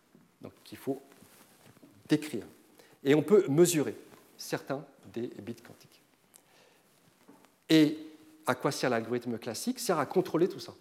qu'il 0.64 0.78
faut 0.78 1.02
décrire. 2.08 2.46
Et 3.04 3.16
on 3.16 3.22
peut 3.22 3.46
mesurer 3.48 3.96
certains 4.38 4.84
des 5.14 5.28
bits 5.28 5.56
quantiques. 5.56 6.02
Et 7.70 7.98
à 8.46 8.56
quoi 8.56 8.72
sert 8.72 8.90
l'algorithme 8.90 9.38
classique? 9.38 9.80
Sert 9.80 10.00
à 10.00 10.06
contrôler 10.06 10.48
tout 10.48 10.60
ça. 10.60 10.74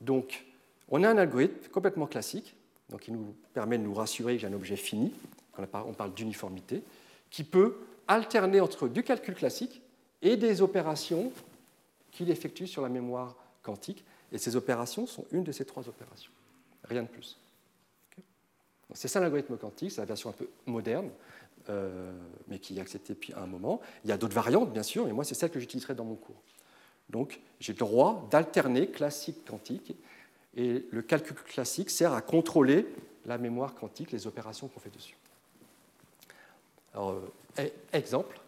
Donc, 0.00 0.44
on 0.88 1.02
a 1.04 1.08
un 1.08 1.18
algorithme 1.18 1.68
complètement 1.70 2.06
classique, 2.06 2.54
donc 2.88 3.00
qui 3.00 3.12
nous 3.12 3.34
permet 3.54 3.78
de 3.78 3.84
nous 3.84 3.94
rassurer 3.94 4.34
que 4.34 4.40
j'ai 4.40 4.46
un 4.46 4.52
objet 4.52 4.76
fini, 4.76 5.12
on 5.86 5.92
parle 5.92 6.14
d'uniformité, 6.14 6.82
qui 7.30 7.44
peut 7.44 7.76
alterner 8.08 8.60
entre 8.60 8.88
du 8.88 9.02
calcul 9.02 9.34
classique 9.34 9.82
et 10.22 10.36
des 10.36 10.62
opérations 10.62 11.32
qu'il 12.10 12.30
effectue 12.30 12.66
sur 12.66 12.82
la 12.82 12.88
mémoire 12.88 13.36
quantique. 13.62 14.04
Et 14.32 14.38
ces 14.38 14.56
opérations 14.56 15.06
sont 15.06 15.24
une 15.32 15.44
de 15.44 15.52
ces 15.52 15.64
trois 15.64 15.88
opérations. 15.88 16.32
Rien 16.84 17.02
de 17.02 17.08
plus. 17.08 17.38
c'est 18.94 19.08
ça 19.08 19.20
l'algorithme 19.20 19.56
quantique, 19.56 19.92
c'est 19.92 20.00
la 20.00 20.06
version 20.06 20.30
un 20.30 20.34
peu 20.34 20.48
moderne. 20.66 21.10
Euh, 21.68 22.10
mais 22.48 22.58
qui 22.58 22.78
est 22.78 22.80
accepté 22.80 23.12
depuis 23.12 23.34
un 23.34 23.46
moment. 23.46 23.82
Il 24.04 24.10
y 24.10 24.12
a 24.12 24.16
d'autres 24.16 24.34
variantes, 24.34 24.72
bien 24.72 24.82
sûr, 24.82 25.06
et 25.06 25.12
moi, 25.12 25.24
c'est 25.24 25.34
celle 25.34 25.50
que 25.50 25.60
j'utiliserai 25.60 25.94
dans 25.94 26.06
mon 26.06 26.14
cours. 26.14 26.42
Donc, 27.10 27.38
j'ai 27.60 27.74
le 27.74 27.78
droit 27.78 28.26
d'alterner 28.30 28.88
classique 28.88 29.44
quantique, 29.44 29.94
et 30.56 30.86
le 30.90 31.02
calcul 31.02 31.36
classique 31.36 31.90
sert 31.90 32.14
à 32.14 32.22
contrôler 32.22 32.86
la 33.26 33.36
mémoire 33.36 33.74
quantique, 33.74 34.10
les 34.10 34.26
opérations 34.26 34.68
qu'on 34.68 34.80
fait 34.80 34.92
dessus. 34.92 35.16
Alors, 36.94 37.10
euh, 37.58 37.64
e-, 37.64 37.72
exemple. 37.92 38.40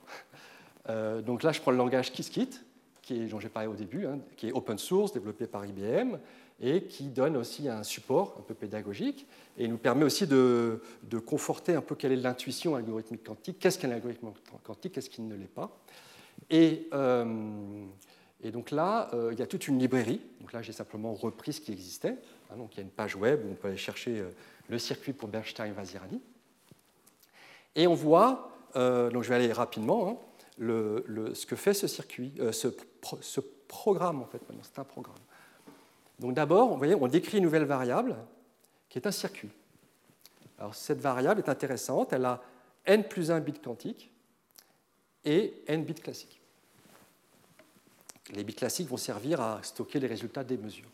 Euh, 0.88 1.22
donc 1.22 1.42
là, 1.42 1.52
je 1.52 1.60
prends 1.60 1.70
le 1.70 1.76
langage 1.76 2.12
Qiskit, 2.12 2.60
qui 3.02 3.14
est, 3.14 3.26
dont 3.26 3.40
j'ai 3.40 3.48
parlé 3.48 3.68
au 3.68 3.74
début, 3.74 4.06
hein, 4.06 4.18
qui 4.36 4.48
est 4.48 4.52
open 4.52 4.78
source, 4.78 5.12
développé 5.12 5.46
par 5.46 5.64
IBM, 5.64 6.18
et 6.60 6.84
qui 6.84 7.04
donne 7.04 7.36
aussi 7.36 7.68
un 7.68 7.82
support 7.82 8.36
un 8.38 8.42
peu 8.42 8.54
pédagogique 8.54 9.26
et 9.58 9.66
nous 9.66 9.78
permet 9.78 10.04
aussi 10.04 10.26
de, 10.26 10.80
conforter 11.26 11.74
un 11.74 11.80
peu 11.80 11.96
quelle 11.96 12.12
est 12.12 12.16
l'intuition 12.16 12.76
algorithmique 12.76 13.24
quantique, 13.24 13.58
qu'est-ce 13.58 13.78
qu'un 13.78 13.90
algorithme 13.90 14.32
quantique, 14.62 14.92
qu'est-ce 14.92 15.10
qui 15.10 15.22
ne 15.22 15.34
l'est 15.34 15.46
pas. 15.46 15.76
Et, 16.50 16.88
euh, 16.92 17.84
donc 18.52 18.70
là, 18.70 19.10
il 19.30 19.38
y 19.38 19.42
a 19.42 19.46
toute 19.46 19.68
une 19.68 19.78
librairie. 19.78 20.20
Donc 20.40 20.52
là, 20.52 20.62
j'ai 20.62 20.72
simplement 20.72 21.14
repris 21.14 21.52
ce 21.52 21.60
qui 21.60 21.70
existait. 21.70 22.16
Hein, 22.50 22.56
donc 22.56 22.74
il 22.74 22.78
y 22.78 22.80
a 22.80 22.82
une 22.82 22.90
page 22.90 23.14
web 23.14 23.40
où 23.44 23.52
on 23.52 23.54
peut 23.54 23.68
aller 23.68 23.76
chercher 23.76 24.24
le 24.68 24.78
circuit 24.78 25.12
pour 25.12 25.28
Bernstein-Vazirani. 25.28 26.20
Et 27.74 27.86
on 27.86 27.94
voit, 27.94 28.50
donc 28.74 29.22
je 29.22 29.28
vais 29.28 29.34
aller 29.34 29.52
rapidement, 29.52 30.20
ce 30.58 31.46
que 31.46 31.56
fait 31.56 31.74
ce 31.74 31.86
circuit, 31.86 32.32
euh, 32.40 32.52
ce, 32.52 32.68
programme 33.68 34.20
en 34.20 34.26
fait. 34.26 34.40
C'est 34.62 34.78
un 34.78 34.84
programme. 34.84 35.16
Donc 36.18 36.34
d'abord, 36.34 36.68
vous 36.68 36.76
voyez, 36.76 36.94
on 36.94 37.08
décrit 37.08 37.38
une 37.38 37.44
nouvelle 37.44 37.64
variable 37.64 38.16
qui 38.88 38.98
est 38.98 39.06
un 39.06 39.12
circuit. 39.12 39.50
Alors 40.58 40.74
cette 40.74 41.00
variable 41.00 41.40
est 41.40 41.48
intéressante, 41.48 42.12
elle 42.12 42.24
a 42.26 42.42
n 42.84 43.02
plus 43.04 43.30
1 43.30 43.40
bits 43.40 43.54
quantiques 43.54 44.12
et 45.24 45.62
n 45.66 45.84
bits 45.84 45.94
classiques. 45.94 46.40
Les 48.34 48.44
bits 48.44 48.54
classiques 48.54 48.88
vont 48.88 48.98
servir 48.98 49.40
à 49.40 49.62
stocker 49.62 49.98
les 49.98 50.06
résultats 50.06 50.44
des 50.44 50.58
mesures. 50.58 50.88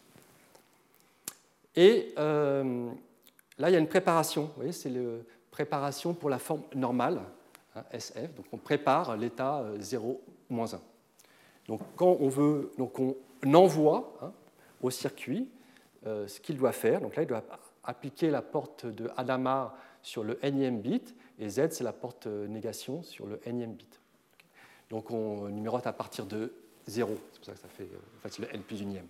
Et 1.75 2.15
euh, 2.19 2.91
là, 3.59 3.71
il 3.71 3.73
y 3.73 3.77
a 3.77 3.79
une 3.79 3.89
préparation. 3.89 4.45
Vous 4.45 4.55
voyez, 4.57 4.73
c'est 4.73 4.91
la 4.91 5.19
préparation 5.59 6.15
pour 6.15 6.31
la 6.31 6.39
forme 6.39 6.63
normale, 6.77 7.21
hein, 7.75 7.83
SF. 7.91 8.33
Donc 8.37 8.47
on 8.53 8.59
prépare 8.59 9.17
l'état 9.17 9.65
0, 9.81 10.23
euh, 10.53 10.65
1. 10.65 10.81
Donc 11.67 11.81
quand 11.97 12.17
on 12.21 12.29
veut, 12.29 12.73
donc 12.79 13.01
on 13.01 13.17
envoie 13.55 14.17
hein, 14.23 14.33
au 14.81 14.91
circuit 14.91 15.51
euh, 16.07 16.29
ce 16.29 16.39
qu'il 16.39 16.57
doit 16.57 16.71
faire. 16.71 17.01
Donc 17.01 17.17
là, 17.17 17.23
il 17.25 17.27
doit 17.27 17.43
appliquer 17.83 18.31
la 18.31 18.41
porte 18.41 18.87
de 18.87 19.11
Hadamard 19.17 19.75
sur 20.01 20.23
le 20.23 20.39
nème 20.45 20.81
bit, 20.81 21.13
et 21.41 21.49
Z, 21.49 21.71
c'est 21.71 21.83
la 21.83 21.93
porte 21.93 22.29
négation 22.29 23.03
sur 23.03 23.27
le 23.27 23.41
nème 23.45 23.73
bit. 23.73 24.01
Donc 24.91 25.11
on 25.11 25.49
numérote 25.49 25.89
à 25.89 25.93
partir 25.93 26.25
de 26.27 26.53
0, 26.87 27.19
c'est 27.33 27.39
pour 27.39 27.47
ça 27.47 27.53
que 27.55 27.59
ça 27.59 27.69
fait 27.69 27.89
en 28.17 28.21
fait, 28.21 28.39
le 28.39 28.55
n 28.55 28.63
plus 28.63 28.81
unième. 28.81 29.09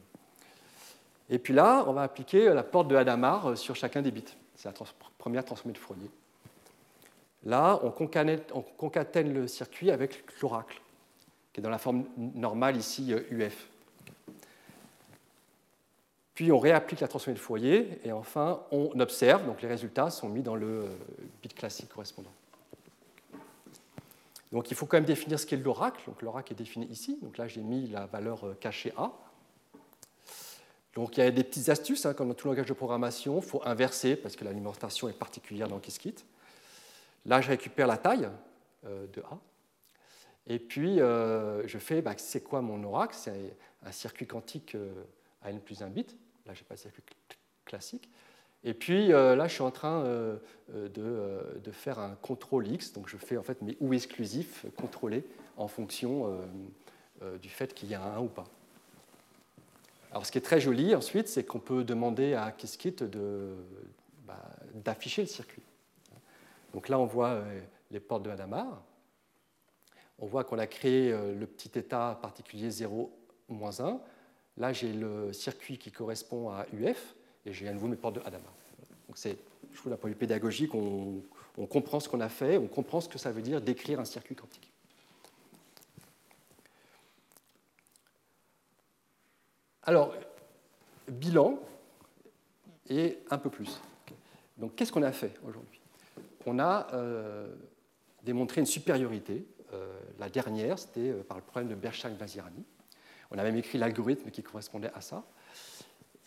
Et 1.29 1.39
puis 1.39 1.53
là, 1.53 1.85
on 1.87 1.93
va 1.93 2.05
appliquer 2.05 2.49
la 2.55 2.63
porte 2.63 2.89
de 2.89 2.97
Hadamard 2.97 3.59
sur 3.59 3.77
chacun 3.77 4.01
des 4.01 4.11
bits. 4.11 4.35
C'est 4.55 4.67
la 4.67 4.87
première 5.19 5.45
transformée 5.45 5.75
de 5.75 5.79
Fourier. 5.79 6.11
Là, 7.45 7.81
on 7.83 7.91
concatène, 7.91 9.33
le 9.33 9.47
circuit 9.47 9.91
avec 9.91 10.25
l'oracle, 10.43 10.81
qui 11.53 11.61
est 11.61 11.63
dans 11.63 11.71
la 11.71 11.79
forme 11.79 12.05
normale 12.17 12.77
ici 12.77 13.13
UF. 13.31 13.69
Puis 16.35 16.53
on 16.53 16.59
réapplique 16.59 17.01
la 17.01 17.09
transformée 17.09 17.35
de 17.35 17.41
Fourier 17.41 17.99
et 18.05 18.13
enfin 18.13 18.61
on 18.71 19.01
observe, 19.01 19.45
donc 19.45 19.61
les 19.61 19.67
résultats 19.67 20.09
sont 20.09 20.29
mis 20.29 20.43
dans 20.43 20.55
le 20.55 20.85
euh, 20.85 20.89
bit 21.43 21.53
classique 21.53 21.89
correspondant. 21.89 22.31
Donc 24.53 24.71
il 24.71 24.77
faut 24.77 24.87
quand 24.87 24.99
même 24.99 25.05
définir 25.05 25.41
ce 25.41 25.47
qu'est 25.47 25.57
l'oracle. 25.57 26.01
Donc 26.07 26.23
l'oracle 26.23 26.53
est 26.53 26.57
défini 26.57 26.87
ici. 26.87 27.19
Donc 27.23 27.39
là 27.39 27.49
j'ai 27.49 27.61
mis 27.61 27.89
la 27.89 28.07
valeur 28.07 28.47
euh, 28.47 28.57
cachée 28.61 28.93
A. 28.97 29.11
Donc 30.95 31.17
il 31.17 31.25
y 31.25 31.27
a 31.27 31.31
des 31.33 31.43
petites 31.43 31.69
astuces, 31.71 32.07
hein, 32.07 32.15
comme 32.15 32.29
dans 32.29 32.35
tout 32.35 32.47
langage 32.47 32.67
de 32.67 32.73
programmation, 32.73 33.41
il 33.41 33.45
faut 33.45 33.63
inverser 33.65 34.15
parce 34.15 34.37
que 34.37 34.45
l'alimentation 34.45 35.09
est 35.09 35.19
particulière 35.19 35.67
dans 35.67 35.81
Qiskit. 35.81 36.25
Là 37.27 37.41
je 37.41 37.49
récupère 37.49 37.87
la 37.87 37.99
taille 37.99 38.29
euh, 38.87 39.07
de 39.13 39.23
A. 39.23 39.39
Et 40.47 40.59
puis 40.59 40.97
je 40.97 41.79
fais, 41.79 42.01
bah, 42.01 42.15
c'est 42.17 42.43
quoi 42.43 42.63
mon 42.63 42.83
oracle 42.83 43.15
C'est 43.15 43.55
un 43.85 43.93
circuit 43.93 44.27
quantique 44.27 44.75
à 45.43 45.51
n 45.51 45.61
plus 45.61 45.83
1 45.83 45.89
bit. 45.89 46.17
Là, 46.47 46.55
je 46.55 46.61
n'ai 46.61 46.65
pas 46.65 46.75
le 46.75 46.79
circuit 46.79 47.03
classique. 47.67 48.09
Et 48.65 48.75
puis 48.75 49.13
euh, 49.13 49.37
là, 49.37 49.47
je 49.47 49.55
suis 49.55 49.63
en 49.63 49.71
train 49.71 50.03
euh, 50.03 50.37
euh, 50.75 50.89
de, 50.89 51.71
faire 51.71 51.99
un 51.99 52.17
contrôle 52.23 52.67
X. 52.67 52.93
Donc 52.93 53.09
je 53.09 53.17
fais 53.17 53.37
en 53.37 53.43
fait 53.43 53.63
mes 53.63 53.77
ou 53.81 53.93
exclusifs 53.93 54.67
contrôlés 54.77 55.25
en 55.57 55.69
fonction 55.69 56.39
du 57.43 57.49
fait 57.49 57.75
qu'il 57.75 57.91
y 57.91 57.95
a 57.95 58.03
un 58.03 58.17
1 58.17 58.21
ou 58.21 58.29
pas. 58.29 58.45
Alors 60.11 60.25
ce 60.25 60.33
qui 60.33 60.39
est 60.39 60.43
très 60.43 60.61
joli 60.61 60.95
ensuite, 60.95 61.29
c'est 61.29 61.45
qu'on 61.45 61.61
peut 61.61 61.85
demander 61.85 62.35
à 62.35 62.51
Qiskit 62.51 63.05
bah, 64.27 64.41
d'afficher 64.75 65.23
le 65.23 65.29
circuit. 65.29 65.63
Donc 66.73 66.89
là, 66.89 66.99
on 66.99 67.07
voit 67.07 67.43
les 67.91 68.01
portes 68.01 68.23
de 68.23 68.31
Hadamard. 68.31 68.83
On 70.19 70.27
voit 70.27 70.45
qu'on 70.45 70.59
a 70.59 70.67
créé 70.67 71.11
le 71.13 71.47
petit 71.47 71.79
état 71.79 72.19
particulier 72.21 72.71
0, 72.71 73.11
1. 73.51 74.01
Là, 74.57 74.73
j'ai 74.73 74.93
le 74.93 75.33
circuit 75.33 75.79
qui 75.79 75.93
correspond 75.93 76.51
à 76.51 76.67
UF 76.73 77.15
et 77.47 77.53
j'ai 77.53 77.69
à 77.69 77.73
nouveau 77.73 77.87
mes 77.87 77.97
portes 77.97 78.17
de 78.17 78.21
Hadamard. 78.21 78.53
Donc 79.07 79.17
c'est, 79.17 79.39
je 79.73 79.79
trouve, 79.79 79.91
d'un 79.91 79.97
point 79.97 80.11
de 80.11 80.15
pédagogique, 80.15 80.75
on, 80.75 81.23
comprend 81.71 81.99
ce 81.99 82.09
qu'on 82.09 82.21
a 82.21 82.29
fait, 82.29 82.57
on 82.59 82.67
comprend 82.67 83.01
ce 83.01 83.09
que 83.09 83.19
ça 83.19 83.33
veut 83.33 83.43
dire 83.43 83.61
d'écrire 83.61 83.99
un 84.01 84.05
circuit 84.05 84.35
quantique. 84.35 84.71
Alors, 89.83 90.15
bilan 91.09 91.59
et 92.89 93.19
un 93.31 93.39
peu 93.39 93.49
plus. 93.49 93.81
Donc, 94.57 94.75
qu'est-ce 94.75 94.93
qu'on 94.93 95.03
a 95.03 95.13
fait 95.13 95.35
aujourd'hui? 95.47 95.78
On 96.49 96.59
a 96.59 96.87
euh, 96.95 97.47
démontré 98.23 98.63
une 98.63 98.67
supériorité. 98.67 99.47
Euh, 99.75 100.01
la 100.19 100.31
dernière, 100.31 100.79
c'était 100.79 101.11
euh, 101.11 101.23
par 101.23 101.37
le 101.37 101.43
problème 101.43 101.69
de 101.69 101.75
Bershak-Vazirani. 101.75 102.65
On 103.31 103.37
a 103.37 103.43
même 103.43 103.57
écrit 103.57 103.77
l'algorithme 103.77 104.31
qui 104.31 104.43
correspondait 104.43 104.91
à 104.95 105.03
ça. 105.03 105.25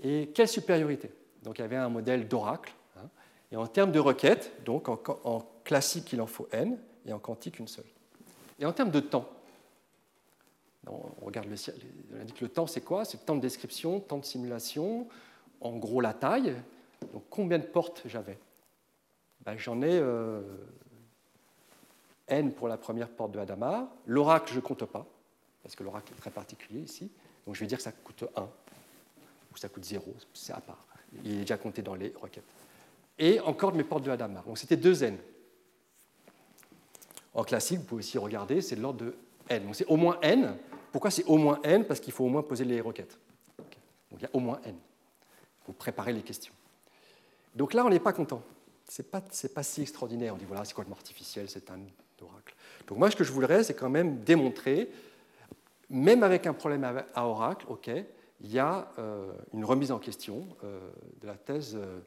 Et 0.03 0.30
quelle 0.36 0.47
supériorité? 0.47 1.11
Donc 1.41 1.57
il 1.57 1.61
y 1.63 1.65
avait 1.65 1.76
un 1.76 1.89
modèle 1.89 2.28
d'oracle. 2.28 2.72
Hein. 2.97 3.09
et 3.51 3.57
en 3.57 3.65
termes 3.65 3.91
de 3.91 3.97
requêtes, 3.99 4.51
donc 4.63 4.89
en, 4.89 5.39
classique 5.63 6.13
il 6.13 6.22
en 6.22 6.28
faut 6.28 6.47
n 6.51 6.78
et 7.07 7.13
en 7.13 7.19
quantique 7.19 7.57
une 7.57 7.67
seule. 7.67 7.86
Et 8.59 8.65
en 8.65 8.74
termes 8.74 8.91
de 8.91 8.99
temps, 8.99 9.28
on 10.86 11.26
regarde 11.26 11.47
le, 11.47 11.55
on 12.13 12.22
indique 12.22 12.41
le 12.41 12.49
temps, 12.49 12.67
c'est 12.67 12.82
quoi? 12.82 13.05
C'est 13.05 13.19
le 13.19 13.26
temps 13.26 13.36
de 13.36 13.41
description, 13.41 13.99
temps 13.99 14.19
de 14.19 14.26
simulation, 14.26 15.07
en 15.61 15.78
gros 15.78 15.99
la 15.99 16.13
taille. 16.13 16.53
Donc 17.11 17.24
combien 17.32 17.57
de 17.57 17.65
portes 17.65 18.03
j'avais? 18.05 18.38
Ben, 19.46 19.58
J'en 19.58 19.82
ai 19.82 20.00
euh, 20.00 20.42
n 22.28 22.54
pour 22.54 22.68
la 22.68 22.78
première 22.78 23.10
porte 23.10 23.32
de 23.32 23.39
Hadamard. 23.39 23.88
L'oracle, 24.06 24.52
je 24.52 24.58
ne 24.58 24.62
compte 24.62 24.86
pas 24.86 25.06
parce 25.64 25.76
que 25.76 25.84
l'oracle 25.84 26.14
est 26.14 26.20
très 26.20 26.32
particulier 26.32 26.82
ici. 26.82 27.12
Donc 27.46 27.56
je 27.56 27.60
vais 27.60 27.68
dire 27.68 27.78
que 27.78 27.84
ça 27.84 27.92
coûte 27.92 28.24
1, 28.36 28.42
ou 28.42 29.58
ça 29.58 29.70
coûte 29.70 29.86
0, 29.86 30.04
c'est 30.34 30.54
à 30.54 30.62
part. 30.62 30.86
Il 31.24 31.34
est 31.34 31.39
déjà 31.42 31.58
compté 31.58 31.82
dans 31.82 31.96
les 31.96 32.14
requêtes. 32.20 32.46
Et 33.20 33.39
encore 33.42 33.74
mes 33.74 33.84
portes 33.84 34.04
de 34.04 34.12
Hadamard. 34.12 34.44
Donc 34.44 34.58
c'était 34.58 34.78
2 34.78 35.04
n. 35.04 35.18
En 37.34 37.44
classique, 37.44 37.80
vous 37.80 37.86
pouvez 37.86 38.00
aussi 38.00 38.18
regarder, 38.18 38.62
c'est 38.62 38.76
de 38.76 38.82
l'ordre 38.82 39.06
de 39.06 39.16
n. 39.50 39.64
Donc 39.64 39.76
c'est 39.76 39.86
au 39.86 39.98
moins 39.98 40.20
n. 40.22 40.58
Pourquoi 40.92 41.12
c'est 41.12 41.24
au 41.26 41.38
moins 41.38 41.60
n 41.64 41.86
Parce 41.86 42.00
qu'il 42.00 42.13
faut 42.13 42.26
au 42.26 42.30
moins 42.30 42.43
poser 42.43 42.66
les 42.66 42.82
requêtes. 42.82 43.18
Donc 44.09 44.20
il 44.20 44.24
y 44.24 44.26
a 44.26 44.30
au 44.34 44.39
moins 44.39 44.59
n. 44.66 44.76
Il 44.76 45.66
faut 45.66 45.74
préparer 45.74 46.13
les 46.13 46.22
questions. 46.22 46.54
Donc 47.55 47.74
là, 47.74 47.86
on 47.86 47.89
n'est 47.89 48.00
pas 48.00 48.13
content. 48.13 48.42
Ce 48.92 49.01
n'est 49.01 49.08
pas, 49.08 49.22
pas, 49.54 49.63
si 49.63 49.82
extraordinaire. 49.82 50.34
On 50.34 50.38
dit 50.38 50.43
voilà, 50.43 50.66
c'est 50.66 50.74
complètement 50.74 50.97
artificiel, 50.97 51.50
c'est 51.50 51.72
un 51.72 51.80
oracle. 52.22 52.54
Donc 52.88 52.97
moi, 52.97 53.09
ce 53.09 53.16
que 53.16 53.24
je 53.24 53.32
voudrais, 53.32 53.63
c'est 53.63 53.74
quand 53.74 53.89
même 53.89 54.20
démontrer 54.20 54.92
même 55.89 56.24
avec 56.24 56.46
un 56.46 56.54
problème 56.54 56.84
à 57.13 57.28
Oracle, 57.28 57.66
ok, 57.70 57.89
il 58.42 58.51
y 58.51 58.59
a 58.59 58.92
euh, 59.00 59.32
une 59.54 59.63
remise 59.63 59.92
en 59.93 60.00
question 60.00 60.46
euh, 60.66 60.80
de 61.22 61.28
la 61.28 61.36
thèse 61.36 61.76
euh, 61.76 62.00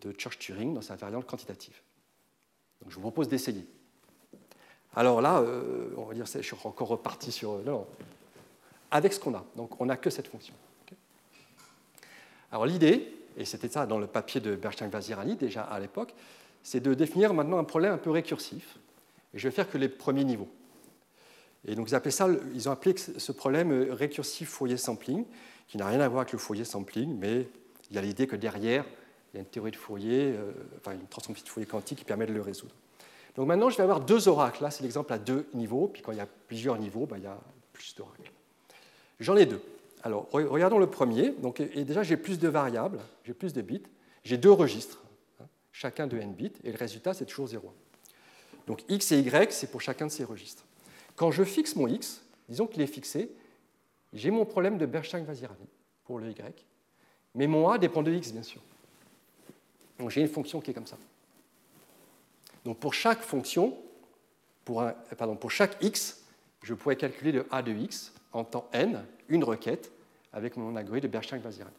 de 0.00 0.12
Church-Turing 0.16 0.74
dans 0.74 0.80
sa 0.80 0.94
variante 0.94 1.26
quantitative. 1.26 1.80
Donc 2.82 2.90
je 2.90 2.94
vous 2.94 3.00
propose 3.00 3.28
d'essayer. 3.28 3.66
Alors 4.94 5.20
là, 5.20 5.42
on 5.96 6.04
va 6.04 6.14
dire, 6.14 6.26
je 6.26 6.40
suis 6.40 6.56
encore 6.64 6.88
reparti 6.88 7.32
sur. 7.32 7.58
Non, 7.64 7.86
avec 8.90 9.12
ce 9.12 9.20
qu'on 9.20 9.34
a. 9.34 9.44
Donc 9.56 9.80
on 9.80 9.86
n'a 9.86 9.96
que 9.96 10.10
cette 10.10 10.28
fonction. 10.28 10.54
Alors 12.52 12.66
l'idée, 12.66 13.17
et 13.38 13.44
c'était 13.44 13.68
ça 13.68 13.86
dans 13.86 13.98
le 13.98 14.06
papier 14.06 14.40
de 14.40 14.56
Bernstein-Vazirani 14.56 15.36
déjà 15.36 15.62
à 15.62 15.78
l'époque, 15.78 16.12
c'est 16.62 16.80
de 16.80 16.92
définir 16.92 17.32
maintenant 17.32 17.58
un 17.58 17.64
problème 17.64 17.92
un 17.92 17.98
peu 17.98 18.10
récursif. 18.10 18.78
Et 19.32 19.38
je 19.38 19.48
vais 19.48 19.54
faire 19.54 19.70
que 19.70 19.78
les 19.78 19.88
premiers 19.88 20.24
niveaux. 20.24 20.48
Et 21.66 21.74
donc 21.74 21.88
ils, 21.90 22.12
ça, 22.12 22.28
ils 22.54 22.68
ont 22.68 22.72
appelé 22.72 22.96
ce 22.96 23.32
problème 23.32 23.72
récursif 23.90 24.48
Fourier 24.48 24.76
sampling, 24.76 25.24
qui 25.68 25.78
n'a 25.78 25.86
rien 25.86 26.00
à 26.00 26.08
voir 26.08 26.22
avec 26.22 26.32
le 26.32 26.38
Fourier 26.38 26.64
sampling, 26.64 27.16
mais 27.16 27.48
il 27.90 27.96
y 27.96 27.98
a 27.98 28.02
l'idée 28.02 28.26
que 28.26 28.36
derrière, 28.36 28.84
il 29.32 29.36
y 29.36 29.38
a 29.38 29.40
une 29.40 29.48
théorie 29.48 29.70
de 29.70 29.76
Fourier, 29.76 30.34
euh, 30.34 30.52
enfin 30.78 30.92
une 30.92 31.06
transformation 31.06 31.44
de 31.44 31.48
Fourier 31.48 31.66
quantique 31.66 31.98
qui 31.98 32.04
permet 32.04 32.26
de 32.26 32.32
le 32.32 32.42
résoudre. 32.42 32.74
Donc 33.36 33.46
maintenant, 33.46 33.70
je 33.70 33.76
vais 33.76 33.84
avoir 33.84 34.00
deux 34.00 34.26
oracles. 34.26 34.62
Là, 34.64 34.70
c'est 34.70 34.82
l'exemple 34.82 35.12
à 35.12 35.18
deux 35.18 35.46
niveaux, 35.54 35.88
puis 35.88 36.02
quand 36.02 36.10
il 36.10 36.18
y 36.18 36.20
a 36.20 36.26
plusieurs 36.26 36.76
niveaux, 36.76 37.06
ben, 37.06 37.18
il 37.18 37.24
y 37.24 37.26
a 37.28 37.38
plus 37.72 37.94
d'oracles. 37.94 38.32
J'en 39.20 39.36
ai 39.36 39.46
deux. 39.46 39.62
Alors, 40.02 40.28
regardons 40.32 40.78
le 40.78 40.88
premier. 40.88 41.30
Donc, 41.30 41.60
déjà, 41.60 42.02
j'ai 42.02 42.16
plus 42.16 42.38
de 42.38 42.48
variables, 42.48 43.00
j'ai 43.24 43.34
plus 43.34 43.52
de 43.52 43.62
bits. 43.62 43.82
J'ai 44.24 44.36
deux 44.36 44.52
registres, 44.52 45.02
hein, 45.40 45.46
chacun 45.72 46.06
de 46.06 46.18
n 46.18 46.32
bits, 46.34 46.52
et 46.64 46.72
le 46.72 46.76
résultat, 46.76 47.14
c'est 47.14 47.24
toujours 47.24 47.46
0. 47.46 47.72
Donc, 48.66 48.84
x 48.88 49.12
et 49.12 49.20
y, 49.20 49.52
c'est 49.52 49.70
pour 49.70 49.80
chacun 49.80 50.06
de 50.06 50.10
ces 50.10 50.24
registres. 50.24 50.64
Quand 51.16 51.30
je 51.30 51.42
fixe 51.44 51.76
mon 51.76 51.86
x, 51.86 52.22
disons 52.48 52.66
qu'il 52.66 52.82
est 52.82 52.86
fixé, 52.86 53.30
j'ai 54.12 54.30
mon 54.30 54.44
problème 54.44 54.78
de 54.78 54.86
Bernstein-Vazirani 54.86 55.66
pour 56.04 56.18
le 56.18 56.30
y, 56.30 56.64
mais 57.34 57.46
mon 57.46 57.68
a 57.68 57.78
dépend 57.78 58.02
de 58.02 58.12
x, 58.12 58.32
bien 58.32 58.42
sûr. 58.42 58.60
Donc 59.98 60.10
j'ai 60.10 60.20
une 60.20 60.28
fonction 60.28 60.60
qui 60.60 60.70
est 60.70 60.74
comme 60.74 60.86
ça. 60.86 60.98
Donc 62.64 62.78
pour 62.78 62.94
chaque 62.94 63.22
fonction, 63.22 63.76
pour, 64.64 64.84
pardon, 65.16 65.36
pour 65.36 65.50
chaque 65.50 65.82
x, 65.82 66.22
je 66.62 66.74
pourrais 66.74 66.96
calculer 66.96 67.32
le 67.32 67.46
a 67.50 67.62
de 67.62 67.72
x 67.72 68.12
en 68.32 68.44
temps 68.44 68.68
n, 68.72 69.04
une 69.28 69.44
requête, 69.44 69.90
avec 70.32 70.56
mon 70.56 70.76
algorithme 70.76 71.06
de 71.06 71.12
Bernstein-Vazirani, 71.12 71.74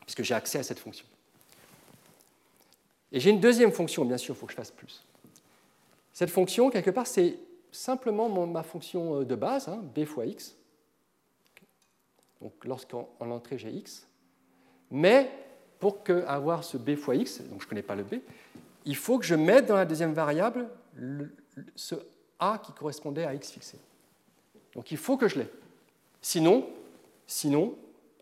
puisque 0.00 0.22
j'ai 0.22 0.34
accès 0.34 0.58
à 0.58 0.62
cette 0.62 0.78
fonction. 0.78 1.06
Et 3.12 3.20
j'ai 3.20 3.30
une 3.30 3.40
deuxième 3.40 3.72
fonction, 3.72 4.04
bien 4.04 4.18
sûr, 4.18 4.34
il 4.34 4.38
faut 4.38 4.46
que 4.46 4.52
je 4.52 4.56
fasse 4.56 4.70
plus. 4.70 5.04
Cette 6.12 6.30
fonction, 6.30 6.70
quelque 6.70 6.90
part, 6.90 7.06
c'est 7.06 7.38
simplement 7.72 8.28
ma 8.46 8.62
fonction 8.62 9.22
de 9.22 9.34
base, 9.34 9.68
hein, 9.68 9.82
b 9.94 10.04
fois 10.04 10.26
x. 10.26 10.56
Donc 12.40 12.52
lorsqu'en 12.64 13.08
entrée 13.20 13.58
j'ai 13.58 13.70
x. 13.70 14.06
Mais 14.90 15.30
pour 15.78 16.02
que, 16.02 16.24
avoir 16.26 16.64
ce 16.64 16.76
b 16.76 16.96
fois 16.96 17.14
x, 17.14 17.40
donc 17.42 17.60
je 17.60 17.66
ne 17.66 17.68
connais 17.68 17.82
pas 17.82 17.94
le 17.94 18.02
b, 18.02 18.16
il 18.84 18.96
faut 18.96 19.18
que 19.18 19.24
je 19.24 19.34
mette 19.34 19.66
dans 19.66 19.76
la 19.76 19.84
deuxième 19.84 20.14
variable 20.14 20.68
ce 21.76 21.94
a 22.38 22.58
qui 22.58 22.72
correspondait 22.72 23.24
à 23.24 23.34
x 23.34 23.50
fixé. 23.50 23.78
Donc 24.74 24.90
il 24.90 24.96
faut 24.96 25.16
que 25.16 25.28
je 25.28 25.40
l'ai. 25.40 25.50
Sinon, 26.22 26.68
sinon 27.26 27.76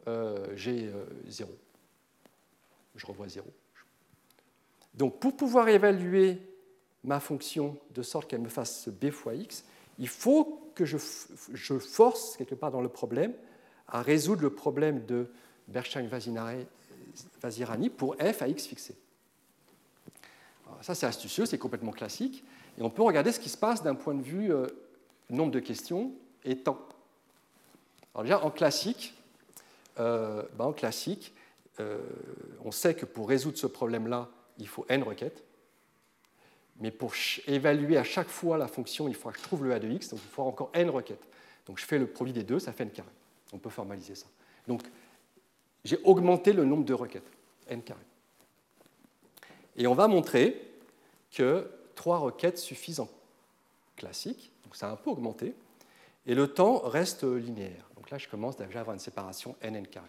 euh, 0.06 0.46
j'ai 0.54 0.90
0. 1.28 1.50
Euh, 1.50 1.54
je 2.94 3.06
revois 3.06 3.28
0. 3.28 3.46
Donc 4.94 5.20
pour 5.20 5.36
pouvoir 5.36 5.68
évaluer 5.68 6.40
ma 7.04 7.20
fonction 7.20 7.76
de 7.94 8.02
sorte 8.02 8.28
qu'elle 8.28 8.40
me 8.40 8.48
fasse 8.48 8.88
b 8.88 9.10
fois 9.10 9.34
x, 9.34 9.64
il 9.98 10.08
faut 10.08 10.72
que 10.74 10.84
je, 10.84 10.96
force, 10.96 12.36
quelque 12.36 12.54
part 12.54 12.70
dans 12.70 12.80
le 12.80 12.88
problème, 12.88 13.34
à 13.88 14.00
résoudre 14.02 14.42
le 14.42 14.50
problème 14.50 15.04
de 15.06 15.26
Bernstein-Vazirani 15.68 17.90
pour 17.90 18.16
f 18.16 18.42
à 18.42 18.48
x 18.48 18.66
fixé. 18.66 18.94
ça, 20.82 20.94
c'est 20.94 21.06
astucieux, 21.06 21.46
c'est 21.46 21.58
complètement 21.58 21.92
classique. 21.92 22.44
Et 22.78 22.82
on 22.82 22.90
peut 22.90 23.02
regarder 23.02 23.32
ce 23.32 23.40
qui 23.40 23.48
se 23.48 23.56
passe 23.56 23.82
d'un 23.82 23.96
point 23.96 24.14
de 24.14 24.22
vue 24.22 24.52
euh, 24.52 24.66
nombre 25.30 25.50
de 25.50 25.58
questions 25.58 26.12
et 26.44 26.58
temps. 26.58 26.78
Déjà, 28.22 28.44
en 28.44 28.50
classique, 28.50 29.14
euh, 29.98 30.42
ben, 30.56 30.74
euh, 31.80 31.98
on 32.64 32.70
sait 32.70 32.94
que 32.94 33.06
pour 33.06 33.28
résoudre 33.28 33.58
ce 33.58 33.66
problème-là, 33.66 34.28
il 34.58 34.68
faut 34.68 34.84
n 34.88 35.02
requêtes. 35.02 35.44
Mais 36.80 36.90
pour 36.90 37.12
évaluer 37.46 37.96
à 37.96 38.04
chaque 38.04 38.28
fois 38.28 38.56
la 38.56 38.68
fonction, 38.68 39.08
il 39.08 39.14
faut 39.14 39.30
que 39.30 39.38
je 39.38 39.42
trouve 39.42 39.64
le 39.64 39.72
a 39.72 39.78
de 39.78 39.88
x, 39.88 40.10
donc 40.10 40.20
il 40.22 40.30
faut 40.30 40.42
encore 40.42 40.70
n 40.74 40.90
requêtes. 40.90 41.26
Donc 41.66 41.78
je 41.78 41.84
fais 41.84 41.98
le 41.98 42.06
produit 42.06 42.32
des 42.32 42.44
deux, 42.44 42.58
ça 42.58 42.72
fait 42.72 42.84
n 42.84 42.90
carré. 42.90 43.08
On 43.52 43.58
peut 43.58 43.70
formaliser 43.70 44.14
ça. 44.14 44.26
Donc 44.66 44.82
j'ai 45.84 45.98
augmenté 46.04 46.52
le 46.52 46.64
nombre 46.64 46.84
de 46.84 46.94
requêtes, 46.94 47.30
n 47.68 47.82
carré. 47.82 48.00
Et 49.76 49.86
on 49.86 49.94
va 49.94 50.08
montrer 50.08 50.60
que 51.32 51.68
trois 51.94 52.18
requêtes 52.18 52.58
suffisent 52.58 53.00
en 53.00 53.08
classique, 53.96 54.52
donc 54.64 54.76
ça 54.76 54.88
a 54.88 54.92
un 54.92 54.96
peu 54.96 55.10
augmenté, 55.10 55.54
et 56.26 56.34
le 56.34 56.48
temps 56.48 56.78
reste 56.78 57.24
linéaire. 57.24 57.87
Là, 58.10 58.18
je 58.18 58.28
commence 58.28 58.56
déjà 58.56 58.78
à 58.78 58.80
avoir 58.80 58.94
une 58.94 59.00
séparation 59.00 59.56
n, 59.60 59.76
n 59.76 59.86
carré. 59.86 60.08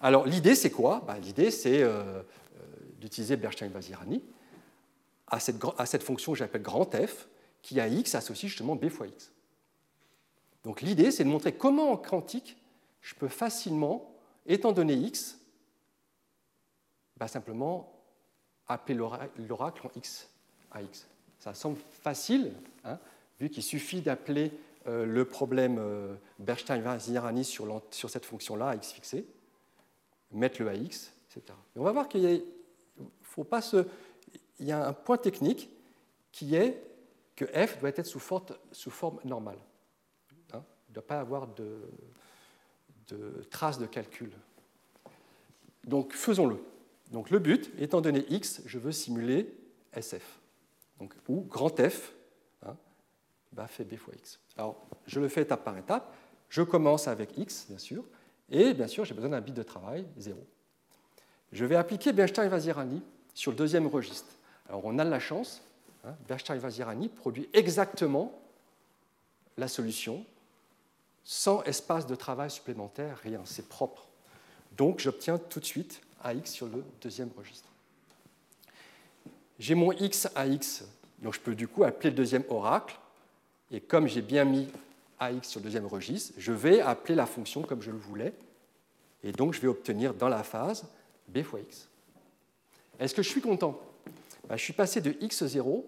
Alors 0.00 0.26
l'idée, 0.26 0.54
c'est 0.54 0.70
quoi? 0.70 1.02
Ben, 1.06 1.18
L'idée, 1.18 1.50
c'est 1.50 1.82
euh, 1.82 1.88
euh, 1.88 2.22
d'utiliser 3.00 3.36
Bernstein-Vazirani 3.36 4.22
à 5.30 5.40
cette, 5.40 6.02
fonction 6.02 6.32
que 6.32 6.38
j'appelle 6.38 6.62
grand 6.62 6.90
F, 6.94 7.28
qui 7.60 7.80
à 7.80 7.88
x 7.88 8.14
associe 8.14 8.48
justement 8.48 8.76
b 8.76 8.88
fois 8.88 9.06
x. 9.06 9.30
Donc 10.64 10.80
l'idée, 10.80 11.10
c'est 11.10 11.24
de 11.24 11.28
montrer 11.28 11.52
comment 11.52 11.92
en 11.92 11.96
quantique, 11.96 12.56
je 13.02 13.14
peux 13.14 13.28
facilement, 13.28 14.10
étant 14.46 14.72
donné 14.72 14.94
x, 14.94 15.38
ben, 17.18 17.26
simplement 17.26 17.92
appeler 18.66 18.94
l'oracle 18.94 19.86
en 19.86 19.90
x 19.96 20.30
à 20.70 20.82
x. 20.82 21.06
Ça 21.38 21.52
semble 21.52 21.78
facile, 22.02 22.52
hein, 22.84 22.98
vu 23.38 23.50
qu'il 23.50 23.62
suffit 23.62 24.00
d'appeler 24.00 24.52
euh, 24.86 25.04
le 25.04 25.24
problème 25.24 25.78
euh, 25.78 26.14
Bernstein-Vazirani 26.38 27.44
sur, 27.44 27.82
sur, 27.90 28.10
cette 28.10 28.24
fonction-là, 28.24 28.74
x 28.74 28.92
fixé, 28.92 29.26
mettre 30.32 30.62
le 30.62 30.68
AX, 30.68 31.12
etc. 31.30 31.54
on 31.76 31.82
va 31.82 31.92
voir 31.92 32.08
qu'il. 32.08 32.44
Il 34.60 34.66
y 34.66 34.72
a 34.72 34.88
un 34.88 34.92
point 34.92 35.18
technique 35.18 35.70
qui 36.32 36.56
est 36.56 36.82
que 37.36 37.44
f 37.44 37.78
doit 37.78 37.90
être 37.90 38.04
sous, 38.04 38.18
forme 38.18 39.20
normale. 39.24 39.58
Hein. 40.52 40.64
il 40.88 40.90
ne 40.90 40.94
doit 40.94 41.06
pas 41.06 41.20
avoir 41.20 41.46
de, 41.46 41.78
de 43.08 43.46
traces 43.50 43.78
de 43.78 43.86
calcul. 43.86 44.32
Donc 45.84 46.12
faisons-le. 46.12 46.58
Donc 47.12 47.30
le 47.30 47.38
but, 47.38 47.70
étant 47.78 48.00
donné 48.00 48.26
x, 48.28 48.62
je 48.66 48.78
veux 48.78 48.90
simuler 48.90 49.54
SF. 49.92 50.40
Donc, 50.98 51.14
ou 51.28 51.42
grand 51.42 51.74
F, 51.80 52.12
bah, 53.52 53.66
fait 53.66 53.84
b 53.84 53.96
fois 53.96 54.14
x. 54.14 54.38
Alors, 54.56 54.76
je 55.06 55.20
le 55.20 55.28
fais 55.28 55.42
étape 55.42 55.64
par 55.64 55.76
étape. 55.76 56.14
Je 56.48 56.62
commence 56.62 57.08
avec 57.08 57.36
x, 57.36 57.66
bien 57.68 57.78
sûr, 57.78 58.04
et 58.50 58.72
bien 58.72 58.86
sûr, 58.86 59.04
j'ai 59.04 59.14
besoin 59.14 59.30
d'un 59.30 59.40
bit 59.40 59.54
de 59.54 59.62
travail, 59.62 60.06
0. 60.16 60.38
Je 61.52 61.64
vais 61.64 61.76
appliquer 61.76 62.12
Bernstein-Vazirani 62.12 63.02
sur 63.34 63.50
le 63.50 63.56
deuxième 63.56 63.86
registre. 63.86 64.30
Alors, 64.68 64.84
on 64.84 64.98
a 64.98 65.04
de 65.04 65.10
la 65.10 65.20
chance, 65.20 65.62
hein, 66.04 66.14
Bernstein-Vazirani 66.26 67.08
produit 67.08 67.48
exactement 67.52 68.38
la 69.56 69.68
solution, 69.68 70.24
sans 71.24 71.62
espace 71.64 72.06
de 72.06 72.14
travail 72.14 72.50
supplémentaire, 72.50 73.18
rien, 73.18 73.40
c'est 73.44 73.68
propre. 73.68 74.08
Donc, 74.76 75.00
j'obtiens 75.00 75.36
tout 75.36 75.60
de 75.60 75.64
suite 75.64 76.00
AX 76.22 76.50
sur 76.50 76.66
le 76.66 76.84
deuxième 77.02 77.30
registre. 77.36 77.68
J'ai 79.58 79.74
mon 79.74 79.92
x 79.92 80.28
à 80.34 80.46
x, 80.46 80.84
donc 81.18 81.34
je 81.34 81.40
peux 81.40 81.54
du 81.54 81.66
coup 81.66 81.84
appeler 81.84 82.10
le 82.10 82.16
deuxième 82.16 82.44
oracle, 82.48 82.96
et 83.70 83.80
comme 83.80 84.06
j'ai 84.06 84.22
bien 84.22 84.44
mis 84.44 84.68
ax 85.18 85.48
sur 85.48 85.60
le 85.60 85.64
deuxième 85.64 85.86
registre, 85.86 86.34
je 86.38 86.52
vais 86.52 86.80
appeler 86.80 87.14
la 87.14 87.26
fonction 87.26 87.62
comme 87.62 87.82
je 87.82 87.90
le 87.90 87.98
voulais, 87.98 88.32
et 89.22 89.32
donc 89.32 89.54
je 89.54 89.60
vais 89.60 89.68
obtenir 89.68 90.14
dans 90.14 90.28
la 90.28 90.42
phase 90.42 90.86
b 91.28 91.42
fois 91.42 91.60
x. 91.60 91.88
Est-ce 92.98 93.14
que 93.14 93.22
je 93.22 93.28
suis 93.28 93.40
content? 93.40 93.80
Ben, 94.48 94.56
Je 94.56 94.62
suis 94.62 94.72
passé 94.72 95.00
de 95.00 95.12
x0 95.12 95.84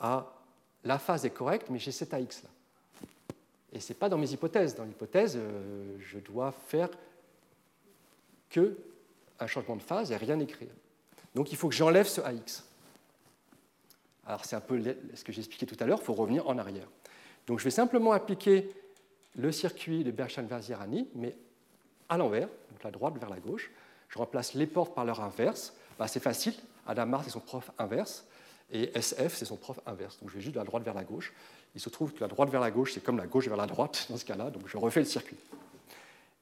à 0.00 0.32
la 0.84 0.98
phase 0.98 1.24
est 1.24 1.30
correcte, 1.30 1.68
mais 1.70 1.78
j'ai 1.78 1.92
cet 1.92 2.14
ax 2.14 2.42
là. 2.42 2.48
Et 3.72 3.80
ce 3.80 3.92
n'est 3.92 3.98
pas 3.98 4.08
dans 4.08 4.16
mes 4.16 4.30
hypothèses. 4.32 4.74
Dans 4.74 4.84
l'hypothèse, 4.84 5.36
euh, 5.36 5.96
je 6.00 6.18
dois 6.18 6.52
faire 6.52 6.88
que 8.48 8.76
un 9.40 9.46
changement 9.46 9.76
de 9.76 9.82
phase 9.82 10.10
et 10.10 10.16
rien 10.16 10.38
écrire. 10.40 10.70
Donc 11.34 11.52
il 11.52 11.56
faut 11.58 11.68
que 11.68 11.74
j'enlève 11.74 12.06
ce 12.06 12.20
AX. 12.20 12.64
Alors 14.26 14.44
c'est 14.44 14.56
un 14.56 14.60
peu 14.60 14.82
ce 15.14 15.22
que 15.22 15.32
j'ai 15.32 15.40
expliqué 15.40 15.66
tout 15.66 15.76
à 15.80 15.86
l'heure, 15.86 15.98
il 16.02 16.04
faut 16.04 16.14
revenir 16.14 16.48
en 16.48 16.58
arrière. 16.58 16.88
Donc 17.48 17.58
je 17.58 17.64
vais 17.64 17.70
simplement 17.70 18.12
appliquer 18.12 18.70
le 19.34 19.50
circuit 19.50 20.04
de 20.04 20.10
Berchan-Vazirani, 20.10 21.08
mais 21.14 21.34
à 22.08 22.18
l'envers, 22.18 22.46
donc 22.46 22.82
la 22.84 22.90
droite 22.90 23.16
vers 23.18 23.30
la 23.30 23.40
gauche. 23.40 23.70
Je 24.10 24.18
remplace 24.18 24.54
les 24.54 24.66
portes 24.66 24.94
par 24.94 25.04
leur 25.04 25.20
inverse. 25.20 25.74
Bah, 25.98 26.06
c'est 26.06 26.20
facile, 26.20 26.54
Adamar 26.86 27.24
c'est 27.24 27.30
son 27.30 27.40
prof 27.40 27.70
inverse, 27.78 28.26
et 28.70 28.96
SF 28.96 29.34
c'est 29.34 29.46
son 29.46 29.56
prof 29.56 29.80
inverse. 29.86 30.18
Donc 30.20 30.28
je 30.28 30.34
vais 30.34 30.40
juste 30.40 30.54
de 30.54 30.60
la 30.60 30.64
droite 30.64 30.84
vers 30.84 30.94
la 30.94 31.04
gauche. 31.04 31.32
Il 31.74 31.80
se 31.80 31.88
trouve 31.88 32.12
que 32.12 32.20
la 32.20 32.28
droite 32.28 32.50
vers 32.50 32.60
la 32.60 32.70
gauche, 32.70 32.92
c'est 32.92 33.02
comme 33.02 33.16
la 33.16 33.26
gauche 33.26 33.48
vers 33.48 33.56
la 33.56 33.66
droite 33.66 34.06
dans 34.10 34.16
ce 34.18 34.24
cas-là, 34.26 34.50
donc 34.50 34.68
je 34.68 34.76
refais 34.76 35.00
le 35.00 35.06
circuit. 35.06 35.36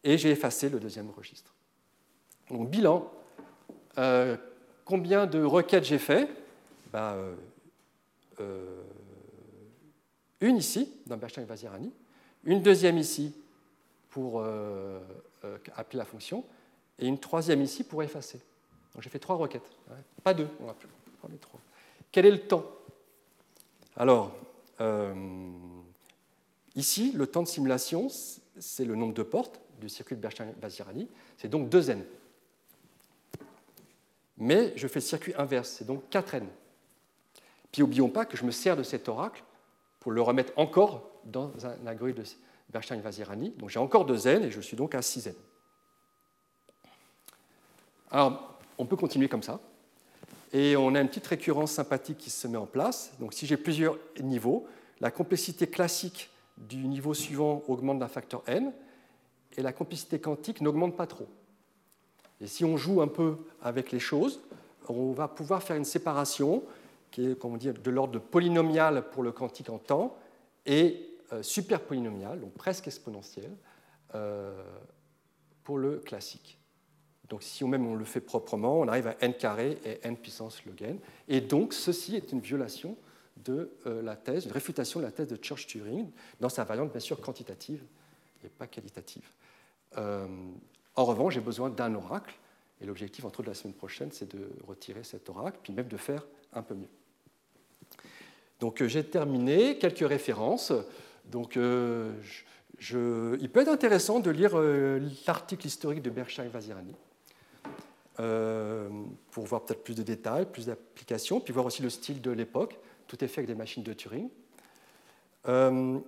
Et 0.02 0.18
j'ai 0.18 0.30
effacé 0.30 0.68
le 0.68 0.80
deuxième 0.80 1.10
registre. 1.10 1.52
Donc 2.50 2.68
bilan, 2.68 3.10
euh, 3.98 4.36
combien 4.84 5.26
de 5.26 5.42
requêtes 5.42 5.84
j'ai 5.84 5.98
fait? 5.98 6.28
Euh, 6.94 7.34
une 10.46 10.56
ici, 10.56 10.92
dans 11.06 11.16
Bernstein 11.16 11.44
et 11.44 11.46
Vazirani, 11.46 11.92
une 12.44 12.62
deuxième 12.62 12.98
ici 12.98 13.34
pour 14.10 14.40
euh, 14.40 15.00
euh, 15.44 15.58
appeler 15.74 15.98
la 15.98 16.04
fonction, 16.04 16.44
et 16.98 17.06
une 17.06 17.18
troisième 17.18 17.60
ici 17.60 17.84
pour 17.84 18.02
effacer. 18.02 18.40
J'ai 18.98 19.10
fait 19.10 19.18
trois 19.18 19.36
requêtes, 19.36 19.68
pas 20.22 20.32
deux, 20.32 20.48
on 20.60 20.66
va 20.66 20.72
plus 20.72 20.88
trois. 21.38 21.60
Quel 22.10 22.24
est 22.24 22.30
le 22.30 22.40
temps? 22.40 22.64
Alors, 23.96 24.34
euh, 24.80 25.14
ici, 26.74 27.12
le 27.12 27.26
temps 27.26 27.42
de 27.42 27.48
simulation, 27.48 28.08
c'est 28.58 28.84
le 28.84 28.94
nombre 28.94 29.12
de 29.12 29.22
portes 29.22 29.60
du 29.80 29.90
circuit 29.90 30.16
de 30.16 30.20
Bernstein-Vazirani, 30.22 31.08
c'est 31.36 31.48
donc 31.48 31.68
2n. 31.68 32.02
Mais 34.38 34.72
je 34.76 34.86
fais 34.86 35.00
le 35.00 35.04
circuit 35.04 35.34
inverse, 35.36 35.76
c'est 35.78 35.86
donc 35.86 36.04
4n. 36.10 36.44
Puis 37.72 37.82
n'oublions 37.82 38.08
pas 38.08 38.24
que 38.24 38.36
je 38.36 38.44
me 38.44 38.50
sers 38.50 38.76
de 38.76 38.82
cet 38.82 39.08
oracle 39.08 39.42
pour 40.06 40.12
le 40.12 40.22
remettre 40.22 40.52
encore 40.54 41.10
dans 41.24 41.50
un 41.66 41.84
algorithme 41.84 42.22
de 42.22 42.28
Bernstein-Vazirani. 42.70 43.50
Donc 43.58 43.70
j'ai 43.70 43.80
encore 43.80 44.04
deux 44.04 44.28
n 44.28 44.44
et 44.44 44.52
je 44.52 44.60
suis 44.60 44.76
donc 44.76 44.94
à 44.94 45.02
6 45.02 45.26
n. 45.26 45.34
Alors, 48.12 48.56
on 48.78 48.86
peut 48.86 48.94
continuer 48.94 49.28
comme 49.28 49.42
ça. 49.42 49.58
Et 50.52 50.76
on 50.76 50.94
a 50.94 51.00
une 51.00 51.08
petite 51.08 51.26
récurrence 51.26 51.72
sympathique 51.72 52.18
qui 52.18 52.30
se 52.30 52.46
met 52.46 52.56
en 52.56 52.66
place. 52.66 53.14
Donc 53.18 53.34
si 53.34 53.48
j'ai 53.48 53.56
plusieurs 53.56 53.98
niveaux, 54.20 54.68
la 55.00 55.10
complexité 55.10 55.66
classique 55.66 56.30
du 56.56 56.86
niveau 56.86 57.12
suivant 57.12 57.64
augmente 57.66 57.98
d'un 57.98 58.06
facteur 58.06 58.44
n, 58.46 58.72
et 59.56 59.60
la 59.60 59.72
complexité 59.72 60.20
quantique 60.20 60.60
n'augmente 60.60 60.96
pas 60.96 61.08
trop. 61.08 61.26
Et 62.40 62.46
si 62.46 62.64
on 62.64 62.76
joue 62.76 63.02
un 63.02 63.08
peu 63.08 63.38
avec 63.60 63.90
les 63.90 63.98
choses, 63.98 64.40
on 64.88 65.10
va 65.10 65.26
pouvoir 65.26 65.64
faire 65.64 65.74
une 65.74 65.84
séparation 65.84 66.62
qui 67.16 67.24
est 67.30 67.44
on 67.46 67.56
dit, 67.56 67.72
de 67.72 67.90
l'ordre 67.90 68.18
polynomial 68.18 69.08
pour 69.08 69.22
le 69.22 69.32
quantique 69.32 69.70
en 69.70 69.78
temps 69.78 70.18
et 70.66 71.16
euh, 71.32 71.42
super 71.42 71.80
polynomial, 71.80 72.38
donc 72.40 72.52
presque 72.52 72.88
exponentiel, 72.88 73.50
euh, 74.14 74.52
pour 75.64 75.78
le 75.78 75.96
classique. 76.00 76.58
Donc 77.30 77.42
si 77.42 77.64
on 77.64 77.68
même 77.68 77.86
on 77.86 77.94
le 77.94 78.04
fait 78.04 78.20
proprement, 78.20 78.80
on 78.80 78.86
arrive 78.86 79.06
à 79.06 79.16
n 79.20 79.32
carré 79.32 79.78
et 79.82 80.06
n 80.06 80.14
puissance 80.18 80.62
log 80.66 80.82
n. 80.82 80.98
Et 81.26 81.40
donc 81.40 81.72
ceci 81.72 82.16
est 82.16 82.32
une 82.32 82.40
violation 82.40 82.98
de 83.38 83.70
la 83.84 84.16
thèse, 84.16 84.44
une 84.44 84.52
réfutation 84.52 85.00
de 85.00 85.06
la 85.06 85.10
thèse 85.10 85.28
de 85.28 85.38
Church-Turing, 85.42 86.10
dans 86.38 86.50
sa 86.50 86.64
variante 86.64 86.90
bien 86.90 87.00
sûr 87.00 87.18
quantitative 87.18 87.82
et 88.44 88.48
pas 88.48 88.66
qualitative. 88.66 89.28
en 89.96 91.04
revanche, 91.04 91.34
j'ai 91.34 91.40
besoin 91.40 91.70
d'un 91.70 91.94
oracle, 91.94 92.34
et 92.80 92.84
l'objectif, 92.86 93.24
entre 93.24 93.40
autres, 93.40 93.46
de 93.46 93.50
la 93.50 93.54
semaine 93.54 93.74
prochaine, 93.74 94.12
c'est 94.12 94.34
de 94.34 94.50
retirer 94.66 95.02
cet 95.02 95.28
oracle, 95.30 95.58
puis 95.62 95.72
même 95.72 95.88
de 95.88 95.96
faire 95.96 96.26
un 96.52 96.62
peu 96.62 96.74
mieux. 96.74 96.88
Donc 98.60 98.82
j'ai 98.84 99.04
terminé, 99.04 99.78
quelques 99.78 100.06
références. 100.06 100.72
Donc, 101.26 101.58
je, 102.78 103.36
il 103.40 103.50
peut 103.50 103.60
être 103.60 103.68
intéressant 103.68 104.20
de 104.20 104.30
lire 104.30 104.56
l'article 105.26 105.66
historique 105.66 106.02
de 106.02 106.10
Berkshire 106.10 106.48
Vazirani 106.48 106.94
euh, 108.18 108.88
pour 109.30 109.44
voir 109.44 109.62
peut-être 109.62 109.84
plus 109.84 109.94
de 109.94 110.02
détails, 110.02 110.46
plus 110.46 110.66
d'applications, 110.66 111.38
puis 111.38 111.52
voir 111.52 111.66
aussi 111.66 111.82
le 111.82 111.90
style 111.90 112.22
de 112.22 112.30
l'époque. 112.30 112.78
Tout 113.06 113.22
est 113.22 113.28
fait 113.28 113.40
avec 113.40 113.48
des 113.48 113.54
machines 113.54 113.82
de 113.82 113.92
Turing. 113.92 114.30
Euh, 115.48 115.98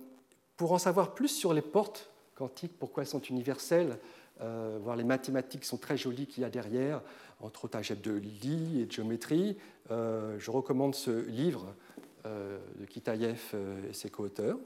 pour 0.57 0.71
en 0.71 0.79
savoir 0.79 1.13
plus 1.13 1.27
sur 1.27 1.53
les 1.53 1.61
portes 1.61 2.09
quantiques, 2.33 2.71
pourquoi 2.79 3.03
elles 3.03 3.09
sont 3.09 3.21
universelles, 3.21 3.99
euh, 4.41 4.79
voir 4.81 4.95
les 4.95 5.03
mathématiques 5.03 5.65
sont 5.65 5.77
très 5.77 5.97
jolies 5.97 6.25
qu'il 6.25 6.41
y 6.41 6.45
a 6.45 6.49
derrière, 6.49 7.01
entre 7.41 7.65
autres 7.65 7.77
un 7.77 7.95
de 8.01 8.11
Lie 8.11 8.81
et 8.81 8.85
de 8.85 8.91
géométrie, 8.91 9.55
je 9.89 10.51
recommande 10.51 10.95
ce 10.95 11.25
livre 11.27 11.73
de 12.25 12.85
Kitaïev 12.85 13.55
et 13.89 13.93
ses 13.93 14.09
co-auteurs. 14.09 14.57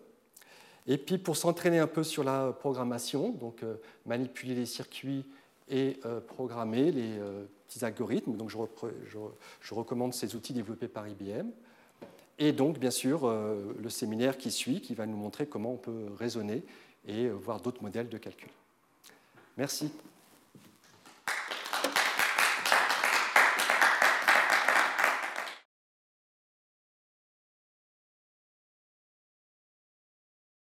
Et 0.87 0.97
puis 0.97 1.17
pour 1.17 1.37
s'entraîner 1.37 1.79
un 1.79 1.87
peu 1.87 2.03
sur 2.03 2.23
la 2.23 2.51
programmation, 2.51 3.29
donc 3.29 3.61
manipuler 4.05 4.55
les 4.55 4.65
circuits 4.65 5.25
et 5.69 5.99
euh, 6.05 6.19
programmer 6.19 6.91
les 6.91 7.17
euh, 7.19 7.45
petits 7.67 7.83
algorithmes. 7.85 8.35
Donc 8.35 8.49
je, 8.49 8.57
je, 9.61 9.73
recommande 9.73 10.13
ces 10.13 10.35
outils 10.35 10.53
développés 10.53 10.87
par 10.87 11.07
IBM. 11.07 11.49
Et 12.39 12.51
donc, 12.51 12.79
bien 12.79 12.91
sûr, 12.91 13.25
euh, 13.25 13.75
le 13.81 13.89
séminaire 13.89 14.37
qui 14.37 14.51
suit, 14.51 14.81
qui 14.81 14.95
va 14.95 15.05
nous 15.05 15.17
montrer 15.17 15.45
comment 15.45 15.73
on 15.73 15.77
peut 15.77 16.07
raisonner 16.17 16.63
et 17.07 17.29
voir 17.29 17.59
d'autres 17.59 17.81
modèles 17.83 18.09
de 18.09 18.17
calcul. 18.17 18.49
Merci. 19.57 19.91